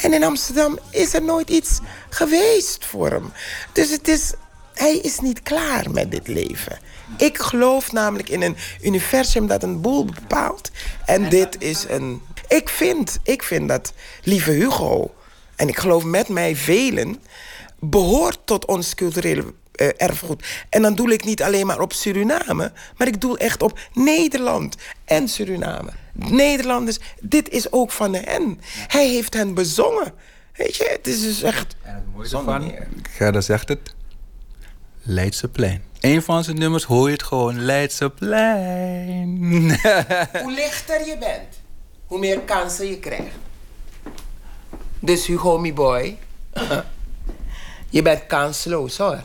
En 0.00 0.12
in 0.12 0.24
Amsterdam 0.24 0.78
is 0.90 1.14
er 1.14 1.22
nooit 1.22 1.50
iets 1.50 1.80
geweest 2.08 2.84
voor 2.84 3.10
hem. 3.10 3.32
Dus 3.72 3.90
het 3.90 4.08
is, 4.08 4.32
hij 4.74 4.96
is 4.96 5.18
niet 5.18 5.42
klaar 5.42 5.90
met 5.90 6.10
dit 6.10 6.28
leven. 6.28 6.78
Ik 7.16 7.38
geloof 7.38 7.92
namelijk 7.92 8.28
in 8.28 8.42
een 8.42 8.56
universum 8.82 9.46
dat 9.46 9.62
een 9.62 9.80
boel 9.80 10.04
bepaalt. 10.04 10.70
En 11.06 11.28
dit 11.28 11.56
is 11.58 11.84
een... 11.88 12.22
Ik 12.48 12.68
vind, 12.68 13.18
ik 13.22 13.42
vind 13.42 13.68
dat 13.68 13.92
lieve 14.22 14.50
Hugo, 14.50 15.14
en 15.56 15.68
ik 15.68 15.78
geloof 15.78 16.04
met 16.04 16.28
mij 16.28 16.56
velen... 16.56 17.22
behoort 17.78 18.38
tot 18.44 18.64
ons 18.64 18.94
culturele 18.94 19.44
uh, 19.80 19.88
erfgoed. 19.96 20.44
En 20.68 20.82
dan 20.82 20.94
doe 20.94 21.12
ik 21.12 21.24
niet 21.24 21.42
alleen 21.42 21.66
maar 21.66 21.80
op 21.80 21.92
Suriname, 21.92 22.72
maar 22.96 23.06
ik 23.06 23.20
doe 23.20 23.38
echt 23.38 23.62
op 23.62 23.78
Nederland 23.92 24.76
en 25.08 25.28
Suriname. 25.28 25.90
Nederlanders, 26.12 26.98
dit 27.20 27.48
is 27.48 27.72
ook 27.72 27.92
van 27.92 28.14
hen. 28.14 28.60
Hij 28.86 29.08
heeft 29.08 29.34
hen 29.34 29.54
bezongen. 29.54 30.12
Weet 30.56 30.76
je, 30.76 30.88
het 30.90 31.06
is 31.06 31.22
dus 31.22 31.42
echt. 31.42 31.76
En 31.82 31.94
het 31.94 32.04
mooie 32.14 32.28
van, 32.28 32.72
Gerda 33.10 33.40
zegt 33.40 33.68
het, 33.68 33.94
Leidseplein. 35.02 35.82
Een 36.00 36.22
van 36.22 36.44
zijn 36.44 36.58
nummers 36.58 36.84
hoor 36.84 37.06
je 37.06 37.12
het 37.12 37.22
gewoon, 37.22 37.60
Leidseplein. 37.64 39.38
hoe 40.42 40.52
lichter 40.54 41.06
je 41.06 41.16
bent, 41.18 41.60
hoe 42.06 42.18
meer 42.18 42.40
kansen 42.40 42.86
je 42.88 42.98
krijgt. 42.98 43.36
Dus 45.00 45.26
Hugo, 45.26 45.58
my 45.58 45.72
boy, 45.72 46.18
je 47.96 48.02
bent 48.02 48.26
kansloos 48.26 48.96
hoor. 48.96 49.20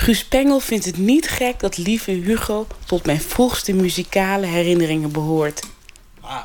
Guus 0.00 0.24
Pengel 0.24 0.60
vindt 0.60 0.84
het 0.84 0.96
niet 0.96 1.28
gek 1.28 1.60
dat 1.60 1.76
lieve 1.76 2.10
Hugo 2.10 2.66
tot 2.86 3.06
mijn 3.06 3.20
vroegste 3.20 3.72
muzikale 3.72 4.46
herinneringen 4.46 5.12
behoort. 5.12 5.62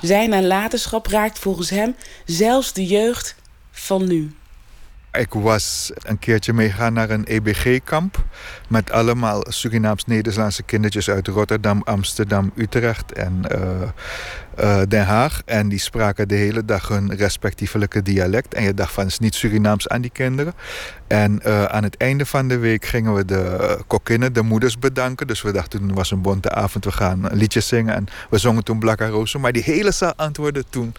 Zijn 0.01 0.29
nalatenschap 0.29 1.07
raakt 1.07 1.39
volgens 1.39 1.69
hem 1.69 1.95
zelfs 2.25 2.73
de 2.73 2.85
jeugd 2.85 3.35
van 3.71 4.07
nu. 4.07 4.31
Ik 5.13 5.33
was 5.33 5.91
een 6.03 6.19
keertje 6.19 6.53
meegegaan 6.53 6.93
naar 6.93 7.09
een 7.09 7.25
EBG-kamp. 7.25 8.23
Met 8.69 8.91
allemaal 8.91 9.43
Surinaams-Nederlandse 9.47 10.63
kindertjes 10.63 11.09
uit 11.09 11.27
Rotterdam, 11.27 11.81
Amsterdam, 11.83 12.51
Utrecht 12.55 13.11
en 13.11 13.41
uh, 13.51 13.59
uh, 14.59 14.81
Den 14.87 15.05
Haag. 15.05 15.41
En 15.45 15.69
die 15.69 15.79
spraken 15.79 16.27
de 16.27 16.35
hele 16.35 16.65
dag 16.65 16.87
hun 16.87 17.15
respectievelijke 17.15 18.01
dialect. 18.01 18.53
En 18.53 18.63
je 18.63 18.73
dacht 18.73 18.93
van, 18.93 19.05
is 19.05 19.19
niet 19.19 19.35
Surinaams 19.35 19.87
aan 19.87 20.01
die 20.01 20.11
kinderen. 20.11 20.53
En 21.07 21.39
uh, 21.45 21.65
aan 21.65 21.83
het 21.83 21.97
einde 21.97 22.25
van 22.25 22.47
de 22.47 22.57
week 22.57 22.85
gingen 22.85 23.13
we 23.13 23.25
de 23.25 23.77
kokkinnen, 23.87 24.33
de 24.33 24.41
moeders 24.41 24.79
bedanken. 24.79 25.27
Dus 25.27 25.41
we 25.41 25.51
dachten, 25.51 25.79
toen 25.79 25.93
was 25.93 26.11
een 26.11 26.21
bonte 26.21 26.49
avond, 26.49 26.85
we 26.85 26.91
gaan 26.91 27.31
een 27.31 27.37
liedje 27.37 27.59
zingen. 27.59 27.95
En 27.95 28.05
we 28.29 28.37
zongen 28.37 28.63
toen 28.63 28.79
Blakka 28.79 29.07
Rozen. 29.07 29.41
Maar 29.41 29.51
die 29.51 29.63
hele 29.63 29.91
zaal 29.91 30.13
antwoordde 30.15 30.63
toen... 30.69 30.93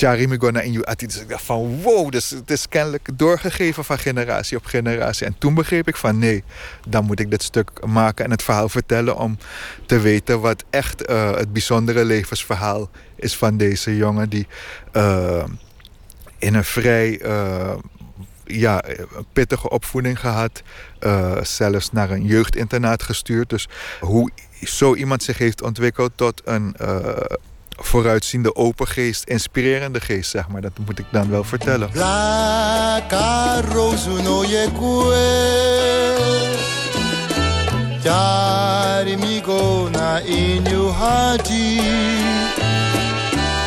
Charimigona 0.00 0.60
in 0.60 0.72
you 0.72 0.96
Dus 0.96 1.20
ik 1.20 1.28
dacht 1.28 1.44
van 1.44 1.82
wow, 1.82 2.10
dus 2.10 2.30
het 2.30 2.50
is 2.50 2.68
kennelijk 2.68 3.08
doorgegeven 3.14 3.84
van 3.84 3.98
generatie 3.98 4.56
op 4.56 4.64
generatie. 4.64 5.26
En 5.26 5.38
toen 5.38 5.54
begreep 5.54 5.88
ik 5.88 5.96
van 5.96 6.18
nee, 6.18 6.44
dan 6.88 7.04
moet 7.04 7.20
ik 7.20 7.30
dit 7.30 7.42
stuk 7.42 7.86
maken 7.86 8.24
en 8.24 8.30
het 8.30 8.42
verhaal 8.42 8.68
vertellen 8.68 9.16
om 9.16 9.38
te 9.86 10.00
weten 10.00 10.40
wat 10.40 10.64
echt 10.70 11.10
uh, 11.10 11.36
het 11.36 11.52
bijzondere 11.52 12.04
levensverhaal 12.04 12.90
is 13.16 13.36
van 13.36 13.56
deze 13.56 13.96
jongen 13.96 14.28
die 14.28 14.46
uh, 14.92 15.44
in 16.38 16.54
een 16.54 16.64
vrij 16.64 17.22
uh, 17.22 17.74
ja, 18.44 18.84
pittige 19.32 19.70
opvoeding 19.70 20.20
gehad. 20.20 20.62
zelfs 21.42 21.92
naar 21.92 22.10
een 22.10 22.24
jeugdinternaat 22.24 23.02
gestuurd. 23.02 23.48
Dus 23.48 23.68
hoe 24.00 24.30
zo 24.60 24.94
iemand 24.94 25.22
zich 25.22 25.38
heeft 25.38 25.62
ontwikkeld 25.62 26.12
tot 26.14 26.42
een 26.44 26.76
vooruitziende 27.84 28.54
open 28.54 28.86
geest, 28.86 29.24
inspirerende 29.24 30.00
geest, 30.00 30.30
zeg 30.30 30.48
maar. 30.48 30.60
Dat 30.60 30.72
moet 30.86 30.98
ik 30.98 31.06
dan 31.10 31.30
wel 31.30 31.44
vertellen. 31.44 31.90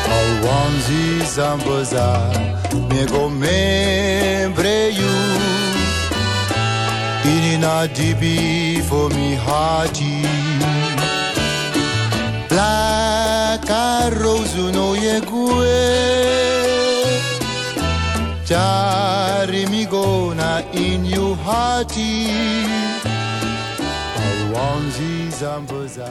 Alwanzi 0.08 1.24
zamboza 1.34 2.30
Me 2.88 3.06
go 3.06 3.28
membre 3.28 4.92
you 4.92 5.14
Ini 7.24 7.56
na 7.58 7.86
dibi 7.86 8.82
for 8.88 9.08
mi 9.14 9.34
hati 9.34 10.26
La 12.50 13.03
rose 14.20 14.72
no 14.72 14.94
ye 14.94 15.20
Dari 18.46 19.66
mi 19.66 19.86
go 19.86 20.34
na 20.34 20.62
inyu 20.72 21.36
hati 21.44 22.28
Alwanzi 24.16 25.30
zamboza 25.30 26.08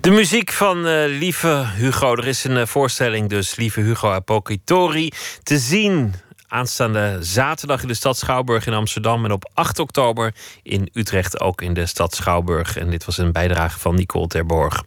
De 0.00 0.10
muziek 0.10 0.52
van 0.52 0.86
eh, 0.86 1.04
Lieve 1.06 1.64
Hugo. 1.76 2.16
Er 2.16 2.26
is 2.26 2.44
een 2.44 2.56
eh, 2.56 2.66
voorstelling 2.66 3.28
dus, 3.28 3.56
Lieve 3.56 3.80
Hugo 3.80 4.10
Apokitori, 4.10 5.10
te 5.42 5.58
zien 5.58 6.14
aanstaande 6.48 7.18
zaterdag 7.20 7.82
in 7.82 7.88
de 7.88 7.94
stad 7.94 8.16
Schouwburg 8.16 8.66
in 8.66 8.72
Amsterdam 8.72 9.24
en 9.24 9.32
op 9.32 9.50
8 9.54 9.78
oktober 9.78 10.34
in 10.62 10.88
Utrecht 10.92 11.40
ook 11.40 11.62
in 11.62 11.74
de 11.74 11.86
stad 11.86 12.14
Schouwburg. 12.14 12.76
En 12.76 12.90
dit 12.90 13.04
was 13.04 13.18
een 13.18 13.32
bijdrage 13.32 13.78
van 13.78 13.94
Nicole 13.94 14.26
Terborg. 14.26 14.84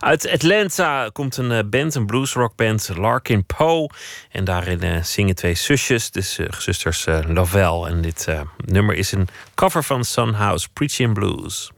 Uit 0.00 0.28
Atlanta 0.28 1.10
komt 1.12 1.36
een 1.36 1.52
eh, 1.52 1.64
band, 1.70 1.94
een 1.94 2.06
bluesrockband, 2.06 2.90
Larkin 2.96 3.44
Poe. 3.44 3.90
En 4.30 4.44
daarin 4.44 5.04
zingen 5.04 5.34
twee 5.34 5.54
zusjes, 5.54 6.10
dus 6.10 6.38
uh, 6.38 6.46
zusters 6.58 7.06
Lovell. 7.26 7.82
En 7.82 8.00
dit 8.00 8.28
nummer 8.56 8.94
is 8.94 9.12
een 9.12 9.28
cover 9.54 9.84
van 9.84 10.04
Sunhouse, 10.04 10.68
Preaching 10.72 11.14
Blues. 11.14 11.70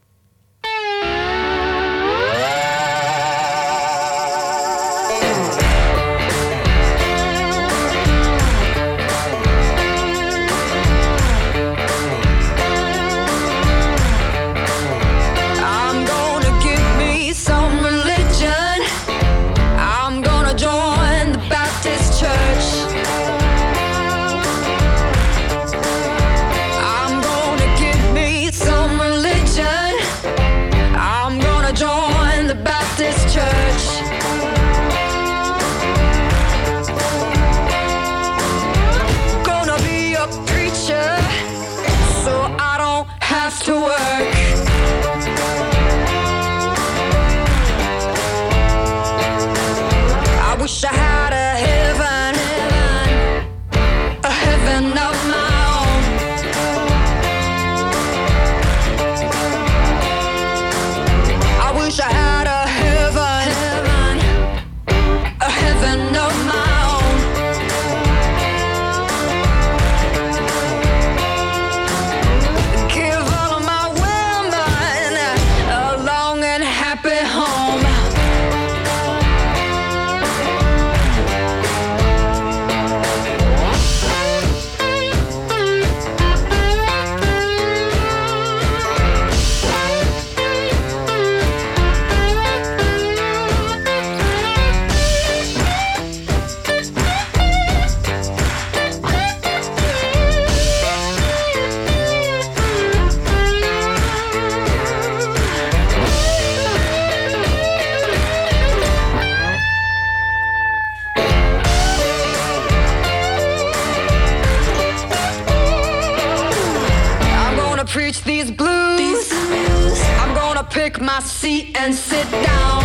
seat 121.45 121.77
and 121.77 121.93
sit 121.93 122.27
down. 122.31 122.83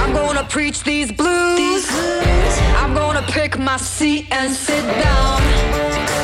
I'm 0.00 0.12
gonna 0.12 0.44
preach 0.44 0.84
these 0.84 1.10
blues. 1.10 1.84
I'm 2.80 2.94
gonna 2.94 3.22
pick 3.22 3.58
my 3.58 3.76
seat 3.76 4.28
and 4.30 4.52
sit 4.52 4.84
down. 5.02 6.15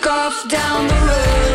took 0.00 0.10
off 0.10 0.48
down 0.48 0.88
the 0.88 0.94
road. 0.94 1.49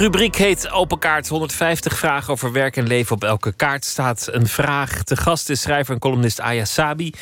Rubriek 0.00 0.36
heet 0.36 0.70
Open 0.70 0.98
Kaart. 0.98 1.28
150 1.28 1.98
vragen 1.98 2.32
over 2.32 2.52
werk 2.52 2.76
en 2.76 2.86
leven. 2.86 3.14
Op 3.14 3.24
elke 3.24 3.52
kaart 3.52 3.84
staat 3.84 4.28
een 4.30 4.46
vraag. 4.46 5.04
De 5.04 5.16
gast 5.16 5.48
is 5.48 5.60
schrijver 5.60 5.94
en 5.94 6.00
columnist 6.00 6.40
Aya 6.40 6.64
Sabi. 6.64 7.12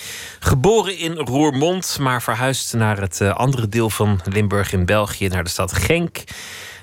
Geboren 0.40 0.98
in 0.98 1.12
Roermond, 1.12 1.98
maar 2.00 2.22
verhuisd 2.22 2.74
naar 2.74 3.00
het 3.00 3.20
eh, 3.20 3.34
andere 3.34 3.68
deel 3.68 3.90
van 3.90 4.20
Limburg 4.24 4.72
in 4.72 4.84
België, 4.84 5.28
naar 5.28 5.44
de 5.44 5.50
stad 5.50 5.72
Genk. 5.72 6.18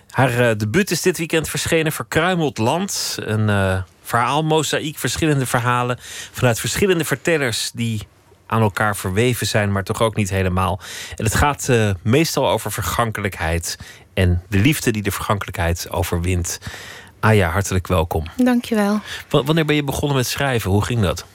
Haar 0.09 0.31
uh, 0.31 0.51
debuut 0.57 0.91
is 0.91 1.01
dit 1.01 1.17
weekend 1.17 1.49
verschenen, 1.49 1.91
Verkruimeld 1.91 2.57
Land. 2.57 3.17
Een 3.19 3.49
uh, 3.49 3.81
verhaal, 4.01 4.43
mozaïek, 4.43 4.97
verschillende 4.97 5.45
verhalen 5.45 5.97
vanuit 6.31 6.59
verschillende 6.59 7.05
vertellers 7.05 7.71
die 7.73 8.07
aan 8.47 8.61
elkaar 8.61 8.95
verweven 8.95 9.47
zijn, 9.47 9.71
maar 9.71 9.83
toch 9.83 10.01
ook 10.01 10.15
niet 10.15 10.29
helemaal. 10.29 10.79
En 11.15 11.23
het 11.23 11.35
gaat 11.35 11.69
meestal 12.03 12.49
over 12.49 12.71
vergankelijkheid 12.71 13.77
en 14.15 14.43
de 14.49 14.59
liefde 14.59 14.91
die 14.91 15.03
de 15.03 15.11
vergankelijkheid 15.11 15.89
overwint. 15.89 16.59
Ah 17.19 17.35
ja, 17.35 17.49
hartelijk 17.49 17.87
welkom. 17.87 18.25
Dankjewel. 18.35 18.99
W- 19.29 19.45
wanneer 19.45 19.65
ben 19.65 19.75
je 19.75 19.83
begonnen 19.83 20.17
met 20.17 20.27
schrijven? 20.27 20.71
Hoe 20.71 20.83
ging 20.83 21.01
dat? 21.01 21.25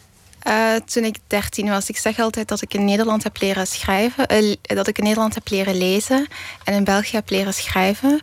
Uh, 0.49 0.75
toen 0.75 1.05
ik 1.05 1.17
13 1.27 1.69
was, 1.69 1.89
ik 1.89 1.97
zeg 1.97 2.19
altijd 2.19 2.49
dat 2.49 2.63
ik 2.63 2.75
in 2.75 2.85
Nederland 2.85 3.23
heb 3.23 3.41
leren 3.41 3.67
schrijven, 3.67 4.33
uh, 4.33 4.57
dat 4.63 4.87
ik 4.87 4.99
in 4.99 5.05
Nederland 5.05 5.35
heb 5.35 5.51
leren 5.51 5.79
lezen 5.79 6.27
en 6.65 6.75
in 6.75 6.85
België 6.85 7.17
heb 7.17 7.31
leren 7.31 7.55
schrijven. 7.55 8.21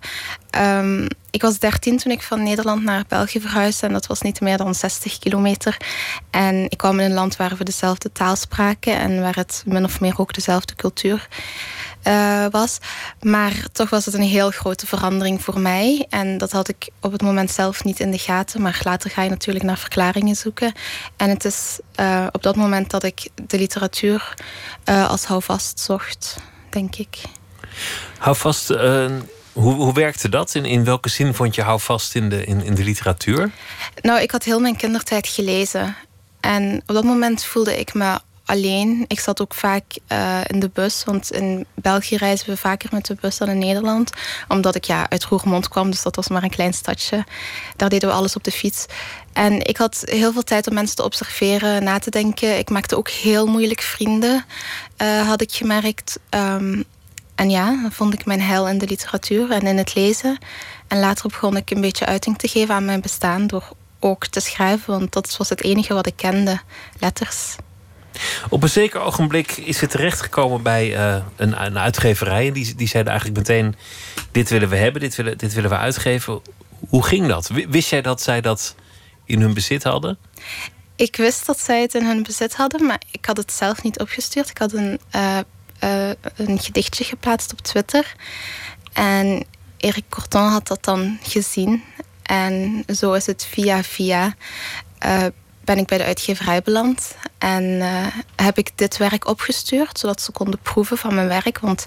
Um, 0.58 1.08
ik 1.32 1.42
was 1.42 1.60
13 1.60 1.98
toen 1.98 2.12
ik 2.12 2.22
van 2.22 2.44
Nederland 2.44 2.84
naar 2.84 3.04
België 3.08 3.42
verhuisde 3.42 3.88
en 3.88 3.94
dat 3.94 4.08
was 4.08 4.22
niet 4.22 4.42
meer 4.42 4.58
dan 4.58 4.76
60 4.76 5.20
kilometer. 5.20 5.78
En 6.30 6.66
ik 6.70 6.78
kwam 6.78 7.00
in 7.00 7.06
een 7.06 7.14
land 7.14 7.36
waar 7.36 7.56
we 7.58 7.64
dezelfde 7.64 8.12
taal 8.12 8.36
spraken 8.36 8.98
en 9.00 9.22
waar 9.22 9.36
het 9.36 9.64
min 9.66 9.84
of 9.84 10.00
meer 10.00 10.20
ook 10.20 10.34
dezelfde 10.34 10.76
cultuur 10.76 11.28
uh, 12.08 12.46
was. 12.52 12.78
Maar 13.22 13.54
toch 13.72 13.90
was 13.90 14.06
het 14.06 14.14
een 14.14 14.22
heel 14.22 14.52
grote 14.52 14.88
verandering 14.88 15.42
voor 15.42 15.60
mij. 15.60 16.06
En 16.10 16.38
dat 16.38 16.52
had 16.52 16.70
ik 16.70 16.90
op 17.02 17.12
het 17.12 17.22
moment 17.22 17.52
zelf 17.52 17.84
niet 17.84 18.00
in 18.00 18.12
de 18.12 18.18
gaten. 18.18 18.62
Maar 18.62 18.82
later 18.84 19.10
ga 19.10 19.22
je 19.24 19.30
natuurlijk 19.30 19.66
naar 19.66 19.78
verklaringen 19.78 20.36
zoeken. 20.36 20.74
En 21.16 21.30
het 21.30 21.46
is 21.46 21.80
uh, 22.00 22.28
op 22.32 22.44
dat 22.44 22.56
moment 22.56 22.90
dat 22.90 23.04
ik 23.04 23.30
de 23.48 23.58
literatuur 23.58 24.34
uh, 24.90 25.10
als 25.10 25.26
houvast 25.26 25.80
zocht, 25.80 26.38
denk 26.70 26.96
ik. 26.96 27.22
Houvast, 28.18 28.68
hoe, 28.68 29.74
hoe 29.74 29.94
werkte 29.94 30.30
dat? 30.30 30.56
In, 30.56 30.66
in 30.66 30.84
welke 30.84 31.10
zin 31.10 31.34
vond 31.34 31.56
je 31.56 31.62
houvast 31.62 32.16
in 32.16 32.30
de, 32.30 32.46
in, 32.46 32.64
in 32.64 32.76
de 32.76 32.84
literatuur? 32.84 33.52
Nou, 34.02 34.22
ik 34.22 34.32
had 34.32 34.44
heel 34.44 34.60
mijn 34.60 34.76
kindertijd 34.76 35.28
gelezen. 35.28 35.96
En 36.40 36.82
op 36.86 36.96
dat 36.96 37.04
moment 37.04 37.44
voelde 37.44 37.80
ik 37.80 37.94
me 37.94 38.20
alleen. 38.48 39.06
Ik 39.08 39.20
zat 39.20 39.42
ook 39.42 39.54
vaak 39.54 39.84
uh, 40.12 40.40
in 40.48 40.60
de 40.60 40.70
bus, 40.74 41.04
want 41.04 41.32
in 41.32 41.66
België 41.76 42.16
reizen 42.16 42.50
we 42.50 42.58
vaker 42.58 42.90
met 42.92 43.06
de 43.06 43.18
bus 43.22 43.38
dan 43.38 43.50
in 43.50 43.58
Nederland. 43.58 44.12
Omdat 44.48 44.76
ik 44.76 44.84
ja, 44.84 45.10
uit 45.10 45.26
Roermond 45.26 45.68
kwam, 45.68 45.90
dus 45.90 46.02
dat 46.02 46.16
was 46.16 46.28
maar 46.28 46.44
een 46.44 46.50
klein 46.50 46.74
stadje. 46.74 47.26
Daar 47.76 47.90
deden 47.90 48.10
we 48.10 48.16
alles 48.16 48.36
op 48.36 48.44
de 48.44 48.52
fiets. 48.52 48.86
En 49.34 49.68
ik 49.68 49.78
had 49.78 50.04
heel 50.06 50.32
veel 50.32 50.44
tijd 50.44 50.68
om 50.68 50.74
mensen 50.74 50.96
te 50.96 51.04
observeren, 51.04 51.84
na 51.84 52.00
te 52.00 52.10
denken. 52.10 52.58
Ik 52.58 52.70
maakte 52.70 52.98
ook 52.98 53.10
heel 53.10 53.48
moeilijk 53.48 53.82
vrienden, 53.82 54.46
uh, 55.02 55.28
had 55.28 55.42
ik 55.42 55.52
gemerkt. 55.52 56.20
Um, 56.30 56.84
en 57.36 57.50
ja, 57.50 57.66
dan 57.82 57.92
vond 57.92 58.14
ik 58.14 58.26
mijn 58.26 58.42
heil 58.42 58.68
in 58.68 58.78
de 58.78 58.88
literatuur 58.88 59.52
en 59.52 59.62
in 59.62 59.78
het 59.78 59.96
lezen. 59.96 60.38
En 60.88 61.00
later 61.00 61.30
begon 61.30 61.58
ik 61.58 61.72
een 61.72 61.82
beetje 61.82 62.06
uiting 62.06 62.38
te 62.38 62.48
geven 62.48 62.76
aan 62.76 62.86
mijn 62.86 63.02
bestaan 63.02 63.48
door 63.48 63.72
ook 64.00 64.28
te 64.28 64.40
schrijven, 64.40 65.00
want 65.00 65.14
dat 65.14 65.38
was 65.38 65.50
het 65.50 65.64
enige 65.64 65.94
wat 65.94 66.08
ik 66.08 66.16
kende, 66.16 66.60
letters. 67.00 67.56
Op 68.50 68.64
een 68.64 68.70
zeker 68.70 69.00
ogenblik 69.00 69.52
is 69.52 69.82
het 69.82 69.90
terechtgekomen 69.90 70.62
bij 70.62 70.94
uh, 70.94 71.24
een, 71.36 71.66
een, 71.66 71.78
uitgeverij. 71.78 72.48
En 72.48 72.54
die, 72.54 72.76
die 72.76 72.88
zeiden 72.88 73.12
eigenlijk 73.12 73.48
meteen: 73.48 73.76
Dit 74.32 74.50
willen 74.50 74.70
we 74.70 74.76
hebben, 74.76 75.02
dit 75.02 75.16
willen, 75.16 75.38
dit 75.38 75.54
willen 75.54 75.70
we 75.70 75.78
uitgeven. 75.78 76.42
Hoe 76.90 77.06
ging 77.06 77.28
dat? 77.28 77.50
Wist 77.70 77.90
jij 77.90 78.02
dat 78.02 78.22
zij 78.22 78.42
dat 78.42 78.76
in 79.26 79.42
hun 79.42 79.54
bezit 79.54 79.84
hadden? 79.84 80.18
Ik 80.96 81.16
wist 81.16 81.46
dat 81.46 81.60
zij 81.60 81.82
het 81.82 81.94
in 81.94 82.06
hun 82.06 82.24
bezit 82.24 82.56
hadden, 82.56 82.86
maar 82.86 83.02
ik 83.12 83.26
had 83.26 83.38
het 83.38 83.52
zelf 83.52 83.84
niet 83.84 84.00
opgestuurd. 84.00 84.50
Ik 84.50 84.58
had 84.58 84.74
een, 84.74 85.00
uh, 85.16 85.38
uh, 85.84 86.10
een 86.36 86.60
gedichtje 86.60 87.04
geplaatst 87.04 87.52
op 87.52 87.62
Twitter. 87.62 88.16
En 88.94 89.46
Eric 89.78 90.04
Corton 90.10 90.48
had 90.48 90.68
dat 90.68 90.84
dan 90.84 91.18
gezien. 91.22 91.84
En 92.24 92.84
zo 92.96 93.14
is 93.14 93.26
het 93.26 93.46
via 93.46 93.84
via 93.84 94.36
ben 95.68 95.78
ik 95.78 95.86
bij 95.86 95.98
de 95.98 96.04
uitgeverij 96.04 96.62
beland. 96.62 97.16
En 97.38 97.64
uh, 97.64 98.06
heb 98.36 98.58
ik 98.58 98.72
dit 98.76 98.98
werk 98.98 99.28
opgestuurd, 99.28 100.00
zodat 100.00 100.22
ze 100.22 100.32
konden 100.32 100.60
proeven 100.60 100.98
van 100.98 101.16
mijn 101.16 101.28
werk. 101.28 101.60
Want 101.60 101.86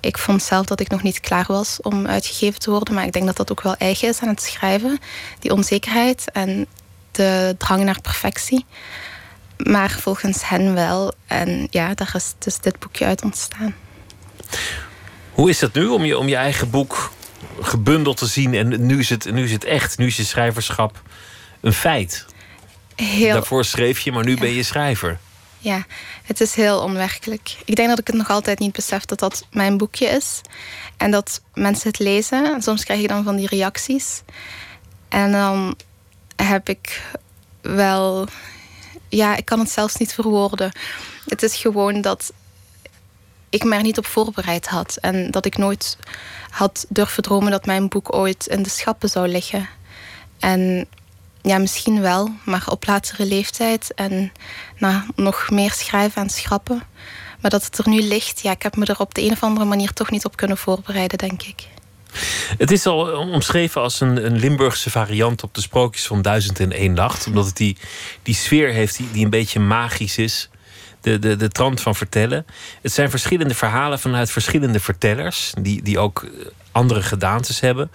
ik 0.00 0.18
vond 0.18 0.42
zelf 0.42 0.66
dat 0.66 0.80
ik 0.80 0.88
nog 0.88 1.02
niet 1.02 1.20
klaar 1.20 1.44
was 1.48 1.78
om 1.82 2.06
uitgegeven 2.06 2.60
te 2.60 2.70
worden. 2.70 2.94
Maar 2.94 3.04
ik 3.04 3.12
denk 3.12 3.26
dat 3.26 3.36
dat 3.36 3.50
ook 3.50 3.62
wel 3.62 3.76
eigen 3.76 4.08
is 4.08 4.20
aan 4.20 4.28
het 4.28 4.42
schrijven. 4.42 4.98
Die 5.38 5.52
onzekerheid 5.52 6.30
en 6.32 6.66
de 7.10 7.54
drang 7.58 7.84
naar 7.84 8.00
perfectie. 8.00 8.64
Maar 9.56 9.90
volgens 9.90 10.48
hen 10.48 10.74
wel. 10.74 11.12
En 11.26 11.66
ja, 11.70 11.94
daar 11.94 12.12
is 12.14 12.34
dus 12.38 12.58
dit 12.58 12.78
boekje 12.78 13.04
uit 13.04 13.22
ontstaan. 13.22 13.74
Hoe 15.32 15.50
is 15.50 15.60
het 15.60 15.74
nu 15.74 15.86
om 15.86 16.04
je, 16.04 16.18
om 16.18 16.28
je 16.28 16.36
eigen 16.36 16.70
boek 16.70 17.12
gebundeld 17.60 18.16
te 18.16 18.26
zien? 18.26 18.54
En 18.54 18.86
nu 18.86 18.98
is 18.98 19.10
het, 19.10 19.32
nu 19.32 19.44
is 19.44 19.52
het 19.52 19.64
echt, 19.64 19.98
nu 19.98 20.06
is 20.06 20.16
je 20.16 20.24
schrijverschap 20.24 21.02
een 21.60 21.72
feit. 21.72 22.26
Heel... 22.96 23.32
Daarvoor 23.32 23.64
schreef 23.64 24.00
je, 24.00 24.12
maar 24.12 24.24
nu 24.24 24.36
ben 24.36 24.52
je 24.52 24.62
schrijver. 24.62 25.18
Ja, 25.58 25.86
het 26.22 26.40
is 26.40 26.54
heel 26.54 26.80
onwerkelijk. 26.80 27.56
Ik 27.64 27.76
denk 27.76 27.88
dat 27.88 27.98
ik 27.98 28.06
het 28.06 28.16
nog 28.16 28.30
altijd 28.30 28.58
niet 28.58 28.72
besef 28.72 29.04
dat 29.04 29.18
dat 29.18 29.46
mijn 29.50 29.76
boekje 29.76 30.06
is. 30.06 30.40
En 30.96 31.10
dat 31.10 31.42
mensen 31.54 31.88
het 31.88 31.98
lezen. 31.98 32.54
En 32.54 32.62
soms 32.62 32.84
krijg 32.84 33.00
je 33.00 33.08
dan 33.08 33.24
van 33.24 33.36
die 33.36 33.48
reacties. 33.48 34.22
En 35.08 35.32
dan 35.32 35.76
heb 36.36 36.68
ik 36.68 37.02
wel... 37.60 38.28
Ja, 39.08 39.36
ik 39.36 39.44
kan 39.44 39.58
het 39.58 39.70
zelfs 39.70 39.96
niet 39.96 40.14
verwoorden. 40.14 40.72
Het 41.26 41.42
is 41.42 41.56
gewoon 41.56 42.00
dat 42.00 42.32
ik 43.50 43.64
me 43.64 43.74
er 43.76 43.82
niet 43.82 43.98
op 43.98 44.06
voorbereid 44.06 44.66
had. 44.66 44.96
En 45.00 45.30
dat 45.30 45.46
ik 45.46 45.56
nooit 45.56 45.98
had 46.50 46.86
durven 46.88 47.22
dromen 47.22 47.50
dat 47.50 47.66
mijn 47.66 47.88
boek 47.88 48.14
ooit 48.14 48.46
in 48.46 48.62
de 48.62 48.70
schappen 48.70 49.08
zou 49.08 49.28
liggen. 49.28 49.68
En 50.38 50.88
ja, 51.46 51.58
misschien 51.58 52.00
wel, 52.00 52.30
maar 52.44 52.64
op 52.68 52.86
latere 52.86 53.26
leeftijd 53.26 53.94
en 53.94 54.32
nou, 54.78 55.02
nog 55.14 55.50
meer 55.50 55.72
schrijven 55.72 56.22
en 56.22 56.30
schrappen. 56.30 56.82
Maar 57.40 57.50
dat 57.50 57.64
het 57.64 57.78
er 57.78 57.88
nu 57.88 58.02
ligt, 58.02 58.40
ja, 58.40 58.50
ik 58.50 58.62
heb 58.62 58.76
me 58.76 58.84
er 58.84 58.98
op 58.98 59.14
de 59.14 59.22
een 59.22 59.32
of 59.32 59.42
andere 59.42 59.66
manier 59.66 59.92
toch 59.92 60.10
niet 60.10 60.24
op 60.24 60.36
kunnen 60.36 60.56
voorbereiden, 60.56 61.18
denk 61.18 61.42
ik. 61.42 61.66
Het 62.58 62.70
is 62.70 62.86
al 62.86 63.18
omschreven 63.18 63.80
als 63.80 64.00
een, 64.00 64.24
een 64.26 64.38
Limburgse 64.38 64.90
variant 64.90 65.42
op 65.42 65.54
de 65.54 65.60
sprookjes 65.60 66.06
van 66.06 66.22
Duizend 66.22 66.60
en 66.60 66.72
één 66.72 66.92
Nacht. 66.92 67.26
Omdat 67.26 67.46
het 67.46 67.56
die, 67.56 67.76
die 68.22 68.34
sfeer 68.34 68.68
heeft 68.68 68.96
die, 68.96 69.10
die 69.10 69.24
een 69.24 69.30
beetje 69.30 69.60
magisch 69.60 70.18
is. 70.18 70.48
De, 71.00 71.18
de, 71.18 71.36
de 71.36 71.48
trant 71.48 71.80
van 71.80 71.94
vertellen. 71.94 72.46
Het 72.82 72.92
zijn 72.92 73.10
verschillende 73.10 73.54
verhalen 73.54 73.98
vanuit 73.98 74.30
verschillende 74.30 74.80
vertellers. 74.80 75.52
Die, 75.60 75.82
die 75.82 75.98
ook 75.98 76.26
andere 76.72 77.02
gedaantes 77.02 77.60
hebben. 77.60 77.90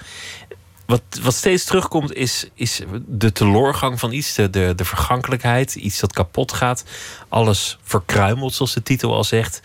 Wat, 0.91 1.01
wat 1.22 1.34
steeds 1.34 1.63
terugkomt 1.63 2.13
is, 2.13 2.49
is 2.53 2.81
de 3.05 3.31
teloorgang 3.31 3.99
van 3.99 4.11
iets, 4.11 4.34
de, 4.34 4.49
de, 4.49 4.73
de 4.76 4.85
vergankelijkheid, 4.85 5.76
iets 5.76 5.99
dat 5.99 6.13
kapot 6.13 6.53
gaat. 6.53 6.84
Alles 7.30 7.77
verkruimelt, 7.84 8.53
zoals 8.53 8.73
de 8.73 8.84
titel 8.84 9.13
al 9.13 9.23
zegt. 9.23 9.61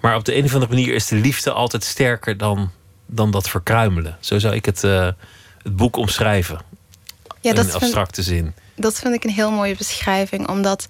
Maar 0.00 0.16
op 0.16 0.24
de 0.24 0.36
een 0.36 0.44
of 0.44 0.52
andere 0.54 0.72
manier 0.74 0.94
is 0.94 1.06
de 1.06 1.16
liefde 1.16 1.52
altijd 1.52 1.84
sterker 1.84 2.36
dan, 2.36 2.70
dan 3.06 3.30
dat 3.30 3.48
verkruimelen. 3.48 4.16
Zo 4.20 4.38
zou 4.38 4.54
ik 4.54 4.64
het, 4.64 4.82
uh, 4.82 5.08
het 5.62 5.76
boek 5.76 5.96
omschrijven. 5.96 6.60
Ja, 7.40 7.50
in 7.50 7.56
dat 7.56 7.66
een 7.66 7.72
abstracte 7.72 8.22
vind, 8.22 8.36
zin. 8.36 8.54
Dat 8.76 8.98
vind 8.98 9.14
ik 9.14 9.24
een 9.24 9.30
heel 9.30 9.50
mooie 9.50 9.76
beschrijving. 9.76 10.48
Omdat 10.48 10.86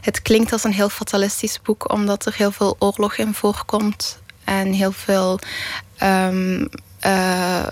het 0.00 0.22
klinkt 0.22 0.52
als 0.52 0.64
een 0.64 0.72
heel 0.72 0.88
fatalistisch 0.88 1.60
boek. 1.62 1.92
Omdat 1.92 2.26
er 2.26 2.34
heel 2.36 2.52
veel 2.52 2.76
oorlog 2.78 3.16
in 3.16 3.34
voorkomt. 3.34 4.18
En 4.44 4.72
heel 4.72 4.92
veel... 4.92 5.38
Um, 6.02 6.68
uh, 7.06 7.66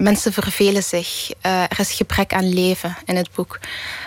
mensen 0.00 0.32
vervelen 0.32 0.82
zich. 0.82 1.30
Uh, 1.46 1.62
er 1.62 1.78
is 1.80 1.92
gebrek 1.92 2.32
aan 2.32 2.52
leven 2.52 2.96
in 3.04 3.16
het 3.16 3.28
boek. 3.34 3.58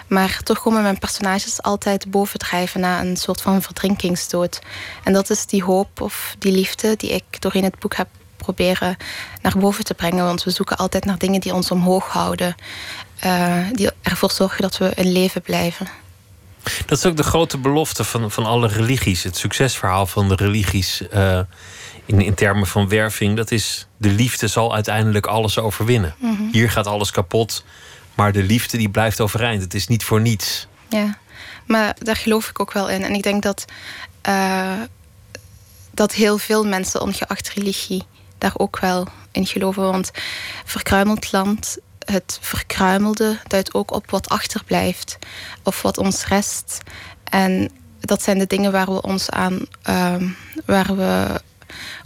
Maar 0.08 0.40
toch 0.44 0.60
komen 0.60 0.82
mijn 0.82 1.00
personages 1.00 1.62
altijd 1.62 2.12
bovendrijven 2.12 2.80
na 2.80 3.02
een 3.02 3.18
soort 3.18 3.42
van 3.42 3.62
verdrinkingsdood. 3.62 4.62
En 5.04 5.14
dat 5.14 5.30
is 5.30 5.46
die 5.46 5.64
hoop 5.64 6.02
of 6.02 6.36
die 6.40 6.52
liefde 6.52 6.96
die 6.96 7.10
ik 7.10 7.42
doorheen 7.42 7.64
het 7.64 7.80
boek 7.80 7.96
heb 7.96 8.08
proberen 8.38 8.98
naar 9.42 9.58
boven 9.58 9.84
te 9.84 9.94
brengen. 9.94 10.26
Want 10.26 10.44
we 10.44 10.52
zoeken 10.52 10.78
altijd 10.78 11.06
naar 11.06 11.18
dingen 11.18 11.42
die 11.42 11.54
ons 11.54 11.72
omhoog 11.72 12.08
houden. 12.08 12.56
Uh, 13.26 13.58
die 13.72 13.90
ervoor 14.02 14.32
zorgen 14.32 14.62
dat 14.62 14.78
we 14.78 14.92
in 14.96 15.12
leven 15.12 15.42
blijven. 15.42 15.88
Dat 16.86 16.98
is 16.98 17.06
ook 17.06 17.18
de 17.18 17.24
grote 17.24 17.58
belofte 17.58 18.04
van, 18.04 18.32
van 18.32 18.46
alle 18.46 18.68
religies. 18.68 19.24
Het 19.24 19.38
succesverhaal 19.38 20.06
van 20.06 20.28
de 20.28 20.36
religies. 20.36 21.02
Uh, 21.14 21.40
in, 22.06 22.22
in 22.22 22.34
termen 22.34 22.68
van 22.68 22.90
werving, 22.90 23.38
dat 23.38 23.52
is 23.52 23.88
de 23.98 24.10
liefde 24.10 24.48
zal 24.48 24.74
uiteindelijk 24.74 25.26
alles 25.26 25.60
overwinnen. 25.60 26.16
Mhm. 26.18 26.44
Hier 26.52 26.72
gaat 26.72 26.88
alles 26.88 27.12
kapot, 27.12 27.64
maar 28.14 28.32
de 28.32 28.44
liefde 28.44 28.78
die 28.78 28.90
blijft 28.90 29.22
overeind. 29.22 29.62
Het 29.62 29.74
is 29.74 29.88
niet 29.88 30.04
voor 30.04 30.22
niets. 30.22 30.68
Ja, 30.90 31.18
maar 31.66 31.96
daar 32.00 32.16
geloof 32.16 32.50
ik 32.50 32.60
ook 32.60 32.74
wel 32.74 32.90
in. 32.90 33.04
En 33.04 33.14
ik 33.14 33.24
denk 33.24 33.44
dat, 33.44 33.66
uh, 34.28 34.82
dat 35.92 36.14
heel 36.14 36.38
veel 36.38 36.66
mensen, 36.66 37.02
ongeacht 37.02 37.50
religie, 37.50 38.04
daar 38.38 38.54
ook 38.58 38.80
wel 38.80 39.08
in 39.32 39.46
geloven. 39.46 39.84
Want 39.84 40.12
verkruimeld 40.66 41.32
land, 41.32 41.78
het 42.06 42.38
verkruimelde, 42.42 43.40
duidt 43.48 43.74
ook 43.74 43.92
op 43.92 44.12
wat 44.12 44.30
achterblijft 44.30 45.18
of 45.64 45.82
wat 45.82 45.98
ons 45.98 46.26
rest. 46.26 46.78
En 47.24 47.70
dat 48.00 48.22
zijn 48.22 48.40
de 48.40 48.48
dingen 48.48 48.72
waar 48.72 48.94
we 48.94 49.02
ons 49.02 49.30
aan, 49.30 49.66
uh, 49.90 50.16
waar 50.66 50.96
we 50.96 51.42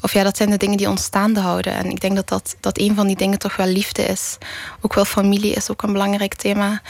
of 0.02 0.14
ja, 0.14 0.24
dat 0.24 0.38
zijn 0.38 0.50
de 0.50 0.58
dingen 0.58 0.78
die 0.78 0.90
ons 0.90 1.04
staande 1.04 1.40
houden. 1.40 1.74
En 1.74 1.90
ik 1.90 2.02
denk 2.02 2.16
dat, 2.16 2.28
dat 2.28 2.56
dat 2.60 2.80
een 2.80 2.96
van 2.96 3.08
die 3.08 3.16
dingen 3.16 3.40
toch 3.40 3.56
wel 3.56 3.68
liefde 3.68 4.04
is. 4.06 4.38
Ook 4.82 4.94
wel 4.94 5.06
familie 5.06 5.54
is 5.54 5.70
ook 5.70 5.82
een 5.82 5.94
belangrijk 5.94 6.34
thema 6.34 6.82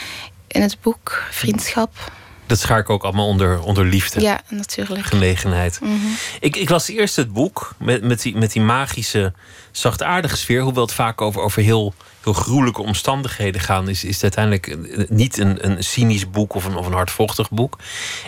in 0.46 0.62
het 0.62 0.76
boek. 0.80 1.22
Vriendschap. 1.30 2.10
Dat 2.48 2.58
schaar 2.58 2.78
ik 2.78 2.90
ook 2.90 3.02
allemaal 3.02 3.26
onder, 3.26 3.60
onder 3.62 3.84
liefde. 3.84 4.20
Ja, 4.20 4.40
natuurlijk. 4.48 5.06
Genegenheid. 5.06 5.80
Mhm. 5.80 5.92
Ik, 6.40 6.56
ik 6.56 6.68
las 6.68 6.88
eerst 6.88 7.16
het 7.16 7.32
boek 7.32 7.74
met, 7.78 8.02
met, 8.02 8.22
die, 8.22 8.36
met 8.36 8.52
die 8.52 8.62
magische, 8.62 9.32
zachtaardige 9.70 10.36
sfeer. 10.36 10.62
Hoewel 10.62 10.82
het 10.82 10.94
vaak 10.94 11.20
over, 11.20 11.40
over 11.40 11.62
heel, 11.62 11.94
heel 12.22 12.32
gruwelijke 12.32 12.82
omstandigheden 12.82 13.60
gaat, 13.60 13.88
is, 13.88 14.04
is 14.04 14.20
het 14.20 14.22
uiteindelijk 14.22 14.76
niet 15.10 15.38
een, 15.38 15.70
een 15.70 15.84
cynisch 15.84 16.30
boek 16.30 16.54
of 16.54 16.64
een, 16.64 16.76
of 16.76 16.86
een 16.86 16.92
hardvochtig 16.92 17.50
boek. 17.50 17.78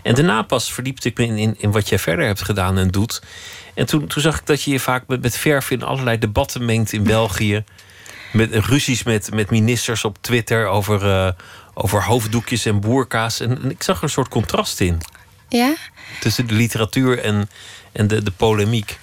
En 0.03 0.15
daarna 0.15 0.43
pas 0.43 0.73
verdiepte 0.73 1.09
ik 1.09 1.19
me 1.19 1.25
in, 1.25 1.39
in, 1.39 1.55
in 1.59 1.73
wat 1.73 1.89
jij 1.89 1.99
verder 1.99 2.27
hebt 2.27 2.43
gedaan 2.43 2.79
en 2.79 2.89
doet. 2.89 3.23
En 3.75 3.87
toen, 3.87 4.07
toen 4.07 4.23
zag 4.23 4.39
ik 4.39 4.47
dat 4.47 4.63
je 4.63 4.71
je 4.71 4.81
vaak 4.81 5.05
met, 5.07 5.23
met 5.23 5.37
verf 5.37 5.71
in 5.71 5.83
allerlei 5.83 6.19
debatten 6.19 6.65
mengt 6.65 6.93
in 6.93 7.03
België. 7.03 7.65
Met 8.33 8.55
ruzies 8.55 9.03
met, 9.03 9.35
met 9.35 9.51
ministers 9.51 10.05
op 10.05 10.17
Twitter 10.21 10.67
over, 10.67 11.11
eh, 11.11 11.33
over 11.75 12.05
hoofddoekjes 12.05 12.65
en 12.65 12.81
boerka's. 12.81 13.41
En, 13.41 13.63
en 13.63 13.71
ik 13.71 13.83
zag 13.83 13.97
er 13.97 14.03
een 14.03 14.09
soort 14.09 14.29
contrast 14.29 14.81
in. 14.81 15.01
Ja? 15.49 15.75
Tussen 16.21 16.47
de 16.47 16.55
literatuur 16.55 17.19
en, 17.19 17.49
en 17.93 18.09
de, 18.09 18.23
de 18.23 18.31
polemiek. 18.31 18.99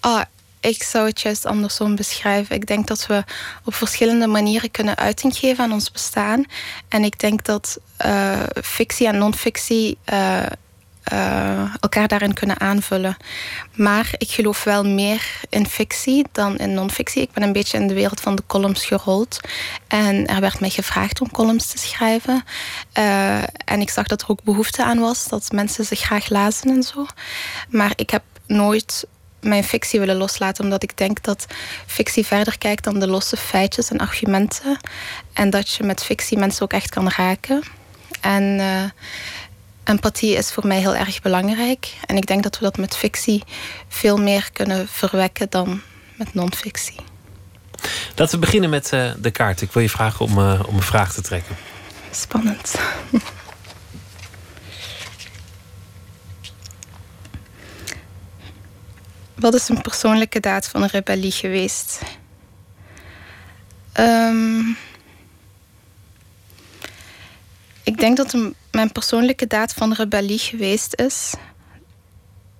Oh, 0.00 0.20
ik 0.60 0.82
zou 0.82 1.06
het 1.06 1.20
juist 1.20 1.46
andersom 1.46 1.96
beschrijven. 1.96 2.56
Ik 2.56 2.66
denk 2.66 2.86
dat 2.86 3.06
we 3.06 3.24
op 3.64 3.74
verschillende 3.74 4.26
manieren 4.26 4.70
kunnen 4.70 4.96
uiting 4.96 5.36
geven 5.36 5.64
aan 5.64 5.72
ons 5.72 5.90
bestaan. 5.90 6.44
En 6.88 7.04
ik 7.04 7.20
denk 7.20 7.44
dat 7.44 7.78
eh, 7.96 8.40
fictie 8.62 9.06
en 9.06 9.18
non-fictie 9.18 9.98
eh, 10.04 10.46
eh, 11.04 11.74
elkaar 11.80 12.08
daarin 12.08 12.34
kunnen 12.34 12.60
aanvullen. 12.60 13.16
Maar 13.74 14.14
ik 14.18 14.30
geloof 14.30 14.64
wel 14.64 14.84
meer 14.84 15.40
in 15.48 15.66
fictie 15.66 16.26
dan 16.32 16.56
in 16.56 16.74
non-fictie. 16.74 17.22
Ik 17.22 17.32
ben 17.32 17.42
een 17.42 17.52
beetje 17.52 17.78
in 17.78 17.86
de 17.86 17.94
wereld 17.94 18.20
van 18.20 18.34
de 18.34 18.42
columns 18.46 18.84
gerold. 18.84 19.40
En 19.88 20.26
er 20.26 20.40
werd 20.40 20.60
mij 20.60 20.70
gevraagd 20.70 21.20
om 21.20 21.30
columns 21.30 21.66
te 21.66 21.78
schrijven. 21.78 22.44
Eh, 22.92 23.42
en 23.42 23.80
ik 23.80 23.90
zag 23.90 24.06
dat 24.06 24.22
er 24.22 24.28
ook 24.28 24.42
behoefte 24.42 24.84
aan 24.84 24.98
was, 24.98 25.28
dat 25.28 25.52
mensen 25.52 25.84
ze 25.84 25.94
graag 25.94 26.28
lazen 26.28 26.70
en 26.70 26.82
zo. 26.82 27.06
Maar 27.68 27.92
ik 27.96 28.10
heb 28.10 28.22
nooit 28.46 29.06
mijn 29.40 29.64
fictie 29.64 30.00
willen 30.00 30.16
loslaten, 30.16 30.64
omdat 30.64 30.82
ik 30.82 30.96
denk 30.96 31.22
dat 31.22 31.46
fictie 31.86 32.26
verder 32.26 32.58
kijkt 32.58 32.84
dan 32.84 33.00
de 33.00 33.08
losse 33.08 33.36
feitjes 33.36 33.90
en 33.90 33.98
argumenten. 33.98 34.76
En 35.32 35.50
dat 35.50 35.70
je 35.70 35.82
met 35.82 36.04
fictie 36.04 36.38
mensen 36.38 36.62
ook 36.62 36.72
echt 36.72 36.90
kan 36.90 37.08
raken. 37.08 37.62
En 38.20 38.60
eh, 38.60 38.84
empathie 39.84 40.36
is 40.36 40.52
voor 40.52 40.66
mij 40.66 40.78
heel 40.78 40.94
erg 40.94 41.22
belangrijk. 41.22 41.94
En 42.06 42.16
ik 42.16 42.26
denk 42.26 42.42
dat 42.42 42.58
we 42.58 42.64
dat 42.64 42.76
met 42.76 42.96
fictie 42.96 43.42
veel 43.88 44.16
meer 44.16 44.48
kunnen 44.52 44.88
verwekken 44.88 45.50
dan 45.50 45.80
met 46.16 46.34
non-fictie. 46.34 47.00
Laten 48.16 48.34
we 48.34 48.44
beginnen 48.46 48.70
met 48.70 48.92
eh, 48.92 49.10
de 49.18 49.30
kaart. 49.30 49.60
Ik 49.60 49.72
wil 49.72 49.82
je 49.82 49.90
vragen 49.90 50.24
om, 50.24 50.38
eh, 50.38 50.62
om 50.66 50.76
een 50.76 50.82
vraag 50.82 51.12
te 51.12 51.22
trekken. 51.22 51.56
Spannend. 52.10 52.74
Wat 59.34 59.54
is 59.54 59.68
een 59.68 59.80
persoonlijke 59.80 60.40
daad 60.40 60.68
van 60.68 60.84
rebellie 60.84 61.32
geweest? 61.32 62.00
Ehm, 63.92 64.60
ik 67.82 67.98
denk 67.98 68.16
dat 68.16 68.32
een, 68.32 68.54
mijn 68.74 68.92
persoonlijke 68.92 69.46
daad 69.46 69.72
van 69.72 69.92
rebellie 69.92 70.38
geweest 70.38 71.00
is 71.00 71.34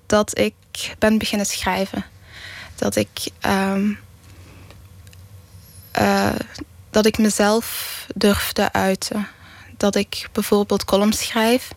dat 0.06 0.38
ik 0.38 0.54
ben 0.98 1.18
beginnen 1.18 1.46
schrijven. 1.46 2.04
Dat 2.74 2.96
ik, 2.96 3.28
ehm, 3.40 3.92
eh, 5.90 6.34
dat 6.90 7.06
ik 7.06 7.18
mezelf 7.18 8.06
durfde 8.14 8.72
uiten. 8.72 9.28
Dat 9.76 9.94
ik 9.94 10.28
bijvoorbeeld 10.32 10.84
columns 10.84 11.18
schrijf 11.26 11.70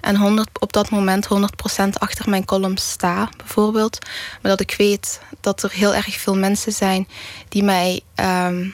en 0.00 0.16
100, 0.16 0.48
op 0.60 0.72
dat 0.72 0.90
moment 0.90 1.26
100% 1.26 1.98
achter 1.98 2.30
mijn 2.30 2.44
columns 2.44 2.90
sta, 2.90 3.28
bijvoorbeeld. 3.36 3.98
Maar 4.42 4.50
dat 4.50 4.60
ik 4.60 4.74
weet 4.78 5.20
dat 5.40 5.62
er 5.62 5.70
heel 5.70 5.94
erg 5.94 6.20
veel 6.20 6.36
mensen 6.36 6.72
zijn 6.72 7.08
die 7.48 7.62
mij. 7.62 8.00
ehm, 8.14 8.70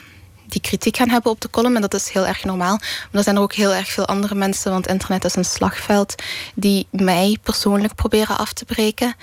die 0.47 0.61
kritiek 0.61 0.97
gaan 0.97 1.09
hebben 1.09 1.31
op 1.31 1.41
de 1.41 1.51
column. 1.51 1.75
En 1.75 1.81
dat 1.81 1.95
is 1.95 2.09
heel 2.09 2.27
erg 2.27 2.45
normaal. 2.45 2.77
Maar 2.77 3.09
er 3.11 3.23
zijn 3.23 3.37
er 3.37 3.43
ook 3.43 3.55
heel 3.55 3.75
erg 3.75 3.89
veel 3.89 4.07
andere 4.07 4.35
mensen, 4.35 4.71
want 4.71 4.87
internet 4.87 5.25
is 5.25 5.37
een 5.37 5.45
slagveld, 5.45 6.15
die 6.55 6.87
mij 6.91 7.37
persoonlijk 7.43 7.95
proberen 7.95 8.39
af 8.39 8.53
te 8.53 8.65
breken. 8.65 9.15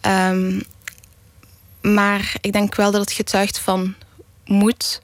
Ehm, 0.00 0.60
maar 1.80 2.34
ik 2.40 2.52
denk 2.52 2.74
wel 2.74 2.90
dat 2.90 3.00
het 3.00 3.12
getuigt 3.12 3.58
van 3.58 3.94
moed 4.44 5.00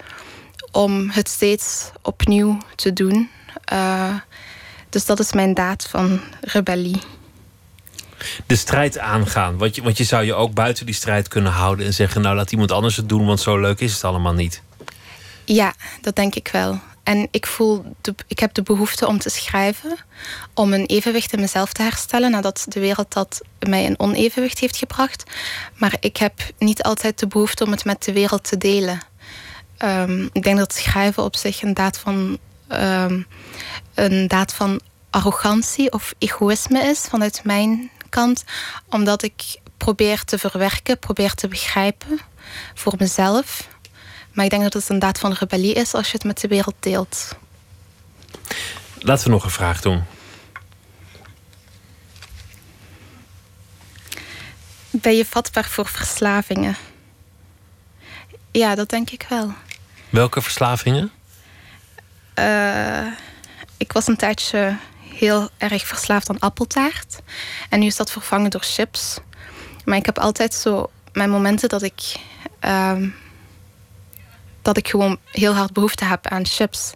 om 0.73 1.11
het 1.11 1.29
steeds 1.29 1.91
opnieuw 2.03 2.59
te 2.75 2.93
doen. 2.93 3.31
Eh, 3.65 4.15
dus 4.89 5.07
dat 5.07 5.19
is 5.19 5.33
mijn 5.33 5.55
daad 5.55 5.87
van 5.91 6.21
rebellie. 6.41 7.01
De 8.47 8.57
strijd 8.57 8.99
aangaan. 8.99 9.59
Want 9.59 9.75
je, 9.75 9.83
want 9.83 9.99
je 9.99 10.05
zou 10.05 10.25
je 10.25 10.35
ook 10.35 10.55
buiten 10.55 10.87
die 10.87 10.95
strijd 10.95 11.29
kunnen 11.29 11.53
houden 11.53 11.87
en 11.87 11.95
zeggen: 11.95 12.21
Nou, 12.21 12.37
laat 12.37 12.53
iemand 12.53 12.73
anders 12.73 12.97
het 12.97 13.09
doen, 13.09 13.27
want 13.27 13.41
zo 13.41 13.61
leuk 13.61 13.81
is 13.81 13.93
het 13.93 14.05
allemaal 14.05 14.33
niet. 14.33 14.63
Ja, 15.45 15.75
dat 16.01 16.17
denk 16.17 16.35
ik 16.35 16.49
wel. 16.49 16.81
En 17.03 17.29
ik 17.31 17.47
voel, 17.47 17.85
de, 18.01 18.15
ik 18.27 18.39
heb 18.39 18.55
de 18.55 18.63
behoefte 18.63 19.07
om 19.07 19.19
te 19.19 19.31
schrijven, 19.31 19.97
om 20.55 20.73
een 20.73 20.87
evenwicht 20.87 21.33
in 21.33 21.41
mezelf 21.41 21.73
te 21.73 21.83
herstellen 21.83 22.31
nadat 22.31 22.67
de 22.69 22.81
wereld 22.81 23.13
dat 23.13 23.41
mij 23.59 23.87
een 23.87 23.99
onevenwicht 23.99 24.59
heeft 24.59 24.77
gebracht. 24.77 25.25
Maar 25.75 25.97
ik 26.01 26.17
heb 26.17 26.33
niet 26.59 26.83
altijd 26.83 27.19
de 27.19 27.27
behoefte 27.27 27.65
om 27.65 27.71
het 27.71 27.85
met 27.85 28.05
de 28.05 28.13
wereld 28.13 28.45
te 28.45 28.59
delen. 28.59 29.01
Ehm, 29.77 30.29
ik 30.33 30.43
denk 30.43 30.59
dat 30.59 30.75
schrijven 30.75 31.23
op 31.23 31.37
zich 31.37 31.63
een 31.63 31.75
daad 31.75 31.99
van, 31.99 32.39
ehm, 32.69 33.23
een 33.95 34.29
daad 34.29 34.55
van 34.55 34.81
arrogantie 35.11 35.93
of 35.93 36.15
egoïsme 36.19 36.83
is 36.83 37.01
vanuit 37.01 37.41
mijn 37.45 37.91
kant, 38.09 38.45
omdat 38.89 39.23
ik 39.23 39.61
probeer 39.77 40.25
te 40.25 40.39
verwerken, 40.39 40.99
probeer 40.99 41.35
te 41.35 41.49
begrijpen 41.49 42.21
voor 42.75 42.95
mezelf. 42.99 43.69
Maar 44.35 44.45
ik 44.45 44.51
denk 44.51 44.63
dat 44.63 44.73
het 44.73 44.89
een 44.89 44.99
daad 44.99 45.19
van 45.19 45.33
rebellie 45.33 45.75
is 45.75 45.95
als 45.95 46.07
je 46.07 46.13
het 46.13 46.25
met 46.25 46.41
de 46.41 46.49
wereld 46.49 46.75
deelt. 46.81 47.37
Laten 48.99 49.25
we 49.25 49.31
nog 49.31 49.45
een 49.45 49.51
vraag 49.51 49.81
doen. 49.81 50.05
Ben 54.91 55.17
je 55.17 55.25
vatbaar 55.25 55.65
voor 55.65 55.87
verslavingen? 55.87 56.77
Ja, 58.51 58.75
dat 58.75 58.89
denk 58.89 59.11
ik 59.11 59.27
wel. 59.29 59.53
Welke 60.11 60.43
verslavingen? 60.43 61.13
Uh, 62.39 63.07
ik 63.77 63.93
was 63.93 64.07
een 64.07 64.17
tijdje 64.17 64.77
heel 65.15 65.49
erg 65.59 65.87
verslaafd 65.87 66.29
aan 66.29 66.39
appeltaart. 66.39 67.19
En 67.69 67.81
nu 67.81 67.87
is 67.87 67.97
dat 67.97 68.11
vervangen 68.11 68.51
door 68.51 68.63
chips. 68.65 69.19
Maar 69.85 69.97
ik 69.97 70.07
heb 70.07 70.19
altijd 70.19 70.55
zo 70.55 70.91
mijn 71.13 71.31
momenten 71.31 71.69
dat 71.69 71.83
ik. 71.83 72.17
Uh, 72.65 73.03
dat 74.65 74.77
ik 74.77 74.89
gewoon 74.89 75.19
heel 75.31 75.55
hard 75.55 75.73
behoefte 75.73 76.05
heb 76.05 76.27
aan 76.27 76.47
chips. 76.47 76.93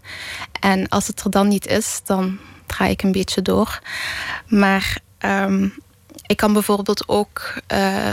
En 0.61 0.89
als 0.89 1.07
het 1.07 1.21
er 1.21 1.31
dan 1.31 1.49
niet 1.49 1.67
is, 1.67 2.01
dan 2.05 2.39
draai 2.67 2.91
ik 2.91 3.03
een 3.03 3.13
beetje 3.13 3.43
door. 3.43 3.81
Maar 4.47 4.99
um, 5.19 5.75
ik 6.27 6.37
kan 6.37 6.53
bijvoorbeeld 6.53 7.09
ook 7.09 7.55
uh, 7.73 8.09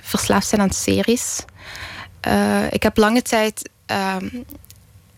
verslaafd 0.00 0.46
zijn 0.46 0.60
aan 0.60 0.70
series. 0.70 1.44
Uh, 2.28 2.72
ik 2.72 2.82
heb 2.82 2.96
lange 2.96 3.22
tijd. 3.22 3.70
Uh, 3.86 4.16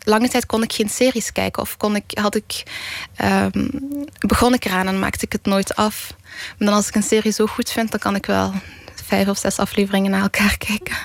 lange 0.02 0.28
tijd 0.28 0.46
kon 0.46 0.62
ik 0.62 0.72
geen 0.72 0.88
series 0.88 1.32
kijken. 1.32 1.62
Of 1.62 1.76
kon 1.76 1.96
ik, 1.96 2.18
had 2.20 2.34
ik, 2.34 2.62
um, 3.22 3.70
begon 4.18 4.54
ik 4.54 4.64
eraan 4.64 4.86
en 4.86 4.98
maakte 4.98 5.24
ik 5.24 5.32
het 5.32 5.44
nooit 5.44 5.76
af. 5.76 6.14
Maar 6.58 6.68
dan 6.68 6.76
als 6.76 6.88
ik 6.88 6.94
een 6.94 7.02
serie 7.02 7.32
zo 7.32 7.46
goed 7.46 7.70
vind, 7.70 7.90
dan 7.90 8.00
kan 8.00 8.14
ik 8.14 8.26
wel 8.26 8.54
vijf 9.06 9.28
of 9.28 9.38
zes 9.38 9.58
afleveringen 9.58 10.10
naar 10.10 10.22
elkaar 10.22 10.56
kijken. 10.68 10.96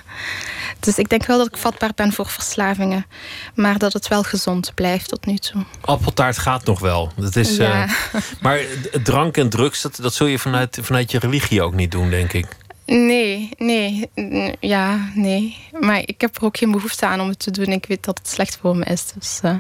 Dus 0.80 0.98
ik 0.98 1.10
denk 1.10 1.26
wel 1.26 1.38
dat 1.38 1.48
ik 1.48 1.58
vatbaar 1.58 1.92
ben 1.96 2.14
voor 2.14 2.28
verslavingen. 2.30 3.06
Maar 3.56 3.78
dat 3.78 3.94
het 3.94 4.08
wel 4.08 4.24
gezond 4.24 4.72
blijft 4.76 5.10
tot 5.10 5.26
nu 5.26 5.38
toe. 5.38 5.64
Appeltaart 5.82 6.38
gaat 6.38 6.66
nog 6.66 6.80
wel. 6.80 7.12
Dat 7.16 7.36
is, 7.36 7.56
Ja. 7.58 7.86
uh, 7.86 7.92
maar 8.42 8.60
drank 9.04 9.38
en 9.38 9.50
drugs, 9.50 9.82
dat, 9.82 9.96
dat 10.02 10.14
zul 10.14 10.28
je 10.28 10.40
vanuit, 10.40 10.78
vanuit 10.82 11.12
je 11.12 11.20
religie 11.20 11.62
ook 11.62 11.74
niet 11.74 11.92
doen, 11.92 12.10
denk 12.10 12.34
ik. 12.34 12.46
Nee, 12.86 13.50
nee. 13.58 14.10
Ja, 14.60 15.10
nee. 15.16 15.58
Maar 15.80 16.02
ik 16.06 16.22
heb 16.22 16.36
er 16.38 16.44
ook 16.44 16.58
geen 16.58 16.72
behoefte 16.72 17.06
aan 17.06 17.22
om 17.22 17.28
het 17.30 17.40
te 17.40 17.52
doen. 17.52 17.66
Ik 17.68 17.86
weet 17.88 18.04
dat 18.06 18.18
het 18.18 18.28
slecht 18.28 18.58
voor 18.62 18.76
me 18.76 18.86
is. 18.86 19.06
Dus, 19.20 19.40
uh... 19.44 19.56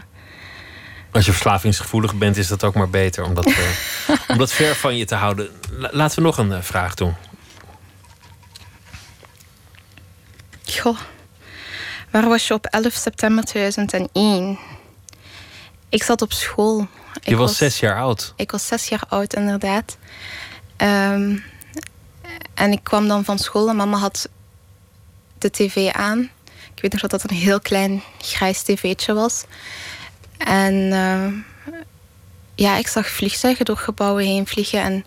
Als 1.12 1.26
je 1.26 1.32
verslavingsgevoelig 1.32 2.16
bent, 2.16 2.38
is 2.38 2.48
dat 2.48 2.64
ook 2.64 2.74
maar 2.74 2.90
beter 2.90 3.24
om 3.24 3.34
dat, 3.34 3.48
uh, 3.48 3.58
om 4.28 4.38
dat 4.38 4.52
ver 4.52 4.76
van 4.76 4.98
je 4.98 5.06
te 5.06 5.16
houden. 5.16 5.50
Laten 5.92 6.16
we 6.18 6.22
nog 6.24 6.38
een 6.38 6.64
vraag 6.64 6.94
doen. 6.94 7.16
Goh, 10.78 11.00
waar 12.10 12.30
was 12.30 12.48
je 12.48 12.54
op 12.54 12.66
11 12.66 12.94
september 12.94 13.44
2001? 13.44 14.60
Ik 15.90 16.04
zat 16.04 16.22
op 16.22 16.34
school. 16.34 16.88
Je 17.22 17.36
was, 17.36 17.48
was, 17.48 17.58
zes 17.58 17.80
jaar 17.80 17.96
oud. 17.96 18.34
Ik 18.36 18.52
was 18.52 18.68
zes 18.68 18.88
jaar 18.88 19.04
oud, 19.10 19.34
inderdaad. 19.34 19.98
Um, 20.78 21.44
en 22.54 22.72
ik 22.72 22.84
kwam 22.84 23.08
dan 23.08 23.26
van 23.26 23.40
school 23.40 23.70
en 23.70 23.76
mama 23.76 23.98
had 23.98 24.30
de 25.38 25.52
tv 25.52 25.92
aan. 25.92 26.30
Ik 26.76 26.82
weet 26.82 26.92
nog 26.92 27.02
dat 27.02 27.22
dat 27.22 27.30
een 27.30 27.38
heel 27.38 27.60
klein 27.60 28.04
grijs 28.22 28.62
tv'tje 28.62 29.14
was. 29.14 29.44
En 30.38 30.74
uh, 30.74 31.34
ja, 32.56 32.78
ik 32.78 32.88
zag 32.88 33.08
vliegtuigen 33.08 33.66
door 33.66 33.78
gebouwen 33.78 34.24
heen 34.24 34.48
vliegen. 34.48 34.82
En 34.82 35.06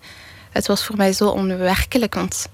het 0.51 0.66
was 0.66 0.84
voor 0.84 0.97
mij 0.97 1.12
zo 1.12 1.28
onwerkelijk. 1.28 2.14
Want 2.14 2.48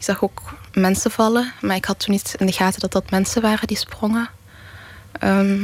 ik 0.00 0.06
zag 0.06 0.22
ook 0.22 0.54
mensen 0.72 1.10
vallen. 1.10 1.52
Maar 1.60 1.76
ik 1.76 1.84
had 1.84 1.98
toen 1.98 2.14
niet 2.14 2.34
in 2.38 2.46
de 2.46 2.52
gaten 2.52 2.80
dat 2.80 2.92
dat 2.92 3.10
mensen 3.10 3.42
waren 3.42 3.66
die 3.66 3.76
sprongen. 3.76 4.28
Ehm, 5.12 5.62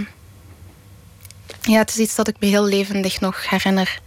ja, 1.60 1.78
het 1.78 1.90
is 1.90 1.98
iets 1.98 2.14
dat 2.14 2.28
ik 2.28 2.36
me 2.40 2.46
heel 2.46 2.64
levendig 2.64 3.20
nog 3.20 3.50
herinner. 3.50 4.00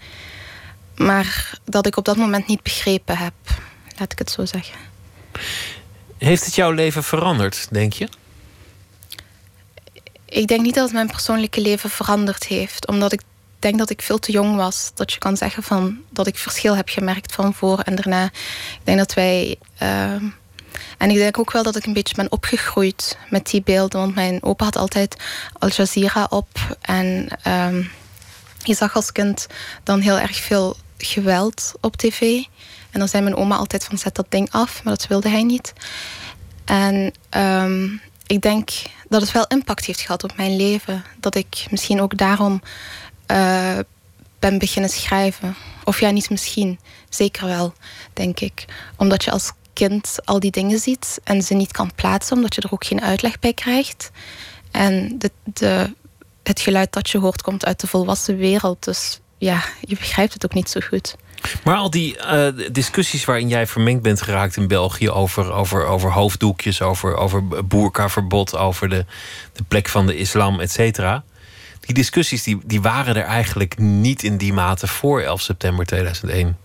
Maar 0.96 1.60
dat 1.66 1.86
ik 1.86 1.98
op 1.98 2.06
dat 2.06 2.18
moment 2.18 2.48
niet 2.48 2.64
begrepen 2.64 3.18
heb. 3.18 3.34
Laat 3.98 4.12
ik 4.12 4.20
het 4.20 4.32
zo 4.32 4.46
zeggen. 4.46 4.80
Heeft 6.18 6.46
het 6.46 6.56
jouw 6.56 6.72
leven 6.72 7.04
veranderd, 7.04 7.68
denk 7.72 7.94
je? 7.94 8.08
Ik 10.26 10.48
denk 10.48 10.62
niet 10.62 10.76
dat 10.76 10.84
het 10.84 10.94
mijn 10.94 11.08
persoonlijke 11.08 11.62
leven 11.62 11.90
veranderd 11.90 12.48
heeft. 12.48 12.88
Omdat 12.88 13.12
ik 13.12 13.22
denk 13.60 13.78
dat 13.78 13.90
ik 13.90 14.02
veel 14.02 14.20
te 14.20 14.32
jong 14.32 14.56
was. 14.56 14.92
Dat 14.94 15.14
je 15.14 15.20
kan 15.20 15.38
zeggen 15.38 15.64
van, 15.64 15.98
dat 16.10 16.28
ik 16.28 16.38
verschil 16.38 16.76
heb 16.76 16.90
gemerkt 16.90 17.34
van 17.34 17.54
voor 17.54 17.80
en 17.80 17.96
daarna. 17.96 18.26
Ik 18.26 18.80
denk 18.84 18.98
dat 18.98 19.14
wij... 19.14 19.58
Ehm, 19.78 20.26
en 20.98 21.10
ik 21.10 21.16
denk 21.16 21.40
ook 21.40 21.52
wel 21.52 21.64
dat 21.64 21.76
ik 21.76 21.86
een 21.86 21.94
beetje 21.94 22.16
ben 22.16 22.32
opgegroeid 22.32 23.18
met 23.30 23.50
die 23.50 23.62
beelden. 23.62 24.00
Want 24.00 24.16
mijn 24.16 24.44
opa 24.44 24.66
had 24.66 24.76
altijd 24.76 25.16
Al 25.60 25.70
Jazeera 25.70 26.28
op. 26.30 26.78
En 26.82 27.28
ehm, 27.44 27.84
je 28.64 28.74
zag 28.74 28.96
als 28.96 29.12
kind 29.12 29.48
dan 29.84 30.00
heel 30.00 30.20
erg 30.20 30.38
veel 30.38 30.78
geweld 30.98 31.74
op 31.82 31.96
tv. 31.98 32.22
En 32.90 33.00
dan 33.00 33.08
zei 33.08 33.24
mijn 33.24 33.36
oma 33.36 33.56
altijd 33.56 33.86
van 33.86 33.98
zet 33.98 34.16
dat 34.16 34.26
ding 34.30 34.52
af. 34.52 34.84
Maar 34.84 34.94
dat 34.94 35.08
wilde 35.08 35.30
hij 35.30 35.44
niet. 35.44 35.74
En 36.66 37.14
ehm, 37.30 37.88
ik 38.28 38.42
denk 38.42 38.70
dat 39.08 39.22
het 39.22 39.32
wel 39.32 39.48
impact 39.48 39.86
heeft 39.86 40.02
gehad 40.02 40.24
op 40.24 40.38
mijn 40.38 40.56
leven. 40.56 41.04
Dat 41.20 41.36
ik 41.36 41.66
misschien 41.70 42.02
ook 42.02 42.18
daarom 42.18 42.62
uh, 43.32 43.80
ben 44.40 44.58
beginnen 44.58 44.90
schrijven. 44.90 45.56
Of 45.84 46.00
ja, 46.00 46.10
niet 46.10 46.30
misschien. 46.30 46.80
Zeker 47.10 47.46
wel, 47.46 47.74
denk 48.14 48.40
ik. 48.40 48.66
Omdat 48.98 49.24
je 49.24 49.32
als 49.32 49.52
kind 49.74 50.16
al 50.24 50.40
die 50.40 50.52
dingen 50.52 50.80
ziet 50.80 51.20
en 51.24 51.42
ze 51.42 51.54
niet 51.54 51.72
kan 51.72 51.92
plaatsen, 51.96 52.36
omdat 52.36 52.56
je 52.56 52.62
er 52.62 52.72
ook 52.74 52.86
geen 52.86 53.02
uitleg 53.02 53.40
bij 53.40 53.54
krijgt. 53.54 54.12
En 54.72 55.16
de, 55.18 55.32
de, 55.44 55.94
het 56.44 56.60
geluid 56.60 56.94
dat 56.94 57.10
je 57.10 57.18
hoort 57.18 57.42
komt 57.42 57.66
uit 57.66 57.80
de 57.80 57.88
volwassen 57.88 58.38
wereld. 58.38 58.84
Dus 58.84 59.20
ja, 59.38 59.64
je 59.82 59.96
begrijpt 59.96 60.34
het 60.34 60.46
ook 60.46 60.54
niet 60.54 60.70
zo 60.70 60.80
goed. 60.80 61.16
Maar 61.64 61.78
al 61.78 61.90
die 61.90 62.18
uh, 62.18 62.48
discussies 62.72 63.26
waarin 63.26 63.48
jij 63.48 63.68
vermengd 63.68 64.02
bent 64.02 64.22
geraakt 64.22 64.56
in 64.56 64.68
België 64.68 65.10
over, 65.10 65.52
over, 65.52 65.86
over 65.86 66.12
hoofddoekjes, 66.12 66.82
over, 66.82 67.16
over 67.16 67.48
boerkaverbod, 67.68 68.58
over 68.58 68.90
de, 68.90 69.06
de 69.54 69.64
plek 69.68 69.90
van 69.90 70.08
de 70.08 70.18
islam, 70.18 70.60
et 70.60 70.72
cetera. 70.72 71.24
Die 71.90 71.98
discussies 71.98 72.44
die, 72.44 72.60
die 72.66 72.82
waren 72.82 73.16
er 73.16 73.24
eigenlijk 73.24 73.78
niet 73.78 74.24
in 74.24 74.38
die 74.38 74.54
mate 74.54 74.88
voor 74.88 75.22
11 75.22 75.42
september 75.42 75.86
2001. 75.86 76.58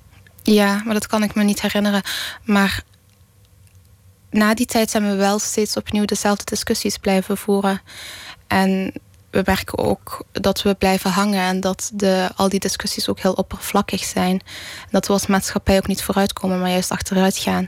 Ja, 0.42 0.82
maar 0.84 0.94
dat 0.94 1.06
kan 1.06 1.22
ik 1.22 1.34
me 1.34 1.42
niet 1.42 1.60
herinneren. 1.62 2.02
Maar 2.42 2.82
na 4.30 4.54
die 4.54 4.66
tijd 4.66 4.90
zijn 4.90 5.08
we 5.08 5.14
wel 5.14 5.38
steeds 5.38 5.76
opnieuw 5.76 6.04
dezelfde 6.04 6.44
discussies 6.44 6.98
blijven 6.98 7.36
voeren. 7.36 7.80
En 8.46 8.92
we 9.30 9.42
merken 9.44 9.78
ook 9.78 10.24
dat 10.32 10.62
we 10.62 10.74
blijven 10.74 11.10
hangen 11.10 11.40
en 11.40 11.60
dat 11.60 11.90
de, 11.94 12.28
al 12.36 12.48
die 12.48 12.60
discussies 12.60 13.08
ook 13.08 13.20
heel 13.20 13.32
oppervlakkig 13.32 14.04
zijn. 14.04 14.40
Dat 14.90 15.06
we 15.06 15.12
als 15.12 15.26
maatschappij 15.26 15.76
ook 15.76 15.86
niet 15.86 16.02
vooruitkomen, 16.02 16.60
maar 16.60 16.70
juist 16.70 16.90
achteruit 16.90 17.36
gaan. 17.36 17.66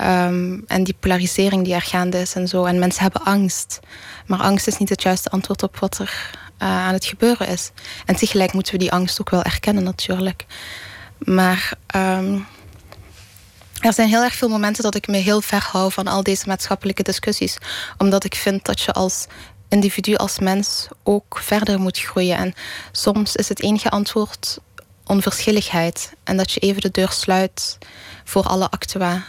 Um, 0.00 0.64
en 0.66 0.84
die 0.84 0.96
polarisering 1.00 1.64
die 1.64 1.74
er 1.74 1.82
gaande 1.82 2.20
is 2.20 2.34
en 2.34 2.48
zo. 2.48 2.64
En 2.64 2.78
mensen 2.78 3.02
hebben 3.02 3.24
angst. 3.24 3.80
Maar 4.26 4.40
angst 4.40 4.66
is 4.66 4.76
niet 4.78 4.88
het 4.88 5.02
juiste 5.02 5.30
antwoord 5.30 5.62
op 5.62 5.78
wat 5.78 5.98
er 5.98 6.38
aan 6.66 6.94
het 6.94 7.04
gebeuren 7.04 7.48
is. 7.48 7.70
En 8.06 8.16
tegelijk 8.16 8.52
moeten 8.52 8.72
we 8.72 8.78
die 8.78 8.92
angst 8.92 9.20
ook 9.20 9.30
wel 9.30 9.42
erkennen, 9.42 9.82
natuurlijk. 9.82 10.46
Maar 11.18 11.72
um, 11.96 12.46
er 13.80 13.92
zijn 13.92 14.08
heel 14.08 14.22
erg 14.22 14.34
veel 14.34 14.48
momenten 14.48 14.82
dat 14.82 14.94
ik 14.94 15.06
me 15.06 15.16
heel 15.16 15.40
ver 15.40 15.68
hou 15.72 15.92
van 15.92 16.06
al 16.06 16.22
deze 16.22 16.48
maatschappelijke 16.48 17.02
discussies. 17.02 17.58
Omdat 17.98 18.24
ik 18.24 18.34
vind 18.34 18.64
dat 18.64 18.80
je 18.80 18.92
als 18.92 19.26
individu, 19.68 20.14
als 20.14 20.38
mens 20.38 20.88
ook 21.02 21.38
verder 21.42 21.80
moet 21.80 21.98
groeien. 21.98 22.36
En 22.36 22.54
soms 22.92 23.36
is 23.36 23.48
het 23.48 23.62
enige 23.62 23.90
antwoord 23.90 24.58
onverschilligheid. 25.06 26.12
En 26.24 26.36
dat 26.36 26.52
je 26.52 26.60
even 26.60 26.80
de 26.80 26.90
deur 26.90 27.10
sluit 27.10 27.78
voor 28.24 28.42
alle 28.42 28.70
actua, 28.70 29.24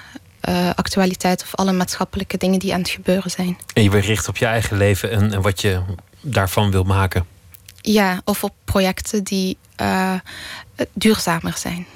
uh, 0.49 0.69
actualiteit 0.75 1.41
of 1.41 1.55
alle 1.55 1.71
maatschappelijke 1.71 2.37
dingen 2.37 2.59
die 2.59 2.73
aan 2.73 2.79
het 2.79 2.89
gebeuren 2.89 3.31
zijn. 3.31 3.57
En 3.73 3.83
je 3.83 3.99
richt 3.99 4.27
op 4.27 4.37
je 4.37 4.45
eigen 4.45 4.77
leven 4.77 5.11
en, 5.11 5.33
en 5.33 5.41
wat 5.41 5.61
je 5.61 5.81
daarvan 6.21 6.71
wil 6.71 6.83
maken. 6.83 7.25
Ja, 7.81 8.21
of 8.23 8.43
op 8.43 8.53
projecten 8.63 9.23
die 9.23 9.57
uh, 9.81 10.15
duurzamer 10.93 11.57
zijn. 11.57 11.87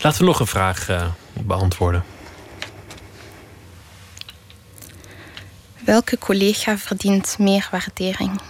Laten 0.00 0.20
we 0.20 0.26
nog 0.26 0.40
een 0.40 0.46
vraag 0.46 0.88
uh, 0.88 1.06
beantwoorden. 1.32 2.04
Welke 5.84 6.18
collega 6.18 6.78
verdient 6.78 7.38
meer 7.38 7.68
waardering? 7.70 8.40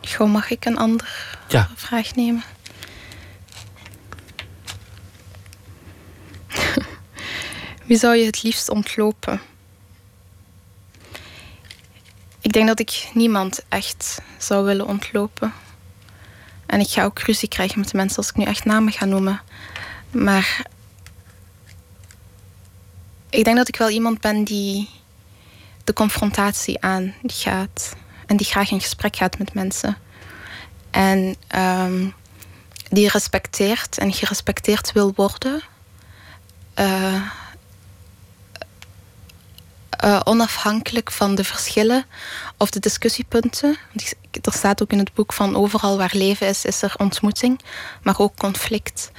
Gewoon, 0.00 0.30
mag 0.30 0.50
ik 0.50 0.64
een 0.64 0.78
andere 0.78 1.10
ja. 1.48 1.70
vraag 1.74 2.14
nemen? 2.14 2.42
Wie 7.86 7.98
zou 7.98 8.16
je 8.16 8.24
het 8.26 8.42
liefst 8.42 8.68
ontlopen? 8.68 9.40
Ik 12.42 12.52
denk 12.52 12.66
dat 12.66 12.80
ik 12.80 13.10
niemand 13.14 13.64
echt 13.68 14.20
zou 14.38 14.64
willen 14.64 14.86
ontlopen. 14.86 15.52
En 16.66 16.80
ik 16.80 16.88
ga 16.88 17.04
ook 17.04 17.18
ruzie 17.18 17.48
krijgen 17.48 17.78
met 17.78 17.90
de 17.90 17.96
mensen 17.96 18.16
als 18.16 18.28
ik 18.28 18.36
nu 18.36 18.44
echt 18.44 18.64
namen 18.64 18.92
ga 18.92 19.04
noemen. 19.04 19.40
Maar 20.10 20.66
ik 23.30 23.44
denk 23.44 23.56
dat 23.56 23.68
ik 23.68 23.76
wel 23.76 23.90
iemand 23.90 24.20
ben 24.20 24.44
die 24.44 24.88
de 25.84 25.92
confrontatie 25.92 26.82
aan 26.82 27.14
gaat. 27.26 27.96
En 28.26 28.36
die 28.36 28.46
graag 28.46 28.70
in 28.70 28.80
gesprek 28.80 29.16
gaat 29.16 29.38
met 29.38 29.54
mensen. 29.54 29.96
En 30.90 31.36
um, 31.56 32.14
die 32.88 33.08
respecteert 33.08 33.98
en 33.98 34.12
gerespecteerd 34.12 34.92
wil 34.92 35.12
worden. 35.14 35.62
Uh, 36.78 37.30
uh, 40.04 40.20
onafhankelijk 40.24 41.10
van 41.10 41.34
de 41.34 41.44
verschillen 41.44 42.04
of 42.56 42.70
de 42.70 42.80
discussiepunten. 42.80 43.76
Er 44.42 44.52
staat 44.52 44.82
ook 44.82 44.90
in 44.92 44.98
het 44.98 45.14
boek 45.14 45.32
van 45.32 45.56
overal 45.56 45.96
waar 45.96 46.12
leven 46.12 46.46
is, 46.46 46.64
is 46.64 46.82
er 46.82 46.94
ontmoeting, 46.96 47.60
maar 48.02 48.18
ook 48.18 48.36
conflict. 48.36 49.10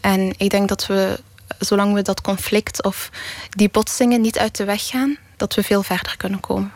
En 0.00 0.34
ik 0.36 0.50
denk 0.50 0.68
dat 0.68 0.86
we, 0.86 1.20
zolang 1.58 1.94
we 1.94 2.02
dat 2.02 2.20
conflict 2.20 2.82
of 2.82 3.10
die 3.50 3.70
botsingen 3.70 4.20
niet 4.20 4.38
uit 4.38 4.56
de 4.56 4.64
weg 4.64 4.86
gaan, 4.86 5.16
dat 5.36 5.54
we 5.54 5.62
veel 5.62 5.82
verder 5.82 6.16
kunnen 6.16 6.40
komen. 6.40 6.72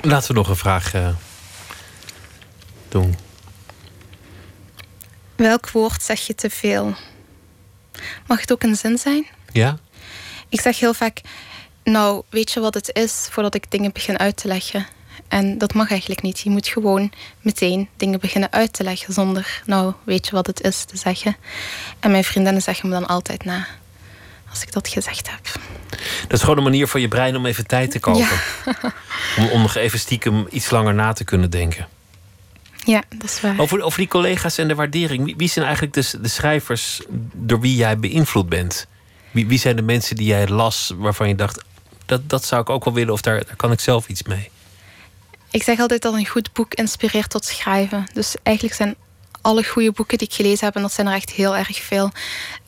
Laten 0.00 0.28
we 0.28 0.34
nog 0.34 0.48
een 0.48 0.56
vraag 0.56 0.94
uh, 0.94 1.08
doen. 2.88 3.16
Welk 5.36 5.70
woord 5.70 6.02
zeg 6.02 6.26
je 6.26 6.34
te 6.34 6.50
veel? 6.50 6.94
Mag 8.26 8.40
het 8.40 8.52
ook 8.52 8.62
een 8.62 8.76
zin 8.76 8.98
zijn? 8.98 9.26
Ja. 9.52 9.78
Ik 10.48 10.60
zeg 10.60 10.78
heel 10.78 10.94
vaak, 10.94 11.20
nou, 11.84 12.22
weet 12.28 12.52
je 12.52 12.60
wat 12.60 12.74
het 12.74 12.90
is 12.92 13.28
voordat 13.30 13.54
ik 13.54 13.70
dingen 13.70 13.92
begin 13.92 14.18
uit 14.18 14.36
te 14.36 14.48
leggen? 14.48 14.86
En 15.28 15.58
dat 15.58 15.74
mag 15.74 15.90
eigenlijk 15.90 16.22
niet. 16.22 16.40
Je 16.40 16.50
moet 16.50 16.68
gewoon 16.68 17.12
meteen 17.40 17.88
dingen 17.96 18.20
beginnen 18.20 18.52
uit 18.52 18.72
te 18.72 18.82
leggen 18.82 19.14
zonder, 19.14 19.62
nou, 19.66 19.94
weet 20.04 20.26
je 20.26 20.32
wat 20.32 20.46
het 20.46 20.60
is 20.60 20.84
te 20.84 20.96
zeggen. 20.96 21.36
En 22.00 22.10
mijn 22.10 22.24
vriendinnen 22.24 22.62
zeggen 22.62 22.88
me 22.88 22.94
dan 22.94 23.06
altijd 23.06 23.44
na 23.44 23.66
als 24.50 24.62
ik 24.62 24.72
dat 24.72 24.88
gezegd 24.88 25.30
heb. 25.30 25.60
Dat 26.22 26.32
is 26.32 26.40
gewoon 26.40 26.56
een 26.56 26.62
manier 26.62 26.88
voor 26.88 27.00
je 27.00 27.08
brein 27.08 27.36
om 27.36 27.46
even 27.46 27.66
tijd 27.66 27.90
te 27.90 27.98
kopen. 27.98 28.40
om, 29.38 29.48
om 29.48 29.62
nog 29.62 29.74
even 29.74 29.98
stiekem 29.98 30.46
iets 30.50 30.70
langer 30.70 30.94
na 30.94 31.12
te 31.12 31.24
kunnen 31.24 31.50
denken. 31.50 31.88
Ja, 32.84 33.02
dat 33.08 33.30
is 33.30 33.40
waar. 33.40 33.58
Over, 33.58 33.82
over 33.82 33.98
die 33.98 34.08
collega's 34.08 34.58
en 34.58 34.68
de 34.68 34.74
waardering. 34.74 35.24
Wie, 35.24 35.36
wie 35.36 35.48
zijn 35.48 35.64
eigenlijk 35.64 35.94
de, 35.94 36.20
de 36.20 36.28
schrijvers 36.28 37.00
door 37.32 37.60
wie 37.60 37.76
jij 37.76 37.98
beïnvloed 37.98 38.48
bent? 38.48 38.86
Wie, 39.30 39.46
wie 39.46 39.58
zijn 39.58 39.76
de 39.76 39.82
mensen 39.82 40.16
die 40.16 40.26
jij 40.26 40.48
las 40.48 40.92
waarvan 40.96 41.28
je 41.28 41.34
dacht: 41.34 41.64
dat, 42.06 42.28
dat 42.28 42.44
zou 42.44 42.60
ik 42.60 42.70
ook 42.70 42.84
wel 42.84 42.94
willen 42.94 43.12
of 43.12 43.20
daar, 43.20 43.44
daar 43.46 43.56
kan 43.56 43.72
ik 43.72 43.80
zelf 43.80 44.08
iets 44.08 44.22
mee? 44.22 44.50
Ik 45.50 45.62
zeg 45.62 45.78
altijd 45.78 46.02
dat 46.02 46.14
een 46.14 46.26
goed 46.26 46.52
boek 46.52 46.74
inspireert 46.74 47.30
tot 47.30 47.44
schrijven. 47.44 48.06
Dus 48.12 48.34
eigenlijk 48.42 48.76
zijn 48.76 48.94
alle 49.40 49.64
goede 49.64 49.92
boeken 49.92 50.18
die 50.18 50.26
ik 50.26 50.34
gelezen 50.34 50.66
heb, 50.66 50.76
en 50.76 50.82
dat 50.82 50.92
zijn 50.92 51.06
er 51.06 51.14
echt 51.14 51.30
heel 51.30 51.56
erg 51.56 51.82
veel, 51.82 52.10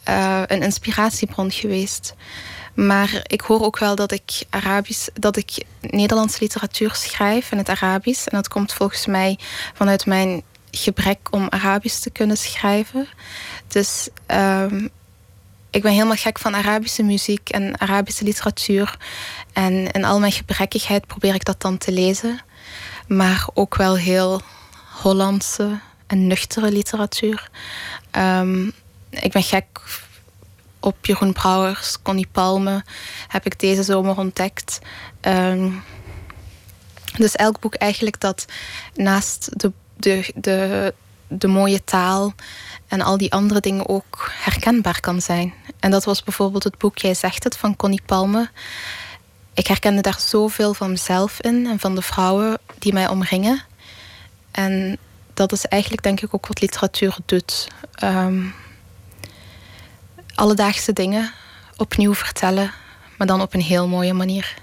uh, 0.09 0.43
een 0.47 0.63
inspiratiebron 0.63 1.51
geweest. 1.51 2.15
Maar 2.75 3.23
ik 3.27 3.41
hoor 3.41 3.63
ook 3.63 3.79
wel 3.79 3.95
dat 3.95 4.13
ik 4.13 4.31
Arabisch, 4.51 5.09
dat 5.13 5.37
ik 5.37 5.51
Nederlandse 5.81 6.39
literatuur 6.41 6.95
schrijf 6.95 7.53
in 7.53 7.59
het 7.59 7.69
Arabisch. 7.69 8.27
En 8.27 8.37
dat 8.37 8.49
komt 8.49 8.73
volgens 8.73 9.07
mij 9.07 9.39
vanuit 9.75 10.07
mijn 10.07 10.43
gebrek 10.71 11.19
om 11.31 11.47
Arabisch 11.49 12.01
te 12.01 12.11
kunnen 12.11 12.37
schrijven. 12.37 13.09
Dus 13.69 14.09
um, 14.27 14.91
ik 15.75 15.83
ben 15.83 15.93
helemaal 15.93 16.17
gek 16.17 16.39
van 16.39 16.55
Arabische 16.55 17.03
muziek 17.03 17.49
en 17.49 17.81
Arabische 17.81 18.25
literatuur. 18.25 18.97
En 19.53 19.91
in 19.91 20.05
al 20.05 20.21
mijn 20.21 20.33
gebrekkigheid 20.33 21.07
probeer 21.07 21.35
ik 21.35 21.45
dat 21.45 21.61
dan 21.61 21.79
te 21.79 21.93
lezen. 21.93 22.41
Maar 23.07 23.47
ook 23.55 23.77
wel 23.77 23.97
heel 23.97 24.41
Hollandse 25.03 25.81
en 26.07 26.27
nuchtere 26.27 26.73
literatuur. 26.73 27.51
Ehm, 28.11 28.67
ik 29.11 29.33
ben 29.33 29.43
gek 29.43 29.67
op 30.81 31.07
Jeroen 31.07 31.33
Brouwers, 31.33 32.03
Connie 32.03 32.29
Palme. 32.33 32.85
Heb 33.29 33.47
ik 33.47 33.61
deze 33.61 33.83
zomer 33.83 34.19
ontdekt. 34.19 34.79
Ehm, 35.21 35.71
dus 37.17 37.35
elk 37.35 37.61
boek 37.61 37.75
eigenlijk 37.75 38.21
dat 38.21 38.45
naast 38.95 39.61
de, 39.61 39.73
de, 39.97 40.33
de, 40.35 40.95
de 41.29 41.49
mooie 41.49 41.85
taal 41.85 42.35
en 42.89 43.01
al 43.01 43.19
die 43.19 43.33
andere 43.33 43.61
dingen 43.61 43.89
ook 43.89 44.31
herkenbaar 44.33 45.01
kan 45.01 45.21
zijn. 45.21 45.55
En 45.85 45.91
dat 45.91 46.05
was 46.05 46.23
bijvoorbeeld 46.23 46.65
het 46.65 46.79
boek 46.79 46.99
Jij 46.99 47.15
zegt 47.15 47.45
het 47.45 47.57
van 47.57 47.77
Connie 47.77 48.03
Palme. 48.07 48.51
Ik 49.55 49.67
herkende 49.67 50.01
daar 50.01 50.21
zoveel 50.21 50.75
van 50.75 50.91
mezelf 50.91 51.41
in 51.41 51.67
en 51.67 51.79
van 51.79 51.95
de 51.95 52.03
vrouwen 52.03 52.59
die 52.79 52.93
mij 52.93 53.09
omringen. 53.09 53.63
En 54.51 54.99
dat 55.35 55.53
is 55.53 55.67
eigenlijk 55.67 56.03
denk 56.03 56.21
ik 56.21 56.35
ook 56.35 56.47
wat 56.47 56.61
literatuur 56.61 57.17
doet. 57.27 57.69
Ehm, 57.95 58.43
alledaagse 60.35 60.93
dingen 60.93 61.33
opnieuw 61.77 62.15
vertellen, 62.15 62.73
maar 63.19 63.27
dan 63.27 63.41
op 63.41 63.55
een 63.55 63.61
heel 63.61 63.89
mooie 63.89 64.13
manier. 64.13 64.55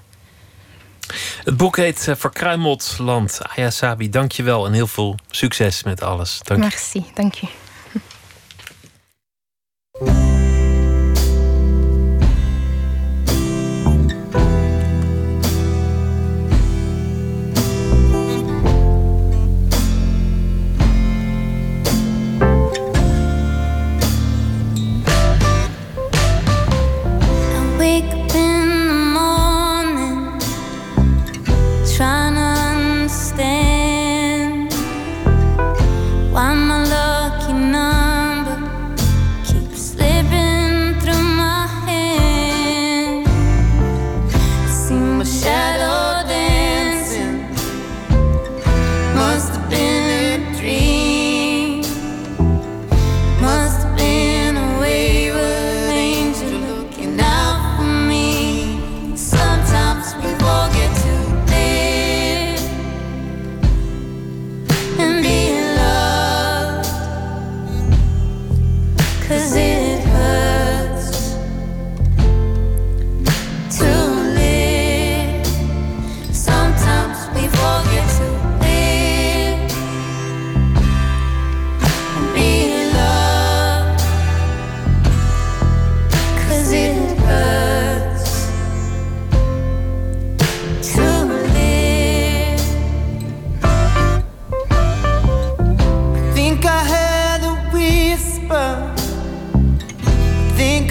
Het 1.43 1.57
boek 1.57 1.77
heet 1.77 2.07
uh, 2.07 2.15
Verkruimeld 2.15 2.95
Land. 2.97 3.39
Ayasabi, 3.55 4.09
dank 4.09 4.31
je 4.31 4.43
wel 4.43 4.65
en 4.65 4.73
heel 4.73 4.87
veel 4.87 5.15
succes 5.31 5.83
met 5.83 6.01
alles. 6.01 6.39
Dank 6.43 6.59
Merci, 6.59 7.05
dank 7.13 7.33
je. 7.33 7.47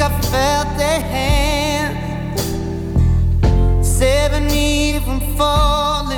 I 0.03 0.09
felt 0.23 0.79
their 0.79 1.01
hand, 1.01 2.39
seven 3.85 4.51
even 4.51 5.21
falling. 5.37 6.10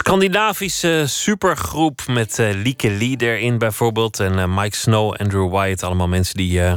Scandinavische 0.00 1.04
supergroep 1.06 2.06
met 2.06 2.38
uh, 2.38 2.50
Lieke 2.54 2.90
Lee 2.90 3.16
erin 3.16 3.58
bijvoorbeeld. 3.58 4.20
En 4.20 4.38
uh, 4.38 4.56
Mike 4.56 4.76
Snow, 4.76 5.14
Andrew 5.16 5.50
White. 5.50 5.86
Allemaal 5.86 6.08
mensen 6.08 6.36
die 6.36 6.60
uh, 6.60 6.74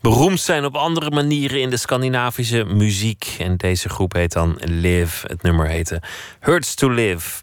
beroemd 0.00 0.40
zijn 0.40 0.64
op 0.64 0.74
andere 0.74 1.10
manieren 1.10 1.60
in 1.60 1.70
de 1.70 1.76
Scandinavische 1.76 2.64
muziek. 2.64 3.36
En 3.38 3.56
deze 3.56 3.88
groep 3.88 4.12
heet 4.12 4.32
dan 4.32 4.58
Live. 4.60 5.26
Het 5.26 5.42
nummer 5.42 5.68
heette 5.68 6.02
Hurts 6.40 6.74
to 6.74 6.88
Live. 6.88 7.42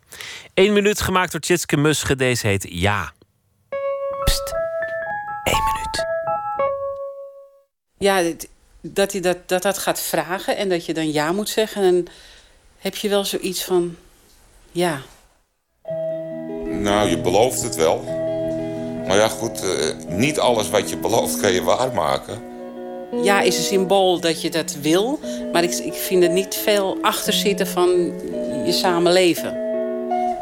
Eén 0.54 0.74
minuut 0.74 1.02
gemaakt 1.02 1.32
door 1.32 1.42
Tjitske 1.42 1.78
Musche. 1.78 2.16
Deze 2.16 2.48
heet 2.48 2.66
Ja. 2.70 3.12
Pst. 4.24 4.54
Eén 5.44 5.64
minuut. 5.74 6.06
Ja, 7.98 8.34
dat 8.82 9.12
hij 9.12 9.22
dat, 9.22 9.38
dat, 9.46 9.62
dat 9.62 9.78
gaat 9.78 10.02
vragen 10.02 10.58
en 10.58 10.70
dat 10.70 10.86
je 10.86 10.94
dan 10.94 11.12
ja 11.12 11.32
moet 11.32 11.50
zeggen. 11.50 11.84
En 11.84 12.06
heb 12.78 12.96
je 12.96 13.10
wel 13.10 13.26
zoiets 13.26 13.64
van 13.64 13.96
ja. 14.72 15.02
Nou, 16.66 17.10
je 17.10 17.18
belooft 17.18 17.62
het 17.62 17.76
wel. 17.76 18.04
Maar 19.08 19.18
ja, 19.18 19.28
goed, 19.28 19.64
uh, 19.64 19.70
niet 20.08 20.40
alles 20.40 20.70
wat 20.70 20.90
je 20.90 20.98
belooft 20.98 21.40
kan 21.40 21.52
je 21.52 21.64
waarmaken. 21.64 22.42
Ja, 23.24 23.42
is 23.42 23.58
een 23.58 23.64
symbool 23.64 24.20
dat 24.20 24.42
je 24.42 24.50
dat 24.50 24.76
wil. 24.82 25.20
Maar 25.52 25.64
ik, 25.64 25.74
ik 25.74 25.94
vind 25.94 26.24
er 26.24 26.30
niet 26.30 26.56
veel 26.56 26.98
achter 27.02 27.34
zitten 27.34 27.68
van 27.68 27.90
je 28.66 28.72
samenleven. 28.72 29.58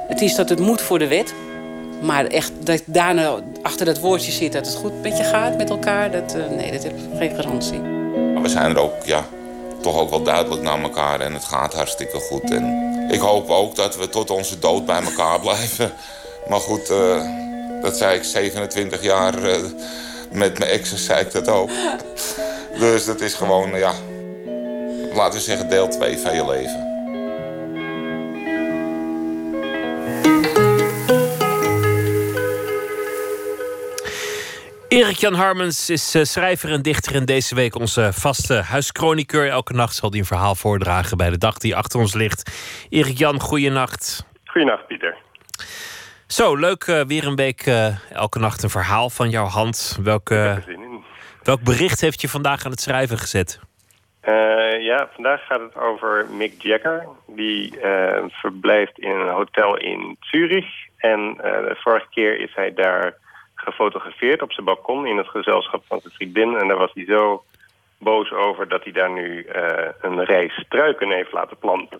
Het 0.08 0.22
is 0.22 0.36
dat 0.36 0.50
het 0.50 0.60
moet 0.60 0.82
voor 0.82 1.00
de 1.00 1.08
wet. 1.08 1.34
Maar 2.02 2.26
echt 2.26 2.52
dat 2.60 2.82
daarna 2.86 3.40
achter 3.62 3.86
dat 3.86 4.00
woordje 4.00 4.32
zit 4.32 4.54
dat 4.54 4.66
het 4.66 4.76
goed 4.76 5.02
met 5.02 5.18
je 5.18 5.24
gaat 5.24 5.58
met 5.58 5.70
elkaar. 5.70 6.12
Dat, 6.12 6.36
uh, 6.36 6.50
nee, 6.50 6.72
dat 6.72 6.84
heb 6.84 6.92
ik 6.98 7.04
geen 7.18 7.36
garantie. 7.36 7.80
Maar 8.34 8.42
we 8.42 8.50
zijn 8.50 8.72
er 8.72 8.80
ook, 8.80 9.06
ja, 9.06 9.26
toch 9.82 9.98
ook 10.00 10.10
wel 10.10 10.24
duidelijk 10.24 10.62
naar 10.62 10.82
elkaar. 10.82 11.20
En 11.20 11.34
het 11.34 11.44
gaat 11.44 11.74
hartstikke 11.74 12.20
goed. 12.20 12.52
En 12.52 12.87
ik 13.08 13.20
hoop 13.20 13.50
ook 13.50 13.76
dat 13.76 13.96
we 13.96 14.10
tot 14.10 14.30
onze 14.30 14.60
dood 14.60 14.86
bij 14.86 15.02
elkaar 15.02 15.40
blijven. 15.40 15.92
Maar 16.50 16.60
goed, 16.60 16.90
uh, 16.90 17.24
dat 17.82 17.98
zei 17.98 18.18
ik 18.18 18.24
27 18.24 19.04
jaar 19.04 19.44
uh, 19.44 19.56
met 20.32 20.60
mijn 20.60 20.72
exen 20.72 20.98
zei 20.98 21.20
ik 21.20 21.32
dat 21.32 21.48
ook. 21.48 21.70
Dus 22.80 23.06
dat 23.06 23.22
is 23.22 23.34
gewoon, 23.34 23.78
ja, 23.78 23.94
laten 25.14 25.40
we 25.40 25.46
zeggen 25.46 25.70
deel 25.70 25.88
2 25.88 26.18
van 26.18 26.36
je 26.36 26.46
leven. 26.46 26.87
Erik-Jan 34.88 35.34
Harmens 35.34 35.90
is 35.90 36.16
uh, 36.16 36.24
schrijver 36.24 36.72
en 36.72 36.82
dichter 36.82 37.16
en 37.16 37.26
deze 37.26 37.56
week 37.56 37.76
onze 37.76 38.14
vaste 38.14 38.54
huischroniqueur. 38.54 39.50
Elke 39.50 39.74
nacht 39.74 39.96
zal 39.96 40.10
hij 40.10 40.20
een 40.20 40.26
verhaal 40.26 40.56
voordragen 40.56 41.18
bij 41.18 41.30
de 41.30 41.38
dag 41.38 41.58
die 41.58 41.76
achter 41.76 42.00
ons 42.00 42.14
ligt. 42.14 42.52
Erik-Jan, 42.90 43.40
goeienacht. 43.40 44.26
Goeienacht, 44.46 44.88
Pieter. 44.88 45.16
Zo, 46.28 46.56
leuk. 46.56 46.86
Uh, 46.86 47.02
weer 47.02 47.28
een 47.28 47.36
week 47.36 47.66
uh, 47.66 48.12
elke 48.12 48.40
nacht 48.40 48.64
een 48.64 48.70
verhaal 48.70 49.10
van 49.10 49.30
jouw 49.30 49.46
hand. 49.46 50.00
Welk, 50.04 50.30
welk 51.44 51.62
bericht 51.64 52.02
heeft 52.02 52.22
je 52.22 52.30
vandaag 52.30 52.66
aan 52.66 52.72
het 52.72 52.82
schrijven 52.82 53.18
gezet? 53.18 53.60
ja, 54.80 55.10
vandaag 55.14 55.46
gaat 55.46 55.60
het 55.60 55.76
over 55.76 56.26
Mick 56.32 56.62
Jagger. 56.62 57.08
Die 57.28 57.74
verblijft 58.30 59.00
in 59.00 59.10
een 59.10 59.34
hotel 59.34 59.78
in 59.78 60.18
Zurich. 60.20 60.68
En 60.98 61.34
de 61.38 61.76
vorige 61.78 62.08
keer 62.10 62.40
is 62.40 62.52
hij 62.56 62.74
daar 62.74 63.14
gefotografeerd 63.70 64.42
op 64.42 64.52
zijn 64.52 64.66
balkon 64.66 65.08
in 65.08 65.18
het 65.18 65.28
gezelschap 65.28 65.84
van 65.88 66.00
zijn 66.02 66.14
vriendin. 66.14 66.56
En 66.56 66.68
daar 66.68 66.78
was 66.78 66.92
hij 66.94 67.06
zo 67.06 67.44
boos 67.98 68.32
over 68.32 68.68
dat 68.68 68.84
hij 68.84 68.94
daar 68.94 69.12
nu 69.12 69.46
uh, 69.46 69.88
een 70.02 70.24
rij 70.24 70.48
struiken 70.50 71.10
heeft 71.12 71.32
laten 71.32 71.58
planten. 71.58 72.00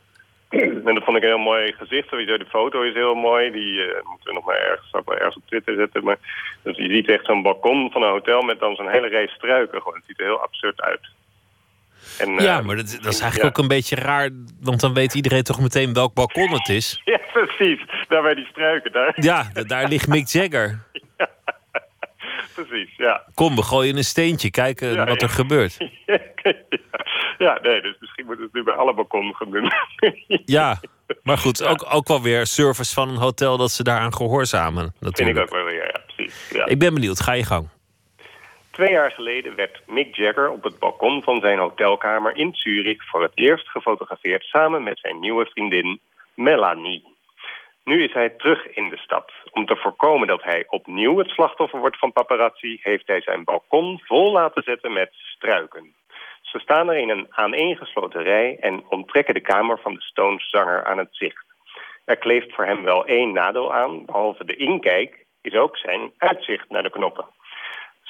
en 0.50 0.94
dat 0.96 1.04
vond 1.04 1.18
ik 1.18 1.24
een 1.24 1.36
heel 1.36 1.50
mooi 1.52 1.74
gezicht. 1.74 2.08
Sowieso 2.08 2.38
de 2.38 2.46
foto 2.46 2.82
is 2.82 2.94
heel 2.94 3.16
mooi. 3.16 3.52
Die 3.52 3.74
uh, 3.74 3.86
moeten 4.10 4.28
we 4.30 4.34
nog 4.34 4.46
maar 4.46 4.60
ergens, 4.60 4.92
ergens 5.06 5.36
op 5.36 5.48
Twitter 5.48 5.76
zetten. 5.76 6.04
Maar, 6.04 6.18
dus 6.64 6.78
je 6.78 6.90
ziet 6.90 7.10
echt 7.10 7.26
zo'n 7.26 7.42
balkon 7.42 7.92
van 7.92 8.02
een 8.04 8.10
hotel 8.18 8.42
met 8.42 8.60
dan 8.60 8.76
zo'n 8.76 8.90
hele 8.90 9.08
rij 9.08 9.28
struiken. 9.28 9.82
Gewoon. 9.82 9.98
Het 9.98 10.08
ziet 10.08 10.20
er 10.20 10.26
heel 10.26 10.42
absurd 10.42 10.82
uit. 10.82 11.08
En, 12.20 12.34
ja, 12.34 12.60
uh, 12.60 12.66
maar 12.66 12.76
dat, 12.76 12.98
dat, 13.02 13.14
is 13.14 13.22
eigenlijk 13.22 13.42
ja. 13.42 13.48
ook 13.48 13.58
een 13.58 13.76
beetje 13.78 13.96
raar. 13.96 14.30
Want 14.62 14.80
dan 14.80 14.94
weet 14.94 15.14
iedereen 15.14 15.44
toch 15.44 15.60
meteen 15.60 15.94
welk 15.94 16.14
balkon 16.14 16.52
het 16.52 16.70
is. 16.70 17.02
Ja, 17.06 17.20
precies. 17.34 17.80
Daar 18.08 18.22
bij 18.22 18.36
die 18.36 18.46
struiken. 18.46 18.92
Daar. 18.92 19.14
Ja, 19.16 19.50
daar 19.54 19.88
ligt 19.88 20.08
Mick 20.08 20.28
Jagger. 20.28 20.80
Precies, 22.66 22.96
ja. 22.96 23.24
Kom, 23.34 23.56
we 23.56 23.62
gooien 23.62 23.98
een 23.98 24.04
steentje, 24.04 24.50
kijken 24.50 24.94
ja, 24.94 25.06
wat 25.06 25.22
er 25.22 25.28
ja. 25.28 25.34
gebeurt. 25.34 25.78
ja, 27.46 27.60
nee, 27.62 27.82
dus 27.82 27.96
misschien 28.00 28.26
moeten 28.26 28.38
we 28.38 28.44
het 28.44 28.54
nu 28.54 28.64
bij 28.64 28.74
alle 28.74 28.94
balkonnen 28.94 29.36
gaan 29.36 29.52
doen. 29.52 29.72
ja, 30.58 30.80
maar 31.24 31.38
goed, 31.38 31.64
ook, 31.64 31.86
ook 31.94 32.08
wel 32.08 32.22
weer 32.22 32.46
service 32.46 32.94
van 32.94 33.10
een 33.10 33.16
hotel 33.16 33.58
dat 33.58 33.72
ze 33.72 33.84
daaraan 33.84 34.14
gehoorzamen. 34.14 34.94
Natuurlijk. 35.00 35.38
Vind 35.38 35.50
ik 35.50 35.56
ook 35.56 35.64
wel 35.64 35.74
weer, 35.74 35.86
ja, 35.86 36.02
precies. 36.16 36.50
Ja. 36.50 36.66
Ik 36.66 36.80
ben 36.80 36.94
benieuwd, 36.94 37.20
ga 37.20 37.32
je 37.32 37.44
gang. 37.44 37.70
Twee 38.72 38.92
jaar 38.92 39.12
geleden 39.12 39.56
werd 39.56 39.82
Mick 39.88 40.16
Jagger 40.16 40.50
op 40.50 40.64
het 40.64 40.80
balkon 40.80 41.24
van 41.24 41.40
zijn 41.40 41.60
hotelkamer 41.60 42.36
in 42.36 42.54
Zurich 42.54 43.08
voor 43.08 43.22
het 43.22 43.32
eerst 43.36 43.68
gefotografeerd 43.68 44.44
samen 44.44 44.84
met 44.84 45.00
zijn 45.00 45.20
nieuwe 45.20 45.46
vriendin 45.46 46.00
Melanie. 46.34 47.17
Nu 47.88 48.04
is 48.04 48.14
hij 48.14 48.30
terug 48.30 48.68
in 48.68 48.90
de 48.90 48.98
stad. 48.98 49.32
Om 49.52 49.66
te 49.66 49.76
voorkomen 49.76 50.28
dat 50.28 50.44
hij 50.44 50.66
opnieuw 50.68 51.18
het 51.18 51.30
slachtoffer 51.30 51.80
wordt 51.80 52.00
van 52.00 52.12
paparazzi... 52.12 52.80
heeft 52.82 53.08
hij 53.08 53.22
zijn 53.22 53.44
balkon 53.44 54.00
vol 54.04 54.32
laten 54.32 54.64
zetten 54.64 54.94
met 54.94 55.10
struiken. 55.14 55.94
Ze 56.42 56.60
staan 56.60 56.90
er 56.90 56.98
in 56.98 57.10
een 57.10 57.28
aaneengesloten 57.30 58.24
rij... 58.24 58.58
en 58.60 58.84
onttrekken 58.90 59.34
de 59.34 59.42
kamer 59.42 59.80
van 59.80 59.94
de 59.94 60.02
Stones-zanger 60.02 60.86
aan 60.86 60.98
het 60.98 61.08
zicht. 61.12 61.46
Er 62.06 62.18
kleeft 62.18 62.54
voor 62.54 62.66
hem 62.66 62.84
wel 62.84 63.06
één 63.06 63.34
nadeel 63.34 63.74
aan. 63.74 64.06
Behalve 64.06 64.46
de 64.46 64.56
inkijk 64.56 65.26
is 65.42 65.54
ook 65.54 65.78
zijn 65.78 66.12
uitzicht 66.18 66.70
naar 66.70 66.84
de 66.84 66.90
knoppen. 66.90 67.26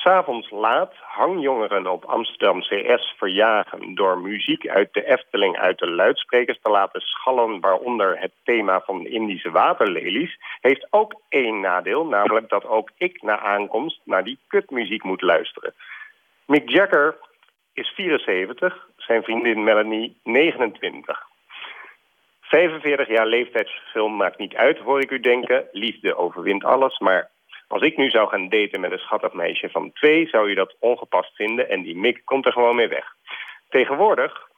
S'avonds 0.08 0.50
laat 0.52 0.94
hangjongeren 0.96 1.88
op 1.88 2.06
Amsterdam 2.06 2.62
CS 2.62 3.14
verjagen... 3.18 3.96
door 3.96 4.18
muziek 4.20 4.68
uit 4.68 4.94
de 4.94 5.06
Efteling 5.06 5.58
uit 5.58 5.78
de 5.78 5.90
luidsprekers 5.90 6.60
te 6.62 6.70
laten 6.70 7.02
schallen... 7.02 7.60
waaronder 7.60 8.20
het 8.20 8.32
thema 8.44 8.82
van 8.82 9.04
de 9.04 9.10
Indische 9.10 9.52
waterlelies... 9.52 10.38
heeft 10.62 10.88
ook 10.90 11.22
één 11.30 11.60
nadeel, 11.60 12.06
namelijk 12.06 12.50
dat 12.50 12.66
ook 12.66 12.92
ik 12.98 13.22
na 13.22 13.40
aankomst... 13.40 14.02
naar 14.04 14.24
die 14.24 14.40
kutmuziek 14.48 15.04
moet 15.04 15.22
luisteren. 15.22 15.74
Mick 16.46 16.70
Jagger 16.70 17.18
is 17.74 17.90
74, 17.90 18.88
zijn 18.98 19.24
vriendin 19.24 19.64
Melanie 19.64 20.18
29. 20.24 21.26
45 22.42 23.08
jaar 23.08 23.26
leeftijdsverschil 23.26 24.08
maakt 24.08 24.38
niet 24.38 24.56
uit, 24.56 24.78
hoor 24.78 25.02
ik 25.02 25.12
u 25.12 25.20
denken. 25.20 25.68
Liefde 25.72 26.16
overwint 26.16 26.64
alles, 26.64 27.00
maar 27.00 27.30
als 27.68 27.82
ik 27.82 27.98
nu 27.98 28.10
zou 28.10 28.30
gaan 28.30 28.50
daten 28.50 28.80
met 28.80 28.92
een 28.92 28.98
schattig 28.98 29.34
meisje 29.34 29.70
van 29.70 29.92
twee... 29.92 30.28
zou 30.28 30.50
je 30.50 30.56
dat 30.56 30.76
ongepast 30.80 31.36
vinden 31.36 31.70
en 31.70 31.82
die 31.82 31.96
Mick 31.96 32.22
komt 32.26 32.46
er 32.46 32.52
gewoon 32.52 32.76
mee 32.76 32.88
weg. 32.88 33.06
Tegenwoordig 33.70 34.50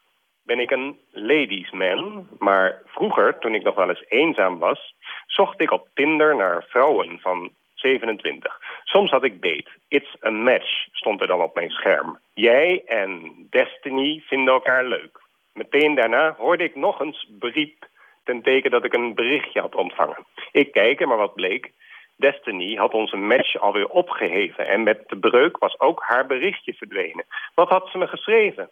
ben 0.44 0.60
ik 0.60 0.72
een 0.72 1.00
ladies 1.12 1.72
man, 1.72 2.28
maar 2.40 2.82
vroeger, 2.86 3.40
toen 3.40 3.56
ik 3.56 3.64
nog 3.64 3.76
wel 3.76 3.90
eens 3.90 4.06
eenzaam 4.08 4.60
was... 4.60 4.96
zocht 5.28 5.62
ik 5.62 5.72
op 5.72 5.88
Tinder 5.94 6.36
naar 6.36 6.66
vrouwen 6.68 7.20
van 7.20 7.52
27. 7.76 8.60
Soms 8.84 9.12
had 9.12 9.24
ik 9.24 9.42
date. 9.42 9.70
It's 9.88 10.16
a 10.24 10.30
match, 10.30 10.88
stond 10.92 11.22
er 11.22 11.28
dan 11.28 11.42
op 11.42 11.56
mijn 11.56 11.70
scherm. 11.70 12.20
Jij 12.34 12.82
en 12.86 13.34
Destiny 13.50 14.24
vinden 14.26 14.54
elkaar 14.54 14.86
leuk. 14.86 15.20
Meteen 15.54 15.96
daarna 15.96 16.36
hoorde 16.38 16.64
ik 16.64 16.76
nog 16.76 17.02
eens 17.02 17.28
beriep 17.30 17.88
ten 18.24 18.42
teken 18.42 18.72
dat 18.72 18.86
ik 18.86 18.94
een 18.94 19.14
berichtje 19.14 19.62
had 19.62 19.76
ontvangen. 19.76 20.26
Ik 20.52 20.72
kijk, 20.72 21.06
maar 21.06 21.18
wat 21.18 21.34
bleek... 21.34 21.72
Destiny 22.20 22.76
had 22.76 22.94
onze 22.94 23.16
match 23.16 23.60
alweer 23.60 23.88
opgeheven 23.88 24.68
en 24.68 24.84
met 24.84 25.04
de 25.08 25.18
breuk 25.18 25.58
was 25.58 25.80
ook 25.80 26.04
haar 26.04 26.26
berichtje 26.26 26.74
verdwenen. 26.74 27.26
Wat 27.56 27.70
had 27.70 27.90
ze 27.92 27.98
me 27.98 28.08
geschreven? 28.08 28.70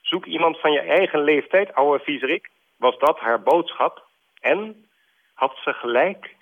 Zoek 0.00 0.26
iemand 0.26 0.60
van 0.60 0.72
je 0.72 0.80
eigen 0.80 1.22
leeftijd, 1.22 1.74
ouwe 1.74 1.98
viezerik. 1.98 2.50
Was 2.76 2.98
dat 2.98 3.18
haar 3.18 3.42
boodschap? 3.42 4.06
En 4.40 4.88
had 5.34 5.56
ze 5.64 5.72
gelijk? 5.72 6.36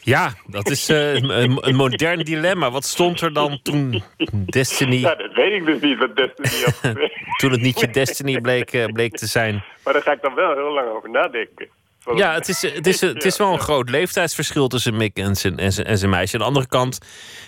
Ja, 0.00 0.32
dat 0.46 0.68
is 0.70 0.90
uh, 0.90 1.14
een, 1.14 1.68
een, 1.68 1.76
modern 1.76 2.24
dilemma. 2.24 2.70
Wat 2.70 2.84
stond 2.84 3.20
er 3.20 3.32
dan 3.32 3.60
toen 3.62 4.02
Destiny... 4.46 4.96
Ja, 4.96 5.14
dat 5.14 5.32
weet 5.32 5.52
ik 5.52 5.66
dus 5.66 5.80
niet 5.80 5.98
wat 5.98 6.16
Destiny 6.16 6.64
had 6.64 6.94
toen 7.40 7.50
het 7.50 7.60
niet 7.60 7.80
je 7.80 7.90
Destiny 7.90 8.40
bleek, 8.40 8.72
uh, 8.72 8.84
bleek 8.84 9.16
te 9.16 9.26
zijn. 9.26 9.64
Maar 9.84 9.92
daar 9.92 10.02
ga 10.02 10.12
ik 10.12 10.22
dan 10.22 10.34
wel 10.34 10.54
heel 10.54 10.72
lang 10.72 10.88
over 10.88 11.10
nadenken. 11.10 11.68
Ja, 12.14 12.34
het 12.34 12.48
is, 12.48 12.62
het 12.62 12.86
is, 12.86 13.00
het 13.00 13.24
is 13.24 13.36
wel 13.36 13.52
een 13.52 13.58
groot 13.58 13.90
leeftijdsverschil 13.90 14.68
tussen 14.68 14.96
Mick 14.96 15.16
en 15.16 15.34
zijn, 15.34 15.58
en 15.58 15.72
zijn, 15.72 15.86
en 15.86 15.98
zijn 15.98 16.10
meisje. 16.10 16.34
Aan 16.34 16.40
de 16.40 16.46
andere 16.46 16.66
kant, 16.66 16.98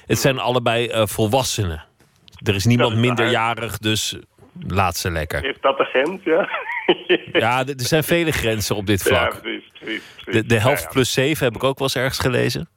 het 0.07 0.19
zijn 0.19 0.39
allebei 0.39 0.89
uh, 0.89 1.07
volwassenen. 1.07 1.85
Er 2.45 2.55
is 2.55 2.65
niemand 2.65 2.93
is 2.93 2.99
minderjarig, 2.99 3.79
dus 3.79 4.19
laat 4.67 4.97
ze 4.97 5.11
lekker. 5.11 5.45
Is 5.45 5.57
dat 5.61 5.79
de 5.79 5.85
grens, 5.85 6.23
ja? 6.25 6.49
ja, 7.45 7.67
er 7.67 7.75
zijn 7.77 8.05
vele 8.05 8.33
grenzen 8.33 8.77
op 8.77 8.87
dit 8.87 9.03
vlak. 9.03 9.33
Ja, 9.33 9.41
precies, 9.41 9.71
precies, 9.79 10.03
precies. 10.15 10.43
De, 10.43 10.47
de 10.47 10.61
helft 10.61 10.89
plus 10.91 11.13
7 11.13 11.45
heb 11.45 11.55
ik 11.55 11.65
ook 11.65 11.79
wel 11.79 11.89
eens 11.89 11.97
ergens 11.97 12.19
gelezen. 12.19 12.69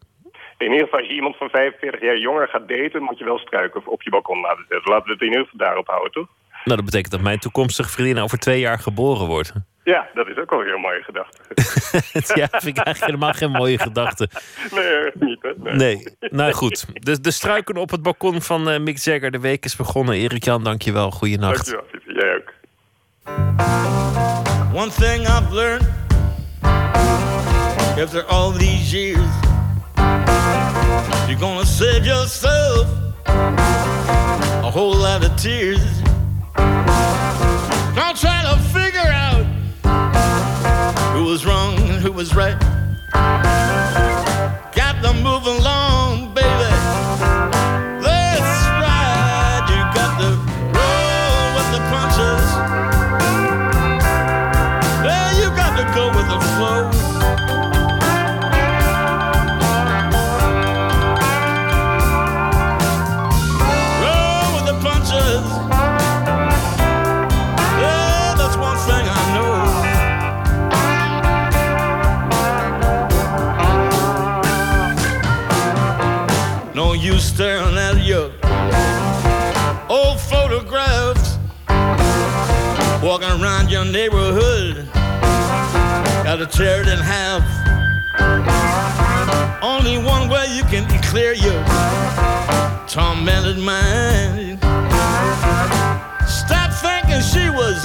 In 0.57 0.71
ieder 0.71 0.83
geval, 0.83 0.99
als 0.99 1.07
je 1.07 1.13
iemand 1.13 1.37
van 1.37 1.49
45 1.49 2.01
jaar 2.01 2.17
jonger 2.17 2.47
gaat 2.47 2.67
daten... 2.67 3.03
moet 3.03 3.17
je 3.17 3.25
wel 3.25 3.37
struiken 3.37 3.87
op 3.87 4.01
je 4.01 4.09
balkon 4.09 4.41
laten 4.41 4.65
zetten. 4.69 4.91
Laten 4.91 5.05
we 5.05 5.11
het 5.11 5.21
in 5.21 5.27
ieder 5.27 5.43
geval 5.43 5.65
daarop 5.65 5.87
houden, 5.87 6.11
toch? 6.11 6.27
Nou, 6.63 6.75
dat 6.75 6.85
betekent 6.85 7.11
dat 7.11 7.21
mijn 7.21 7.39
toekomstige 7.39 7.89
vriendin 7.89 8.23
over 8.23 8.37
twee 8.37 8.59
jaar 8.59 8.79
geboren 8.79 9.27
wordt. 9.27 9.53
Ja, 9.89 10.07
dat 10.13 10.27
is 10.27 10.37
ook 10.37 10.51
alweer 10.51 10.73
een 10.73 10.81
mooie 10.81 11.03
gedachte. 11.03 11.37
ja, 12.39 12.47
vind 12.51 12.77
ik 12.77 12.83
eigenlijk 12.83 12.99
helemaal 12.99 13.33
geen 13.33 13.51
mooie 13.51 13.77
gedachte. 13.77 14.29
Nee, 14.71 15.11
niet 15.13 15.41
hè? 15.41 15.51
Nee. 15.55 15.75
Nee, 15.75 16.07
nou 16.19 16.51
goed. 16.51 16.85
De, 16.93 17.21
de 17.21 17.31
struiken 17.31 17.75
op 17.75 17.89
het 17.89 18.01
balkon 18.01 18.41
van 18.41 18.69
eh, 18.69 18.79
Mick 18.79 18.97
Jagger. 18.97 19.31
De 19.31 19.39
week 19.39 19.65
is 19.65 19.75
begonnen. 19.75 20.15
Erik 20.15 20.43
Jan, 20.43 20.63
dankjewel. 20.63 21.11
Goeienacht. 21.11 21.71
Dankjewel. 21.71 22.21
Jij 22.21 22.35
ook. 22.35 22.53
One 24.73 24.91
thing 24.91 25.27
I've 25.27 25.53
learned 25.53 25.87
after 28.01 28.25
all 28.27 28.51
these 28.51 28.93
years, 28.93 29.29
you're 31.27 31.39
gonna 31.39 31.65
save 31.65 32.05
yourself 32.05 32.87
a 33.27 34.71
whole 34.71 34.95
lot 34.95 35.23
of 35.23 35.35
tears. 35.35 36.01
Don't 37.95 38.17
try 38.17 38.41
to 38.43 38.57
figure 38.71 39.11
out 39.11 39.58
who 41.13 41.23
was 41.25 41.45
wrong 41.45 41.73
and 41.89 42.01
who 42.01 42.11
was 42.11 42.35
right. 42.35 42.57
Got 44.81 44.95
to 45.03 45.13
move 45.13 45.45
along, 45.45 46.08
Gotta 86.39 86.57
tear 86.57 86.81
it 86.81 86.87
in 86.87 86.99
half. 86.99 87.43
Only 89.61 89.97
one 89.97 90.29
way 90.29 90.47
you 90.55 90.63
can 90.63 90.87
clear 91.01 91.33
your 91.33 91.61
tormented 92.87 93.57
mind. 93.57 94.59
Stop 96.25 96.71
thinking 96.71 97.19
she 97.19 97.49
was 97.49 97.83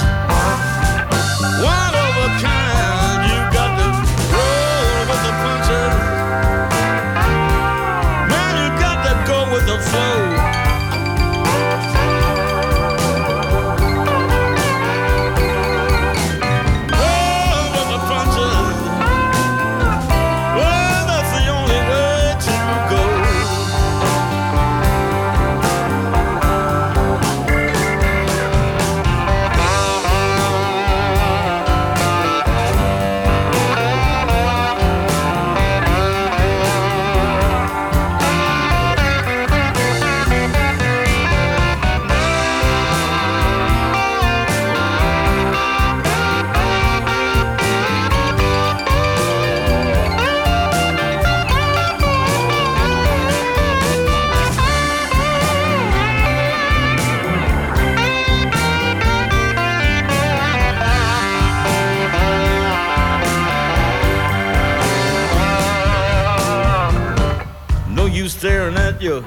your 69.05 69.23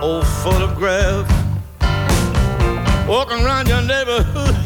old 0.00 0.26
photograph. 0.42 1.28
Walking 3.06 3.44
around 3.44 3.68
your 3.68 3.82
neighborhood, 3.82 4.56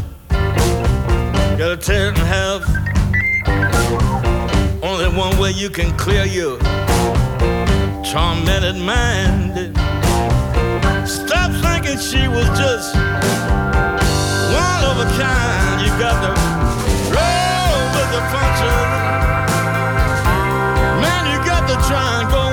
Got 1.58 1.72
a 1.72 1.76
tear 1.76 2.10
in 2.10 2.14
half. 2.14 2.62
Only 4.80 5.08
one 5.18 5.36
way 5.38 5.50
you 5.50 5.70
can 5.70 5.90
clear 5.96 6.24
your 6.24 6.56
tormented 8.12 8.76
mind. 8.76 9.76
Stop 11.08 11.50
thinking 11.64 11.98
she 11.98 12.28
was 12.28 12.46
just 12.56 12.94
one 14.54 14.82
of 14.90 14.96
a 15.02 15.08
kind. 15.18 15.80
You 15.82 15.90
got 15.98 16.16
to 16.22 16.32
roll 17.10 17.78
with 17.96 18.08
the 18.14 18.22
punches. 18.30 18.90
Man, 21.02 21.22
you 21.32 21.38
got 21.44 21.66
to 21.66 21.76
try 21.88 22.20
and 22.20 22.30
go 22.30 22.43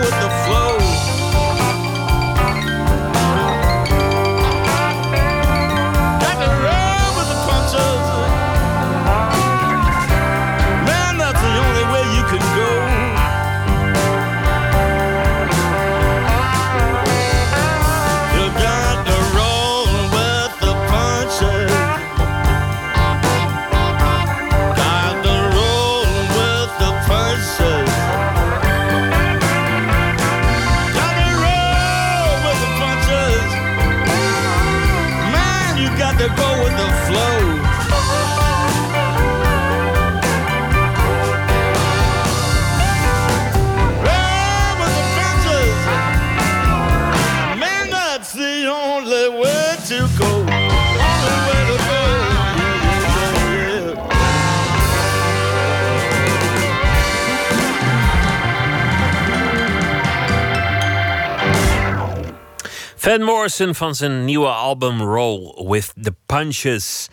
Van 63.11 63.23
Morrison 63.23 63.75
van 63.75 63.95
zijn 63.95 64.25
nieuwe 64.25 64.47
album 64.47 65.01
Roll 65.01 65.67
with 65.67 65.93
the 66.01 66.13
Punches. 66.25 67.07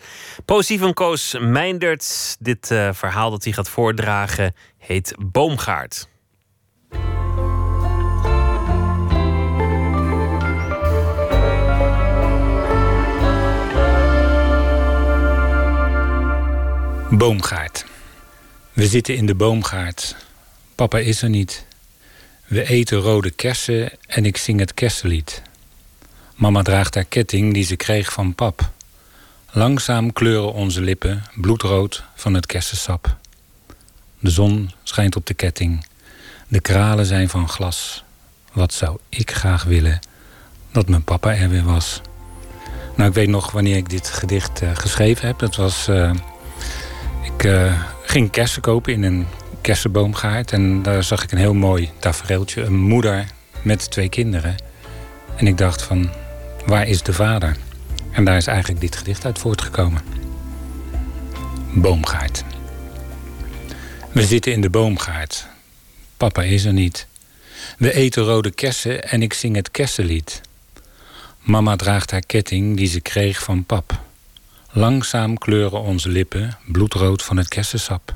Positief 0.45 0.79
van 0.79 0.93
Koos. 0.93 1.35
Dit 2.39 2.71
eh, 2.71 2.89
verhaal 2.93 3.29
dat 3.29 3.43
hij 3.43 3.53
gaat 3.53 3.69
voordragen 3.69 4.53
heet 4.77 5.15
Boomgaard. 5.17 6.07
Boomgaard. 17.09 17.85
We 18.73 18.87
zitten 18.87 19.15
in 19.15 19.25
de 19.25 19.35
boomgaard. 19.35 20.15
Papa 20.75 20.97
is 20.97 21.21
er 21.21 21.29
niet. 21.29 21.65
We 22.45 22.69
eten 22.69 22.97
rode 22.97 23.31
kersen 23.31 23.91
en 24.07 24.25
ik 24.25 24.37
zing 24.37 24.59
het 24.59 24.73
kersenlied. 24.73 25.47
Mama 26.39 26.61
draagt 26.61 26.95
haar 26.95 27.05
ketting 27.05 27.53
die 27.53 27.63
ze 27.63 27.75
kreeg 27.75 28.13
van 28.13 28.35
pap. 28.35 28.69
Langzaam 29.51 30.13
kleuren 30.13 30.53
onze 30.53 30.81
lippen 30.81 31.23
bloedrood 31.35 32.03
van 32.15 32.33
het 32.33 32.45
kersensap. 32.45 33.17
De 34.19 34.29
zon 34.29 34.71
schijnt 34.83 35.15
op 35.15 35.25
de 35.25 35.33
ketting. 35.33 35.85
De 36.47 36.59
kralen 36.59 37.05
zijn 37.05 37.29
van 37.29 37.49
glas. 37.49 38.03
Wat 38.53 38.73
zou 38.73 38.97
ik 39.09 39.31
graag 39.31 39.63
willen 39.63 39.99
dat 40.71 40.89
mijn 40.89 41.03
papa 41.03 41.35
er 41.35 41.49
weer 41.49 41.63
was. 41.63 42.01
Nou, 42.95 43.09
ik 43.09 43.15
weet 43.15 43.29
nog 43.29 43.51
wanneer 43.51 43.77
ik 43.77 43.89
dit 43.89 44.07
gedicht 44.07 44.61
eh, 44.61 44.69
geschreven 44.73 45.27
heb. 45.27 45.39
Dat 45.39 45.55
was 45.55 45.87
eh, 45.87 46.11
Ik 47.23 47.43
uh, 47.43 47.81
ging 48.05 48.31
kersen 48.31 48.61
kopen 48.61 48.93
in 48.93 49.03
een 49.03 49.27
kersenboomgaard. 49.61 50.51
En 50.51 50.81
daar 50.81 51.03
zag 51.03 51.23
ik 51.23 51.31
een 51.31 51.37
heel 51.37 51.53
mooi 51.53 51.91
tafereeltje. 51.99 52.61
Een 52.61 52.79
moeder 52.79 53.25
met 53.61 53.91
twee 53.91 54.09
kinderen. 54.09 54.55
En 55.35 55.47
ik 55.47 55.57
dacht 55.57 55.81
van, 55.81 56.09
waar 56.65 56.87
is 56.87 57.03
de 57.03 57.13
vader? 57.13 57.57
En 58.11 58.23
daar 58.23 58.37
is 58.37 58.47
eigenlijk 58.47 58.81
dit 58.81 58.95
gedicht 58.95 59.25
uit 59.25 59.39
voortgekomen. 59.39 60.01
Boomgaard. 61.73 62.43
We 64.11 64.25
zitten 64.25 64.51
in 64.51 64.61
de 64.61 64.69
boomgaard. 64.69 65.47
Papa 66.17 66.41
is 66.41 66.65
er 66.65 66.73
niet. 66.73 67.07
We 67.77 67.93
eten 67.93 68.23
rode 68.23 68.51
kersen 68.51 69.03
en 69.03 69.21
ik 69.21 69.33
zing 69.33 69.55
het 69.55 69.71
kersenlied. 69.71 70.41
Mama 71.39 71.75
draagt 71.75 72.11
haar 72.11 72.25
ketting 72.25 72.77
die 72.77 72.87
ze 72.87 73.01
kreeg 73.01 73.43
van 73.43 73.63
pap. 73.65 73.99
Langzaam 74.71 75.37
kleuren 75.37 75.81
onze 75.81 76.09
lippen 76.09 76.57
bloedrood 76.65 77.23
van 77.23 77.37
het 77.37 77.47
kersensap. 77.47 78.15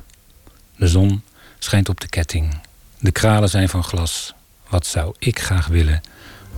De 0.76 0.88
zon 0.88 1.22
schijnt 1.60 1.90
op 1.90 1.99
de 1.99 2.07
ketting. 2.07 2.60
De 2.99 3.11
kralen 3.11 3.49
zijn 3.49 3.70
van 3.70 3.84
glas. 3.84 4.34
Wat 4.70 4.86
zou 4.86 5.15
ik 5.20 5.40
graag 5.40 5.68
willen 5.68 6.02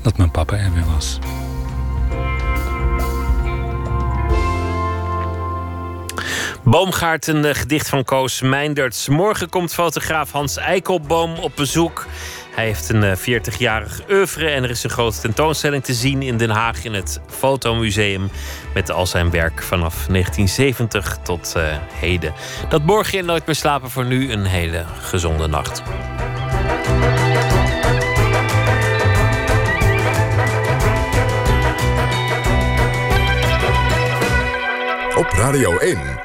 dat 0.01 0.17
mijn 0.17 0.31
papa 0.31 0.57
er 0.57 0.73
weer 0.73 0.85
was. 0.85 1.19
Boomgaard, 6.65 7.27
een 7.27 7.45
eh, 7.45 7.55
gedicht 7.55 7.89
van 7.89 8.03
Koos 8.03 8.41
Meindert. 8.41 9.07
Morgen 9.09 9.49
komt 9.49 9.73
fotograaf 9.73 10.31
Hans 10.31 10.57
Eikelboom 10.57 11.35
op 11.35 11.51
bezoek. 11.55 12.05
Hij 12.55 12.65
heeft 12.65 12.89
een 12.89 13.17
40-jarig 13.17 14.01
eh, 14.01 14.15
oeuvre 14.15 14.49
en 14.49 14.63
er 14.63 14.69
is 14.69 14.83
een 14.83 14.89
grote 14.89 15.19
tentoonstelling 15.19 15.83
te 15.83 15.93
zien 15.93 16.21
in 16.21 16.37
Den 16.37 16.49
Haag 16.49 16.83
in 16.83 16.93
het 16.93 17.19
Fotomuseum. 17.27 18.29
Met 18.73 18.91
al 18.91 19.07
zijn 19.07 19.29
werk 19.29 19.63
vanaf 19.63 19.93
1970 19.93 21.17
tot 21.23 21.53
uh, 21.57 21.63
heden. 21.93 22.33
Dat 22.69 22.83
morgen 22.83 23.17
in 23.17 23.25
Nooit 23.25 23.45
meer 23.45 23.55
slapen 23.55 23.89
voor 23.89 24.05
nu 24.05 24.31
een 24.31 24.45
hele 24.45 24.85
gezonde 25.01 25.47
nacht. 25.47 25.81
Op 35.15 35.27
Radio 35.31 35.77
1, 35.77 36.24